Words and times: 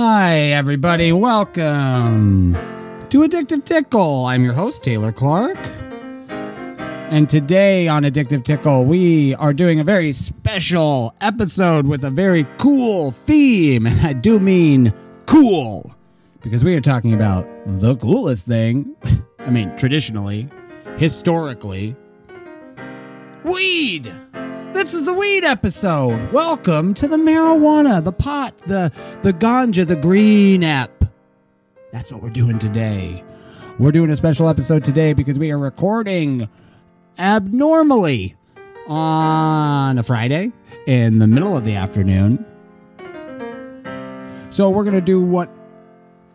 Hi, 0.00 0.38
everybody. 0.52 1.10
Welcome 1.10 2.52
to 3.08 3.22
Addictive 3.22 3.64
Tickle. 3.64 4.26
I'm 4.26 4.44
your 4.44 4.52
host, 4.52 4.84
Taylor 4.84 5.10
Clark. 5.10 5.58
And 7.10 7.28
today 7.28 7.88
on 7.88 8.04
Addictive 8.04 8.44
Tickle, 8.44 8.84
we 8.84 9.34
are 9.34 9.52
doing 9.52 9.80
a 9.80 9.82
very 9.82 10.12
special 10.12 11.16
episode 11.20 11.88
with 11.88 12.04
a 12.04 12.10
very 12.10 12.46
cool 12.58 13.10
theme. 13.10 13.88
And 13.88 14.00
I 14.06 14.12
do 14.12 14.38
mean 14.38 14.94
cool, 15.26 15.92
because 16.42 16.62
we 16.62 16.76
are 16.76 16.80
talking 16.80 17.12
about 17.12 17.48
the 17.66 17.96
coolest 17.96 18.46
thing. 18.46 18.94
I 19.40 19.50
mean, 19.50 19.76
traditionally, 19.76 20.48
historically, 20.96 21.96
weed. 23.42 24.14
This 24.72 24.94
is 24.94 25.08
a 25.08 25.12
weed 25.12 25.44
episode. 25.44 26.32
Welcome 26.32 26.94
to 26.94 27.08
the 27.08 27.16
marijuana, 27.16 28.02
the 28.02 28.12
pot, 28.12 28.56
the 28.66 28.92
the 29.22 29.32
ganja, 29.32 29.86
the 29.86 29.96
green 29.96 30.62
app. 30.62 31.04
That's 31.92 32.12
what 32.12 32.22
we're 32.22 32.30
doing 32.30 32.58
today. 32.58 33.24
We're 33.78 33.92
doing 33.92 34.10
a 34.10 34.16
special 34.16 34.48
episode 34.48 34.84
today 34.84 35.12
because 35.14 35.38
we 35.38 35.50
are 35.50 35.58
recording 35.58 36.48
abnormally 37.18 38.36
on 38.86 39.98
a 39.98 40.02
Friday 40.02 40.52
in 40.86 41.18
the 41.18 41.26
middle 41.26 41.56
of 41.56 41.64
the 41.64 41.74
afternoon. 41.74 42.44
So 44.50 44.70
we're 44.70 44.84
gonna 44.84 45.00
do 45.00 45.22
what 45.24 45.50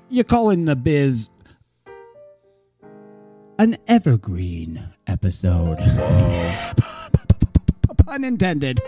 you 0.09 0.23
call 0.23 0.50
in 0.50 0.66
the 0.66 0.76
biz 0.76 1.30
an 3.58 3.78
evergreen 3.88 4.90
episode. 5.08 5.78
Pun 8.14 8.23
intended. 8.23 8.80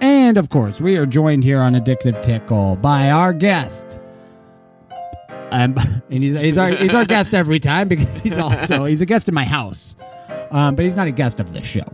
And 0.00 0.38
of 0.38 0.48
course, 0.48 0.80
we 0.80 0.96
are 0.96 1.04
joined 1.04 1.44
here 1.44 1.60
on 1.60 1.74
Addictive 1.74 2.22
Tickle 2.22 2.76
by 2.76 3.10
our 3.10 3.34
guest. 3.34 3.98
Um, 5.50 5.76
and 6.10 6.22
he's, 6.22 6.40
he's 6.40 6.56
our 6.56 6.70
he's 6.70 6.94
our 6.94 7.04
guest 7.04 7.34
every 7.34 7.60
time 7.60 7.88
because 7.88 8.08
he's 8.22 8.38
also 8.38 8.86
he's 8.86 9.02
a 9.02 9.06
guest 9.06 9.28
in 9.28 9.34
my 9.34 9.44
house, 9.44 9.96
um, 10.50 10.76
but 10.76 10.86
he's 10.86 10.96
not 10.96 11.08
a 11.08 11.10
guest 11.10 11.40
of 11.40 11.52
the 11.52 11.62
show. 11.62 11.84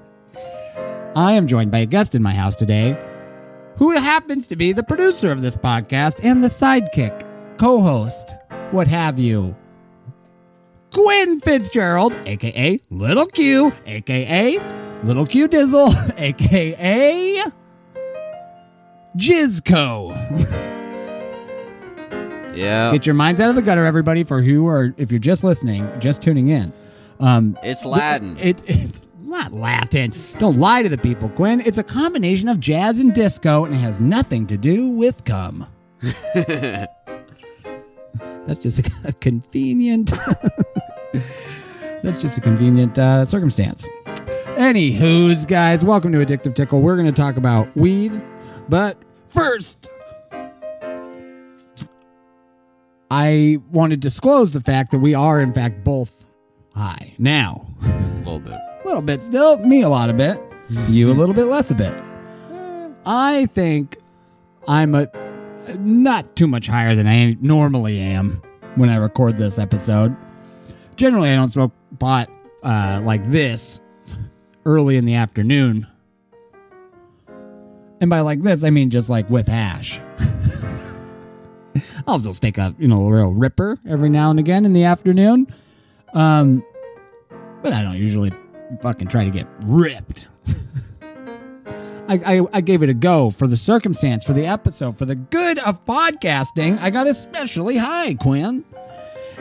I 1.17 1.33
am 1.33 1.49
joined 1.49 1.73
by 1.73 1.79
a 1.79 1.87
guest 1.87 2.15
in 2.15 2.23
my 2.23 2.35
house 2.35 2.55
today, 2.55 2.97
who 3.79 3.91
happens 3.97 4.47
to 4.47 4.55
be 4.55 4.71
the 4.71 4.85
producer 4.85 5.33
of 5.33 5.43
this 5.43 5.57
podcast 5.57 6.21
and 6.23 6.45
the 6.45 6.49
sidekick, 6.49 7.59
co-host, 7.59 8.37
what 8.71 8.87
have 8.87 9.19
you, 9.19 9.57
Quinn 10.95 11.41
Fitzgerald, 11.41 12.17
aka 12.25 12.81
Little 12.89 13.27
Q, 13.27 13.73
aka 13.85 14.59
Little 15.03 15.27
Q 15.27 15.49
Dizzle, 15.49 15.93
aka 16.19 17.43
Jizco. 19.17 20.15
Yeah. 22.55 22.93
Get 22.93 23.07
your 23.07 23.15
minds 23.15 23.41
out 23.41 23.51
of 23.51 23.57
the 23.57 23.63
gutter, 23.63 23.85
everybody. 23.85 24.23
For 24.23 24.41
who 24.41 24.69
are, 24.69 24.95
if 24.97 25.11
you're 25.11 25.19
just 25.19 25.43
listening, 25.43 25.91
just 25.99 26.23
tuning 26.23 26.49
in, 26.49 26.73
um, 27.19 27.59
It's 27.65 27.85
Latin. 27.85 28.39
It, 28.39 28.63
it's 28.67 29.05
not 29.19 29.53
Latin. 29.53 30.15
Don't 30.39 30.59
lie 30.59 30.85
to 30.85 30.89
the 30.89 30.99
people, 30.99 31.29
Quinn. 31.31 31.61
It's 31.61 31.79
a 31.79 31.83
combination 31.83 32.49
of 32.49 32.61
jazz 32.61 33.01
and 33.01 33.13
disco, 33.13 33.65
and 33.65 33.75
it 33.75 33.79
has 33.79 34.01
nothing 34.01 34.47
to 34.47 34.57
do 34.57 34.89
with 34.89 35.25
cum. 35.25 35.67
That's 38.47 38.61
just 38.61 38.79
a, 38.79 38.93
a 39.09 39.13
convenient. 39.15 40.13
that's 42.03 42.21
just 42.21 42.39
a 42.39 42.41
convenient 42.41 42.99
uh, 42.99 43.25
circumstance. 43.25 43.89
Anywho's, 44.57 45.45
guys, 45.45 45.85
welcome 45.85 46.13
to 46.13 46.19
Addictive 46.19 46.55
Tickle. 46.55 46.81
We're 46.81 46.97
going 46.97 47.07
to 47.07 47.13
talk 47.13 47.37
about 47.37 47.75
weed, 47.77 48.21
but 48.69 48.97
first, 49.29 49.89
I 53.11 53.59
want 53.71 53.91
to 53.91 53.97
disclose 53.97 54.53
the 54.53 54.61
fact 54.61 54.91
that 54.93 54.99
we 54.99 55.15
are, 55.15 55.41
in 55.41 55.53
fact, 55.53 55.85
both 55.85 56.31
high 56.75 57.15
now. 57.19 57.67
a 57.83 57.89
little 58.19 58.41
bit. 58.41 58.53
A 58.53 58.81
little 58.85 59.03
bit 59.03 59.21
still, 59.23 59.59
me 59.59 59.83
a 59.83 59.89
lot 59.89 60.11
of 60.11 60.17
bit, 60.17 60.41
you 60.89 61.11
a 61.11 61.15
little 61.15 61.35
bit 61.35 61.45
less 61.45 61.71
a 61.71 61.75
bit. 61.75 61.95
I 63.07 63.47
think 63.47 63.99
I'm 64.67 64.95
a 64.95 65.09
not 65.79 66.37
too 66.37 66.47
much 66.47 66.67
higher 66.67 66.95
than 66.95 67.07
I 67.07 67.37
normally 67.41 67.99
am 67.99 68.43
when 68.77 68.89
I 68.89 68.97
record 68.97 69.37
this 69.37 69.59
episode. 69.59 70.17
Generally, 70.97 71.31
I 71.31 71.35
don't 71.35 71.49
smoke 71.49 71.73
pot 71.99 72.31
uh, 72.63 73.01
like 73.05 73.29
this 73.31 73.81
early 74.65 74.97
in 74.97 75.05
the 75.05 75.15
afternoon. 75.15 75.87
And 78.01 78.11
by 78.11 78.21
like 78.21 78.43
this, 78.43 78.65
I 78.65 78.71
mean 78.71 78.91
just 78.91 79.09
like 79.09 79.29
with 79.31 79.47
hash. 79.47 80.01
I'll 82.07 82.19
still 82.19 82.33
take 82.33 82.59
a 82.59 82.75
you 82.79 82.87
know 82.87 83.07
a 83.07 83.13
real 83.13 83.33
ripper 83.33 83.79
every 83.89 84.09
now 84.09 84.31
and 84.31 84.39
again 84.39 84.65
in 84.65 84.73
the 84.73 84.85
afternoon. 84.85 85.53
Um, 86.13 86.65
but 87.63 87.73
I 87.73 87.83
don't 87.83 87.97
usually 87.97 88.33
fucking 88.81 89.09
try 89.09 89.25
to 89.25 89.31
get 89.31 89.47
ripped. 89.63 90.29
I, 92.07 92.37
I, 92.37 92.41
I 92.53 92.61
gave 92.61 92.83
it 92.83 92.91
a 92.91 92.95
go 92.95 93.31
for 93.31 93.47
the 93.47 93.57
circumstance, 93.57 94.25
for 94.25 94.35
the 94.35 94.47
episode, 94.47 94.97
for 94.97 95.07
the 95.07 95.15
good 95.15 95.59
of 95.61 95.85
podcasting. 95.87 96.79
I 96.79 96.91
got 96.91 97.07
especially 97.07 97.79
high, 97.79 98.15
Quinn. 98.15 98.65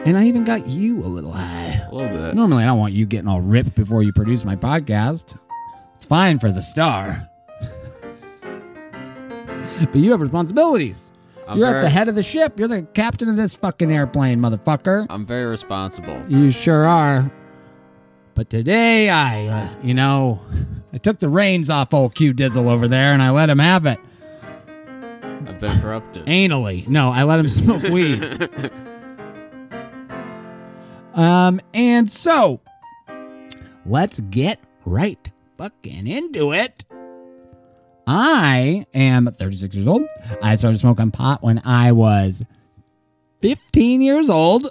And 0.05 0.17
I 0.17 0.25
even 0.25 0.43
got 0.43 0.67
you 0.67 0.99
a 0.99 1.07
little 1.07 1.31
high. 1.31 1.81
A 1.89 1.95
little 1.95 2.17
bit. 2.17 2.35
Normally, 2.35 2.63
I 2.63 2.65
don't 2.65 2.77
want 2.77 2.91
you 2.91 3.05
getting 3.05 3.29
all 3.29 3.39
ripped 3.39 3.73
before 3.75 4.03
you 4.03 4.11
produce 4.11 4.43
my 4.43 4.57
podcast. 4.57 5.37
It's 5.95 6.03
fine 6.03 6.39
for 6.39 6.51
the 6.51 6.61
star. 6.61 7.29
but 9.79 9.95
you 9.95 10.11
have 10.11 10.19
responsibilities. 10.19 11.13
I'm 11.47 11.57
You're 11.57 11.69
very, 11.69 11.79
at 11.79 11.83
the 11.83 11.89
head 11.89 12.09
of 12.09 12.15
the 12.15 12.23
ship. 12.23 12.59
You're 12.59 12.67
the 12.67 12.83
captain 12.83 13.29
of 13.29 13.37
this 13.37 13.55
fucking 13.55 13.93
airplane, 13.93 14.39
motherfucker. 14.39 15.07
I'm 15.09 15.25
very 15.25 15.45
responsible. 15.45 16.21
You 16.27 16.51
sure 16.51 16.85
are. 16.85 17.31
But 18.35 18.49
today, 18.49 19.09
I, 19.09 19.47
uh, 19.47 19.69
you 19.83 19.93
know, 19.93 20.41
I 20.91 20.97
took 20.97 21.19
the 21.19 21.29
reins 21.29 21.69
off 21.69 21.93
old 21.93 22.13
Q 22.13 22.33
Dizzle 22.33 22.67
over 22.67 22.89
there 22.89 23.13
and 23.13 23.21
I 23.21 23.29
let 23.29 23.49
him 23.49 23.59
have 23.59 23.85
it. 23.85 23.99
I've 25.47 25.59
been 25.59 25.79
corrupted. 25.79 26.25
Anally. 26.25 26.87
No, 26.89 27.09
I 27.11 27.23
let 27.23 27.39
him 27.39 27.47
smoke 27.47 27.83
weed. 27.83 28.49
Um, 31.13 31.61
and 31.73 32.09
so, 32.09 32.61
let's 33.85 34.19
get 34.19 34.59
right 34.85 35.29
fucking 35.57 36.07
into 36.07 36.53
it. 36.53 36.85
I 38.05 38.85
am 38.93 39.27
36 39.27 39.75
years 39.75 39.87
old. 39.87 40.03
I 40.41 40.55
started 40.55 40.79
smoking 40.79 41.11
pot 41.11 41.41
when 41.41 41.61
I 41.63 41.91
was 41.91 42.43
15 43.41 44.01
years 44.01 44.29
old. 44.29 44.69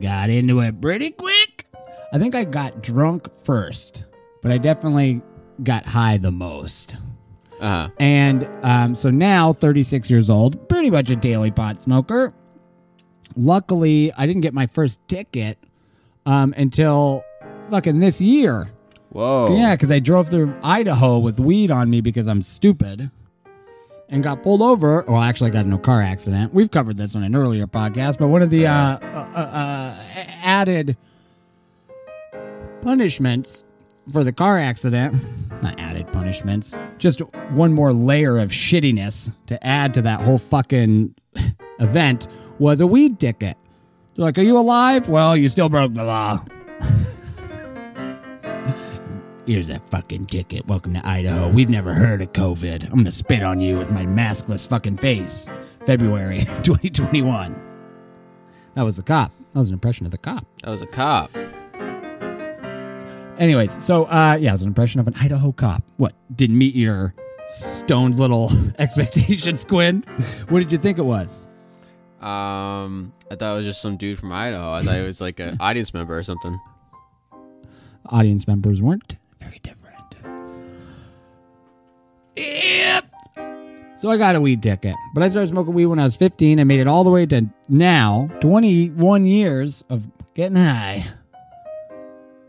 Got 0.00 0.30
into 0.30 0.60
it 0.60 0.80
pretty 0.80 1.10
quick. 1.10 1.66
I 2.12 2.18
think 2.18 2.34
I 2.34 2.44
got 2.44 2.82
drunk 2.82 3.34
first, 3.34 4.04
but 4.42 4.52
I 4.52 4.58
definitely 4.58 5.22
got 5.62 5.84
high 5.84 6.16
the 6.16 6.30
most. 6.30 6.96
Uh-huh. 7.60 7.88
And 7.98 8.48
um, 8.62 8.94
so 8.94 9.10
now, 9.10 9.52
36 9.52 10.10
years 10.10 10.30
old, 10.30 10.68
pretty 10.68 10.90
much 10.90 11.10
a 11.10 11.16
daily 11.16 11.50
pot 11.50 11.80
smoker. 11.80 12.32
Luckily, 13.36 14.12
I 14.16 14.26
didn't 14.26 14.42
get 14.42 14.54
my 14.54 14.66
first 14.66 15.00
ticket 15.08 15.58
um, 16.26 16.54
until 16.56 17.24
fucking 17.70 18.00
this 18.00 18.20
year. 18.20 18.68
Whoa. 19.10 19.56
Yeah, 19.56 19.74
because 19.74 19.92
I 19.92 20.00
drove 20.00 20.28
through 20.28 20.54
Idaho 20.62 21.18
with 21.18 21.38
weed 21.38 21.70
on 21.70 21.88
me 21.88 22.00
because 22.00 22.26
I'm 22.26 22.42
stupid 22.42 23.10
and 24.08 24.22
got 24.22 24.42
pulled 24.42 24.62
over. 24.62 25.04
Well, 25.06 25.20
actually, 25.22 25.50
I 25.50 25.52
got 25.52 25.66
in 25.66 25.72
a 25.72 25.78
car 25.78 26.02
accident. 26.02 26.52
We've 26.52 26.70
covered 26.70 26.96
this 26.96 27.14
on 27.16 27.22
an 27.22 27.36
earlier 27.36 27.66
podcast, 27.66 28.18
but 28.18 28.28
one 28.28 28.42
of 28.42 28.50
the 28.50 28.66
uh, 28.66 28.72
uh, 28.72 28.98
uh, 29.02 29.38
uh, 29.38 30.04
added 30.42 30.96
punishments 32.82 33.64
for 34.12 34.24
the 34.24 34.32
car 34.32 34.58
accident, 34.58 35.14
not 35.62 35.78
added 35.80 36.12
punishments, 36.12 36.74
just 36.98 37.20
one 37.52 37.72
more 37.72 37.92
layer 37.92 38.38
of 38.38 38.50
shittiness 38.50 39.32
to 39.46 39.64
add 39.66 39.94
to 39.94 40.02
that 40.02 40.20
whole 40.20 40.38
fucking 40.38 41.14
event 41.80 42.26
was 42.58 42.80
a 42.80 42.86
weed 42.86 43.18
ticket. 43.18 43.56
They're 44.14 44.24
like, 44.24 44.38
Are 44.38 44.42
you 44.42 44.58
alive? 44.58 45.08
Well, 45.08 45.36
you 45.36 45.48
still 45.48 45.68
broke 45.68 45.94
the 45.94 46.04
law. 46.04 46.44
Here's 49.46 49.70
a 49.70 49.78
fucking 49.78 50.26
ticket. 50.26 50.66
Welcome 50.66 50.94
to 50.94 51.06
Idaho. 51.06 51.50
We've 51.50 51.68
never 51.68 51.92
heard 51.92 52.22
of 52.22 52.32
COVID. 52.32 52.84
I'm 52.84 52.96
gonna 52.96 53.12
spit 53.12 53.42
on 53.42 53.60
you 53.60 53.78
with 53.78 53.90
my 53.90 54.06
maskless 54.06 54.66
fucking 54.68 54.98
face. 54.98 55.48
February 55.84 56.38
2021. 56.62 57.60
That 58.74 58.82
was 58.82 58.96
the 58.96 59.02
cop. 59.02 59.32
That 59.52 59.58
was 59.58 59.68
an 59.68 59.74
impression 59.74 60.06
of 60.06 60.12
the 60.12 60.18
cop. 60.18 60.46
That 60.62 60.70
was 60.70 60.82
a 60.82 60.86
cop. 60.86 61.30
Anyways, 63.38 63.82
so 63.84 64.04
uh 64.04 64.38
yeah, 64.40 64.50
it 64.50 64.52
was 64.52 64.62
an 64.62 64.68
impression 64.68 65.00
of 65.00 65.08
an 65.08 65.14
Idaho 65.20 65.52
cop. 65.52 65.82
What? 65.96 66.14
Didn't 66.34 66.56
meet 66.56 66.74
your 66.74 67.14
stoned 67.48 68.18
little 68.18 68.50
expectations, 68.78 69.64
Quinn? 69.64 70.04
What 70.48 70.60
did 70.60 70.72
you 70.72 70.78
think 70.78 70.98
it 70.98 71.04
was? 71.04 71.48
Um, 72.24 73.12
I 73.30 73.36
thought 73.36 73.52
it 73.52 73.56
was 73.58 73.66
just 73.66 73.82
some 73.82 73.98
dude 73.98 74.18
from 74.18 74.32
Idaho. 74.32 74.72
I 74.72 74.82
thought 74.82 74.96
it 74.96 75.06
was 75.06 75.20
like 75.20 75.40
an 75.40 75.56
audience 75.60 75.92
member 75.92 76.16
or 76.16 76.22
something. 76.22 76.58
Audience 78.06 78.48
members 78.48 78.80
weren't 78.80 79.16
very 79.40 79.60
different. 79.62 80.16
Yep. 82.36 83.04
So 83.98 84.10
I 84.10 84.16
got 84.16 84.36
a 84.36 84.40
weed 84.40 84.62
ticket. 84.62 84.96
But 85.12 85.22
I 85.22 85.28
started 85.28 85.48
smoking 85.48 85.74
weed 85.74 85.86
when 85.86 85.98
I 85.98 86.04
was 86.04 86.16
15. 86.16 86.60
I 86.60 86.64
made 86.64 86.80
it 86.80 86.86
all 86.86 87.04
the 87.04 87.10
way 87.10 87.26
to 87.26 87.46
now, 87.68 88.30
21 88.40 89.26
years 89.26 89.84
of 89.90 90.08
getting 90.32 90.56
high 90.56 91.06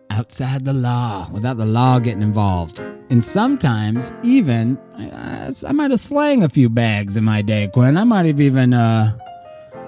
outside 0.10 0.64
the 0.64 0.74
law 0.74 1.30
without 1.32 1.58
the 1.58 1.66
law 1.66 2.00
getting 2.00 2.22
involved. 2.22 2.80
And 3.10 3.24
sometimes 3.24 4.14
even 4.24 4.80
I, 4.98 5.52
I 5.68 5.72
might 5.74 5.92
have 5.92 6.00
slang 6.00 6.44
a 6.44 6.50
few 6.50 6.70
bags 6.70 7.18
in 7.18 7.26
my 7.26 7.42
day, 7.42 7.70
Quinn. 7.74 7.98
I 7.98 8.06
might 8.06 8.26
have 8.26 8.40
even 8.40 8.74
uh 8.74 9.18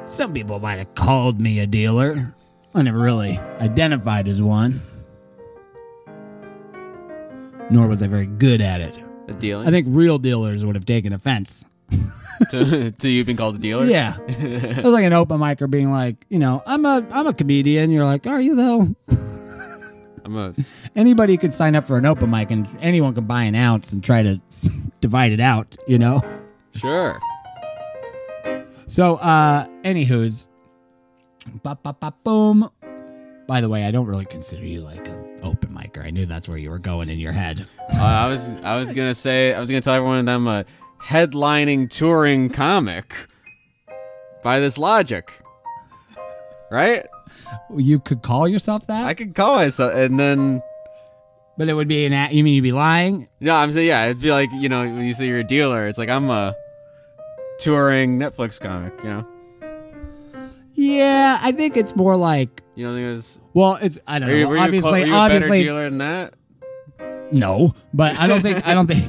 some 0.08 0.34
people 0.34 0.60
might 0.60 0.78
have 0.78 0.96
called 0.96 1.40
me 1.40 1.60
a 1.60 1.68
dealer. 1.68 2.34
I 2.74 2.82
never 2.82 2.98
really 2.98 3.38
identified 3.60 4.28
as 4.28 4.42
one. 4.42 4.82
Nor 7.70 7.88
was 7.88 8.02
I 8.02 8.08
very 8.08 8.28
good 8.28 8.62
at 8.62 8.80
it. 8.80 8.98
A 9.28 9.34
dealing? 9.34 9.68
I 9.68 9.72
think 9.72 9.88
real 9.90 10.18
dealers 10.18 10.66
would 10.66 10.76
have 10.76 10.86
taken 10.86 11.12
offense. 11.12 11.66
to, 12.52 12.92
to 12.92 13.10
you 13.10 13.26
being 13.26 13.38
called 13.38 13.56
a 13.56 13.60
dealer? 13.60 13.86
Yeah. 13.86 14.18
it 14.28 14.84
was 14.84 14.94
like 14.94 15.04
an 15.04 15.12
open 15.12 15.40
micer 15.40 15.70
being 15.70 15.92
like, 15.92 16.26
you 16.30 16.40
know, 16.40 16.64
I'm 16.66 16.86
a 16.86 17.06
I'm 17.12 17.28
a 17.28 17.34
comedian. 17.34 17.92
You're 17.92 18.06
like, 18.06 18.26
are 18.28 18.40
you 18.40 18.56
though? 18.56 18.96
I'm 20.24 20.38
a 20.38 20.54
Anybody 20.96 21.36
could 21.38 21.54
sign 21.54 21.76
up 21.76 21.86
for 21.86 21.98
an 21.98 22.06
open 22.06 22.30
mic 22.30 22.52
and 22.52 22.68
anyone 22.80 23.14
can 23.14 23.26
buy 23.26 23.44
an 23.44 23.56
ounce 23.56 23.92
and 23.92 24.02
try 24.02 24.24
to 24.24 24.40
divide 25.02 25.34
it 25.34 25.42
out, 25.42 25.76
you 25.88 26.00
know? 26.00 26.22
sure. 26.76 27.20
So, 28.88 29.18
uh, 29.18 29.68
anywho's, 29.84 30.48
boom. 32.24 32.70
By 33.46 33.62
the 33.62 33.70
way, 33.70 33.86
I 33.86 33.92
don't 33.92 34.06
really 34.06 34.26
consider 34.26 34.66
you 34.66 34.82
like 34.82 35.08
an 35.08 35.40
open 35.44 35.70
micer. 35.70 36.06
I 36.06 36.10
knew 36.10 36.26
that's 36.26 36.48
where 36.48 36.58
you 36.58 36.70
were 36.70 36.80
going 36.80 37.10
in 37.10 37.20
your 37.20 37.34
head. 37.34 37.66
Uh, 37.94 38.02
I 38.02 38.30
was 38.30 38.54
I 38.64 38.78
was 38.78 38.92
gonna 38.92 39.16
say 39.16 39.54
I 39.54 39.60
was 39.60 39.70
gonna 39.70 39.82
tell 39.82 39.94
everyone 39.94 40.26
that 40.26 40.36
I'm 40.36 40.48
a 40.48 40.66
headlining 41.02 41.90
touring 41.90 42.50
comic. 42.50 43.14
By 44.44 44.60
this 44.60 44.78
logic, 44.78 45.34
right? 46.72 47.06
You 47.76 48.00
could 48.00 48.22
call 48.22 48.48
yourself 48.48 48.88
that, 48.88 49.06
I 49.06 49.14
could 49.14 49.36
call 49.36 49.56
myself, 49.56 49.94
and 49.94 50.18
then 50.18 50.62
but 51.58 51.68
it 51.68 51.74
would 51.74 51.88
be 51.88 52.06
an. 52.06 52.34
You 52.34 52.44
mean 52.44 52.54
you'd 52.54 52.62
be 52.62 52.72
lying? 52.72 53.28
no, 53.42 53.56
I'm 53.56 53.72
saying 53.72 53.88
yeah, 53.88 54.06
it'd 54.06 54.22
be 54.22 54.32
like 54.32 54.50
you 54.54 54.70
know 54.70 54.82
when 54.82 55.04
you 55.04 55.14
say 55.14 55.28
you're 55.28 55.40
a 55.40 55.44
dealer, 55.44 55.88
it's 55.88 55.98
like 55.98 56.10
I'm 56.10 56.30
a 56.30 56.56
touring 57.60 58.20
Netflix 58.20 58.60
comic. 58.60 58.94
You 59.04 59.10
know, 59.10 59.28
Yeah, 60.74 61.38
I 61.42 61.52
think 61.52 61.76
it's 61.78 61.96
more 61.96 62.16
like. 62.16 62.62
you 62.76 62.86
know, 62.86 62.94
think 62.96 63.18
it's 63.18 63.40
Well, 63.54 63.76
it's 63.82 63.98
I 64.08 64.20
don't 64.20 64.30
you, 64.30 64.44
know. 64.44 64.50
were 64.50 64.56
you, 64.58 64.62
obviously, 64.62 64.90
clo- 64.90 65.00
were 65.00 65.06
you 65.06 65.14
a 65.14 65.16
better 65.16 65.36
obviously, 65.36 65.64
dealer 65.64 65.90
than 65.90 65.98
that. 66.00 66.34
no. 67.32 67.74
But 67.94 68.18
I 68.20 68.28
don't 68.28 68.42
think 68.42 68.68
I 68.68 68.74
don't 68.74 68.88
think 68.88 69.06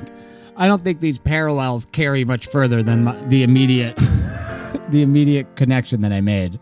I 0.56 0.66
don't 0.66 0.82
think 0.82 1.00
these 1.00 1.18
parallels 1.18 1.86
carry 1.86 2.24
much 2.24 2.46
further 2.48 2.82
than 2.82 3.04
my, 3.04 3.14
the 3.26 3.42
immediate 3.42 3.96
the 4.88 5.02
immediate 5.02 5.54
connection 5.56 6.00
that 6.02 6.12
I 6.12 6.20
made. 6.20 6.58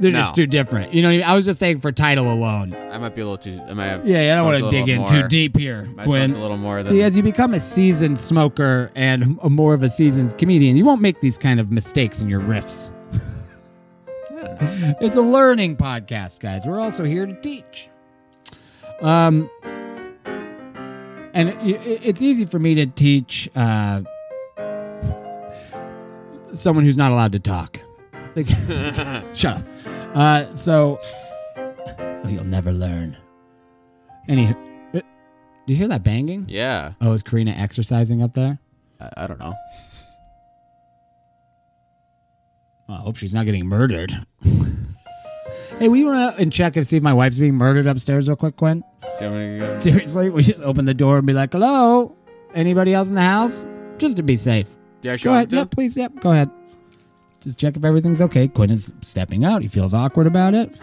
They're 0.00 0.10
just 0.10 0.34
too 0.34 0.46
different. 0.46 0.92
You 0.92 1.02
know 1.02 1.08
what 1.08 1.14
I 1.14 1.16
mean? 1.18 1.26
I 1.26 1.34
was 1.34 1.44
just 1.44 1.60
saying 1.60 1.78
for 1.78 1.92
title 1.92 2.32
alone. 2.32 2.74
I 2.74 2.98
might 2.98 3.14
be 3.14 3.20
a 3.20 3.24
little 3.24 3.38
too. 3.38 3.60
I 3.68 3.74
might 3.74 3.86
have. 3.86 4.06
Yeah, 4.06 4.22
yeah 4.26 4.32
I 4.34 4.36
don't 4.38 4.46
want 4.46 4.64
to 4.64 4.70
dig 4.70 4.88
little 4.88 5.04
in 5.04 5.08
too 5.08 5.18
more. 5.20 5.28
deep 5.28 5.56
here, 5.56 5.88
I 5.98 6.04
Quinn. 6.04 6.30
smoked 6.30 6.38
a 6.38 6.42
little 6.42 6.56
more 6.56 6.76
than. 6.82 6.84
See, 6.86 7.02
as 7.02 7.16
you 7.16 7.22
become 7.22 7.54
a 7.54 7.60
seasoned 7.60 8.18
smoker 8.18 8.90
and 8.96 9.38
a 9.42 9.48
more 9.50 9.72
of 9.72 9.82
a 9.82 9.88
seasoned 9.88 10.36
comedian, 10.36 10.76
you 10.76 10.84
won't 10.84 11.00
make 11.00 11.20
these 11.20 11.38
kind 11.38 11.60
of 11.60 11.70
mistakes 11.70 12.20
in 12.20 12.28
your 12.28 12.40
riffs. 12.40 12.90
it's 15.00 15.16
a 15.16 15.20
learning 15.20 15.76
podcast, 15.76 16.40
guys. 16.40 16.66
We're 16.66 16.80
also 16.80 17.04
here 17.04 17.26
to 17.26 17.34
teach. 17.40 17.88
Um, 19.00 19.48
and 21.34 21.48
it, 21.50 21.56
it- 21.86 22.00
it's 22.04 22.22
easy 22.22 22.46
for 22.46 22.58
me 22.58 22.74
to 22.74 22.86
teach 22.86 23.48
uh, 23.54 24.02
someone 26.52 26.84
who's 26.84 26.96
not 26.96 27.12
allowed 27.12 27.32
to 27.32 27.38
talk. 27.40 27.78
Shut 29.34 29.56
up. 29.56 29.64
Uh, 30.14 30.54
so 30.54 30.98
oh, 31.56 32.28
you'll 32.28 32.44
never 32.44 32.72
learn. 32.72 33.16
Any, 34.28 34.48
uh, 34.48 34.52
do 34.92 35.02
you 35.66 35.76
hear 35.76 35.88
that 35.88 36.02
banging? 36.02 36.46
yeah, 36.48 36.92
Oh, 37.00 37.12
is 37.12 37.22
Karina 37.22 37.52
exercising 37.52 38.22
up 38.22 38.32
there? 38.32 38.58
I, 39.00 39.10
I 39.18 39.26
don't 39.26 39.38
know. 39.38 39.54
Oh, 42.88 42.94
I 42.94 42.96
hope 42.96 43.16
she's 43.16 43.34
not 43.34 43.44
getting 43.46 43.66
murdered. 43.66 44.12
hey, 45.78 45.88
we 45.88 46.04
want 46.04 46.34
to 46.36 46.42
and 46.42 46.52
check 46.52 46.76
and 46.76 46.86
see 46.86 46.96
if 46.96 47.02
my 47.02 47.12
wife's 47.12 47.38
being 47.38 47.54
murdered 47.54 47.86
upstairs 47.86 48.28
real 48.28 48.36
quick, 48.36 48.56
Quinn. 48.56 48.82
Do 49.18 49.24
you 49.24 49.30
want 49.30 49.42
me 49.42 49.58
to 49.60 49.66
go? 49.66 49.80
Seriously, 49.80 50.30
we 50.30 50.42
just 50.42 50.60
open 50.62 50.84
the 50.84 50.94
door 50.94 51.18
and 51.18 51.26
be 51.26 51.32
like, 51.32 51.52
"Hello, 51.52 52.14
anybody 52.54 52.92
else 52.92 53.08
in 53.08 53.14
the 53.14 53.22
house?" 53.22 53.64
Just 53.98 54.16
to 54.16 54.22
be 54.22 54.36
safe. 54.36 54.76
I 55.04 55.16
show 55.16 55.30
Go 55.30 55.34
ahead. 55.34 55.52
Yep, 55.52 55.70
please. 55.70 55.96
Yep, 55.96 56.20
go 56.20 56.32
ahead. 56.32 56.50
Just 57.44 57.58
check 57.58 57.76
if 57.76 57.84
everything's 57.84 58.22
okay. 58.22 58.48
Quinn 58.48 58.70
is 58.70 58.90
stepping 59.02 59.44
out. 59.44 59.60
He 59.60 59.68
feels 59.68 59.92
awkward 59.92 60.26
about 60.26 60.54
it. 60.54 60.74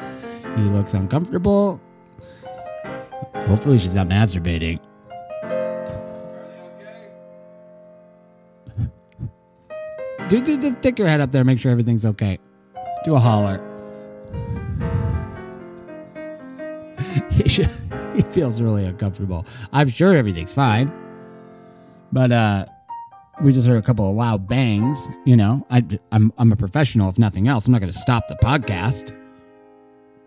He 0.56 0.62
looks 0.62 0.94
uncomfortable. 0.94 1.82
Hopefully, 3.34 3.80
she's 3.80 3.96
not 3.96 4.08
masturbating. 4.08 4.80
Dude, 10.30 10.44
dude, 10.44 10.62
just 10.62 10.78
stick 10.78 11.00
your 11.00 11.08
head 11.08 11.20
up 11.20 11.32
there. 11.32 11.44
Make 11.44 11.58
sure 11.58 11.72
everything's 11.72 12.06
okay. 12.06 12.38
Do 13.06 13.16
a 13.16 13.20
holler. 13.20 13.60
he, 17.32 17.50
should, 17.50 17.72
he 18.16 18.22
feels 18.30 18.62
really 18.62 18.86
uncomfortable. 18.86 19.48
I'm 19.74 19.90
sure 19.90 20.16
everything's 20.16 20.54
fine. 20.54 20.94
But 22.12 22.32
uh 22.32 22.66
we 23.42 23.52
just 23.52 23.68
heard 23.68 23.78
a 23.78 23.82
couple 23.82 24.10
of 24.10 24.16
loud 24.16 24.48
bangs. 24.48 25.10
You 25.26 25.36
know, 25.36 25.66
I, 25.70 25.84
I'm 26.12 26.32
I'm 26.38 26.52
a 26.52 26.56
professional, 26.56 27.10
if 27.10 27.18
nothing 27.18 27.48
else. 27.48 27.66
I'm 27.66 27.72
not 27.72 27.80
going 27.80 27.92
to 27.92 27.98
stop 27.98 28.28
the 28.28 28.36
podcast. 28.36 29.18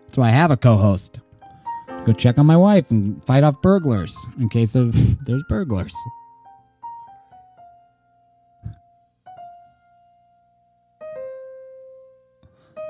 So 0.09 0.23
I 0.23 0.31
have 0.31 0.51
a 0.51 0.57
co-host. 0.57 1.21
Go 2.07 2.13
check 2.13 2.39
on 2.39 2.47
my 2.47 2.57
wife 2.57 2.91
and 2.91 3.25
fight 3.25 3.45
off 3.45 3.61
burglars 3.63 4.15
in 4.39 4.49
case 4.49 4.75
of 4.75 4.95
there's 5.25 5.45
burglars. 5.49 5.95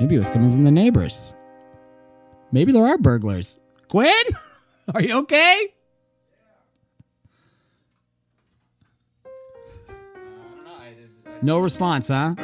Maybe 0.00 0.16
it 0.16 0.18
was 0.18 0.30
coming 0.30 0.50
from 0.50 0.64
the 0.64 0.72
neighbors. 0.72 1.34
Maybe 2.50 2.72
there 2.72 2.84
are 2.84 2.98
burglars. 2.98 3.58
Quinn, 3.88 4.12
are 4.94 5.00
you 5.00 5.18
okay? 5.18 5.74
No 11.44 11.58
response, 11.58 12.08
huh? 12.08 12.34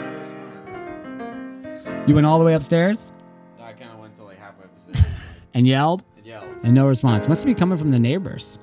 You 2.07 2.15
went 2.15 2.27
all 2.27 2.39
the 2.39 2.45
way 2.45 2.53
upstairs 2.53 3.15
I 3.59 3.73
kind 3.73 3.91
of 3.93 3.99
went 3.99 4.15
to 4.17 4.25
like 4.25 4.39
halfway 4.39 4.65
up 4.65 4.71
the 4.75 4.99
stairs 4.99 5.41
and 5.55 5.67
yelled, 5.67 6.05
and 6.19 6.27
yelled. 6.27 6.45
and 6.63 6.75
no 6.75 6.87
response. 6.87 7.27
Must 7.27 7.47
be 7.47 7.55
coming 7.55 7.79
from 7.79 7.93
the 7.93 7.99
neighbors. 7.99 8.59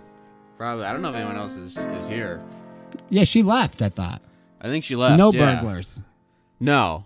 Probably. 0.56 0.86
I 0.86 0.94
don't 0.94 1.01
know 1.01 1.10
if 1.10 1.15
anyone 1.15 1.38
else 1.38 1.56
is, 1.56 1.75
is 1.75 2.08
here. 2.08 2.39
Yeah, 3.10 3.24
she 3.24 3.41
left. 3.41 3.82
I 3.82 3.89
thought 3.89 4.22
I 4.62 4.67
think 4.67 4.84
she 4.84 4.96
left. 4.96 5.17
no 5.17 5.32
yeah. 5.32 5.56
burglars. 5.56 6.01
No. 6.60 7.06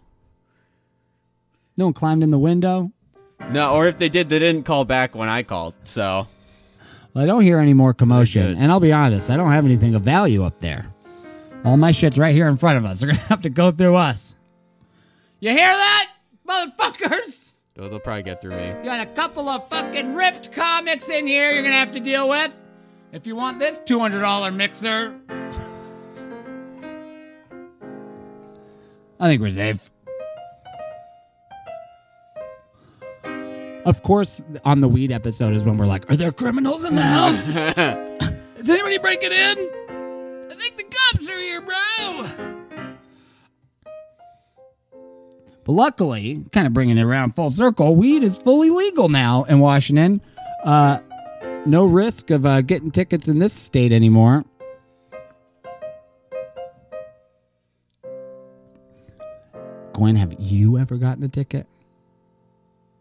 No 1.78 1.86
one 1.86 1.94
climbed 1.94 2.24
in 2.24 2.32
the 2.32 2.40
window. 2.40 2.92
No, 3.50 3.74
or 3.74 3.88
if 3.88 3.98
they 3.98 4.10
did, 4.10 4.28
they 4.28 4.40
didn't 4.40 4.64
call 4.64 4.84
back 4.84 5.16
when 5.16 5.30
I 5.30 5.44
called. 5.44 5.74
So 5.86 6.28
Well, 7.14 7.24
I 7.24 7.28
don't 7.28 7.44
hear 7.44 7.60
any 7.60 7.74
more 7.74 7.94
commotion, 7.94 8.58
and 8.58 8.74
I'll 8.74 8.82
be 8.82 8.92
honest, 8.92 9.30
I 9.30 9.38
don't 9.38 9.52
have 9.52 9.64
anything 9.64 9.96
of 9.96 10.02
value 10.02 10.44
up 10.44 10.60
there. 10.60 10.91
All 11.64 11.78
my 11.78 11.92
shit's 11.92 12.18
right 12.18 12.34
here 12.34 12.48
in 12.48 12.58
front 12.58 12.78
of 12.78 12.86
us. 12.86 13.00
They're 13.00 13.10
gonna 13.12 13.22
have 13.30 13.42
to 13.44 13.50
go 13.50 13.72
through 13.72 13.96
us. 13.96 14.36
You 15.40 15.50
hear 15.52 15.60
that, 15.68 16.12
motherfuckers? 16.48 17.56
they'll, 17.76 17.90
they'll 17.90 18.00
probably 18.00 18.24
get 18.24 18.42
through 18.42 18.56
me. 18.56 18.68
You 18.68 18.84
got 18.84 19.00
a 19.02 19.10
couple 19.12 19.48
of 19.50 19.68
fucking 19.70 20.16
ripped 20.16 20.52
comics 20.52 21.10
in 21.10 21.28
here 21.28 21.52
you're 21.52 21.64
gonna 21.64 21.76
have 21.76 21.92
to 21.92 22.00
deal 22.00 22.28
with. 22.30 22.56
If 23.12 23.28
you 23.28 23.36
want 23.36 23.60
this 23.60 23.80
$200 23.80 24.56
mixer. 24.56 25.20
I 29.20 29.28
think 29.28 29.42
we're 29.42 29.52
safe. 29.52 29.92
Of 33.86 34.04
course, 34.04 34.44
on 34.64 34.82
the 34.82 34.88
weed 34.88 35.12
episode 35.12 35.54
is 35.54 35.64
when 35.64 35.78
we're 35.78 35.86
like, 35.88 36.10
are 36.12 36.16
there 36.16 36.32
criminals 36.32 36.84
in 36.84 36.96
the 36.96 37.02
house? 37.02 37.48
Is 38.58 38.70
anybody 38.70 39.00
breaking 39.00 39.32
in? 39.32 39.81
I 41.14 41.18
think 41.18 41.26
the 41.26 41.28
cops 41.28 41.30
are 41.30 41.40
here, 41.40 41.62
bro. 41.62 41.76
But 45.64 45.72
luckily, 45.74 46.44
kind 46.52 46.66
of 46.66 46.74
bringing 46.74 46.98
it 46.98 47.04
around 47.04 47.36
full 47.36 47.50
circle, 47.50 47.96
weed 47.96 48.24
is 48.24 48.38
fully 48.38 48.70
legal 48.70 49.10
now 49.10 49.44
in 49.44 49.60
Washington. 49.60 50.22
Uh, 50.64 51.00
no 51.66 51.86
risk 51.86 52.32
of 52.32 52.46
uh, 52.46 52.62
getting 52.62 52.92
tickets 52.92 53.28
in 53.28 53.40
this 53.40 53.54
state 53.54 53.92
anymore. 53.92 54.44
Quinn, 59.94 60.16
have 60.16 60.34
you 60.40 60.80
ever 60.80 60.98
gotten 60.98 61.24
a 61.24 61.28
ticket? 61.28 61.68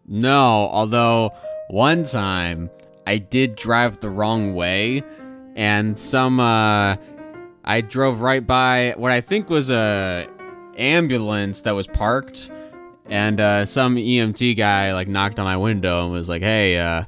No, 0.07 0.69
although 0.71 1.33
one 1.69 2.05
time 2.05 2.69
I 3.07 3.17
did 3.19 3.57
drive 3.57 4.00
the 4.00 4.11
wrong 4.11 4.55
way, 4.55 5.02
and 5.57 5.99
some 5.99 6.40
uh, 6.40 6.97
I 7.64 7.81
drove 7.81 8.21
right 8.21 8.47
by 8.47 8.95
what 8.97 9.12
I 9.12 9.21
think 9.21 9.50
was 9.50 9.71
a 9.71 10.29
ambulance 10.76 11.62
that 11.62 11.73
was 11.73 11.87
parked, 11.87 12.50
and 13.07 13.40
uh, 13.40 13.64
some 13.67 13.97
EMT 13.97 14.57
guy 14.57 14.95
like 14.95 15.09
knocked 15.09 15.38
on 15.38 15.45
my 15.45 15.57
window 15.57 16.05
and 16.05 16.12
was 16.12 16.29
like, 16.29 16.43
"Hey, 16.43 16.79
uh, 16.79 17.05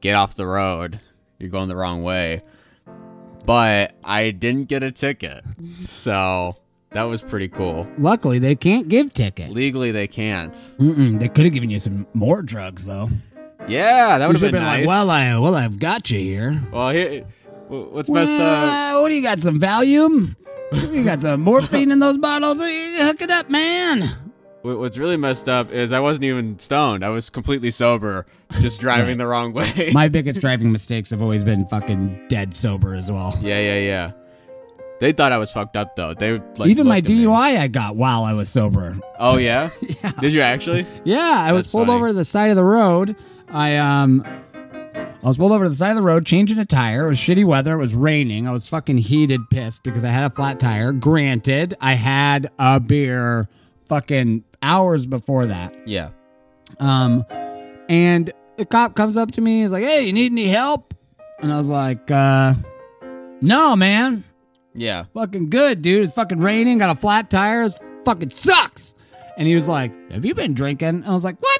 get 0.00 0.14
off 0.14 0.34
the 0.34 0.46
road. 0.46 1.00
You're 1.38 1.50
going 1.50 1.68
the 1.68 1.76
wrong 1.76 2.02
way." 2.02 2.42
But 3.46 3.94
I 4.02 4.30
didn't 4.30 4.68
get 4.68 4.82
a 4.82 4.90
ticket, 4.90 5.44
so 5.82 6.56
that 6.90 7.02
was 7.04 7.22
pretty 7.22 7.48
cool. 7.48 7.86
Luckily, 7.98 8.38
they 8.38 8.54
can't 8.54 8.88
give 8.88 9.12
tickets. 9.12 9.52
Legally, 9.52 9.90
they 9.90 10.06
can't. 10.06 10.52
Mm-mm, 10.52 11.18
they 11.18 11.28
could 11.28 11.44
have 11.44 11.52
given 11.54 11.70
you 11.70 11.78
some 11.78 12.06
more 12.14 12.40
drugs, 12.42 12.86
though. 12.86 13.08
Yeah, 13.66 14.18
that 14.18 14.26
would 14.26 14.36
have 14.36 14.42
been, 14.42 14.52
been 14.52 14.62
nice. 14.62 14.80
like, 14.80 14.88
well, 14.88 15.10
I, 15.10 15.38
well, 15.38 15.54
I've 15.54 15.78
got 15.78 16.10
you 16.10 16.20
here. 16.20 16.62
well, 16.70 16.90
here, 16.90 17.24
what's 17.68 18.08
messed 18.10 18.32
up? 18.32 18.38
Well, 18.40 19.02
what 19.02 19.08
do 19.08 19.14
you 19.14 19.22
got? 19.22 19.38
Some 19.40 19.58
Valium? 19.60 20.36
you 20.72 21.04
got 21.04 21.20
some 21.22 21.40
morphine 21.42 21.90
in 21.90 21.98
those 22.00 22.18
bottles? 22.18 22.60
Hook 22.60 23.20
it 23.20 23.30
up, 23.30 23.48
man. 23.50 24.10
What's 24.62 24.96
really 24.96 25.18
messed 25.18 25.46
up 25.48 25.70
is 25.70 25.92
I 25.92 26.00
wasn't 26.00 26.24
even 26.24 26.58
stoned. 26.58 27.04
I 27.04 27.10
was 27.10 27.28
completely 27.28 27.70
sober, 27.70 28.24
just 28.60 28.80
driving 28.80 29.18
the 29.18 29.26
wrong 29.26 29.52
way. 29.52 29.90
My 29.92 30.08
biggest 30.08 30.40
driving 30.40 30.72
mistakes 30.72 31.10
have 31.10 31.20
always 31.20 31.44
been 31.44 31.66
fucking 31.66 32.28
dead 32.28 32.54
sober 32.54 32.94
as 32.94 33.12
well. 33.12 33.38
yeah, 33.42 33.60
yeah, 33.60 33.78
yeah. 33.78 34.12
They 35.00 35.12
thought 35.12 35.32
I 35.32 35.38
was 35.38 35.50
fucked 35.50 35.76
up 35.76 35.96
though. 35.96 36.14
They 36.14 36.38
like 36.56 36.70
Even 36.70 36.86
my 36.86 36.96
looked 36.96 37.10
at 37.10 37.12
me. 37.16 37.24
DUI 37.24 37.58
I 37.58 37.66
got 37.68 37.96
while 37.96 38.24
I 38.24 38.32
was 38.32 38.48
sober. 38.48 38.96
Oh 39.18 39.36
yeah? 39.36 39.68
Yeah. 40.02 40.12
Did 40.20 40.32
you 40.32 40.40
actually? 40.40 40.86
Yeah, 41.04 41.18
I 41.20 41.52
was 41.52 41.70
pulled 41.70 41.88
funny. 41.88 41.96
over 41.98 42.08
to 42.08 42.14
the 42.14 42.24
side 42.24 42.48
of 42.50 42.56
the 42.56 42.64
road. 42.64 43.16
I 43.48 43.76
um 43.76 44.24
I 45.24 45.28
was 45.28 45.38
pulled 45.38 45.52
over 45.52 45.64
to 45.64 45.70
the 45.70 45.74
side 45.74 45.90
of 45.90 45.96
the 45.96 46.02
road, 46.02 46.26
changing 46.26 46.58
a 46.58 46.66
tire. 46.66 47.06
It 47.06 47.08
was 47.08 47.16
shitty 47.18 47.46
weather. 47.46 47.72
It 47.72 47.78
was 47.78 47.94
raining. 47.94 48.46
I 48.46 48.52
was 48.52 48.68
fucking 48.68 48.98
heated, 48.98 49.40
pissed 49.48 49.82
because 49.82 50.04
I 50.04 50.10
had 50.10 50.24
a 50.24 50.30
flat 50.30 50.60
tire. 50.60 50.92
Granted, 50.92 51.74
I 51.80 51.94
had 51.94 52.50
a 52.58 52.78
beer 52.78 53.48
fucking 53.88 54.44
hours 54.62 55.06
before 55.06 55.46
that. 55.46 55.74
Yeah. 55.88 56.10
Um, 56.78 57.24
and 57.88 58.30
the 58.58 58.66
cop 58.66 58.96
comes 58.96 59.16
up 59.16 59.32
to 59.32 59.40
me. 59.40 59.62
He's 59.62 59.70
like, 59.70 59.84
"Hey, 59.84 60.04
you 60.04 60.12
need 60.12 60.30
any 60.30 60.48
help?" 60.48 60.92
And 61.40 61.50
I 61.50 61.56
was 61.56 61.70
like, 61.70 62.10
uh, 62.10 62.52
"No, 63.40 63.76
man. 63.76 64.24
Yeah. 64.74 65.04
Fucking 65.14 65.48
good, 65.48 65.80
dude. 65.80 66.04
It's 66.04 66.14
fucking 66.14 66.38
raining. 66.38 66.76
Got 66.78 66.94
a 66.96 67.00
flat 67.00 67.30
tire. 67.30 67.62
It 67.62 67.72
fucking 68.04 68.28
sucks." 68.28 68.94
And 69.38 69.48
he 69.48 69.54
was 69.54 69.68
like, 69.68 69.90
"Have 70.12 70.26
you 70.26 70.34
been 70.34 70.52
drinking?" 70.52 70.88
And 70.88 71.06
I 71.06 71.12
was 71.14 71.24
like, 71.24 71.40
"What?" 71.40 71.53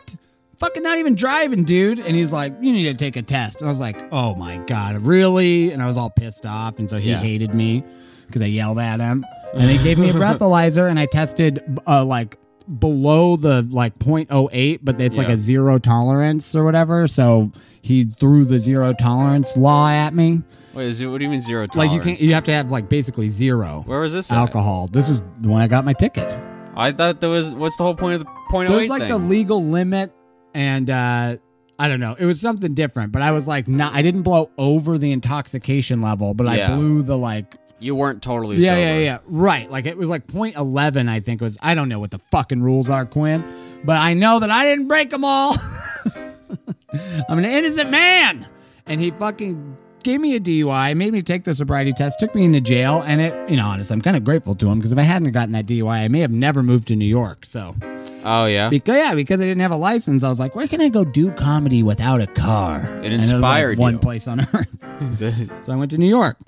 Fucking 0.64 0.82
not 0.82 0.98
even 0.98 1.14
driving, 1.14 1.64
dude. 1.64 1.98
And 1.98 2.16
he's 2.16 2.32
like, 2.32 2.54
"You 2.60 2.72
need 2.72 2.84
to 2.84 2.94
take 2.94 3.16
a 3.16 3.22
test." 3.22 3.60
And 3.60 3.68
I 3.68 3.70
was 3.70 3.80
like, 3.80 3.96
"Oh 4.12 4.34
my 4.34 4.56
god, 4.66 4.96
really?" 5.06 5.72
And 5.72 5.82
I 5.82 5.86
was 5.86 5.98
all 5.98 6.10
pissed 6.10 6.46
off, 6.46 6.78
and 6.78 6.88
so 6.88 6.98
he 6.98 7.10
Yeah. 7.10 7.18
hated 7.18 7.54
me 7.54 7.84
because 8.26 8.40
I 8.42 8.46
yelled 8.46 8.78
at 8.78 8.98
him. 9.00 9.24
And 9.54 9.68
they 9.68 9.78
gave 9.78 9.98
me 9.98 10.10
a 10.10 10.12
breathalyzer, 10.14 10.88
and 10.88 10.98
I 10.98 11.06
tested 11.06 11.60
uh, 11.86 12.04
like 12.04 12.38
below 12.78 13.36
the 13.36 13.60
like 13.70 13.98
0.08, 13.98 14.80
but 14.82 14.98
it's 15.00 15.18
like 15.18 15.28
Yeah. 15.28 15.34
a 15.34 15.36
zero 15.36 15.78
tolerance 15.78 16.56
or 16.56 16.64
whatever. 16.64 17.06
So 17.06 17.52
he 17.82 18.04
threw 18.04 18.44
the 18.46 18.58
zero 18.58 18.94
tolerance 18.94 19.56
law 19.58 19.90
at 19.90 20.14
me. 20.14 20.40
Wait, 20.72 20.86
is 20.88 21.00
it, 21.00 21.06
what 21.06 21.18
do 21.18 21.24
you 21.24 21.30
mean 21.30 21.42
zero 21.42 21.62
Like 21.62 21.70
tolerance? 21.72 21.92
you 21.94 22.00
can't, 22.00 22.20
you 22.20 22.34
have 22.34 22.44
to 22.44 22.52
have 22.52 22.70
like 22.72 22.88
basically 22.88 23.28
zero 23.28 23.82
Where 23.86 24.00
was 24.00 24.12
this? 24.14 24.32
at? 24.32 24.38
alcohol. 24.38 24.88
This 24.90 25.08
was 25.10 25.22
when 25.42 25.60
I 25.60 25.68
got 25.68 25.84
my 25.84 25.92
ticket. 25.92 26.36
I 26.74 26.90
thought 26.90 27.20
there 27.20 27.30
was. 27.30 27.50
What's 27.52 27.76
the 27.76 27.84
whole 27.84 27.94
point 27.94 28.14
of 28.14 28.20
the 28.20 28.30
point 28.50 28.70
oh 28.70 28.72
was 28.76 28.84
eight 28.84 28.90
like 28.90 29.02
thing? 29.02 29.12
a 29.12 29.18
legal 29.18 29.62
limit, 29.62 30.10
and 30.54 30.88
uh, 30.88 31.36
I 31.78 31.88
don't 31.88 32.00
know. 32.00 32.14
It 32.18 32.24
was 32.24 32.40
something 32.40 32.72
different, 32.74 33.12
but 33.12 33.20
I 33.22 33.32
was 33.32 33.46
like, 33.48 33.66
not. 33.68 33.92
I 33.94 34.02
didn't 34.02 34.22
blow 34.22 34.50
over 34.56 34.96
the 34.98 35.10
intoxication 35.12 36.00
level, 36.00 36.32
but 36.34 36.44
Yeah. 36.56 36.72
I 36.72 36.76
blew 36.76 37.02
the 37.02 37.18
like. 37.18 37.56
you 37.80 37.94
weren't 37.94 38.22
totally 38.22 38.56
Yeah, 38.58 38.70
sober. 38.70 38.80
yeah, 38.80 38.98
yeah. 38.98 39.18
Right. 39.26 39.70
Like 39.70 39.84
it 39.86 39.96
was 39.98 40.08
like 40.08 40.26
0.11, 40.28 41.08
I 41.08 41.20
think 41.20 41.40
was. 41.40 41.58
I 41.60 41.74
don't 41.74 41.88
know 41.88 41.98
what 41.98 42.10
the 42.12 42.20
fucking 42.30 42.62
rules 42.62 42.88
are, 42.88 43.04
Quinn, 43.04 43.44
but 43.84 43.96
I 43.96 44.14
know 44.14 44.38
that 44.38 44.50
I 44.50 44.64
didn't 44.64 44.88
break 44.88 45.10
them 45.10 45.24
all. 45.24 45.56
I'm 47.28 47.38
an 47.38 47.44
innocent 47.44 47.90
man, 47.90 48.46
and 48.86 49.00
he 49.00 49.10
fucking 49.10 49.76
gave 50.04 50.20
me 50.20 50.36
a 50.36 50.40
DUI, 50.40 50.96
made 50.96 51.12
me 51.12 51.22
take 51.22 51.42
the 51.44 51.52
sobriety 51.54 51.92
test, 51.92 52.20
took 52.20 52.34
me 52.34 52.44
into 52.44 52.60
jail, 52.60 53.02
and 53.04 53.20
it. 53.20 53.50
You 53.50 53.56
know, 53.56 53.66
honestly, 53.66 53.92
I'm 53.94 54.00
kind 54.02 54.16
of 54.16 54.22
grateful 54.22 54.54
to 54.54 54.68
him 54.68 54.78
because 54.78 54.92
if 54.92 54.98
I 54.98 55.02
hadn't 55.02 55.32
gotten 55.32 55.52
that 55.52 55.66
DUI, 55.66 55.88
I 56.04 56.08
may 56.08 56.20
have 56.20 56.30
never 56.30 56.62
moved 56.62 56.88
to 56.88 56.96
New 56.96 57.04
York. 57.06 57.44
So. 57.44 57.74
Oh 58.24 58.46
yeah. 58.46 58.70
Because 58.70 58.96
yeah, 58.96 59.14
because 59.14 59.40
I 59.40 59.44
didn't 59.44 59.60
have 59.60 59.70
a 59.70 59.76
license, 59.76 60.24
I 60.24 60.28
was 60.28 60.40
like, 60.40 60.54
where 60.56 60.66
can 60.66 60.80
I 60.80 60.88
go 60.88 61.04
do 61.04 61.30
comedy 61.32 61.82
without 61.82 62.20
a 62.20 62.26
car? 62.26 62.78
It 63.02 63.12
And 63.12 63.20
was, 63.20 63.30
like, 63.30 63.34
inspired 63.36 63.78
one 63.78 63.98
place 63.98 64.26
on 64.26 64.40
earth. 64.40 65.58
so 65.64 65.72
I 65.72 65.76
went 65.76 65.90
to 65.90 65.98
New 65.98 66.08
York. 66.08 66.38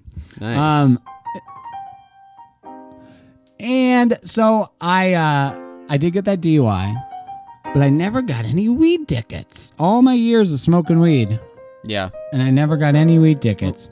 nice. 0.40 0.58
Um, 0.58 0.98
and 3.60 4.18
so 4.22 4.70
I 4.80 5.14
uh, 5.14 5.60
I 5.88 5.96
did 5.96 6.12
get 6.12 6.24
that 6.26 6.40
DUI, 6.40 6.94
but 7.74 7.82
I 7.82 7.88
never 7.88 8.22
got 8.22 8.44
any 8.44 8.68
weed 8.68 9.08
tickets. 9.08 9.72
All 9.78 10.02
my 10.02 10.14
years 10.14 10.52
of 10.52 10.60
smoking 10.60 11.00
weed, 11.00 11.40
yeah. 11.84 12.10
and 12.32 12.42
I 12.42 12.50
never 12.50 12.76
got 12.76 12.94
any 12.94 13.18
weed 13.18 13.40
tickets. 13.40 13.88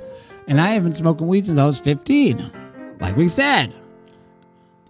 And 0.46 0.60
I 0.60 0.68
have 0.72 0.82
been 0.82 0.92
smoking 0.92 1.26
weed 1.26 1.46
since 1.46 1.58
I 1.58 1.64
was 1.64 1.80
15. 1.80 2.50
Like 3.00 3.16
we 3.16 3.28
said. 3.28 3.72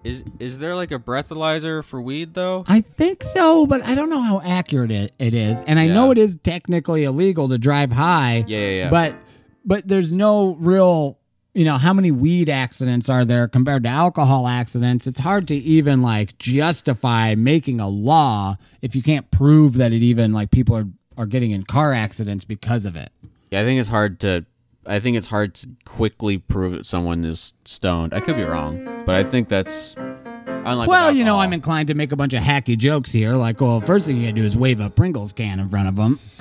Is 0.04 0.23
is 0.38 0.58
there 0.58 0.76
like 0.76 0.92
a 0.92 0.99
breathalyzer 0.99 1.82
for 1.82 2.00
weed 2.00 2.34
though? 2.34 2.64
I 2.68 2.82
think 2.82 3.25
so, 3.25 3.66
but 3.66 3.82
I 3.82 3.94
don't 3.94 4.11
know 4.11 4.20
how 4.20 4.40
accurate 4.44 4.90
it, 4.90 5.12
it 5.18 5.34
is. 5.34 5.62
And 5.62 5.78
I 5.78 5.84
Yeah. 5.84 5.94
know 5.94 6.11
it 6.11 6.18
is 6.18 6.37
technically 6.42 7.04
illegal 7.04 7.49
to 7.49 7.56
drive 7.58 7.90
high. 7.90 8.44
Yeah, 8.46 8.58
yeah, 8.58 8.68
yeah. 8.70 8.90
But 8.90 9.16
but 9.64 9.88
there's 9.88 10.12
no 10.12 10.54
real 10.56 11.18
you 11.56 11.64
know, 11.64 11.78
how 11.78 11.92
many 11.92 12.11
weed 12.11 12.50
accidents 12.50 13.08
are 13.08 13.25
there 13.25 13.46
compared 13.46 13.84
to 13.84 13.88
alcohol 13.88 14.49
accidents? 14.49 15.06
It's 15.06 15.20
hard 15.20 15.46
to 15.49 15.54
even 15.54 16.02
like 16.02 16.37
justify 16.37 17.37
making 17.37 17.78
a 17.78 17.88
law 17.88 18.56
if 18.82 18.96
you 18.96 19.02
can't 19.04 19.30
prove 19.30 19.75
that 19.75 19.92
it 19.92 20.02
even 20.02 20.32
like 20.32 20.50
people 20.50 20.76
are, 20.76 20.88
are 21.16 21.26
getting 21.26 21.52
in 21.52 21.62
car 21.62 21.92
accidents 21.92 22.44
because 22.44 22.84
of 22.84 22.96
it. 22.96 23.11
Yeah, 23.52 23.61
I 23.61 23.64
think 23.64 23.78
it's 23.78 23.88
hard 23.88 24.18
to. 24.20 24.44
I 24.87 25.00
think 25.00 25.17
it's 25.17 25.26
hard 25.29 25.55
to 25.57 25.69
quickly 25.85 26.38
prove 26.38 26.73
that 26.73 26.87
someone 26.87 27.25
is 27.25 27.55
stoned. 27.64 28.12
I 28.14 28.21
could 28.21 28.37
be 28.37 28.43
wrong, 28.45 29.03
but 29.07 29.14
I 29.14 29.25
think 29.25 29.49
that's 29.49 29.97
unlike. 29.97 30.88
well, 30.88 31.11
you 31.12 31.25
know. 31.25 31.38
I'm 31.41 31.53
inclined 31.53 31.88
to 31.88 31.95
make 31.95 32.12
a 32.12 32.17
bunch 32.17 32.35
of 32.35 32.43
hacky 32.43 32.76
jokes 32.76 33.12
here. 33.12 33.35
Like, 33.35 33.61
well, 33.61 33.81
first 33.81 34.07
thing 34.07 34.17
you 34.17 34.23
gotta 34.25 34.33
do 34.35 34.45
is 34.45 34.57
wave 34.57 34.81
a 34.81 34.91
Pringles 34.91 35.33
can 35.33 35.61
in 35.61 35.69
front 35.69 35.88
of 35.88 35.97
them. 35.97 36.19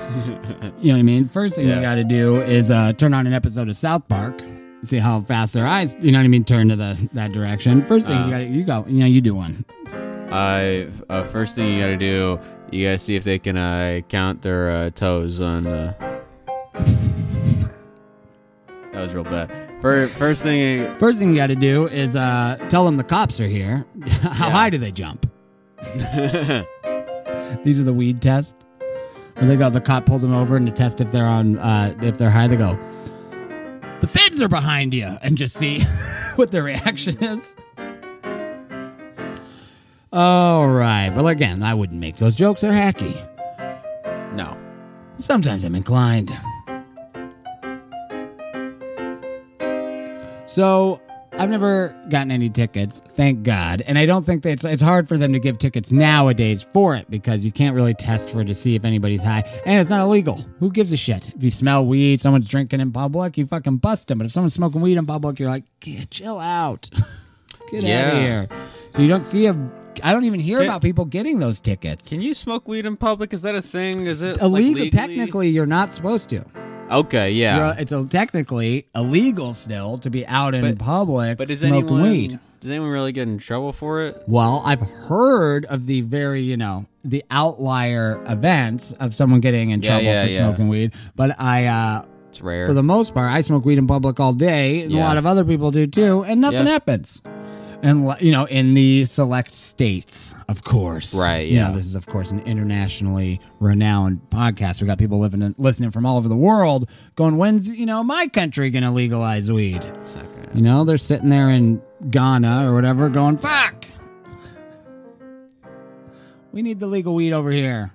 you 0.79 0.89
know 0.89 0.93
what 0.93 0.99
I 0.99 1.01
mean? 1.03 1.27
First 1.27 1.55
thing 1.55 1.67
Yeah. 1.67 1.75
you 1.77 1.81
gotta 1.81 2.03
do 2.03 2.41
is 2.41 2.71
uh, 2.71 2.93
turn 2.93 3.13
on 3.13 3.27
an 3.27 3.33
episode 3.33 3.69
of 3.69 3.75
South 3.75 4.07
Park. 4.07 4.41
See 4.83 4.97
how 4.99 5.21
fast 5.21 5.53
their 5.53 5.65
eyes, 5.65 5.95
you 6.01 6.11
know 6.11 6.19
what 6.19 6.25
I 6.25 6.27
mean, 6.27 6.43
turn 6.43 6.67
to 6.69 6.75
the 6.75 7.09
that 7.13 7.31
direction. 7.31 7.85
First 7.85 8.07
thing 8.07 8.17
Uh. 8.17 8.25
you 8.25 8.31
gotta, 8.31 8.43
you 8.45 8.63
go, 8.65 8.85
you 8.87 8.99
know, 8.99 9.05
you 9.05 9.21
do 9.21 9.33
one. 9.33 9.63
I 10.31 10.87
uh, 11.09 11.23
first 11.25 11.55
thing 11.55 11.73
you 11.73 11.79
gotta 11.79 11.95
do, 11.97 12.39
you 12.71 12.85
gotta 12.87 12.97
see 12.97 13.15
if 13.15 13.23
they 13.23 13.39
can 13.39 13.55
uh, 13.55 14.01
count 14.09 14.41
their 14.41 14.69
uh, 14.71 14.89
toes 14.89 15.39
on. 15.41 15.67
Uh... 15.67 15.93
that 18.93 19.01
was 19.01 19.13
real 19.13 19.23
bad. 19.23 19.49
First, 19.81 20.15
first 20.17 20.43
thing, 20.43 20.95
First 20.95 21.19
thing 21.19 21.29
you 21.29 21.35
gotta 21.35 21.55
do 21.55 21.87
is 21.87 22.15
uh, 22.15 22.57
tell 22.69 22.85
them 22.85 22.97
the 22.97 23.03
cops 23.03 23.39
are 23.39 23.47
here. 23.47 23.85
how 24.21 24.49
high 24.49 24.69
do 24.69 24.77
they 24.77 24.91
jump? 24.91 25.29
These 27.63 27.79
are 27.79 27.83
the 27.83 27.93
weed 27.93 28.21
tests. 28.21 28.65
Where 29.35 29.47
they 29.47 29.55
go, 29.57 29.69
the 29.69 29.81
cop 29.81 30.05
pulls 30.05 30.21
them 30.21 30.33
over 30.33 30.55
and 30.55 30.65
to 30.67 30.71
test 30.71 31.01
if 31.01 31.11
they're 31.11 31.25
on, 31.25 31.57
uh, 31.57 31.95
if 32.01 32.17
they're 32.19 32.29
high. 32.29 32.47
They 32.47 32.55
go, 32.55 32.77
the 33.99 34.07
feds 34.07 34.41
are 34.41 34.47
behind 34.47 34.93
you, 34.93 35.17
and 35.21 35.37
just 35.37 35.55
see 35.55 35.81
what 36.35 36.51
their 36.51 36.63
reaction 36.63 37.21
is. 37.23 37.55
All 40.13 40.67
right, 40.67 41.09
but 41.09 41.25
again, 41.25 41.63
I 41.63 41.73
wouldn't 41.73 41.99
make 41.99 42.17
those 42.17 42.35
jokes. 42.35 42.61
They're 42.61 42.71
hacky. 42.71 43.15
no. 44.35 44.55
Sometimes 45.17 45.65
I'm 45.65 45.75
inclined. 45.75 46.31
So 50.45 50.99
I've 51.33 51.49
never 51.49 51.95
gotten 52.09 52.31
any 52.31 52.49
tickets, 52.49 53.01
thank 53.09 53.43
God. 53.43 53.81
And 53.87 53.97
I 53.97 54.05
don't 54.05 54.23
think 54.23 54.43
that 54.43 54.51
it's, 54.51 54.63
it's 54.63 54.81
hard 54.81 55.07
for 55.07 55.17
them 55.17 55.33
to 55.33 55.39
give 55.39 55.57
tickets 55.57 55.91
nowadays 55.91 56.61
for 56.61 56.95
it 56.95 57.09
because 57.09 57.43
you 57.43 57.51
can't 57.51 57.75
really 57.75 57.93
test 57.95 58.29
for 58.29 58.41
it 58.41 58.45
to 58.45 58.53
see 58.53 58.75
if 58.75 58.85
anybody's 58.85 59.23
high. 59.23 59.39
And 59.65 59.79
it's 59.79 59.89
not 59.89 60.01
illegal. 60.01 60.45
Who 60.59 60.69
gives 60.69 60.91
a 60.91 60.97
shit? 60.97 61.29
If 61.29 61.43
you 61.43 61.49
smell 61.49 61.85
weed, 61.85 62.21
someone's 62.21 62.47
drinking 62.47 62.81
in 62.81 62.91
public, 62.91 63.37
you 63.37 63.45
fucking 63.47 63.77
bust 63.77 64.09
them. 64.09 64.19
But 64.19 64.25
if 64.25 64.31
someone's 64.31 64.53
smoking 64.53 64.81
weed 64.81 64.97
in 64.97 65.05
public, 65.07 65.39
you're 65.39 65.49
like, 65.49 65.63
"Get- 65.79 66.11
chill 66.11 66.39
out. 66.39 66.89
Get 67.71 67.83
out 67.85 68.13
of 68.13 68.19
here. 68.21 68.47
So 68.91 69.01
you 69.01 69.07
don't 69.07 69.21
see 69.21 69.47
a. 69.47 69.57
I 70.03 70.11
don't 70.13 70.25
even 70.25 70.39
hear 70.39 70.59
Can- 70.59 70.67
about 70.67 70.81
people 70.83 71.05
getting 71.05 71.39
those 71.39 71.59
tickets. 71.59 72.09
Can 72.09 72.21
you 72.21 72.33
smoke 72.35 72.67
weed 72.67 72.85
in 72.85 72.95
public? 72.97 73.33
Is 73.33 73.41
that 73.41 73.55
a 73.55 73.61
thing? 73.61 74.05
Is 74.05 74.21
it 74.21 74.37
Illegal. 74.39 74.73
legally? 74.73 74.89
technically, 74.91 75.49
you're 75.49 75.65
not 75.65 75.89
supposed 75.89 76.29
to. 76.29 76.43
Okay, 76.91 77.31
yeah. 77.31 77.57
You're- 77.69 77.81
it's 77.81 77.91
a, 77.91 78.05
technically 78.07 78.85
illegal 78.93 79.53
still 79.53 79.97
to 79.99 80.09
be 80.09 80.25
out 80.27 80.53
in 80.53 80.61
But- 80.61 80.77
public 80.79 81.37
but 81.37 81.49
is 81.49 81.59
smoking 81.61 81.85
anyone 81.89 82.01
weed. 82.01 82.39
does 82.61 82.69
anyone 82.71 82.89
really 82.89 83.11
get 83.11 83.27
in 83.27 83.37
trouble 83.39 83.73
for 83.73 84.03
it? 84.03 84.21
Well, 84.27 84.61
I've 84.65 84.81
heard 84.81 85.65
of 85.65 85.87
the 85.87 86.01
very, 86.01 86.41
you 86.41 86.57
know, 86.57 86.85
the 87.03 87.23
outlier 87.31 88.21
events 88.27 88.91
of 88.93 89.15
someone 89.15 89.39
getting 89.39 89.71
in 89.71 89.81
Yeah, 89.81 89.87
trouble 89.89 90.03
yeah, 90.05 90.23
for 90.25 90.29
yeah. 90.31 90.37
smoking 90.37 90.67
weed, 90.67 90.91
but 91.15 91.39
I 91.39 91.65
uh 91.65 92.03
It's 92.29 92.41
rare. 92.41 92.67
for 92.67 92.73
the 92.73 92.83
most 92.83 93.13
part, 93.13 93.31
I 93.31 93.41
smoke 93.41 93.65
weed 93.65 93.77
in 93.79 93.87
public 93.87 94.19
all 94.19 94.33
day, 94.33 94.81
and 94.83 94.91
a 94.93 94.95
Yeah. 94.97 95.07
lot 95.07 95.17
of 95.17 95.25
other 95.25 95.43
people 95.45 95.71
do 95.71 95.87
too, 95.87 96.23
and 96.27 96.41
nothing 96.41 96.65
Yeah. 96.65 96.73
happens. 96.73 97.21
And 97.85 98.15
you 98.21 98.31
know, 98.31 98.45
in 98.45 98.73
the 98.75 99.03
select 99.03 99.51
states, 99.51 100.33
of 100.47 100.63
course, 100.63 101.13
Right, 101.13 101.47
You 101.49 101.59
know, 101.59 101.67
yeah. 101.67 101.71
this 101.75 101.83
is 101.85 101.95
of 101.95 102.05
course 102.07 102.31
an 102.31 102.39
internationally 102.39 103.41
renowned 103.59 104.21
podcast. 104.29 104.79
We 104.81 104.87
got 104.87 104.97
people 104.97 105.19
living 105.19 105.43
and 105.43 105.53
listening 105.57 105.91
from 105.91 106.05
all 106.05 106.15
over 106.17 106.29
the 106.29 106.35
world, 106.35 106.89
going, 107.15 107.35
"When's 107.37 107.69
you 107.69 107.85
know 107.85 108.01
my 108.01 108.27
country 108.27 108.69
gonna 108.69 108.93
legalize 108.93 109.51
weed?" 109.51 109.85
You 110.53 110.61
know, 110.61 110.85
they're 110.85 110.97
sitting 110.97 111.27
there 111.29 111.49
in 111.49 111.81
Ghana 112.09 112.69
or 112.69 112.73
whatever, 112.73 113.09
going, 113.09 113.37
"Fuck, 113.37 113.85
we 116.53 116.61
need 116.61 116.79
the 116.79 116.87
legal 116.87 117.13
weed 117.15 117.33
over 117.33 117.51
here." 117.51 117.91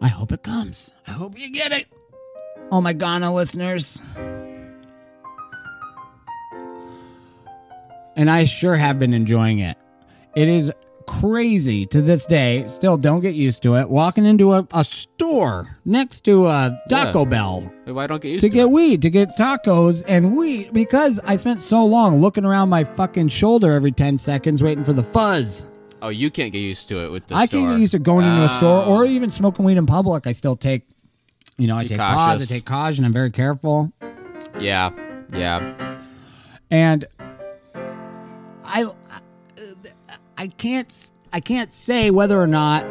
I 0.00 0.08
hope 0.08 0.32
it 0.32 0.42
comes. 0.42 0.94
I 1.06 1.10
hope 1.12 1.38
you 1.38 1.50
get 1.52 1.70
it. 1.72 1.86
All 2.72 2.80
my 2.80 2.94
Ghana 2.94 3.34
listeners. 3.34 4.00
And 8.16 8.30
I 8.30 8.44
sure 8.44 8.76
have 8.76 8.98
been 8.98 9.12
enjoying 9.14 9.58
it. 9.58 9.76
It 10.36 10.48
is 10.48 10.72
crazy 11.06 11.84
to 11.86 12.00
this 12.00 12.26
day. 12.26 12.66
Still, 12.66 12.96
don't 12.96 13.20
get 13.20 13.34
used 13.34 13.62
to 13.64 13.74
it. 13.76 13.88
Walking 13.90 14.24
into 14.24 14.52
a, 14.52 14.66
a 14.72 14.84
store 14.84 15.76
next 15.84 16.22
to 16.22 16.46
a 16.46 16.80
Taco 16.88 17.20
Yeah. 17.20 17.30
Bell 17.30 17.72
why 17.86 18.06
don't 18.06 18.22
get 18.22 18.30
used 18.30 18.40
to 18.42 18.48
to, 18.48 18.54
get 18.54 18.62
it? 18.62 18.70
weed, 18.70 19.02
to 19.02 19.10
get 19.10 19.36
tacos 19.36 20.02
and 20.08 20.36
weed, 20.36 20.72
because 20.72 21.20
I 21.24 21.36
spent 21.36 21.60
so 21.60 21.84
long 21.84 22.20
looking 22.20 22.44
around 22.44 22.70
my 22.70 22.84
fucking 22.84 23.28
shoulder 23.28 23.72
every 23.72 23.92
10 23.92 24.16
seconds 24.16 24.62
waiting 24.62 24.82
for 24.84 24.94
the 24.94 25.02
fuzz. 25.02 25.70
Oh, 26.00 26.08
you 26.08 26.30
can't 26.30 26.52
get 26.52 26.60
used 26.60 26.88
to 26.88 27.04
it 27.04 27.10
with 27.10 27.26
the 27.26 27.34
I 27.34 27.44
store. 27.46 27.60
can't 27.60 27.72
get 27.72 27.80
used 27.80 27.92
to 27.92 27.98
going 27.98 28.24
into 28.26 28.42
a 28.44 28.48
store 28.48 28.84
Oh. 28.84 28.92
or 28.94 29.04
even 29.04 29.28
smoking 29.30 29.64
weed 29.66 29.76
in 29.76 29.86
public. 29.86 30.26
I 30.26 30.32
still 30.32 30.56
take, 30.56 30.86
you 31.58 31.66
know, 31.66 31.76
I 31.76 31.82
Be 31.82 31.88
take 31.88 31.98
pause, 31.98 32.42
I 32.50 32.54
take 32.54 32.64
caution. 32.64 33.04
I'm 33.04 33.12
very 33.12 33.30
careful. 33.30 33.92
Yeah, 34.58 34.90
yeah. 35.32 35.98
And 36.70 37.04
I, 38.64 38.86
I 40.36 40.48
can't, 40.48 41.12
I 41.32 41.40
can't 41.40 41.72
say 41.72 42.10
whether 42.10 42.40
or 42.40 42.46
not 42.46 42.84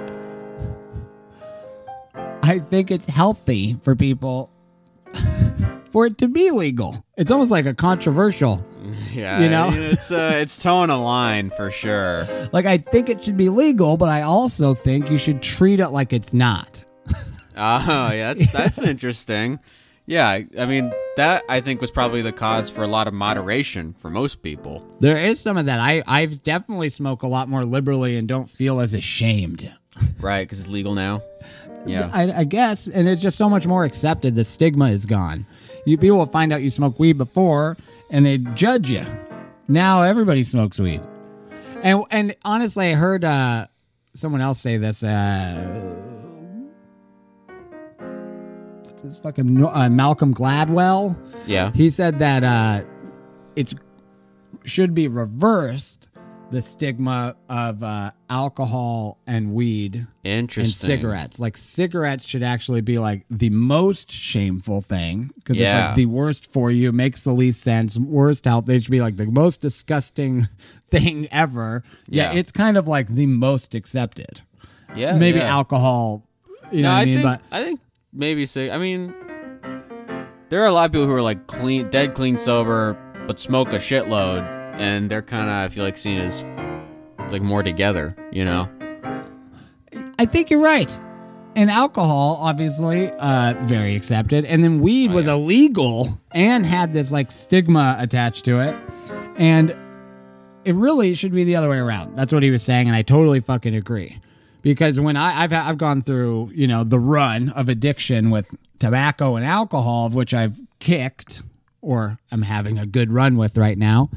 I 2.44 2.60
think 2.60 2.92
it's 2.92 3.06
healthy 3.06 3.78
for 3.82 3.96
people 3.96 4.50
for 5.92 6.06
it 6.06 6.18
to 6.20 6.28
be 6.28 6.52
legal. 6.52 7.04
It's 7.18 7.32
almost 7.32 7.52
like 7.52 7.66
a 7.66 7.74
controversial. 7.74 8.66
Yeah, 9.14 9.42
You 9.42 9.50
know? 9.50 9.70
it's 9.72 10.12
uh, 10.12 10.32
it's 10.38 10.58
towing 10.58 10.90
a 10.90 11.00
line 11.02 11.52
for 11.52 11.70
sure. 11.70 12.26
Like 12.52 12.66
I 12.66 12.80
think 12.80 13.10
it 13.10 13.24
should 13.24 13.38
be 13.38 13.48
legal, 13.48 13.96
but 13.96 14.10
I 14.10 14.24
also 14.24 14.74
think 14.74 15.10
you 15.12 15.18
should 15.18 15.42
treat 15.42 15.80
it 15.80 15.90
like 15.90 16.14
it's 16.14 16.34
not. 16.34 16.84
Oh, 17.56 18.12
yeah, 18.12 18.34
that's 18.34 18.52
that's 18.52 18.82
interesting. 18.82 19.60
Yeah, 20.06 20.28
I- 20.58 20.66
mean 20.66 20.92
that 21.16 21.44
I 21.48 21.62
think 21.62 21.80
was 21.80 21.92
probably 21.92 22.22
the 22.22 22.32
cause 22.32 22.70
for 22.70 22.84
a 22.84 22.88
lot 22.88 23.08
of 23.08 23.14
moderation 23.14 23.94
for 24.00 24.10
most 24.10 24.42
people. 24.42 24.84
There 25.00 25.18
is 25.18 25.40
some 25.40 25.58
of 25.58 25.66
that. 25.68 25.80
I 25.80 26.04
I've 26.08 26.44
definitely 26.44 26.90
smoke 26.90 27.24
a 27.24 27.28
lot 27.28 27.48
more 27.48 27.64
liberally 27.64 28.18
and 28.18 28.28
don't 28.28 28.50
feel 28.50 28.80
as 28.80 28.94
ashamed. 28.94 29.72
Right, 30.20 30.42
because 30.42 30.60
it's 30.60 30.70
legal 30.70 30.96
now. 30.96 31.22
Yeah, 31.86 32.10
I, 32.14 32.32
I 32.32 32.44
guess, 32.46 32.88
and 32.88 33.08
it's 33.08 33.22
just 33.22 33.38
so 33.38 33.50
much 33.50 33.68
more 33.68 33.84
accepted. 33.86 34.36
The 34.36 34.44
stigma 34.44 34.90
is 34.90 35.06
gone. 35.06 35.46
You 35.86 35.98
people 35.98 36.18
will 36.18 36.26
find 36.26 36.52
out 36.54 36.62
you 36.62 36.70
smoke 36.70 36.98
weed 36.98 37.18
before, 37.18 37.78
and 38.10 38.26
they 38.26 38.38
judge 38.40 38.90
you. 38.92 39.06
Now 39.68 40.02
everybody 40.04 40.44
smokes 40.44 40.80
weed, 40.80 41.02
and 41.84 42.04
and 42.10 42.36
honestly, 42.44 42.92
I 42.92 42.96
heard 42.96 43.24
uh, 43.24 43.68
someone 44.14 44.42
else 44.42 44.60
say 44.60 44.78
this. 44.78 45.04
Uh, 45.04 46.23
his 49.04 49.20
fucking 49.20 49.64
uh, 49.66 49.90
Malcolm 49.90 50.34
Gladwell? 50.34 51.18
yeah, 51.46 51.72
He 51.74 51.90
said 51.90 52.20
that 52.20 52.44
uh, 52.44 52.84
it's 53.56 53.74
should 54.66 54.94
be 54.94 55.08
reversed. 55.08 56.10
The 56.52 56.62
stigma 56.62 57.36
of 57.50 57.82
uh, 57.82 58.12
alcohol 58.30 59.18
and 59.26 59.56
weed 59.56 60.06
interesting. 60.24 60.66
and 60.66 60.72
cigarettes. 60.72 61.40
Like 61.40 61.58
cigarettes 61.58 62.26
should 62.28 62.44
actually 62.44 62.82
be 62.82 63.00
like 63.00 63.26
the 63.28 63.50
most 63.50 64.12
shameful 64.12 64.80
thing 64.80 65.32
because 65.34 65.60
it's 65.60 65.68
like 65.74 65.96
the 65.96 66.06
worst 66.06 66.54
for 66.54 66.70
you, 66.70 66.92
makes 66.92 67.24
the 67.24 67.34
least 67.34 67.62
sense, 67.64 67.98
worst 67.98 68.46
health. 68.46 68.68
They 68.68 68.78
should 68.78 68.92
be 68.92 69.02
like 69.02 69.16
the 69.16 69.26
most 69.26 69.62
disgusting 69.62 70.48
thing 70.92 71.28
ever. 71.32 71.82
Yeah, 72.08 72.32
Yeah. 72.34 72.38
it's 72.40 72.52
kind 72.52 72.78
of 72.78 72.88
like 72.88 73.08
the 73.08 73.26
most 73.26 73.74
accepted. 73.74 74.42
Yeah, 74.96 75.18
Maybe 75.18 75.40
yeah. 75.40 75.46
alcohol. 75.56 76.24
You 76.72 76.84
know 76.84 76.90
no, 76.90 76.94
what 76.94 76.98
I 76.98 77.02
I 77.02 77.06
mean? 77.06 77.16
think 77.16 77.24
but 77.24 77.42
I 77.52 77.64
think 77.64 77.80
maybe 78.14 78.46
say. 78.46 78.72
I 78.72 78.78
mean, 78.78 79.14
there 80.50 80.62
are 80.62 80.68
a 80.68 80.72
lot 80.72 80.86
of 80.86 80.92
people 80.92 81.08
who 81.08 81.14
are 81.14 81.22
like 81.22 81.48
clean, 81.48 81.90
dead 81.90 82.14
clean 82.14 82.38
sober, 82.38 82.98
but 83.28 83.40
smoke 83.40 83.70
a 83.70 83.78
shitload, 83.78 84.42
and 84.78 85.10
they're 85.10 85.22
kind 85.22 85.50
of 85.50 85.56
I 85.56 85.70
feel 85.70 85.84
like 85.84 85.98
seen 85.98 86.20
as 86.20 86.44
like 87.32 87.42
more 87.42 87.64
together. 87.64 88.16
You 88.32 88.46
know? 88.46 88.70
I 90.20 90.26
think 90.26 90.50
you're 90.50 90.62
right. 90.62 91.00
And 91.56 91.70
alcohol, 91.70 92.40
obviously, 92.42 93.12
uh, 93.12 93.54
very 93.62 93.96
accepted. 93.96 94.44
And 94.46 94.64
then 94.64 94.80
weed 94.80 95.12
Oh, 95.12 95.16
was 95.16 95.28
illegal 95.28 96.20
and 96.32 96.66
had 96.66 96.94
this 96.94 97.12
like 97.12 97.32
stigma 97.32 97.96
attached 98.00 98.44
to 98.46 98.60
it. 98.60 98.76
And 99.36 99.76
it 100.66 100.74
really 100.76 101.14
should 101.14 101.32
be 101.32 101.44
the 101.44 101.56
other 101.56 101.70
way 101.70 101.78
around. 101.78 102.16
That's 102.16 102.32
what 102.32 102.42
he 102.42 102.50
was 102.50 102.64
saying, 102.64 102.88
and 102.88 102.96
I 102.96 103.02
totally 103.02 103.40
fucking 103.40 103.76
agree. 103.76 104.20
Because 104.64 105.00
when 105.00 105.16
I, 105.16 105.44
I've 105.44 105.54
I've 105.54 105.78
gone 105.78 106.02
through 106.02 106.52
you 106.56 106.66
know 106.66 106.84
the 106.84 107.00
run 107.00 107.50
of 107.50 107.70
addiction 107.70 108.32
with 108.32 108.50
tobacco 108.80 109.36
and 109.36 109.46
alcohol, 109.46 110.08
of 110.08 110.16
which 110.16 110.34
I've 110.34 110.60
kicked 110.80 111.44
or 111.82 112.18
I'm 112.32 112.42
having 112.42 112.80
a 112.80 112.86
good 112.88 113.12
run 113.12 113.38
with 113.38 113.58
right 113.58 113.78
now. 113.78 114.10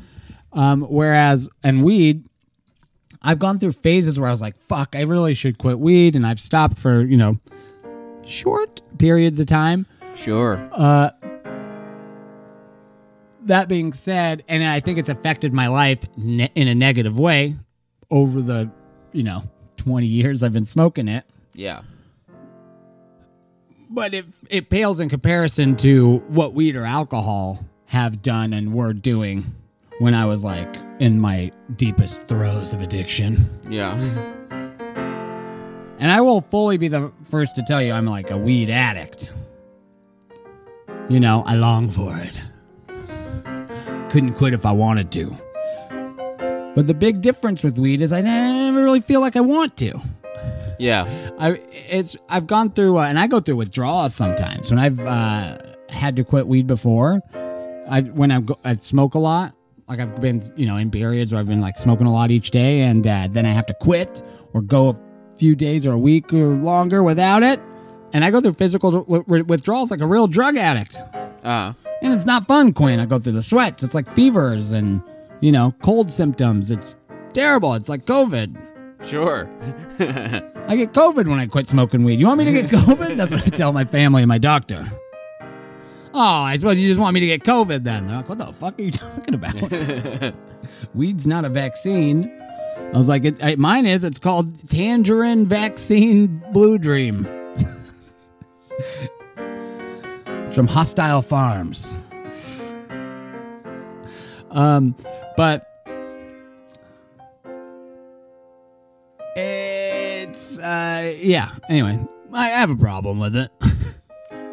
Um, 0.52 0.82
whereas 0.82 1.48
and 1.62 1.84
weed, 1.84 2.28
I've 3.20 3.38
gone 3.38 3.58
through 3.58 3.72
phases 3.72 4.18
where 4.18 4.28
I 4.28 4.32
was 4.32 4.40
like, 4.40 4.56
fuck, 4.56 4.94
I 4.96 5.02
really 5.02 5.34
should 5.34 5.58
quit 5.58 5.78
weed. 5.78 6.16
And 6.16 6.26
I've 6.26 6.40
stopped 6.40 6.78
for, 6.78 7.02
you 7.02 7.16
know, 7.16 7.38
short 8.24 8.80
periods 8.98 9.40
of 9.40 9.46
time. 9.46 9.86
Sure. 10.14 10.56
That 13.42 13.68
being 13.68 13.92
said, 13.92 14.44
and 14.48 14.64
I 14.64 14.80
think 14.80 14.98
it's 14.98 15.08
affected 15.08 15.52
my 15.52 15.68
life 15.68 16.04
ne- 16.16 16.50
in 16.54 16.68
a 16.68 16.74
negative 16.74 17.18
way 17.18 17.56
over 18.10 18.40
the, 18.40 18.70
you 19.12 19.22
know, 19.22 19.44
20 19.86 20.04
years 20.04 20.42
I've 20.42 20.52
been 20.52 20.64
smoking 20.64 21.06
it. 21.06 21.24
Yeah. 21.54 21.82
But 23.88 24.14
it, 24.14 24.24
it 24.50 24.68
pales 24.68 24.98
in 24.98 25.08
comparison 25.08 25.76
to 25.76 26.16
what 26.26 26.54
weed 26.54 26.74
or 26.74 26.84
alcohol 26.84 27.64
have 27.84 28.20
done 28.20 28.52
and 28.52 28.74
were 28.74 28.92
doing 28.92 29.44
when 30.00 30.12
I 30.12 30.24
was 30.24 30.44
like 30.44 30.74
in 30.98 31.20
my 31.20 31.52
deepest 31.76 32.26
throes 32.26 32.72
of 32.72 32.82
addiction. 32.82 33.48
Yeah. 33.70 33.94
And 36.00 36.10
I 36.10 36.20
will 36.20 36.40
fully 36.40 36.78
be 36.78 36.88
the 36.88 37.12
first 37.22 37.54
to 37.54 37.62
tell 37.62 37.80
you 37.80 37.92
I'm 37.92 38.06
like 38.06 38.32
a 38.32 38.36
weed 38.36 38.70
addict. 38.70 39.32
You 41.08 41.20
know, 41.20 41.44
I 41.46 41.54
long 41.54 41.90
for 41.90 42.12
it. 42.18 42.36
Couldn't 44.10 44.34
quit 44.34 44.52
if 44.52 44.66
I 44.66 44.72
wanted 44.72 45.12
to. 45.12 45.38
But 46.74 46.88
the 46.88 46.94
big 46.94 47.22
difference 47.22 47.62
with 47.62 47.78
weed 47.78 48.02
is 48.02 48.12
I 48.12 48.20
never 48.76 48.84
really 48.84 49.00
feel 49.00 49.20
like 49.20 49.36
I 49.36 49.40
want 49.40 49.76
to. 49.78 50.00
Yeah. 50.78 51.30
I 51.38 51.60
it's 51.88 52.16
I've 52.28 52.46
gone 52.46 52.70
through 52.70 52.98
uh, 52.98 53.04
and 53.04 53.18
I 53.18 53.26
go 53.26 53.40
through 53.40 53.56
withdrawals 53.56 54.14
sometimes 54.14 54.70
when 54.70 54.78
I've 54.78 55.00
uh, 55.00 55.58
had 55.88 56.16
to 56.16 56.24
quit 56.24 56.46
weed 56.46 56.66
before. 56.66 57.20
I 57.88 58.02
when 58.02 58.30
I 58.30 58.42
I 58.64 58.74
smoke 58.74 59.14
a 59.14 59.18
lot. 59.18 59.54
Like 59.88 60.00
I've 60.00 60.20
been 60.20 60.42
you 60.56 60.66
know 60.66 60.76
in 60.76 60.90
periods 60.90 61.32
where 61.32 61.40
I've 61.40 61.46
been 61.46 61.60
like 61.60 61.78
smoking 61.78 62.06
a 62.06 62.12
lot 62.12 62.30
each 62.30 62.50
day, 62.50 62.82
and 62.82 63.06
uh, 63.06 63.28
then 63.30 63.46
I 63.46 63.52
have 63.52 63.66
to 63.66 63.74
quit 63.74 64.22
or 64.52 64.60
go 64.60 64.90
a 64.90 65.36
few 65.36 65.54
days 65.54 65.86
or 65.86 65.92
a 65.92 65.98
week 65.98 66.32
or 66.32 66.48
longer 66.48 67.02
without 67.02 67.42
it. 67.42 67.60
And 68.12 68.24
I 68.24 68.30
go 68.30 68.40
through 68.40 68.54
physical 68.54 69.04
withdrawals 69.26 69.90
like 69.90 70.00
a 70.00 70.06
real 70.06 70.26
drug 70.26 70.56
addict. 70.56 70.98
Uh. 71.42 71.72
And 72.02 72.12
it's 72.12 72.26
not 72.26 72.46
fun, 72.46 72.72
Quinn. 72.72 73.00
I 73.00 73.06
go 73.06 73.18
through 73.18 73.32
the 73.32 73.42
sweats. 73.42 73.82
It's 73.82 73.94
like 73.94 74.08
fevers 74.10 74.72
and 74.72 75.02
you 75.40 75.50
know 75.50 75.74
cold 75.82 76.12
symptoms. 76.12 76.70
It's 76.70 76.96
terrible. 77.36 77.74
It's 77.74 77.88
like 77.88 78.06
COVID. 78.06 78.56
Sure. 79.04 79.48
I 80.68 80.74
get 80.74 80.92
COVID 80.92 81.28
when 81.28 81.38
I 81.38 81.46
quit 81.46 81.68
smoking 81.68 82.02
weed. 82.02 82.18
You 82.18 82.26
want 82.26 82.38
me 82.38 82.46
to 82.46 82.52
get 82.52 82.70
COVID? 82.70 83.16
That's 83.16 83.30
what 83.30 83.46
I 83.46 83.50
tell 83.50 83.72
my 83.72 83.84
family 83.84 84.22
and 84.22 84.28
my 84.28 84.38
doctor. 84.38 84.84
Oh, 86.14 86.20
I 86.20 86.56
suppose 86.56 86.78
you 86.78 86.88
just 86.88 86.98
want 86.98 87.12
me 87.12 87.20
to 87.20 87.26
get 87.26 87.42
COVID 87.42 87.84
then. 87.84 88.06
They're 88.06 88.16
like, 88.16 88.28
what 88.30 88.38
the 88.38 88.50
fuck 88.54 88.78
are 88.78 88.82
you 88.82 88.90
talking 88.90 89.34
about? 89.34 90.34
Weed's 90.94 91.26
not 91.26 91.44
a 91.44 91.50
vaccine. 91.50 92.32
I 92.78 92.96
was 92.96 93.06
like, 93.08 93.26
it, 93.26 93.44
I, 93.44 93.56
mine 93.56 93.84
is. 93.84 94.02
It's 94.02 94.18
called 94.18 94.66
Tangerine 94.70 95.44
Vaccine 95.44 96.42
Blue 96.52 96.78
Dream. 96.78 97.28
It's 99.36 100.54
from 100.54 100.68
Hostile 100.68 101.20
Farms. 101.20 101.98
Um, 104.50 104.96
but 105.36 105.75
uh, 110.66 111.12
yeah. 111.18 111.50
Anyway, 111.68 111.98
I 112.32 112.48
have 112.48 112.70
a 112.70 112.76
problem 112.76 113.18
with 113.18 113.36
it. 113.36 113.50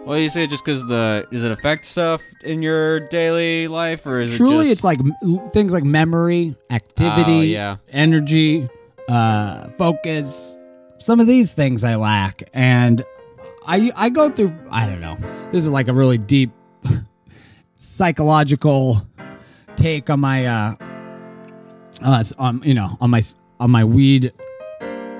Well, 0.06 0.17
you 0.17 0.28
say 0.28 0.47
just 0.47 0.65
because 0.65 0.86
the 0.88 1.26
is 1.32 1.45
it 1.45 1.52
affect 1.54 1.86
stuff 1.86 2.21
in 2.43 2.62
your 2.62 2.99
daily 3.08 3.69
life, 3.69 4.06
or 4.06 4.19
is 4.19 4.36
Truly, 4.36 4.56
it 4.56 4.60
just, 4.63 4.71
it's 4.71 4.84
like 4.84 4.99
m- 4.99 5.39
things 5.54 5.71
like 5.71 5.86
memory, 5.86 6.58
activity, 6.69 7.32
Oh, 7.32 7.41
yeah. 7.41 7.78
energy, 7.88 8.67
uh, 9.08 9.69
focus. 9.78 10.58
Some 10.97 11.21
of 11.21 11.28
these 11.28 11.54
things 11.54 11.86
I 11.86 11.95
lack, 11.95 12.43
and 12.54 13.02
I 13.65 13.93
I 13.95 14.10
go 14.10 14.28
through. 14.30 14.54
I 14.69 14.88
don't 14.88 14.99
know. 14.99 15.15
This 15.54 15.63
is 15.65 15.71
like 15.71 15.88
a 15.88 15.93
really 15.93 16.17
deep 16.17 16.52
psychological 17.78 19.08
take 19.78 20.10
on 20.10 20.19
my 20.19 20.45
uh, 20.45 20.76
uh 22.06 22.19
s- 22.19 22.34
on 22.34 22.62
you 22.63 22.73
know 22.73 22.97
on 22.99 23.10
my 23.10 23.19
s- 23.19 23.36
on 23.62 23.71
my 23.71 23.86
weed 23.86 24.34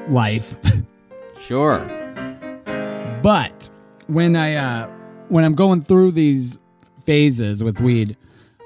life. 0.10 0.56
sure. 1.39 1.80
But 3.22 3.70
when 4.08 4.36
I 4.36 4.56
uh 4.56 4.88
when 5.30 5.44
I'm 5.44 5.56
going 5.56 5.82
through 5.82 6.12
these 6.12 6.60
phases 7.06 7.63
with 7.63 7.82
weed 7.82 8.18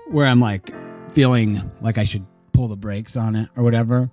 where 0.10 0.26
I'm 0.26 0.40
like 0.40 0.74
feeling 1.12 1.72
like 1.82 1.98
I 1.98 2.04
should 2.04 2.26
pull 2.54 2.68
the 2.68 2.76
brakes 2.76 3.16
on 3.16 3.36
it 3.36 3.50
or 3.56 3.64
whatever, 3.64 4.10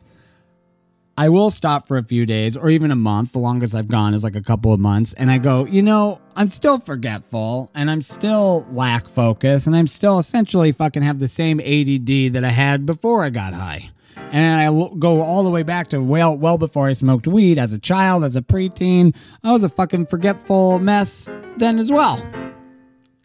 I 1.17 1.29
will 1.29 1.51
stop 1.51 1.87
for 1.87 1.97
a 1.97 2.03
few 2.03 2.27
days 2.27 2.57
or 2.57 2.71
even 2.71 2.91
a 2.91 2.97
month. 2.97 3.33
The 3.33 3.39
longest 3.39 3.75
I've 3.75 3.89
gone 3.89 4.15
is 4.15 4.25
like 4.25 4.35
a 4.35 4.43
couple 4.43 4.73
of 4.73 4.81
months. 4.81 5.15
And 5.15 5.31
I 5.31 5.39
go, 5.39 5.65
you 5.65 5.81
know, 5.81 6.21
I'm 6.35 6.49
still 6.49 6.79
forgetful 6.79 7.71
and 7.75 7.89
I'm 7.89 8.03
still 8.03 8.67
lack 8.73 9.09
focus 9.09 9.69
and 9.69 9.77
I'm 9.77 9.87
still 9.87 10.19
essentially 10.19 10.73
fucking 10.73 11.03
have 11.03 11.21
the 11.21 11.29
same 11.29 11.61
ADD 11.61 12.33
that 12.35 12.45
I 12.45 12.51
had 12.51 12.85
before 12.85 13.23
I 13.23 13.31
got 13.31 13.55
high. 13.55 13.91
And 14.35 14.61
I 14.61 14.65
l- 14.65 14.89
go 14.97 15.21
all 15.21 15.45
the 15.45 15.51
way 15.51 15.63
back 15.63 15.91
to 15.91 16.03
well, 16.03 16.37
well 16.37 16.59
before 16.59 16.89
I 16.89 16.93
smoked 16.93 17.29
weed 17.29 17.57
as 17.57 17.73
a 17.73 17.79
child, 17.79 18.25
as 18.25 18.35
a 18.35 18.43
preteen. 18.43 19.15
I 19.45 19.53
was 19.53 19.63
a 19.63 19.69
fucking 19.69 20.07
forgetful 20.07 20.81
mess 20.81 21.31
then 21.57 21.79
as 21.79 21.89
well. 21.89 22.21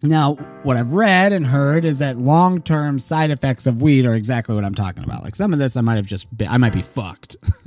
Now, 0.03 0.35
what 0.61 0.77
I've 0.77 0.93
read 0.93 1.33
and 1.33 1.47
heard 1.47 1.83
is 1.83 1.97
that 1.97 2.17
long 2.17 2.61
term 2.61 2.99
side 2.99 3.31
effects 3.31 3.65
of 3.65 3.81
weed 3.81 4.05
are 4.05 4.13
exactly 4.13 4.53
what 4.53 4.63
I'm 4.63 4.75
talking 4.75 5.03
about. 5.03 5.23
Like 5.23 5.35
some 5.35 5.51
of 5.51 5.57
this, 5.57 5.75
I 5.75 5.81
might 5.81 5.95
have 5.95 6.05
just 6.05 6.37
been, 6.37 6.47
I 6.47 6.57
might 6.57 6.73
be 6.73 6.83
fucked 6.83 7.37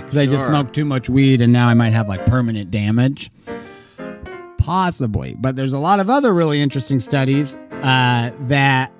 because 0.00 0.16
I 0.16 0.24
just 0.24 0.46
smoked 0.46 0.74
too 0.74 0.86
much 0.86 1.10
weed 1.10 1.42
and 1.42 1.52
now 1.52 1.68
I 1.68 1.74
might 1.74 1.92
have 1.92 2.08
like 2.08 2.24
permanent 2.24 2.70
damage. 2.70 3.30
Possibly. 4.56 5.36
But 5.38 5.54
there's 5.54 5.74
a 5.74 5.78
lot 5.78 6.00
of 6.00 6.08
other 6.08 6.32
really 6.32 6.62
interesting 6.62 6.98
studies 6.98 7.56
uh, 7.82 8.30
that 8.48 8.90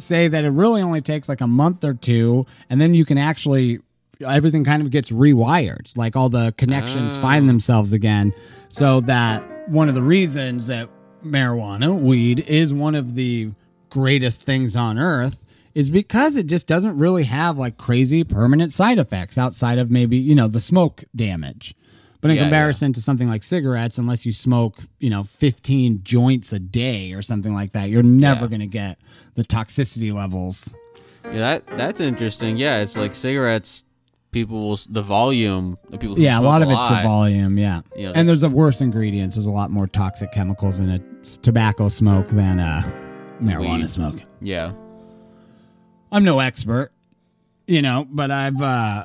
say 0.00 0.28
that 0.28 0.44
it 0.44 0.50
really 0.50 0.82
only 0.82 1.00
takes 1.00 1.28
like 1.28 1.40
a 1.40 1.46
month 1.46 1.84
or 1.84 1.94
two 1.94 2.46
and 2.68 2.80
then 2.80 2.94
you 2.94 3.04
can 3.04 3.18
actually 3.18 3.78
everything 4.26 4.64
kind 4.64 4.82
of 4.82 4.90
gets 4.90 5.10
rewired 5.10 5.90
like 5.96 6.14
all 6.16 6.28
the 6.28 6.52
connections 6.58 7.16
Ah. 7.18 7.22
find 7.22 7.48
themselves 7.48 7.92
again 7.92 8.34
so 8.68 9.00
that 9.02 9.68
one 9.70 9.88
of 9.88 9.94
the 9.94 10.02
reasons 10.02 10.66
that 10.66 10.88
marijuana 11.24 11.98
weed 11.98 12.40
is 12.40 12.72
one 12.74 12.94
of 12.94 13.14
the 13.14 13.50
greatest 13.90 14.42
things 14.42 14.76
on 14.76 14.98
earth 14.98 15.46
is 15.74 15.88
because 15.90 16.36
it 16.36 16.46
just 16.46 16.66
doesn't 16.66 16.96
really 16.98 17.24
have 17.24 17.56
like 17.58 17.76
crazy 17.76 18.24
permanent 18.24 18.72
side 18.72 18.98
effects 18.98 19.38
outside 19.38 19.78
of 19.78 19.90
maybe 19.90 20.16
you 20.16 20.34
know 20.34 20.48
the 20.48 20.60
smoke 20.60 21.04
damage 21.14 21.74
but 22.20 22.30
in 22.30 22.36
Yeah, 22.36 22.42
yeah. 22.42 22.48
comparison 22.48 22.92
to 22.94 23.00
something 23.02 23.28
like 23.28 23.42
cigarettes 23.42 23.96
unless 23.98 24.26
you 24.26 24.32
smoke 24.32 24.78
you 24.98 25.10
know 25.10 25.22
15 25.22 26.00
joints 26.02 26.52
a 26.52 26.58
day 26.58 27.12
or 27.12 27.22
something 27.22 27.54
like 27.54 27.72
that 27.72 27.88
you're 27.90 28.02
never 28.02 28.42
Yeah. 28.42 28.48
going 28.48 28.60
to 28.60 28.66
get 28.66 28.98
the 29.40 29.44
toxicity 29.56 30.12
levels 30.12 30.74
Yeah, 31.24 31.38
that 31.38 31.66
that's 31.78 32.00
interesting. 32.00 32.56
Yeah, 32.58 32.80
it's 32.82 32.96
like 32.96 33.14
cigarettes. 33.14 33.84
People 34.32 34.68
will 34.68 34.78
the 34.88 35.02
volume. 35.02 35.76
The 35.88 35.98
people. 35.98 36.18
Yeah 36.18 36.38
a 36.38 36.42
lot 36.42 36.62
of 36.62 36.70
it's 36.70 36.88
the 36.88 37.00
volume 37.02 37.58
yeah 37.58 37.80
Yeah, 37.96 38.12
and 38.14 38.28
there's 38.28 38.42
a 38.44 38.48
worse 38.48 38.80
ingredients 38.80 39.34
there's 39.34 39.46
a 39.46 39.50
lot 39.50 39.70
more 39.70 39.86
toxic 39.88 40.30
chemicals 40.32 40.78
in 40.78 40.88
a 40.90 40.98
tobacco 41.42 41.88
smoke 41.88 42.28
than 42.28 42.60
uh 42.60 42.82
marijuana 43.42 43.80
Weed. 43.80 43.90
smoke 43.90 44.16
Yeah. 44.40 44.72
i'm 46.12 46.24
no 46.24 46.38
expert 46.38 46.92
you 47.66 47.82
know 47.82 48.06
but 48.10 48.30
i've 48.30 48.62
uh 48.62 49.04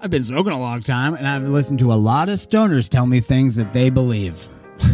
i've 0.00 0.10
been 0.10 0.22
smoking 0.22 0.52
a 0.52 0.60
long 0.60 0.82
time 0.82 1.14
and 1.14 1.26
i've 1.26 1.48
listened 1.48 1.80
to 1.80 1.92
a 1.92 1.98
lot 2.10 2.28
of 2.28 2.36
stoners 2.36 2.88
tell 2.88 3.06
me 3.06 3.18
things 3.20 3.56
that 3.56 3.72
they 3.72 3.90
believe 3.90 4.46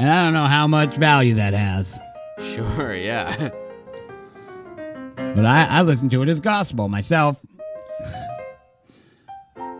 and 0.00 0.08
i 0.10 0.22
don't 0.24 0.32
know 0.34 0.46
how 0.46 0.66
much 0.66 0.96
value 0.96 1.34
that 1.34 1.54
has 1.54 2.00
Sure. 2.54 2.94
Yeah. 2.96 3.50
but 5.16 5.44
I, 5.44 5.66
I 5.68 5.82
listen 5.82 6.08
to 6.08 6.22
it 6.22 6.28
as 6.30 6.40
gospel 6.40 6.88
myself. 6.88 7.44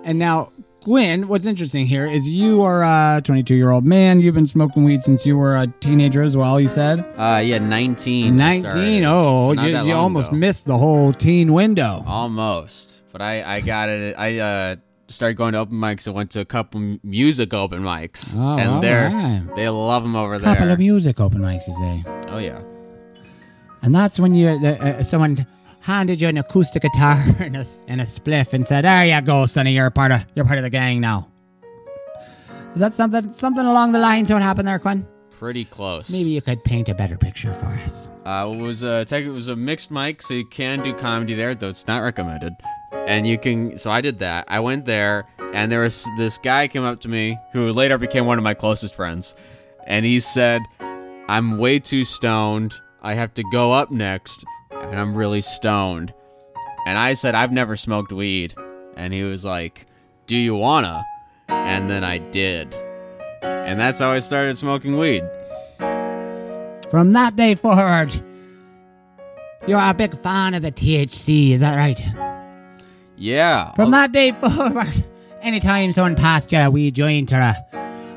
And 0.04 0.18
now, 0.18 0.52
Quinn, 0.82 1.26
what's 1.28 1.46
interesting 1.46 1.86
here 1.86 2.06
is 2.06 2.28
you 2.28 2.60
are 2.62 2.82
a 2.82 3.22
22 3.22 3.54
year 3.56 3.70
old 3.70 3.84
man. 3.86 4.20
You've 4.20 4.34
been 4.34 4.46
smoking 4.46 4.84
weed 4.84 5.00
since 5.02 5.24
you 5.24 5.36
were 5.38 5.56
a 5.56 5.66
teenager 5.80 6.22
as 6.22 6.36
well, 6.36 6.60
you 6.60 6.68
said? 6.68 7.00
Uh, 7.16 7.40
yeah. 7.44 7.58
Nineteen. 7.58 8.36
19. 8.36 9.04
Oh, 9.04 9.54
So 9.54 9.62
you, 9.62 9.84
you 9.84 9.94
almost 9.94 10.28
ago. 10.28 10.36
missed 10.38 10.66
the 10.66 10.76
whole 10.76 11.12
teen 11.14 11.52
window. 11.54 12.02
Almost, 12.06 13.00
but 13.12 13.22
I 13.22 13.56
I 13.56 13.60
got 13.62 13.88
it. 13.88 14.14
I 14.18 14.38
uh 14.38 14.76
started 15.10 15.34
going 15.36 15.52
to 15.52 15.58
open 15.58 15.76
mics. 15.76 16.06
I 16.08 16.12
went 16.12 16.30
to 16.32 16.40
a 16.40 16.44
couple 16.44 16.98
music 17.02 17.52
open 17.52 17.80
mics, 17.82 18.34
Oh, 18.36 18.58
and 18.58 18.82
they're 18.82 19.08
alright. 19.10 19.56
they 19.56 19.68
love 19.68 20.02
them 20.02 20.16
over 20.16 20.38
Couple 20.38 20.64
there. 20.66 20.72
of 20.74 20.78
music 20.78 21.20
open 21.20 21.40
mics, 21.40 21.66
you 21.68 21.74
say. 21.74 22.04
oh 22.28 22.38
yeah. 22.38 22.60
And 23.82 23.94
that's 23.94 24.20
when 24.20 24.34
you 24.34 24.48
uh, 24.48 24.66
uh, 24.66 25.02
someone 25.02 25.46
handed 25.80 26.20
you 26.20 26.28
an 26.28 26.36
acoustic 26.38 26.82
guitar 26.82 27.16
and 27.38 27.56
a, 27.56 27.64
and 27.88 28.00
a 28.00 28.04
spliff 28.04 28.52
and 28.52 28.66
said, 28.66 28.84
"There 28.84 29.06
you 29.06 29.20
go, 29.22 29.46
sonny. 29.46 29.72
You're 29.72 29.86
a 29.86 29.90
part 29.90 30.12
of 30.12 30.24
you're 30.34 30.44
part 30.44 30.58
of 30.58 30.64
the 30.64 30.70
gang 30.70 31.00
now." 31.00 31.28
Is 32.74 32.80
that 32.80 32.92
something 32.94 33.30
something 33.32 33.64
along 33.64 33.92
the 33.92 33.98
lines 33.98 34.30
of 34.30 34.34
what 34.36 34.42
happened 34.42 34.68
there, 34.68 34.78
Quinn? 34.78 35.06
Pretty 35.38 35.64
close. 35.64 36.10
Maybe 36.12 36.28
you 36.30 36.42
could 36.42 36.62
paint 36.64 36.90
a 36.90 36.94
better 36.94 37.16
picture 37.16 37.54
for 37.54 37.66
us. 37.66 38.08
Uh, 38.26 38.52
it 38.52 38.60
was 38.60 38.82
a 38.82 39.06
tech, 39.06 39.24
it 39.24 39.30
was 39.30 39.48
a 39.48 39.56
mixed 39.56 39.90
mic, 39.90 40.20
so 40.20 40.34
you 40.34 40.44
can 40.46 40.82
do 40.82 40.92
comedy 40.94 41.32
there, 41.34 41.54
though 41.54 41.70
it's 41.70 41.86
not 41.86 42.00
recommended. 42.00 42.52
And 43.10 43.26
you 43.26 43.38
can, 43.38 43.76
so 43.76 43.90
I 43.90 44.00
did 44.00 44.20
that. 44.20 44.44
I 44.46 44.60
went 44.60 44.84
there, 44.84 45.26
and 45.52 45.72
there 45.72 45.80
was 45.80 46.06
this 46.16 46.38
guy 46.38 46.68
came 46.68 46.84
up 46.84 47.00
to 47.00 47.08
me 47.08 47.36
who 47.52 47.72
later 47.72 47.98
became 47.98 48.24
one 48.24 48.38
of 48.38 48.44
my 48.44 48.54
closest 48.54 48.94
friends, 48.94 49.34
and 49.84 50.06
he 50.06 50.20
said, 50.20 50.62
"I'm 51.28 51.58
way 51.58 51.80
too 51.80 52.04
stoned. 52.04 52.72
I 53.02 53.14
have 53.14 53.34
to 53.34 53.42
go 53.50 53.72
up 53.72 53.90
next, 53.90 54.44
and 54.70 54.94
I'm 54.94 55.16
really 55.16 55.40
stoned." 55.40 56.14
And 56.86 56.96
I 56.96 57.14
said, 57.14 57.34
"I've 57.34 57.50
never 57.50 57.74
smoked 57.74 58.12
weed," 58.12 58.54
and 58.96 59.12
he 59.12 59.24
was 59.24 59.44
like, 59.44 59.86
"Do 60.28 60.36
you 60.36 60.54
wanna?" 60.54 61.04
And 61.48 61.90
then 61.90 62.04
I 62.04 62.18
did, 62.18 62.72
and 63.42 63.80
that's 63.80 63.98
how 63.98 64.12
I 64.12 64.20
started 64.20 64.56
smoking 64.56 64.96
weed. 64.96 65.24
From 66.88 67.12
that 67.14 67.34
day 67.34 67.56
forward, 67.56 68.14
you're 69.66 69.80
a 69.80 69.94
big 69.94 70.16
fan 70.22 70.54
of 70.54 70.62
the 70.62 70.70
THC, 70.70 71.54
is 71.54 71.60
that 71.60 71.74
right? 71.76 72.00
Yeah. 73.20 73.72
From 73.74 73.90
that 73.90 74.12
day 74.12 74.32
forward, 74.32 75.04
anytime 75.42 75.92
someone 75.92 76.16
passed 76.16 76.50
you 76.52 76.58
a 76.58 76.70
wee 76.70 76.90
joint 76.90 77.32
or 77.32 77.38
a, 77.40 77.54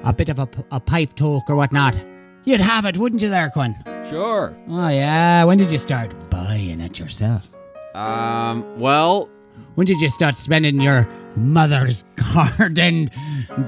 a 0.06 0.14
bit 0.14 0.30
of 0.30 0.40
a, 0.40 0.48
a 0.72 0.80
pipe 0.80 1.14
talk 1.16 1.50
or 1.50 1.56
whatnot, 1.56 2.02
you'd 2.46 2.62
have 2.62 2.86
it, 2.86 2.98
wouldn't 2.98 3.22
you, 3.22 3.30
there, 3.30 3.50
Quinn? 3.50 3.76
Sure. 4.10 4.56
Oh, 4.70 4.88
yeah. 4.88 5.44
When 5.44 5.58
did 5.58 5.72
you 5.72 5.78
start 5.78 6.14
buying 6.30 6.80
it 6.80 6.98
yourself? 7.00 7.50
Um, 7.94 8.80
well, 8.80 9.30
When 9.76 9.86
did 9.86 10.00
you 10.00 10.10
start 10.10 10.36
spending 10.36 10.80
your 10.80 11.08
mother's 11.36 12.06
garden 12.58 13.12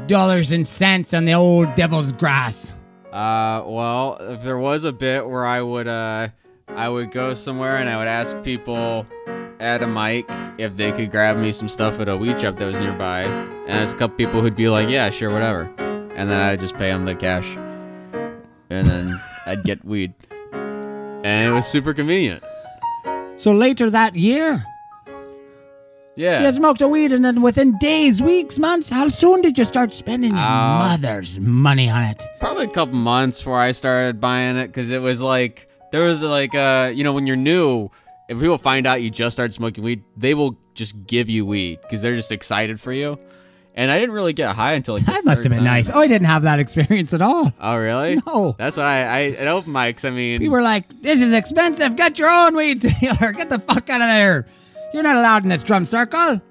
dollars 0.07 0.51
and 0.51 0.65
cents 0.65 1.13
on 1.13 1.25
the 1.25 1.33
old 1.33 1.75
devil's 1.75 2.11
grass? 2.13 2.71
uh, 3.11 3.61
well, 3.65 4.17
there 4.41 4.57
was 4.57 4.83
a 4.83 4.91
bit 4.91 5.27
where 5.27 5.45
I 5.45 5.61
would, 5.61 5.87
uh, 5.87 6.29
I 6.69 6.89
would 6.89 7.11
go 7.11 7.33
somewhere 7.33 7.77
and 7.77 7.89
I 7.89 7.97
would 7.97 8.07
ask 8.07 8.41
people 8.43 9.05
at 9.59 9.81
a 9.83 9.87
mic 9.87 10.25
if 10.57 10.75
they 10.77 10.91
could 10.91 11.11
grab 11.11 11.37
me 11.37 11.51
some 11.51 11.67
stuff 11.69 11.99
at 11.99 12.07
a 12.09 12.15
weed 12.17 12.39
shop 12.39 12.57
that 12.57 12.65
was 12.65 12.79
nearby. 12.79 13.21
And 13.23 13.67
there's 13.67 13.93
a 13.93 13.97
couple 13.97 14.15
people 14.17 14.41
who'd 14.41 14.55
be 14.55 14.69
like, 14.69 14.89
yeah, 14.89 15.09
sure, 15.09 15.31
whatever. 15.31 15.63
And 16.15 16.29
then 16.29 16.39
I'd 16.39 16.59
just 16.59 16.75
pay 16.75 16.89
them 16.89 17.05
the 17.05 17.15
cash. 17.15 17.55
And 18.69 18.87
then 18.87 19.13
I'd 19.47 19.63
get 19.63 19.83
weed. 19.85 20.13
And 20.51 21.51
it 21.51 21.53
was 21.53 21.67
super 21.67 21.93
convenient. 21.93 22.43
So 23.37 23.51
later 23.51 23.89
that 23.89 24.15
year, 24.15 24.63
Yeah. 26.15 26.45
you 26.45 26.51
smoked 26.53 26.81
a 26.81 26.87
weed, 26.87 27.11
and 27.11 27.25
then 27.25 27.41
within 27.41 27.77
days, 27.79 28.21
weeks, 28.21 28.57
months, 28.57 28.89
how 28.89 29.09
soon 29.09 29.41
did 29.41 29.57
you 29.57 29.65
start 29.65 29.93
spending 29.93 30.31
your 30.31 30.39
Uh, 30.39 30.79
mother's 30.79 31.39
money 31.39 31.89
on 31.89 32.03
it? 32.03 32.23
probably 32.39 32.65
a 32.65 32.69
couple 32.69 32.95
months 32.95 33.39
before 33.39 33.59
I 33.59 33.71
started 33.73 34.21
buying 34.21 34.55
it 34.55 34.67
because 34.67 34.91
it 34.91 34.99
was 35.01 35.21
like 35.21 35.67
there 35.91 36.03
was 36.03 36.23
like 36.23 36.55
uh 36.55 36.91
you 36.93 37.03
know 37.03 37.11
when 37.13 37.27
you're 37.27 37.35
new 37.35 37.89
if 38.29 38.39
people 38.39 38.57
find 38.57 38.87
out 38.87 39.01
you 39.01 39.09
just 39.09 39.33
started 39.35 39.53
smoking 39.53 39.83
weed 39.83 40.03
they 40.17 40.33
will 40.33 40.55
just 40.73 41.05
give 41.07 41.29
you 41.29 41.45
weed 41.45 41.79
because 41.81 42.01
they're 42.01 42.15
just 42.15 42.31
excited 42.31 42.79
for 42.79 42.91
you 42.91 43.17
and 43.77 43.91
I 43.91 43.99
didn't 43.99 44.15
really 44.15 44.31
get 44.33 44.55
high 44.55 44.71
until 44.73 44.95
like 44.95 45.05
That 45.05 45.25
must 45.25 45.43
have 45.43 45.49
been 45.51 45.57
time. 45.59 45.65
nice. 45.65 45.89
Oh, 45.89 45.99
I 45.99 46.07
didn't 46.07 46.27
have 46.27 46.43
that 46.43 46.59
experience 46.59 47.13
at 47.13 47.21
all. 47.21 47.51
oh 47.59 47.75
really 47.75 48.15
No. 48.27 48.55
that's 48.57 48.77
what 48.77 48.85
I 48.85 49.03
I 49.03 49.21
at 49.31 49.47
open 49.47 49.73
mics 49.73 50.05
I 50.05 50.11
mean 50.11 50.39
We 50.39 50.49
were 50.49 50.61
like, 50.61 51.01
this 51.01 51.21
is 51.21 51.33
expensive. 51.33 51.95
Get 51.95 52.17
your 52.17 52.29
own 52.29 52.55
weed 52.55 52.79
dealer. 53.01 53.31
Get 53.33 53.49
the 53.49 53.59
fuck 53.59 53.89
out 53.89 54.01
of 54.01 54.07
there. 54.07 54.47
You're 54.93 55.03
not 55.03 55.17
allowed 55.17 55.43
in 55.43 55.49
this 55.49 55.61
drum 55.63 55.85
circle. 55.85 56.41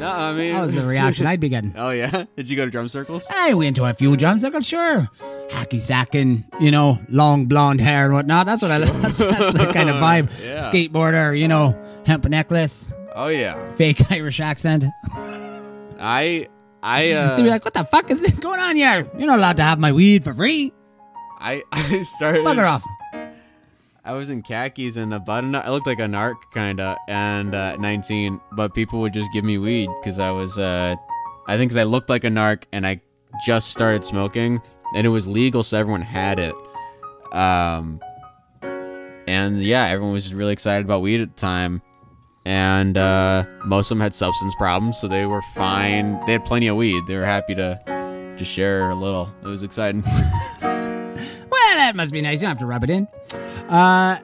No, 0.00 0.10
I 0.10 0.32
mean. 0.32 0.52
That 0.54 0.62
was 0.62 0.74
the 0.74 0.86
reaction 0.86 1.26
I'd 1.26 1.40
be 1.40 1.48
getting. 1.48 1.74
Oh 1.76 1.90
yeah. 1.90 2.24
Did 2.36 2.48
you 2.48 2.56
go 2.56 2.64
to 2.64 2.70
drum 2.70 2.88
circles? 2.88 3.26
I 3.30 3.54
went 3.54 3.76
to 3.76 3.84
a 3.84 3.92
few 3.94 4.16
drum 4.16 4.40
circles, 4.40 4.66
sure. 4.66 5.08
Hacky 5.50 5.80
sacking, 5.80 6.44
you 6.60 6.70
know, 6.70 6.98
long 7.08 7.46
blonde 7.46 7.80
hair 7.80 8.04
and 8.06 8.14
whatnot. 8.14 8.46
That's 8.46 8.62
what 8.62 8.70
I. 8.70 8.78
That's, 8.84 9.18
that's 9.18 9.58
the 9.58 9.70
kind 9.72 9.90
of 9.90 9.96
vibe. 9.96 10.30
Yeah. 10.44 10.56
Skateboarder, 10.68 11.38
you 11.38 11.48
know, 11.48 11.76
hemp 12.06 12.24
necklace, 12.28 12.92
Oh 13.14 13.26
yeah. 13.28 13.72
fake 13.72 14.10
Irish 14.10 14.40
accent. 14.40 14.84
I 16.00 16.48
I 16.82 17.02
They'd 17.02 17.14
uh 17.14 17.36
be 17.36 17.42
like, 17.42 17.64
"What 17.64 17.74
the 17.74 17.84
fuck 17.84 18.10
is 18.10 18.24
going 18.40 18.60
on 18.60 18.76
here? 18.76 19.06
You're 19.18 19.26
not 19.26 19.38
allowed 19.38 19.56
to 19.58 19.62
have 19.62 19.78
my 19.78 19.92
weed 19.92 20.24
for 20.24 20.32
free. 20.32 20.72
I 21.38 21.62
I 21.72 22.02
started. 22.02 22.44
Bugger 22.46 22.66
off." 22.68 22.84
I 24.04 24.12
was 24.12 24.30
in 24.30 24.42
khakis 24.42 24.96
and 24.96 25.12
a 25.12 25.20
button 25.20 25.54
up. 25.54 25.66
I 25.66 25.70
looked 25.70 25.86
like 25.86 25.98
a 25.98 26.04
narc 26.04 26.36
kinda, 26.54 26.96
and 27.08 27.54
uh, 27.54 27.76
19. 27.76 28.40
But 28.52 28.74
people 28.74 29.00
would 29.00 29.12
just 29.12 29.30
give 29.32 29.44
me 29.44 29.58
weed 29.58 29.90
because 30.00 30.18
I 30.18 30.30
was, 30.30 30.58
uh, 30.58 30.96
I 31.46 31.56
think, 31.56 31.70
because 31.70 31.80
I 31.80 31.84
looked 31.84 32.08
like 32.08 32.24
a 32.24 32.28
narc 32.28 32.64
and 32.72 32.86
I 32.86 33.00
just 33.44 33.70
started 33.70 34.04
smoking, 34.04 34.60
and 34.96 35.06
it 35.06 35.10
was 35.10 35.26
legal, 35.26 35.62
so 35.62 35.78
everyone 35.78 36.02
had 36.02 36.38
it. 36.38 36.54
Um, 37.32 38.00
and 38.62 39.62
yeah, 39.62 39.86
everyone 39.86 40.12
was 40.14 40.24
just 40.24 40.34
really 40.34 40.52
excited 40.52 40.84
about 40.84 41.02
weed 41.02 41.20
at 41.20 41.36
the 41.36 41.40
time, 41.40 41.82
and 42.46 42.96
uh, 42.96 43.44
most 43.66 43.90
of 43.90 43.96
them 43.98 44.02
had 44.02 44.14
substance 44.14 44.54
problems, 44.56 44.98
so 44.98 45.08
they 45.08 45.26
were 45.26 45.42
fine. 45.54 46.24
They 46.24 46.32
had 46.32 46.44
plenty 46.44 46.68
of 46.68 46.76
weed. 46.76 47.06
They 47.06 47.16
were 47.16 47.24
happy 47.24 47.54
to 47.54 48.34
just 48.36 48.50
share 48.50 48.90
a 48.90 48.94
little. 48.94 49.30
It 49.42 49.46
was 49.46 49.62
exciting. 49.62 50.04
Well, 51.70 51.78
that 51.78 51.94
must 51.94 52.12
be 52.12 52.20
nice. 52.20 52.40
You 52.40 52.48
don't 52.48 52.50
have 52.50 52.58
to 52.58 52.66
rub 52.66 52.82
it 52.82 52.90
in. 52.90 53.06
Uh, 53.70 54.18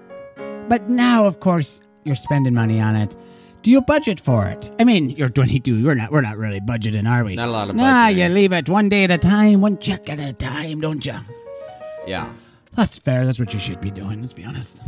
but 0.68 0.88
now, 0.90 1.26
of 1.26 1.40
course, 1.40 1.80
you're 2.04 2.16
spending 2.16 2.52
money 2.54 2.80
on 2.80 2.96
it. 2.96 3.16
Do 3.62 3.70
you 3.70 3.80
budget 3.80 4.20
for 4.20 4.46
it? 4.46 4.68
I 4.78 4.84
mean, 4.84 5.10
you're 5.10 5.28
22. 5.28 5.84
We're 5.84 5.94
not. 5.94 6.10
We're 6.12 6.20
not 6.20 6.36
really 6.36 6.60
budgeting, 6.60 7.08
are 7.10 7.24
we? 7.24 7.34
Not 7.34 7.48
a 7.48 7.50
lot 7.52 7.70
of 7.70 7.76
Nah, 7.76 8.08
budgeting. 8.08 8.16
you 8.16 8.28
leave 8.28 8.52
it 8.52 8.68
one 8.68 8.88
day 8.88 9.04
at 9.04 9.10
a 9.10 9.18
time, 9.18 9.60
one 9.60 9.78
check 9.78 10.08
at 10.08 10.18
a 10.20 10.32
time, 10.32 10.80
don't 10.80 11.04
you? 11.06 11.14
yeah. 12.06 12.32
That's 12.74 12.98
fair. 12.98 13.24
That's 13.24 13.40
what 13.40 13.54
you 13.54 13.58
should 13.58 13.80
be 13.80 13.90
doing. 13.90 14.20
Let's 14.20 14.34
be 14.34 14.44
honest. 14.44 14.82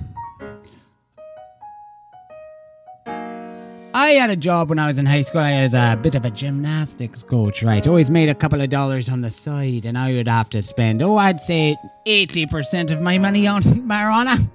I 3.98 4.10
had 4.10 4.30
a 4.30 4.36
job 4.36 4.68
when 4.68 4.78
I 4.78 4.86
was 4.86 5.00
in 5.00 5.06
high 5.06 5.22
school. 5.22 5.40
I 5.40 5.60
was 5.60 5.74
a 5.74 5.98
bit 6.00 6.14
of 6.14 6.24
a 6.24 6.30
gymnastics 6.30 7.24
coach, 7.24 7.64
right? 7.64 7.84
Always 7.84 8.10
made 8.10 8.28
a 8.28 8.34
couple 8.34 8.60
of 8.60 8.70
dollars 8.70 9.08
on 9.08 9.22
the 9.22 9.30
side, 9.30 9.86
and 9.86 9.98
I 9.98 10.12
would 10.12 10.28
have 10.28 10.48
to 10.50 10.62
spend, 10.62 11.02
oh, 11.02 11.16
I'd 11.16 11.40
say 11.40 11.76
80% 12.06 12.92
of 12.92 13.00
my 13.00 13.18
money 13.18 13.48
on 13.48 13.60
marijuana. 13.64 14.48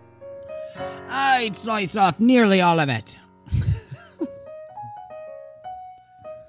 I'd 1.09 1.57
slice 1.57 1.97
off 1.97 2.21
nearly 2.21 2.61
all 2.61 2.79
of 2.79 2.87
it. 2.87 3.17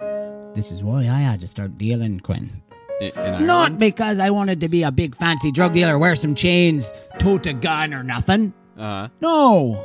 this 0.54 0.70
is 0.70 0.84
why 0.84 1.00
I 1.00 1.18
had 1.18 1.40
to 1.40 1.48
start 1.48 1.76
dealing, 1.76 2.20
Quinn. 2.20 2.62
In, 3.00 3.08
in 3.08 3.18
Ireland? 3.18 3.46
Not 3.48 3.76
because 3.80 4.20
I 4.20 4.30
wanted 4.30 4.60
to 4.60 4.68
be 4.68 4.84
a 4.84 4.92
big 4.92 5.16
fancy 5.16 5.50
drug 5.50 5.72
dealer, 5.72 5.98
wear 5.98 6.14
some 6.14 6.36
chains, 6.36 6.94
tote 7.18 7.46
a 7.46 7.54
gun 7.54 7.92
or 7.92 8.04
nothing. 8.04 8.54
Uh-huh. 8.78 9.08
No. 9.20 9.84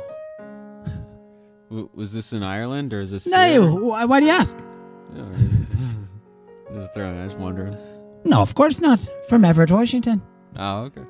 W- 1.70 1.88
was 1.94 2.12
this 2.12 2.32
in 2.32 2.42
Ireland 2.42 2.92
or 2.92 3.00
is 3.00 3.10
this? 3.10 3.26
No. 3.26 3.76
Why, 3.76 4.04
why 4.04 4.20
do 4.20 4.26
you 4.26 4.32
ask? 4.32 4.58
Yeah, 5.14 5.24
Just 6.74 6.92
throwing. 6.94 7.18
I 7.18 7.24
was 7.24 7.34
wondering. 7.34 7.76
No, 8.24 8.40
of 8.42 8.54
course 8.54 8.80
not. 8.80 9.08
From 9.28 9.44
Everett, 9.44 9.70
Washington. 9.70 10.20
Oh, 10.56 10.82
okay. 10.82 11.02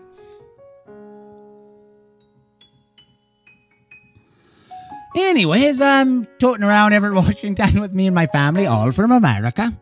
Anyways, 5.17 5.81
I'm 5.81 6.25
toting 6.39 6.63
around 6.65 6.93
Everett, 6.93 7.15
Washington 7.15 7.81
with 7.81 7.93
me 7.93 8.07
and 8.07 8.15
my 8.15 8.27
family, 8.29 8.67
all 8.67 8.93
from 8.93 9.11
America. 9.11 9.77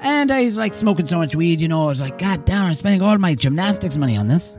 and 0.00 0.30
I 0.30 0.44
was 0.44 0.56
like 0.56 0.72
smoking 0.74 1.06
so 1.06 1.18
much 1.18 1.34
weed, 1.34 1.60
you 1.60 1.66
know, 1.68 1.84
I 1.84 1.86
was 1.86 2.00
like, 2.00 2.18
God 2.18 2.44
damn, 2.44 2.66
I'm 2.66 2.74
spending 2.74 3.02
all 3.02 3.18
my 3.18 3.34
gymnastics 3.34 3.96
money 3.96 4.16
on 4.16 4.28
this. 4.28 4.56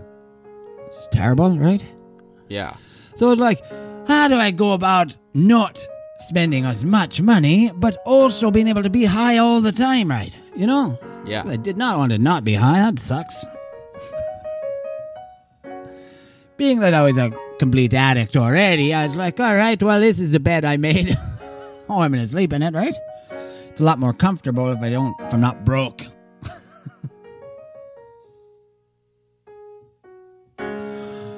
It's 0.87 1.07
terrible, 1.11 1.57
right? 1.57 1.83
Yeah. 2.49 2.75
So 3.15 3.31
it's 3.31 3.39
like, 3.39 3.61
how 4.07 4.27
do 4.27 4.35
I 4.35 4.51
go 4.51 4.73
about 4.73 5.15
not 5.33 5.85
spending 6.17 6.65
as 6.65 6.85
much 6.85 7.21
money, 7.21 7.71
but 7.75 7.97
also 8.05 8.51
being 8.51 8.67
able 8.67 8.83
to 8.83 8.89
be 8.89 9.05
high 9.05 9.37
all 9.37 9.61
the 9.61 9.71
time, 9.71 10.09
right? 10.09 10.35
You 10.55 10.67
know? 10.67 10.97
Yeah. 11.25 11.43
I 11.45 11.55
did 11.55 11.77
not 11.77 11.97
want 11.97 12.11
to 12.11 12.17
not 12.17 12.43
be 12.43 12.53
high. 12.53 12.79
That 12.79 12.99
sucks. 12.99 13.45
Being 16.57 16.79
that 16.79 16.93
I 16.93 17.03
was 17.03 17.17
a 17.17 17.31
complete 17.59 17.93
addict 17.93 18.35
already, 18.35 18.93
I 18.93 19.05
was 19.05 19.15
like, 19.15 19.39
all 19.39 19.55
right, 19.55 19.81
well, 19.81 19.99
this 19.99 20.19
is 20.19 20.33
the 20.33 20.39
bed 20.39 20.65
I 20.65 20.77
made. 20.77 21.17
oh, 21.89 22.01
I'm 22.01 22.11
gonna 22.11 22.27
sleep 22.27 22.53
in 22.53 22.61
it, 22.61 22.73
right? 22.73 22.95
It's 23.69 23.81
a 23.81 23.83
lot 23.83 23.99
more 23.99 24.13
comfortable 24.13 24.71
if 24.71 24.79
I 24.79 24.89
don't, 24.89 25.19
if 25.21 25.33
I'm 25.33 25.41
not 25.41 25.65
broke. 25.65 26.05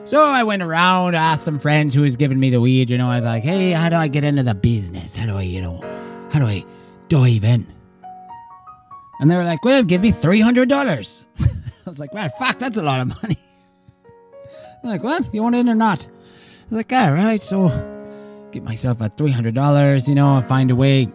So 0.05 0.23
I 0.23 0.43
went 0.43 0.61
around, 0.61 1.15
asked 1.15 1.43
some 1.43 1.57
friends 1.57 1.95
who 1.95 2.01
was 2.01 2.15
giving 2.15 2.39
me 2.39 2.51
the 2.51 2.61
weed. 2.61 2.91
You 2.91 2.97
know, 2.99 3.09
I 3.09 3.15
was 3.15 3.25
like, 3.25 3.43
"Hey, 3.43 3.71
how 3.71 3.89
do 3.89 3.95
I 3.95 4.07
get 4.07 4.23
into 4.23 4.43
the 4.43 4.53
business? 4.53 5.15
How 5.17 5.25
do 5.25 5.35
I, 5.35 5.41
you 5.41 5.61
know, 5.61 5.81
how 6.31 6.37
do 6.37 6.45
I 6.45 6.63
dive 7.07 7.43
in?" 7.43 7.65
And 9.19 9.31
they 9.31 9.35
were 9.35 9.43
like, 9.43 9.65
"Well, 9.65 9.81
give 9.81 10.01
me 10.01 10.11
three 10.11 10.41
hundred 10.41 10.69
dollars." 10.69 11.25
I 11.39 11.89
was 11.89 11.99
like, 11.99 12.13
"Well, 12.13 12.29
fuck, 12.37 12.59
that's 12.59 12.77
a 12.77 12.83
lot 12.83 12.99
of 12.99 13.07
money." 13.19 13.37
They're 14.83 14.91
like, 14.91 15.03
"Well, 15.03 15.21
you 15.33 15.41
want 15.41 15.55
in 15.55 15.67
or 15.67 15.75
not?" 15.75 16.05
I 16.05 16.65
was 16.69 16.77
like, 16.77 16.93
"All 16.93 17.11
right." 17.11 17.41
So, 17.41 17.69
get 18.51 18.61
myself 18.63 19.01
a 19.01 19.09
three 19.09 19.31
hundred 19.31 19.55
dollars. 19.55 20.07
You 20.07 20.13
know, 20.13 20.39
find 20.43 20.69
a 20.69 20.75
way, 20.75 21.11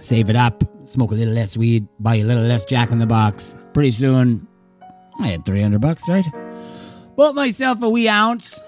save 0.00 0.30
it 0.30 0.36
up, 0.36 0.64
smoke 0.88 1.10
a 1.10 1.14
little 1.14 1.34
less 1.34 1.54
weed, 1.54 1.86
buy 1.98 2.14
a 2.14 2.24
little 2.24 2.44
less 2.44 2.64
Jack 2.64 2.92
in 2.92 2.98
the 2.98 3.06
Box. 3.06 3.58
Pretty 3.74 3.90
soon, 3.90 4.48
I 5.20 5.26
had 5.26 5.44
three 5.44 5.60
hundred 5.60 5.82
bucks, 5.82 6.08
right? 6.08 6.24
Bought 7.16 7.34
myself 7.34 7.82
a 7.82 7.88
wee 7.90 8.08
ounce. 8.08 8.62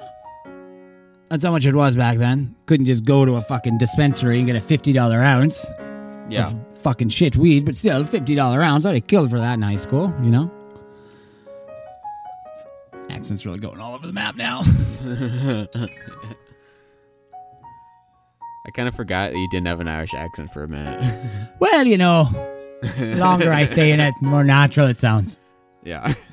That's 1.31 1.45
how 1.45 1.51
much 1.53 1.65
it 1.65 1.75
was 1.75 1.97
back 1.97 2.19
then. 2.19 2.55
Couldn't 2.67 2.87
just 2.87 3.05
go 3.05 3.25
to 3.25 3.37
a 3.37 3.41
fucking 3.41 3.79
dispensary 3.79 4.39
and 4.39 4.47
get 4.47 4.57
a 4.57 4.61
fifty 4.61 4.93
dollar 4.93 5.19
ounce 5.21 5.71
Yeah. 6.29 6.49
of 6.49 6.57
fucking 6.83 7.09
shit 7.09 7.37
weed, 7.37 7.65
but 7.65 7.75
still, 7.77 8.05
fifty 8.05 8.35
dollar 8.35 8.63
ounce. 8.63 8.85
I'd 8.85 8.95
have 8.97 9.07
killed 9.07 9.31
for 9.31 9.39
that 9.39 9.55
in 9.55 9.63
high 9.63 9.77
school, 9.77 10.13
you 10.23 10.31
know. 10.31 10.51
Accent's 13.09 13.47
really 13.47 13.59
going 13.59 13.81
all 13.81 13.95
over 13.95 14.07
the 14.07 14.13
map 14.13 14.37
now. 14.37 14.61
I 18.65 18.71
kind 18.71 18.87
of 18.89 18.95
forgot 18.95 19.33
that 19.33 19.39
you 19.39 19.49
didn't 19.51 19.67
have 19.67 19.81
an 19.81 19.89
Irish 19.89 20.15
accent 20.15 20.53
for 20.53 20.63
a 20.63 20.69
minute. 20.69 21.51
well, 21.59 21.87
you 21.87 21.99
know, 21.99 22.25
the 22.99 23.17
longer 23.17 23.53
I 23.53 23.65
stay 23.65 23.91
in 23.93 24.01
it, 24.01 24.15
the 24.21 24.29
more 24.29 24.45
natural 24.45 24.87
it 24.89 24.99
sounds. 25.01 25.39
yeah. 25.83 26.15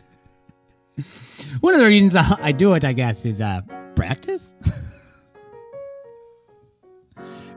One 1.62 1.74
of 1.74 1.80
the 1.82 1.88
reasons 1.88 2.16
I 2.16 2.52
do 2.52 2.74
it, 2.74 2.86
I 2.86 2.94
guess, 2.94 3.26
is 3.26 3.42
uh, 3.42 3.62
practice. 3.96 4.54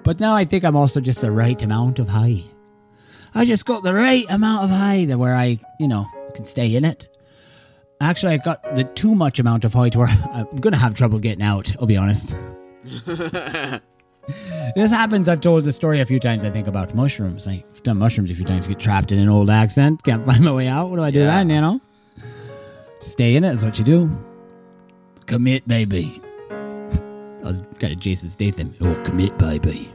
but 0.03 0.21
now 0.21 0.35
I 0.35 0.45
think 0.45 0.65
I'm 0.65 0.77
also 0.77 1.01
just 1.01 1.21
the 1.21 1.31
right 1.31 1.61
amount 1.63 1.99
of 1.99 2.09
high. 2.09 2.43
I 3.35 3.45
just 3.45 3.65
got 3.65 3.83
the 3.83 3.95
right 3.95 4.27
amount 4.31 4.65
of 4.65 4.71
high 4.71 5.05
that 5.07 5.19
where 5.19 5.35
I, 5.35 5.59
you 5.79 5.89
know, 5.89 6.07
can 6.35 6.45
stay 6.45 6.75
in 6.75 6.85
it. 6.85 7.09
Actually, 8.01 8.35
I 8.35 8.37
got 8.39 8.75
the 8.75 8.85
too 8.85 9.15
much 9.15 9.39
amount 9.39 9.65
of 9.65 9.75
high 9.75 9.89
to 9.91 9.99
where 9.99 10.09
I'm 10.33 10.47
gonna 10.57 10.77
have 10.77 10.95
trouble 10.95 11.19
getting 11.19 11.43
out. 11.43 11.75
I'll 11.79 11.87
be 11.87 11.97
honest. 11.97 12.35
this 14.75 14.91
happens. 14.91 15.29
I've 15.29 15.41
told 15.41 15.65
the 15.65 15.73
story 15.73 16.01
a 16.01 16.07
few 16.07 16.19
times. 16.19 16.45
I 16.45 16.51
think 16.51 16.67
about 16.67 16.95
mushrooms. 16.95 17.47
I've 17.47 17.83
done 17.85 17.99
mushrooms 17.99 18.31
a 18.31 18.35
few 18.35 18.45
times. 18.45 18.67
Get 18.67 18.81
trapped 18.81 19.13
in 19.13 19.19
an 19.19 19.29
old 19.29 19.51
accent. 19.51 20.03
Can't 20.03 20.27
find 20.27 20.45
my 20.45 20.53
way 20.53 20.67
out. 20.69 20.91
What 20.91 20.97
do 20.97 21.03
I 21.03 21.11
do 21.11 21.21
Yeah. 21.21 21.27
then? 21.27 21.51
You 21.51 21.61
know. 21.61 21.81
Stay 23.03 23.35
in 23.35 23.43
it 23.43 23.53
is 23.53 23.65
what 23.65 23.77
you 23.81 23.85
do. 23.85 24.09
Commit, 25.27 25.67
baby. 25.67 26.23
I 26.51 27.41
was 27.43 27.61
kind 27.81 27.93
of 27.93 27.99
Jason 27.99 28.29
Statham. 28.29 28.73
Oh, 28.81 28.95
commit, 29.03 29.37
baby. 29.39 29.93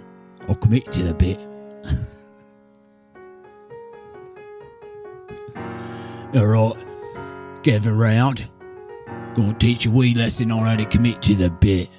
I'll 0.49 0.55
commit 0.55 0.91
to 0.91 1.03
the 1.03 1.13
bit. 1.13 1.39
All 6.35 6.45
right, 6.45 7.63
gather 7.63 7.93
round. 7.93 8.45
Gonna 9.35 9.53
teach 9.53 9.85
you 9.85 9.91
a 9.91 9.93
wee 9.95 10.13
lesson 10.13 10.51
on 10.51 10.65
how 10.65 10.75
to 10.75 10.83
commit 10.83 11.21
to 11.23 11.35
the 11.35 11.49
bit. 11.49 11.89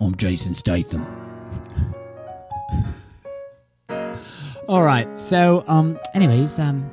I'm 0.00 0.14
Jason 0.16 0.52
Statham. 0.52 1.06
All 4.68 4.82
right. 4.82 5.18
So, 5.18 5.64
um, 5.66 5.98
anyways, 6.12 6.58
um, 6.58 6.90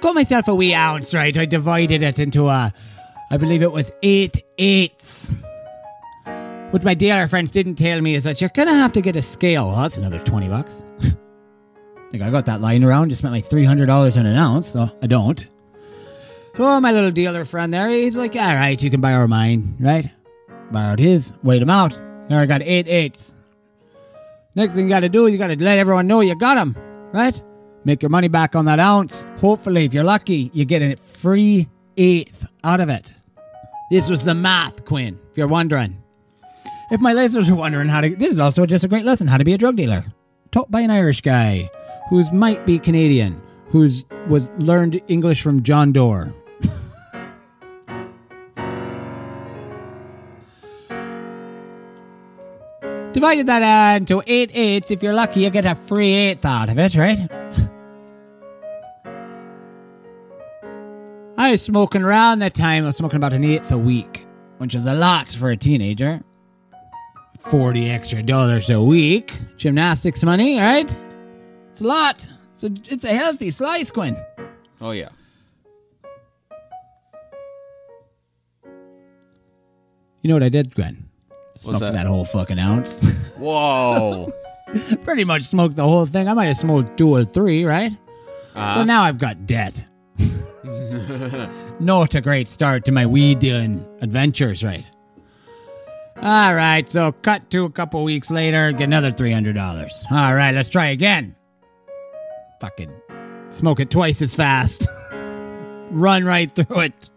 got 0.00 0.14
myself 0.14 0.48
a 0.48 0.54
wee 0.54 0.74
ounce, 0.74 1.14
right? 1.14 1.36
I 1.36 1.44
divided 1.44 2.02
it 2.02 2.18
into 2.18 2.48
a, 2.48 2.72
I 3.30 3.36
believe 3.36 3.62
it 3.62 3.72
was 3.72 3.92
eight 4.02 4.42
eighths. 4.58 5.32
What 6.70 6.84
my 6.84 6.94
dealer 6.94 7.26
friends 7.28 7.50
didn't 7.50 7.76
tell 7.76 8.00
me 8.00 8.14
is 8.14 8.24
that 8.24 8.40
you're 8.40 8.50
gonna 8.50 8.74
have 8.74 8.92
to 8.92 9.00
get 9.00 9.16
a 9.16 9.22
scale. 9.22 9.68
Well, 9.68 9.82
that's 9.82 9.98
another 9.98 10.18
20 10.18 10.48
bucks. 10.48 10.84
I 11.00 11.14
think 12.10 12.22
I 12.22 12.30
got 12.30 12.46
that 12.46 12.60
lying 12.60 12.84
around, 12.84 13.08
just 13.08 13.20
spent 13.20 13.32
my 13.32 13.40
$300 13.40 14.18
on 14.18 14.26
an 14.26 14.36
ounce, 14.36 14.66
so 14.66 14.90
I 15.02 15.06
don't. 15.06 15.38
So 16.58 16.64
oh, 16.64 16.80
my 16.80 16.90
little 16.90 17.12
dealer 17.12 17.44
friend 17.44 17.72
there, 17.72 17.88
he's 17.88 18.16
like, 18.16 18.34
all 18.34 18.54
right, 18.54 18.82
you 18.82 18.90
can 18.90 19.00
borrow 19.00 19.28
mine, 19.28 19.76
right? 19.78 20.10
Borrowed 20.72 20.98
his, 20.98 21.32
weighed 21.44 21.62
him 21.62 21.70
out. 21.70 21.96
Here 22.28 22.38
I 22.38 22.46
got 22.46 22.62
eight 22.62 22.88
eights. 22.88 23.34
Next 24.54 24.74
thing 24.74 24.84
you 24.84 24.90
got 24.90 25.00
to 25.00 25.08
do 25.08 25.26
is 25.26 25.32
you 25.32 25.38
got 25.38 25.46
to 25.46 25.62
let 25.62 25.78
everyone 25.78 26.08
know 26.08 26.20
you 26.20 26.36
got 26.36 26.56
them, 26.56 26.76
right? 27.12 27.40
Make 27.88 28.02
your 28.02 28.10
money 28.10 28.28
back 28.28 28.54
on 28.54 28.66
that 28.66 28.78
ounce. 28.78 29.24
Hopefully, 29.38 29.86
if 29.86 29.94
you're 29.94 30.04
lucky, 30.04 30.50
you 30.52 30.66
get 30.66 30.82
a 30.82 30.94
free 30.96 31.70
eighth 31.96 32.46
out 32.62 32.80
of 32.80 32.90
it. 32.90 33.14
This 33.90 34.10
was 34.10 34.24
the 34.24 34.34
math, 34.34 34.84
Quinn, 34.84 35.18
if 35.30 35.38
you're 35.38 35.48
wondering. 35.48 35.96
If 36.90 37.00
my 37.00 37.14
listeners 37.14 37.48
are 37.48 37.54
wondering 37.54 37.88
how 37.88 38.02
to, 38.02 38.14
this 38.14 38.32
is 38.32 38.38
also 38.38 38.66
just 38.66 38.84
a 38.84 38.88
great 38.88 39.06
lesson 39.06 39.26
how 39.26 39.38
to 39.38 39.44
be 39.44 39.54
a 39.54 39.58
drug 39.58 39.76
dealer. 39.76 40.04
Taught 40.50 40.70
by 40.70 40.82
an 40.82 40.90
Irish 40.90 41.22
guy 41.22 41.70
who's 42.10 42.30
might 42.30 42.66
be 42.66 42.78
Canadian, 42.78 43.40
who's 43.68 44.04
was 44.26 44.50
learned 44.58 45.00
English 45.08 45.40
from 45.40 45.62
John 45.62 45.90
Doerr. 45.90 46.30
Divided 53.14 53.46
that 53.46 53.96
into 53.96 54.22
eight 54.26 54.50
eighths. 54.52 54.90
If 54.90 55.02
you're 55.02 55.14
lucky, 55.14 55.40
you 55.40 55.48
get 55.48 55.64
a 55.64 55.74
free 55.74 56.12
eighth 56.12 56.44
out 56.44 56.68
of 56.68 56.78
it, 56.78 56.94
right? 56.94 57.70
I 61.38 61.52
was 61.52 61.62
smoking 61.62 62.02
around 62.02 62.40
that 62.40 62.54
time. 62.54 62.82
I 62.82 62.88
was 62.88 62.96
smoking 62.96 63.16
about 63.16 63.32
an 63.32 63.44
eighth 63.44 63.70
a 63.70 63.78
week, 63.78 64.26
which 64.58 64.74
is 64.74 64.86
a 64.86 64.94
lot 64.94 65.30
for 65.30 65.50
a 65.50 65.56
teenager. 65.56 66.20
40 67.38 67.90
extra 67.90 68.22
dollars 68.24 68.68
a 68.70 68.82
week. 68.82 69.38
Gymnastics 69.56 70.24
money, 70.24 70.58
all 70.58 70.66
right? 70.66 70.98
It's 71.70 71.80
a 71.80 71.86
lot. 71.86 72.28
So 72.52 72.68
it's 72.88 73.04
a 73.04 73.14
healthy 73.14 73.50
slice, 73.50 73.92
Quinn. 73.92 74.16
Oh 74.80 74.90
yeah. 74.90 75.10
You 80.20 80.28
know 80.28 80.34
what 80.34 80.42
I 80.42 80.48
did, 80.48 80.74
Quinn? 80.74 81.08
Smoked 81.54 81.80
that? 81.80 81.92
that? 81.92 82.06
whole 82.06 82.24
fucking 82.24 82.58
ounce. 82.58 83.00
Whoa. 83.38 84.28
Pretty 85.04 85.24
much 85.24 85.44
smoked 85.44 85.76
the 85.76 85.84
whole 85.84 86.04
thing. 86.04 86.28
I 86.28 86.34
might 86.34 86.46
have 86.46 86.56
smoked 86.56 86.98
two 86.98 87.08
or 87.14 87.24
three, 87.24 87.64
right? 87.64 87.92
So 88.54 88.60
Uh, 88.60 88.84
now 88.84 89.02
I've 89.02 89.18
got 89.18 89.46
debt. 89.46 89.84
Not 91.80 92.14
a 92.14 92.20
great 92.20 92.48
start 92.48 92.84
to 92.86 92.92
my 92.92 93.06
weed 93.06 93.38
dealing 93.38 93.86
adventures, 94.00 94.62
right? 94.64 94.88
All 96.16 96.54
right, 96.54 96.88
so 96.88 97.12
cut 97.12 97.48
to 97.50 97.64
a 97.64 97.70
couple 97.70 98.02
weeks 98.02 98.30
later, 98.30 98.72
get 98.72 98.84
another 98.84 99.12
$300. 99.12 99.90
All 100.10 100.34
right, 100.34 100.52
let's 100.52 100.68
try 100.68 100.86
again. 100.86 101.36
Fucking 102.60 102.92
smoke 103.50 103.78
it 103.80 103.90
twice 103.90 104.20
as 104.20 104.34
fast. 104.34 104.88
Run 105.90 106.24
right 106.24 106.52
through 106.52 106.80
it. 106.80 107.10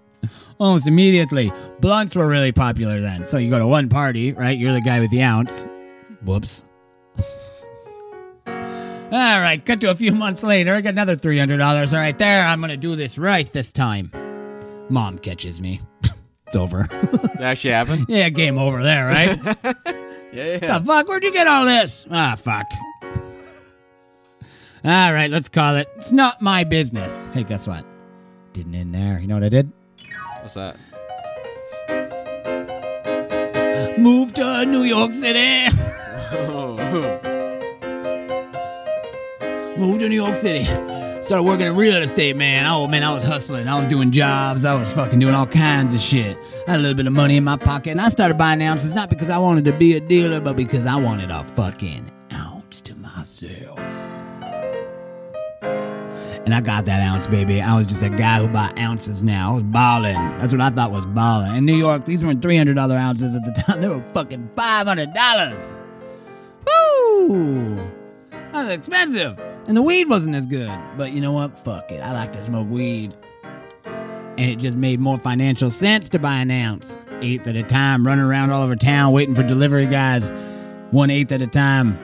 Almost 0.59 0.87
immediately. 0.87 1.51
Blunts 1.79 2.15
were 2.15 2.27
really 2.27 2.51
popular 2.51 3.01
then. 3.01 3.25
So 3.25 3.37
you 3.37 3.49
go 3.49 3.57
to 3.57 3.65
one 3.65 3.89
party, 3.89 4.33
right? 4.33 4.57
You're 4.57 4.73
the 4.73 4.81
guy 4.81 4.99
with 4.99 5.09
the 5.09 5.23
ounce. 5.23 5.67
Whoops. 6.23 6.63
All 9.11 9.41
right, 9.41 9.63
cut 9.65 9.81
to 9.81 9.91
a 9.91 9.95
few 9.95 10.13
months 10.13 10.41
later. 10.41 10.73
I 10.73 10.79
got 10.79 10.91
another 10.93 11.17
$300. 11.17 11.91
All 11.93 11.99
right, 11.99 12.17
there. 12.17 12.45
I'm 12.45 12.61
going 12.61 12.69
to 12.69 12.77
do 12.77 12.95
this 12.95 13.17
right 13.17 13.51
this 13.51 13.73
time. 13.73 14.09
Mom 14.87 15.17
catches 15.19 15.59
me. 15.59 15.81
it's 16.47 16.55
over. 16.55 16.83
that 16.89 17.41
actually 17.41 17.71
happened. 17.71 18.05
yeah, 18.09 18.29
game 18.29 18.57
over 18.57 18.81
there, 18.81 19.07
right? 19.07 19.37
Yeah, 20.33 20.59
yeah. 20.61 20.79
the 20.79 20.85
fuck? 20.85 21.09
Where'd 21.09 21.25
you 21.25 21.33
get 21.33 21.45
all 21.45 21.65
this? 21.65 22.07
Ah, 22.09 22.35
fuck. 22.37 22.65
All 24.85 25.11
right, 25.11 25.29
let's 25.29 25.49
call 25.49 25.75
it. 25.75 25.89
It's 25.97 26.13
not 26.13 26.41
my 26.41 26.63
business. 26.63 27.25
Hey, 27.33 27.43
guess 27.43 27.67
what? 27.67 27.83
Didn't 28.53 28.73
end 28.73 28.95
there. 28.95 29.19
You 29.19 29.27
know 29.27 29.33
what 29.35 29.43
I 29.43 29.49
did? 29.49 29.69
What's 30.39 30.53
that? 30.53 30.77
Moved 33.99 34.37
to 34.37 34.65
New 34.65 34.83
York 34.83 35.11
City. 35.11 35.67
Moved 39.81 40.01
to 40.01 40.09
New 40.09 40.15
York 40.15 40.35
City. 40.35 40.63
Started 41.23 41.41
working 41.41 41.65
in 41.65 41.75
real 41.75 41.95
estate, 42.03 42.35
man. 42.35 42.67
Oh, 42.67 42.87
man, 42.87 43.03
I 43.03 43.11
was 43.11 43.23
hustling. 43.23 43.67
I 43.67 43.79
was 43.79 43.87
doing 43.87 44.11
jobs. 44.11 44.63
I 44.63 44.75
was 44.75 44.91
fucking 44.91 45.17
doing 45.17 45.33
all 45.33 45.47
kinds 45.47 45.95
of 45.95 45.99
shit. 45.99 46.37
I 46.67 46.71
had 46.71 46.79
a 46.79 46.83
little 46.83 46.95
bit 46.95 47.07
of 47.07 47.13
money 47.13 47.35
in 47.35 47.43
my 47.43 47.57
pocket, 47.57 47.89
and 47.89 47.99
I 47.99 48.09
started 48.09 48.37
buying 48.37 48.61
ounces 48.61 48.93
not 48.93 49.09
because 49.09 49.31
I 49.31 49.39
wanted 49.39 49.65
to 49.65 49.73
be 49.73 49.95
a 49.95 49.99
dealer, 49.99 50.39
but 50.39 50.55
because 50.55 50.85
I 50.85 50.97
wanted 50.97 51.31
a 51.31 51.43
fucking 51.55 52.11
ounce 52.31 52.79
to 52.81 52.95
myself. 52.95 53.79
And 55.63 56.53
I 56.53 56.61
got 56.61 56.85
that 56.85 57.01
ounce, 57.01 57.25
baby. 57.25 57.59
I 57.59 57.75
was 57.75 57.87
just 57.87 58.03
a 58.03 58.09
guy 58.09 58.37
who 58.39 58.49
bought 58.49 58.77
ounces 58.77 59.23
now. 59.23 59.49
I 59.49 59.53
was 59.55 59.63
balling. 59.63 60.13
That's 60.13 60.53
what 60.53 60.61
I 60.61 60.69
thought 60.69 60.91
was 60.91 61.07
balling. 61.07 61.55
In 61.55 61.65
New 61.65 61.75
York, 61.75 62.05
these 62.05 62.23
weren't 62.23 62.41
$300 62.41 62.77
ounces 62.95 63.35
at 63.35 63.43
the 63.45 63.51
time. 63.51 63.81
They 63.81 63.87
were 63.87 64.03
fucking 64.13 64.51
$500. 64.55 65.73
Woo! 66.67 67.77
That 68.29 68.53
was 68.53 68.69
expensive. 68.69 69.39
And 69.67 69.77
the 69.77 69.81
weed 69.81 70.09
wasn't 70.09 70.35
as 70.35 70.47
good. 70.47 70.71
But 70.97 71.11
you 71.11 71.21
know 71.21 71.31
what? 71.31 71.57
Fuck 71.59 71.91
it. 71.91 72.01
I 72.01 72.11
like 72.11 72.33
to 72.33 72.43
smoke 72.43 72.69
weed. 72.69 73.15
And 73.85 74.49
it 74.49 74.55
just 74.57 74.75
made 74.77 74.99
more 74.99 75.17
financial 75.17 75.69
sense 75.69 76.09
to 76.09 76.19
buy 76.19 76.35
an 76.35 76.51
ounce. 76.51 76.97
Eighth 77.21 77.45
at 77.47 77.55
a 77.55 77.63
time, 77.63 78.05
running 78.05 78.25
around 78.25 78.51
all 78.51 78.63
over 78.63 78.75
town 78.75 79.13
waiting 79.13 79.35
for 79.35 79.43
delivery 79.43 79.85
guys. 79.85 80.33
One 80.91 81.09
eighth 81.09 81.31
at 81.31 81.41
a 81.41 81.47
time. 81.47 81.99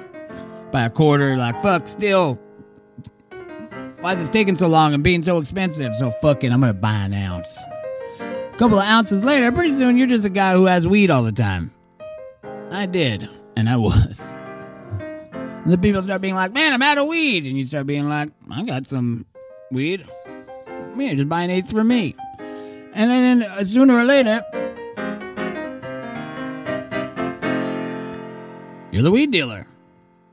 By 0.72 0.84
a 0.86 0.89
quarter, 0.89 1.36
like, 1.38 1.62
fuck, 1.63 1.88
still. 1.88 2.39
Why 4.02 4.13
is 4.13 4.20
this 4.20 4.30
taking 4.30 4.56
so 4.56 4.67
long 4.67 4.93
and 4.93 5.04
being 5.04 5.24
so 5.24 5.39
expensive? 5.39 5.96
So 5.96 6.12
fuck 6.12 6.43
it, 6.43 6.52
I'm 6.52 6.60
gonna 6.60 6.74
buy 6.74 7.06
an 7.06 7.13
ounce. 7.13 7.65
A 8.20 8.58
couple 8.58 8.78
of 8.78 8.86
ounces 8.86 9.24
later, 9.24 9.52
pretty 9.52 9.72
soon 9.72 9.98
you're 9.98 10.08
just 10.08 10.26
a 10.26 10.30
guy 10.30 10.54
who 10.54 10.65
has 10.65 10.88
weed 10.88 11.10
all 11.10 11.24
the 11.24 11.32
time. 11.32 11.72
I 12.70 12.86
did, 12.86 13.28
and 13.56 13.67
I 13.67 13.78
was. 13.78 14.34
And 15.63 15.74
the 15.74 15.78
people 15.78 16.02
start 16.02 16.22
being 16.22 16.36
like, 16.36 16.54
man, 16.54 16.74
I'm 16.74 16.82
out 16.82 16.98
of 16.98 17.08
weed. 17.08 17.46
And 17.46 17.58
you 17.58 17.63
start 17.63 17.88
being 17.88 18.08
like, 18.08 18.30
I 18.50 18.63
got 18.63 18.88
some 18.88 19.26
weed. 19.72 20.06
Yeah, 20.96 21.13
just 21.13 21.30
buy 21.30 21.43
an 21.43 21.50
eighth 21.52 21.72
for 21.72 21.84
me. 21.84 22.15
And 22.93 23.12
then 23.12 23.43
uh, 23.43 23.63
sooner 23.63 23.93
or 23.96 24.04
later, 24.04 24.43
you're 28.91 29.04
the 29.04 29.12
weed 29.12 29.32
dealer. 29.32 29.67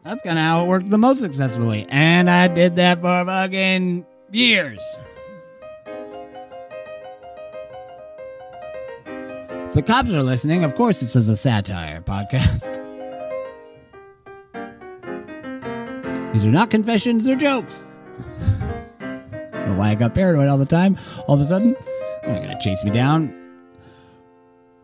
That's 0.05 0.23
kind 0.23 0.39
of 0.39 0.45
how 0.45 0.65
it 0.65 0.69
worked 0.69 0.91
the 0.91 0.99
most 0.99 1.19
successfully. 1.21 1.87
And 1.89 2.31
I 2.31 2.49
did 2.49 2.77
that 2.77 3.01
for 3.01 3.25
fucking 3.25 4.07
years. 4.31 4.99
If 9.07 9.73
the 9.75 9.83
cops 9.83 10.11
are 10.11 10.23
listening, 10.23 10.63
of 10.65 10.75
course 10.77 11.01
this 11.01 11.17
is 11.17 11.29
a 11.29 11.37
satire 11.37 12.01
podcast. 12.07 12.81
These 16.35 16.45
are 16.45 16.51
not 16.51 16.69
confessions 16.69 17.27
or 17.29 17.37
jokes. 17.37 17.87
I 19.01 19.05
don't 19.53 19.69
know 19.69 19.77
why 19.79 19.91
I 19.91 19.95
got 19.95 20.15
paranoid 20.15 20.49
all 20.49 20.59
the 20.59 20.67
time. 20.67 20.99
All 21.29 21.35
of 21.37 21.41
a 21.41 21.45
sudden, 21.45 21.75
they're 22.23 22.41
gonna 22.43 22.61
chase 22.61 22.85
me 22.85 22.91
down. 22.91 23.33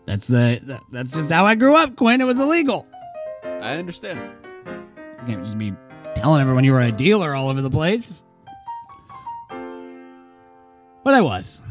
That's 0.06 0.26
that- 0.28 0.80
that's 0.90 1.12
just 1.12 1.30
how 1.30 1.44
I 1.44 1.56
grew 1.56 1.76
up, 1.76 1.96
Quinn. 1.96 2.20
It 2.20 2.24
was 2.24 2.38
illegal. 2.38 2.86
I 3.42 3.74
understand. 3.74 4.18
You 4.66 5.26
can't 5.26 5.44
just 5.44 5.58
be 5.58 5.74
telling 6.14 6.40
everyone 6.40 6.64
you 6.64 6.72
were 6.72 6.80
a 6.80 6.92
dealer 6.92 7.34
all 7.34 7.48
over 7.48 7.60
the 7.60 7.70
place. 7.70 8.22
But 11.02 11.14
I 11.14 11.20
was. 11.20 11.62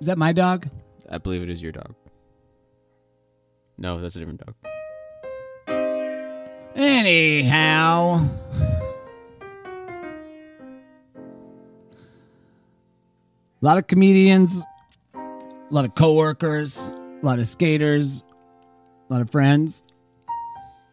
Is 0.00 0.06
that 0.06 0.18
my 0.18 0.32
dog? 0.32 0.68
I 1.10 1.18
believe 1.18 1.42
it 1.42 1.50
is 1.50 1.60
your 1.62 1.72
dog. 1.72 1.94
No, 3.78 4.00
that's 4.00 4.14
a 4.16 4.18
different 4.20 4.44
dog. 4.44 4.54
Anyhow. 6.76 8.28
A 13.62 13.64
lot 13.64 13.78
of 13.78 13.86
comedians, 13.86 14.62
a 15.14 15.38
lot 15.70 15.86
of 15.86 15.94
coworkers, 15.94 16.88
a 16.88 17.24
lot 17.24 17.38
of 17.38 17.46
skaters, 17.46 18.22
a 19.08 19.12
lot 19.12 19.22
of 19.22 19.30
friends. 19.30 19.84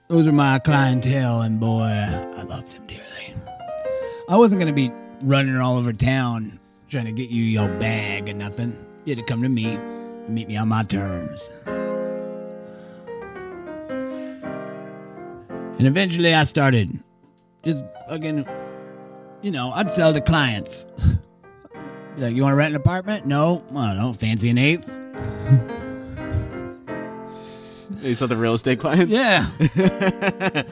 Those 0.07 0.25
are 0.25 0.31
my 0.31 0.59
clientele, 0.59 1.41
and 1.41 1.59
boy, 1.59 1.81
I 1.81 2.43
loved 2.43 2.71
them 2.71 2.87
dearly. 2.87 3.35
I 4.29 4.37
wasn't 4.37 4.61
gonna 4.61 4.71
be 4.71 4.89
running 5.21 5.57
all 5.57 5.75
over 5.75 5.91
town 5.91 6.59
trying 6.87 7.05
to 7.05 7.11
get 7.11 7.29
you 7.29 7.43
your 7.43 7.67
bag 7.79 8.29
or 8.29 8.33
nothing. 8.33 8.77
You 9.03 9.15
had 9.15 9.25
to 9.25 9.29
come 9.29 9.43
to 9.43 9.49
me, 9.49 9.77
meet 10.29 10.47
me 10.47 10.55
on 10.55 10.69
my 10.69 10.83
terms. 10.83 11.51
And 15.77 15.87
eventually 15.87 16.33
I 16.33 16.43
started 16.43 16.99
just 17.65 17.83
fucking, 18.09 18.47
you 19.41 19.51
know, 19.51 19.71
I'd 19.73 19.91
sell 19.91 20.13
to 20.13 20.21
clients. 20.21 20.87
Like, 22.15 22.35
you 22.35 22.43
want 22.43 22.53
to 22.53 22.57
rent 22.57 22.75
an 22.75 22.79
apartment? 22.79 23.25
No. 23.25 23.65
I 23.75 23.87
don't 23.87 23.97
know. 23.97 24.13
Fancy 24.13 24.51
an 24.51 24.59
eighth? 24.59 24.87
You 28.03 28.13
saw 28.13 28.27
the 28.27 28.35
real 28.35 28.53
estate 28.53 28.79
clients? 28.79 29.11
Yeah. 29.11 29.49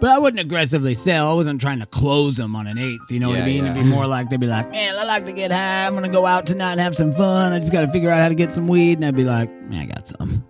But 0.00 0.10
I 0.10 0.18
wouldn't 0.18 0.40
aggressively 0.40 0.94
sell. 0.96 1.30
I 1.30 1.34
wasn't 1.34 1.60
trying 1.60 1.78
to 1.78 1.86
close 1.86 2.36
them 2.36 2.56
on 2.56 2.66
an 2.66 2.76
eighth. 2.76 3.08
You 3.10 3.20
know 3.20 3.28
what 3.28 3.38
I 3.38 3.44
mean? 3.44 3.64
yeah. 3.64 3.70
It'd 3.70 3.84
be 3.84 3.88
more 3.88 4.04
like 4.06 4.30
they'd 4.30 4.40
be 4.40 4.48
like, 4.48 4.68
"Man, 4.72 4.96
I 4.96 5.04
like 5.04 5.26
to 5.26 5.32
get 5.32 5.52
high. 5.52 5.86
I'm 5.86 5.94
gonna 5.94 6.08
go 6.08 6.26
out 6.26 6.44
tonight 6.44 6.72
and 6.72 6.80
have 6.80 6.96
some 6.96 7.12
fun. 7.12 7.52
I 7.52 7.58
just 7.60 7.70
got 7.72 7.82
to 7.82 7.88
figure 7.92 8.10
out 8.10 8.20
how 8.20 8.28
to 8.28 8.34
get 8.34 8.52
some 8.52 8.66
weed." 8.66 8.98
And 8.98 9.04
I'd 9.04 9.14
be 9.14 9.22
like, 9.22 9.48
"Man, 9.62 9.78
I 9.78 9.84
got 9.86 10.08
some." 10.08 10.44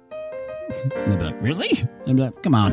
And 0.85 1.13
they'd 1.13 1.19
be 1.19 1.25
like, 1.25 1.41
"Really?" 1.43 1.71
And 2.07 2.11
I'd 2.11 2.17
be 2.17 2.23
like, 2.23 2.43
"Come 2.43 2.55
on." 2.55 2.73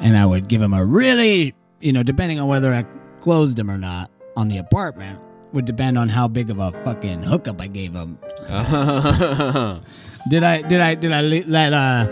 And 0.00 0.16
I 0.16 0.26
would 0.26 0.48
give 0.48 0.60
them 0.60 0.74
a 0.74 0.84
really, 0.84 1.54
you 1.80 1.92
know, 1.92 2.02
depending 2.02 2.38
on 2.38 2.46
whether 2.48 2.74
I 2.74 2.84
closed 3.20 3.56
them 3.56 3.70
or 3.70 3.78
not 3.78 4.10
on 4.36 4.48
the 4.48 4.58
apartment, 4.58 5.18
would 5.52 5.64
depend 5.64 5.96
on 5.96 6.08
how 6.08 6.28
big 6.28 6.50
of 6.50 6.58
a 6.58 6.72
fucking 6.84 7.22
hookup 7.22 7.60
I 7.60 7.68
gave 7.68 7.92
them. 7.92 8.18
Did 10.28 10.42
I? 10.42 10.62
Did 10.62 10.80
I? 10.80 10.94
Did 10.94 11.12
I 11.12 11.20
let? 11.22 11.72
uh 11.72 12.06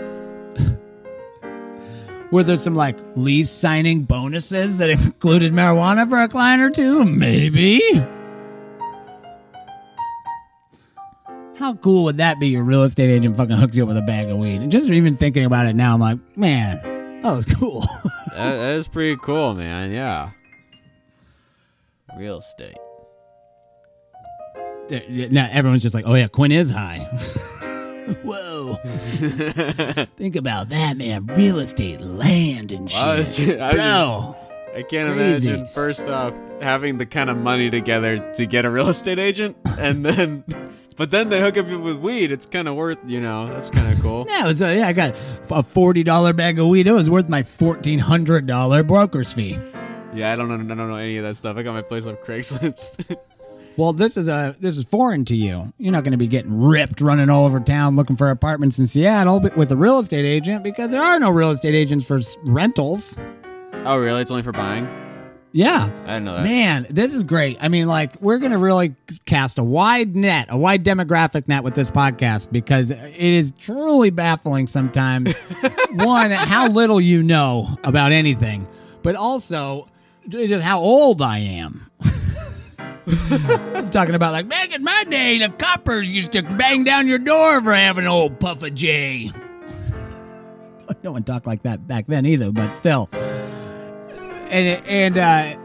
Were 2.31 2.43
there 2.43 2.57
some 2.57 2.73
like 2.73 2.97
lease 3.15 3.51
signing 3.51 4.03
bonuses 4.03 4.77
that 4.79 4.89
included 4.89 5.53
marijuana 5.53 6.09
for 6.09 6.19
a 6.19 6.27
client 6.27 6.63
or 6.63 6.69
two? 6.71 7.05
Maybe. 7.05 7.79
How 11.63 11.75
cool 11.75 12.03
would 12.03 12.17
that 12.17 12.41
be? 12.41 12.49
Your 12.49 12.65
real 12.65 12.83
estate 12.83 13.09
agent 13.09 13.37
fucking 13.37 13.55
hooks 13.55 13.77
you 13.77 13.83
up 13.83 13.87
with 13.87 13.95
a 13.95 14.01
bag 14.01 14.27
of 14.27 14.37
weed. 14.37 14.61
And 14.61 14.69
just 14.69 14.89
even 14.89 15.15
thinking 15.15 15.45
about 15.45 15.65
it 15.65 15.77
now, 15.77 15.93
I'm 15.93 16.01
like, 16.01 16.19
man, 16.35 17.21
that 17.21 17.31
was 17.33 17.45
cool. 17.45 17.79
that, 18.31 18.35
that 18.35 18.75
is 18.75 18.85
pretty 18.89 19.15
cool, 19.23 19.53
man. 19.53 19.89
Yeah. 19.93 20.31
Real 22.17 22.39
estate. 22.39 22.75
now 25.31 25.47
everyone's 25.53 25.81
just 25.81 25.95
like, 25.95 26.03
oh 26.05 26.15
yeah, 26.15 26.27
Quinn 26.27 26.51
is 26.51 26.69
high. 26.69 26.97
Whoa. 28.23 28.75
Think 30.17 30.35
about 30.35 30.67
that, 30.67 30.97
man. 30.97 31.27
Real 31.27 31.59
estate, 31.59 32.01
land, 32.01 32.73
and 32.73 32.91
shit. 32.91 33.01
I 33.01 33.19
was 33.19 33.39
I 33.39 33.45
was 33.45 33.75
Bro. 33.75 34.35
I 34.75 34.81
can't 34.81 35.13
Crazy. 35.13 35.47
imagine 35.47 35.67
first 35.67 36.03
off 36.07 36.33
having 36.61 36.97
the 36.97 37.05
kind 37.05 37.29
of 37.29 37.37
money 37.37 37.69
together 37.69 38.33
to 38.33 38.45
get 38.45 38.65
a 38.65 38.69
real 38.69 38.89
estate 38.89 39.19
agent, 39.19 39.55
and 39.79 40.05
then, 40.05 40.43
but 40.93 41.11
then 41.11 41.29
they 41.29 41.39
hook 41.39 41.57
up 41.57 41.67
you 41.67 41.79
with 41.79 41.97
weed. 41.97 42.31
It's 42.31 42.45
kind 42.45 42.67
of 42.67 42.75
worth, 42.75 42.99
you 43.05 43.19
know, 43.21 43.51
that's 43.51 43.69
kind 43.69 43.91
of 43.91 44.01
cool. 44.01 44.25
Yeah, 44.29 44.45
it 44.45 44.47
was, 44.47 44.61
uh, 44.61 44.67
yeah, 44.67 44.87
I 44.87 44.93
got 44.93 45.15
a 45.51 45.63
forty 45.63 46.03
dollar 46.03 46.33
bag 46.33 46.59
of 46.59 46.67
weed. 46.67 46.87
It 46.87 46.91
was 46.91 47.09
worth 47.09 47.29
my 47.29 47.43
fourteen 47.43 47.99
hundred 47.99 48.47
dollar 48.47 48.83
broker's 48.83 49.33
fee. 49.33 49.59
Yeah, 50.13 50.31
I 50.31 50.35
don't 50.35 50.47
know, 50.47 50.55
I 50.55 50.77
don't 50.77 50.89
know 50.89 50.95
any 50.95 51.17
of 51.17 51.23
that 51.23 51.35
stuff. 51.35 51.57
I 51.57 51.63
got 51.63 51.73
my 51.73 51.81
place 51.81 52.05
on 52.05 52.15
Craigslist. 52.17 53.17
Well, 53.75 53.91
this 53.91 54.17
is 54.17 54.27
a 54.27 54.55
this 54.59 54.77
is 54.77 54.85
foreign 54.85 55.25
to 55.25 55.35
you. 55.35 55.73
You're 55.79 55.91
not 55.91 56.03
going 56.03 56.11
to 56.11 56.17
be 56.17 56.27
getting 56.27 56.61
ripped 56.61 57.01
running 57.01 57.31
all 57.31 57.45
over 57.45 57.59
town 57.59 57.95
looking 57.95 58.15
for 58.15 58.29
apartments 58.29 58.77
in 58.77 58.85
Seattle, 58.85 59.39
but 59.39 59.57
with 59.57 59.71
a 59.71 59.75
real 59.75 59.97
estate 59.97 60.25
agent 60.25 60.63
because 60.63 60.91
there 60.91 61.01
are 61.01 61.19
no 61.19 61.31
real 61.31 61.49
estate 61.49 61.73
agents 61.73 62.05
for 62.05 62.19
rentals. 62.45 63.17
oh, 63.73 63.97
really? 63.97 64.21
It's 64.21 64.29
only 64.29 64.43
for 64.43 64.51
buying? 64.51 65.02
Yeah. 65.55 65.83
I 66.05 66.13
didn't 66.15 66.25
know 66.25 66.33
that. 66.33 66.43
Man, 66.43 66.87
this 66.89 67.13
is 67.13 67.21
great. 67.23 67.57
I 67.61 67.67
mean, 67.67 67.85
like, 67.87 68.19
we're 68.19 68.39
going 68.39 68.53
to 68.53 68.57
really 68.57 68.95
cast 69.25 69.59
a 69.59 69.63
wide 69.63 70.15
net, 70.15 70.47
a 70.49 70.57
wide 70.57 70.83
demographic 70.83 71.47
net 71.47 71.63
with 71.63 71.75
this 71.75 71.91
podcast 71.91 72.51
because 72.51 72.89
it 72.89 73.15
is 73.15 73.53
truly 73.59 74.09
baffling 74.09 74.65
sometimes. 74.65 75.37
One, 75.91 76.31
how 76.31 76.69
little 76.69 76.99
you 76.99 77.21
know 77.21 77.77
about 77.83 78.11
anything, 78.11 78.67
but 79.03 79.15
also 79.15 79.87
just 80.27 80.63
how 80.63 80.79
old 80.79 81.21
I 81.21 81.37
am. 81.37 81.87
I'm 83.05 83.89
talking 83.91 84.15
about, 84.15 84.31
like, 84.31 84.49
back 84.49 84.73
in 84.73 84.83
my 84.83 85.03
day, 85.07 85.37
the 85.37 85.49
coppers 85.49 86.11
used 86.11 86.31
to 86.31 86.41
bang 86.41 86.83
down 86.83 87.07
your 87.07 87.19
door 87.19 87.61
for 87.61 87.73
having 87.73 88.05
an 88.05 88.09
old 88.09 88.39
puff 88.39 88.63
of 88.63 88.73
J. 88.73 89.31
No 91.01 91.11
one 91.11 91.23
talked 91.23 91.45
like 91.47 91.63
that 91.63 91.85
back 91.85 92.05
then 92.07 92.25
either, 92.25 92.51
but 92.51 92.71
still. 92.75 93.09
And, 94.53 94.85
and, 94.87 95.17
uh, 95.17 95.57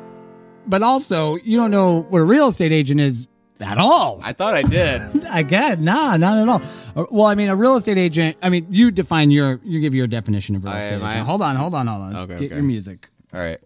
but 0.67 0.83
also 0.83 1.37
you 1.37 1.57
don't 1.59 1.71
know 1.71 2.03
what 2.09 2.21
a 2.21 2.25
real 2.25 2.49
estate 2.49 2.73
agent 2.73 3.01
is 3.01 3.27
at 3.61 3.77
all. 3.79 4.21
I 4.23 4.33
thought 4.33 4.55
I 4.55 4.63
did. 4.63 5.25
I 5.31 5.43
get 5.43 5.81
nah, 5.81 6.17
not 6.17 6.39
at 6.39 6.49
all. 6.49 6.63
Uh, 6.97 7.07
Well, 7.11 7.27
I 7.27 7.35
mean, 7.35 7.49
a 7.49 7.57
real 7.57 7.77
estate 7.77 7.99
agent. 7.99 8.37
I 8.43 8.49
mean, 8.49 8.67
you 8.71 8.91
define 8.91 9.31
your, 9.31 9.61
you 9.65 9.81
give 9.81 9.95
your 9.95 10.07
definition 10.07 10.57
of 10.57 10.65
real 10.65 10.75
I- 10.75 10.79
estate 10.79 10.95
agent. 10.97 11.05
I- 11.05 11.19
Hold 11.19 11.43
on, 11.43 11.57
hold 11.57 11.75
on, 11.75 11.87
hold 11.87 12.03
on. 12.03 12.13
Let's 12.13 12.25
Okay, 12.25 12.35
get 12.39 12.45
okay. 12.47 12.55
your 12.55 12.65
music. 12.65 13.09
All 13.35 13.41
right. 13.41 13.59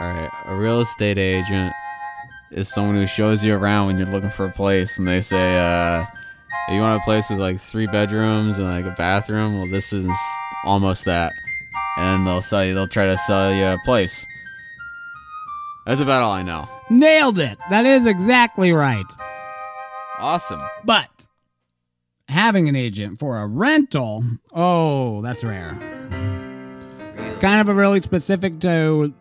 All 0.00 0.06
right. 0.12 0.30
A 0.46 0.54
real 0.54 0.80
estate 0.80 1.18
agent 1.18 1.72
is 2.52 2.68
someone 2.68 2.94
who 2.96 3.06
shows 3.06 3.44
you 3.44 3.54
around 3.54 3.86
when 3.88 3.98
you're 3.98 4.06
looking 4.06 4.30
for 4.30 4.46
a 4.46 4.52
place, 4.52 4.96
and 4.98 5.08
they 5.08 5.20
say, 5.22 5.58
uh, 5.58 6.04
"You 6.72 6.80
want 6.80 7.00
a 7.00 7.04
place 7.04 7.28
with 7.30 7.40
like 7.40 7.58
three 7.60 7.86
bedrooms 7.86 8.58
and 8.58 8.66
like 8.68 8.84
a 8.84 8.94
bathroom?" 8.96 9.58
Well, 9.58 9.68
this 9.68 9.92
is 9.92 10.06
almost 10.64 11.04
that, 11.04 11.32
and 11.96 12.26
they'll 12.26 12.42
sell 12.42 12.64
you. 12.64 12.74
They'll 12.74 12.88
try 12.88 13.06
to 13.06 13.18
sell 13.18 13.52
you 13.52 13.64
a 13.64 13.78
place. 13.84 14.26
That's 15.86 16.00
about 16.00 16.22
all 16.22 16.32
I 16.32 16.42
know. 16.42 16.68
Nailed 16.90 17.38
it. 17.38 17.58
That 17.70 17.86
is 17.86 18.06
exactly 18.06 18.72
right. 18.72 19.06
Awesome. 20.18 20.62
But 20.84 21.26
having 22.28 22.68
an 22.68 22.76
agent 22.76 23.18
for 23.18 23.38
a 23.38 23.46
rental, 23.46 24.24
oh, 24.52 25.22
that's 25.22 25.44
rare. 25.44 25.76
Kind 27.40 27.60
of 27.60 27.68
a 27.68 27.74
really 27.74 28.00
specific 28.00 28.58
to 28.60 29.14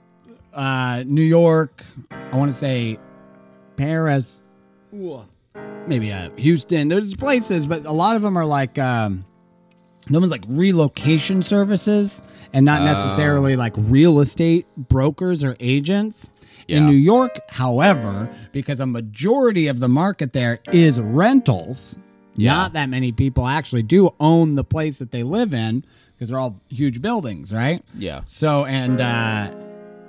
uh, 0.54 1.04
New 1.06 1.22
York. 1.22 1.84
I 2.12 2.36
want 2.36 2.52
to 2.52 2.58
say 2.58 3.00
Paris, 3.76 4.42
maybe 4.92 6.12
uh, 6.12 6.30
Houston. 6.36 6.88
There's 6.88 7.16
places, 7.16 7.68
but 7.68 7.86
a 7.86 7.92
lot 7.92 8.16
of 8.16 8.22
them 8.22 8.38
are 8.38 8.46
like 8.46 8.78
um, 8.78 9.26
no 10.10 10.20
one's 10.20 10.32
like 10.32 10.44
relocation 10.48 11.42
services 11.42 12.24
and 12.54 12.66
not 12.66 12.82
Oh. 12.82 12.86
necessarily 12.86 13.56
like 13.56 13.74
real 13.78 14.20
estate 14.20 14.66
brokers 14.78 15.44
or 15.44 15.56
agents. 15.60 16.30
In 16.68 16.84
Yeah. 16.84 16.90
New 16.90 16.96
York, 16.98 17.40
however, 17.50 18.30
because 18.52 18.80
a 18.82 18.86
majority 18.86 19.68
of 19.68 19.80
the 19.80 19.88
market 19.88 20.34
there 20.34 20.60
is 20.74 21.00
rentals, 21.00 21.98
not 22.36 22.74
that 22.74 22.90
many 22.90 23.12
people 23.14 23.48
actually 23.48 23.84
do 23.84 24.10
own 24.20 24.56
the 24.56 24.64
place 24.66 25.00
that 25.00 25.12
they 25.12 25.24
live 25.24 25.54
in 25.54 25.84
because 26.14 26.30
they're 26.30 26.40
all 26.40 26.60
huge 26.70 27.02
buildings, 27.02 27.54
right? 27.54 27.84
Yeah. 27.96 28.22
So 28.26 28.66
and 28.66 29.00
uh 29.00 29.54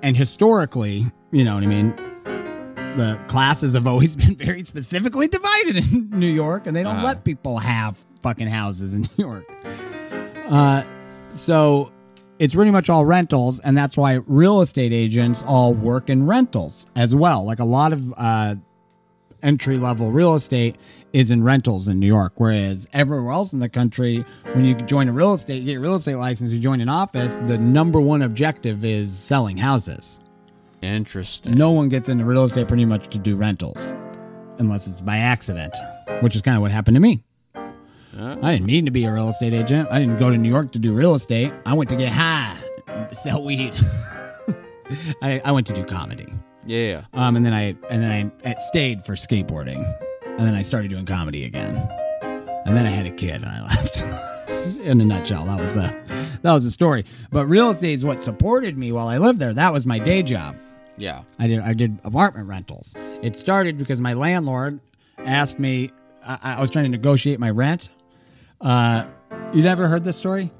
and 0.03 0.16
historically, 0.16 1.07
you 1.32 1.44
know 1.44 1.55
what 1.55 1.62
I 1.62 1.66
mean, 1.66 1.94
the 2.96 3.20
classes 3.28 3.74
have 3.74 3.86
always 3.86 4.16
been 4.24 4.34
very 4.36 4.64
specifically 4.64 5.28
divided 5.28 5.76
in 5.92 6.11
New 6.11 6.32
York 6.32 6.66
and 6.66 6.74
they 6.74 6.82
don't 6.82 6.96
Uh-huh. 6.96 7.07
let 7.07 7.24
people 7.24 7.59
have 7.59 8.05
fucking 8.22 8.49
houses 8.49 8.94
in 8.94 9.03
New 9.03 9.24
York. 9.24 9.44
Uh 10.49 10.82
so 11.30 11.92
it's 12.38 12.55
pretty 12.55 12.70
much 12.70 12.88
all 12.88 13.05
rentals 13.05 13.61
and 13.61 13.76
that's 13.76 13.96
why 13.96 14.14
real 14.26 14.61
estate 14.61 14.92
agents 14.92 15.42
all 15.46 15.74
work 15.74 16.09
in 16.09 16.26
rentals 16.26 16.86
as 16.96 17.14
well. 17.14 17.44
Like 17.44 17.59
a 17.59 17.64
lot 17.64 17.92
of 17.92 18.12
uh 18.16 18.57
entry 19.42 19.76
level 19.76 20.11
real 20.11 20.34
estate 20.34 20.76
is 21.12 21.30
in 21.30 21.42
rentals 21.42 21.88
in 21.88 21.99
New 21.99 22.07
York, 22.07 22.34
whereas 22.36 22.86
everywhere 22.92 23.32
else 23.32 23.53
in 23.53 23.61
the 23.61 23.68
country, 23.68 24.24
when 24.53 24.64
you 24.64 24.74
join 24.74 25.09
a 25.09 25.12
real 25.12 25.32
estate, 25.32 25.64
get 25.64 25.76
a 25.76 25.80
real 25.80 25.94
estate 25.94 26.16
license, 26.16 26.53
you 26.53 26.59
join 26.59 26.80
an 26.80 26.88
office, 26.88 27.36
the 27.36 27.57
number 27.57 28.01
one 28.01 28.22
objective 28.22 28.84
is 28.84 29.16
selling 29.16 29.57
houses. 29.57 30.20
Interesting. 30.82 31.55
No 31.55 31.70
one 31.70 31.88
gets 31.88 32.09
into 32.09 32.24
real 32.24 32.44
estate 32.44 32.68
pretty 32.68 32.84
much 32.84 33.09
to 33.09 33.18
do 33.18 33.36
rentals, 33.36 33.92
unless 34.59 34.86
it's 34.86 35.01
by 35.01 35.18
accident, 35.18 35.74
which 36.20 36.36
is 36.36 36.42
kind 36.42 36.57
of 36.57 36.61
what 36.61 36.70
happened 36.70 36.94
to 36.96 37.01
me. 37.01 37.22
I 38.18 38.52
didn't 38.52 38.66
mean 38.66 38.84
to 38.84 38.90
be 38.90 39.04
a 39.04 39.12
real 39.12 39.28
estate 39.28 39.54
agent. 39.54 39.88
I 39.90 39.98
didn't 40.00 40.18
go 40.18 40.30
to 40.30 40.36
New 40.36 40.48
York 40.48 40.72
to 40.72 40.78
do 40.78 40.92
real 40.92 41.14
estate. 41.14 41.52
I 41.64 41.74
went 41.74 41.88
to 41.90 41.96
get 41.96 42.10
high, 42.12 42.56
sell 43.12 43.44
weed. 43.44 43.74
I, 45.22 45.40
I 45.44 45.52
went 45.52 45.66
to 45.68 45.72
do 45.72 45.84
comedy. 45.84 46.32
yeah. 46.66 47.04
Um, 47.12 47.36
and 47.36 47.44
then 47.44 47.52
I 47.52 47.76
and 47.90 48.02
then 48.02 48.32
I, 48.44 48.50
I 48.50 48.54
stayed 48.56 49.04
for 49.04 49.14
skateboarding, 49.14 49.84
and 50.24 50.40
then 50.40 50.54
I 50.54 50.62
started 50.62 50.88
doing 50.88 51.04
comedy 51.06 51.44
again, 51.44 51.76
and 52.66 52.76
then 52.76 52.86
I 52.86 52.90
had 52.90 53.06
a 53.06 53.10
kid 53.10 53.42
and 53.42 53.46
I 53.46 53.62
left. 53.66 54.04
In 54.82 55.00
a 55.00 55.04
nutshell, 55.04 55.44
that 55.46 55.60
was 55.60 55.76
a 55.76 56.38
that 56.42 56.52
was 56.52 56.64
the 56.64 56.70
story. 56.70 57.04
But 57.30 57.46
real 57.46 57.70
estate 57.70 57.92
is 57.92 58.04
what 58.04 58.20
supported 58.22 58.76
me 58.76 58.92
while 58.92 59.08
I 59.08 59.18
lived 59.18 59.38
there. 59.38 59.54
That 59.54 59.72
was 59.72 59.86
my 59.86 59.98
day 59.98 60.22
job. 60.22 60.56
Yeah. 60.96 61.22
I 61.38 61.46
did 61.46 61.60
I 61.60 61.72
did 61.74 61.98
apartment 62.04 62.48
rentals. 62.48 62.94
It 63.22 63.36
started 63.36 63.78
because 63.78 64.00
my 64.00 64.14
landlord 64.14 64.80
asked 65.18 65.58
me. 65.58 65.90
I, 66.26 66.56
I 66.56 66.60
was 66.60 66.70
trying 66.70 66.84
to 66.86 66.90
negotiate 66.90 67.38
my 67.38 67.50
rent. 67.50 67.90
Uh, 68.61 69.06
you 69.52 69.62
never 69.62 69.86
heard 69.88 70.04
this 70.04 70.16
story? 70.16 70.50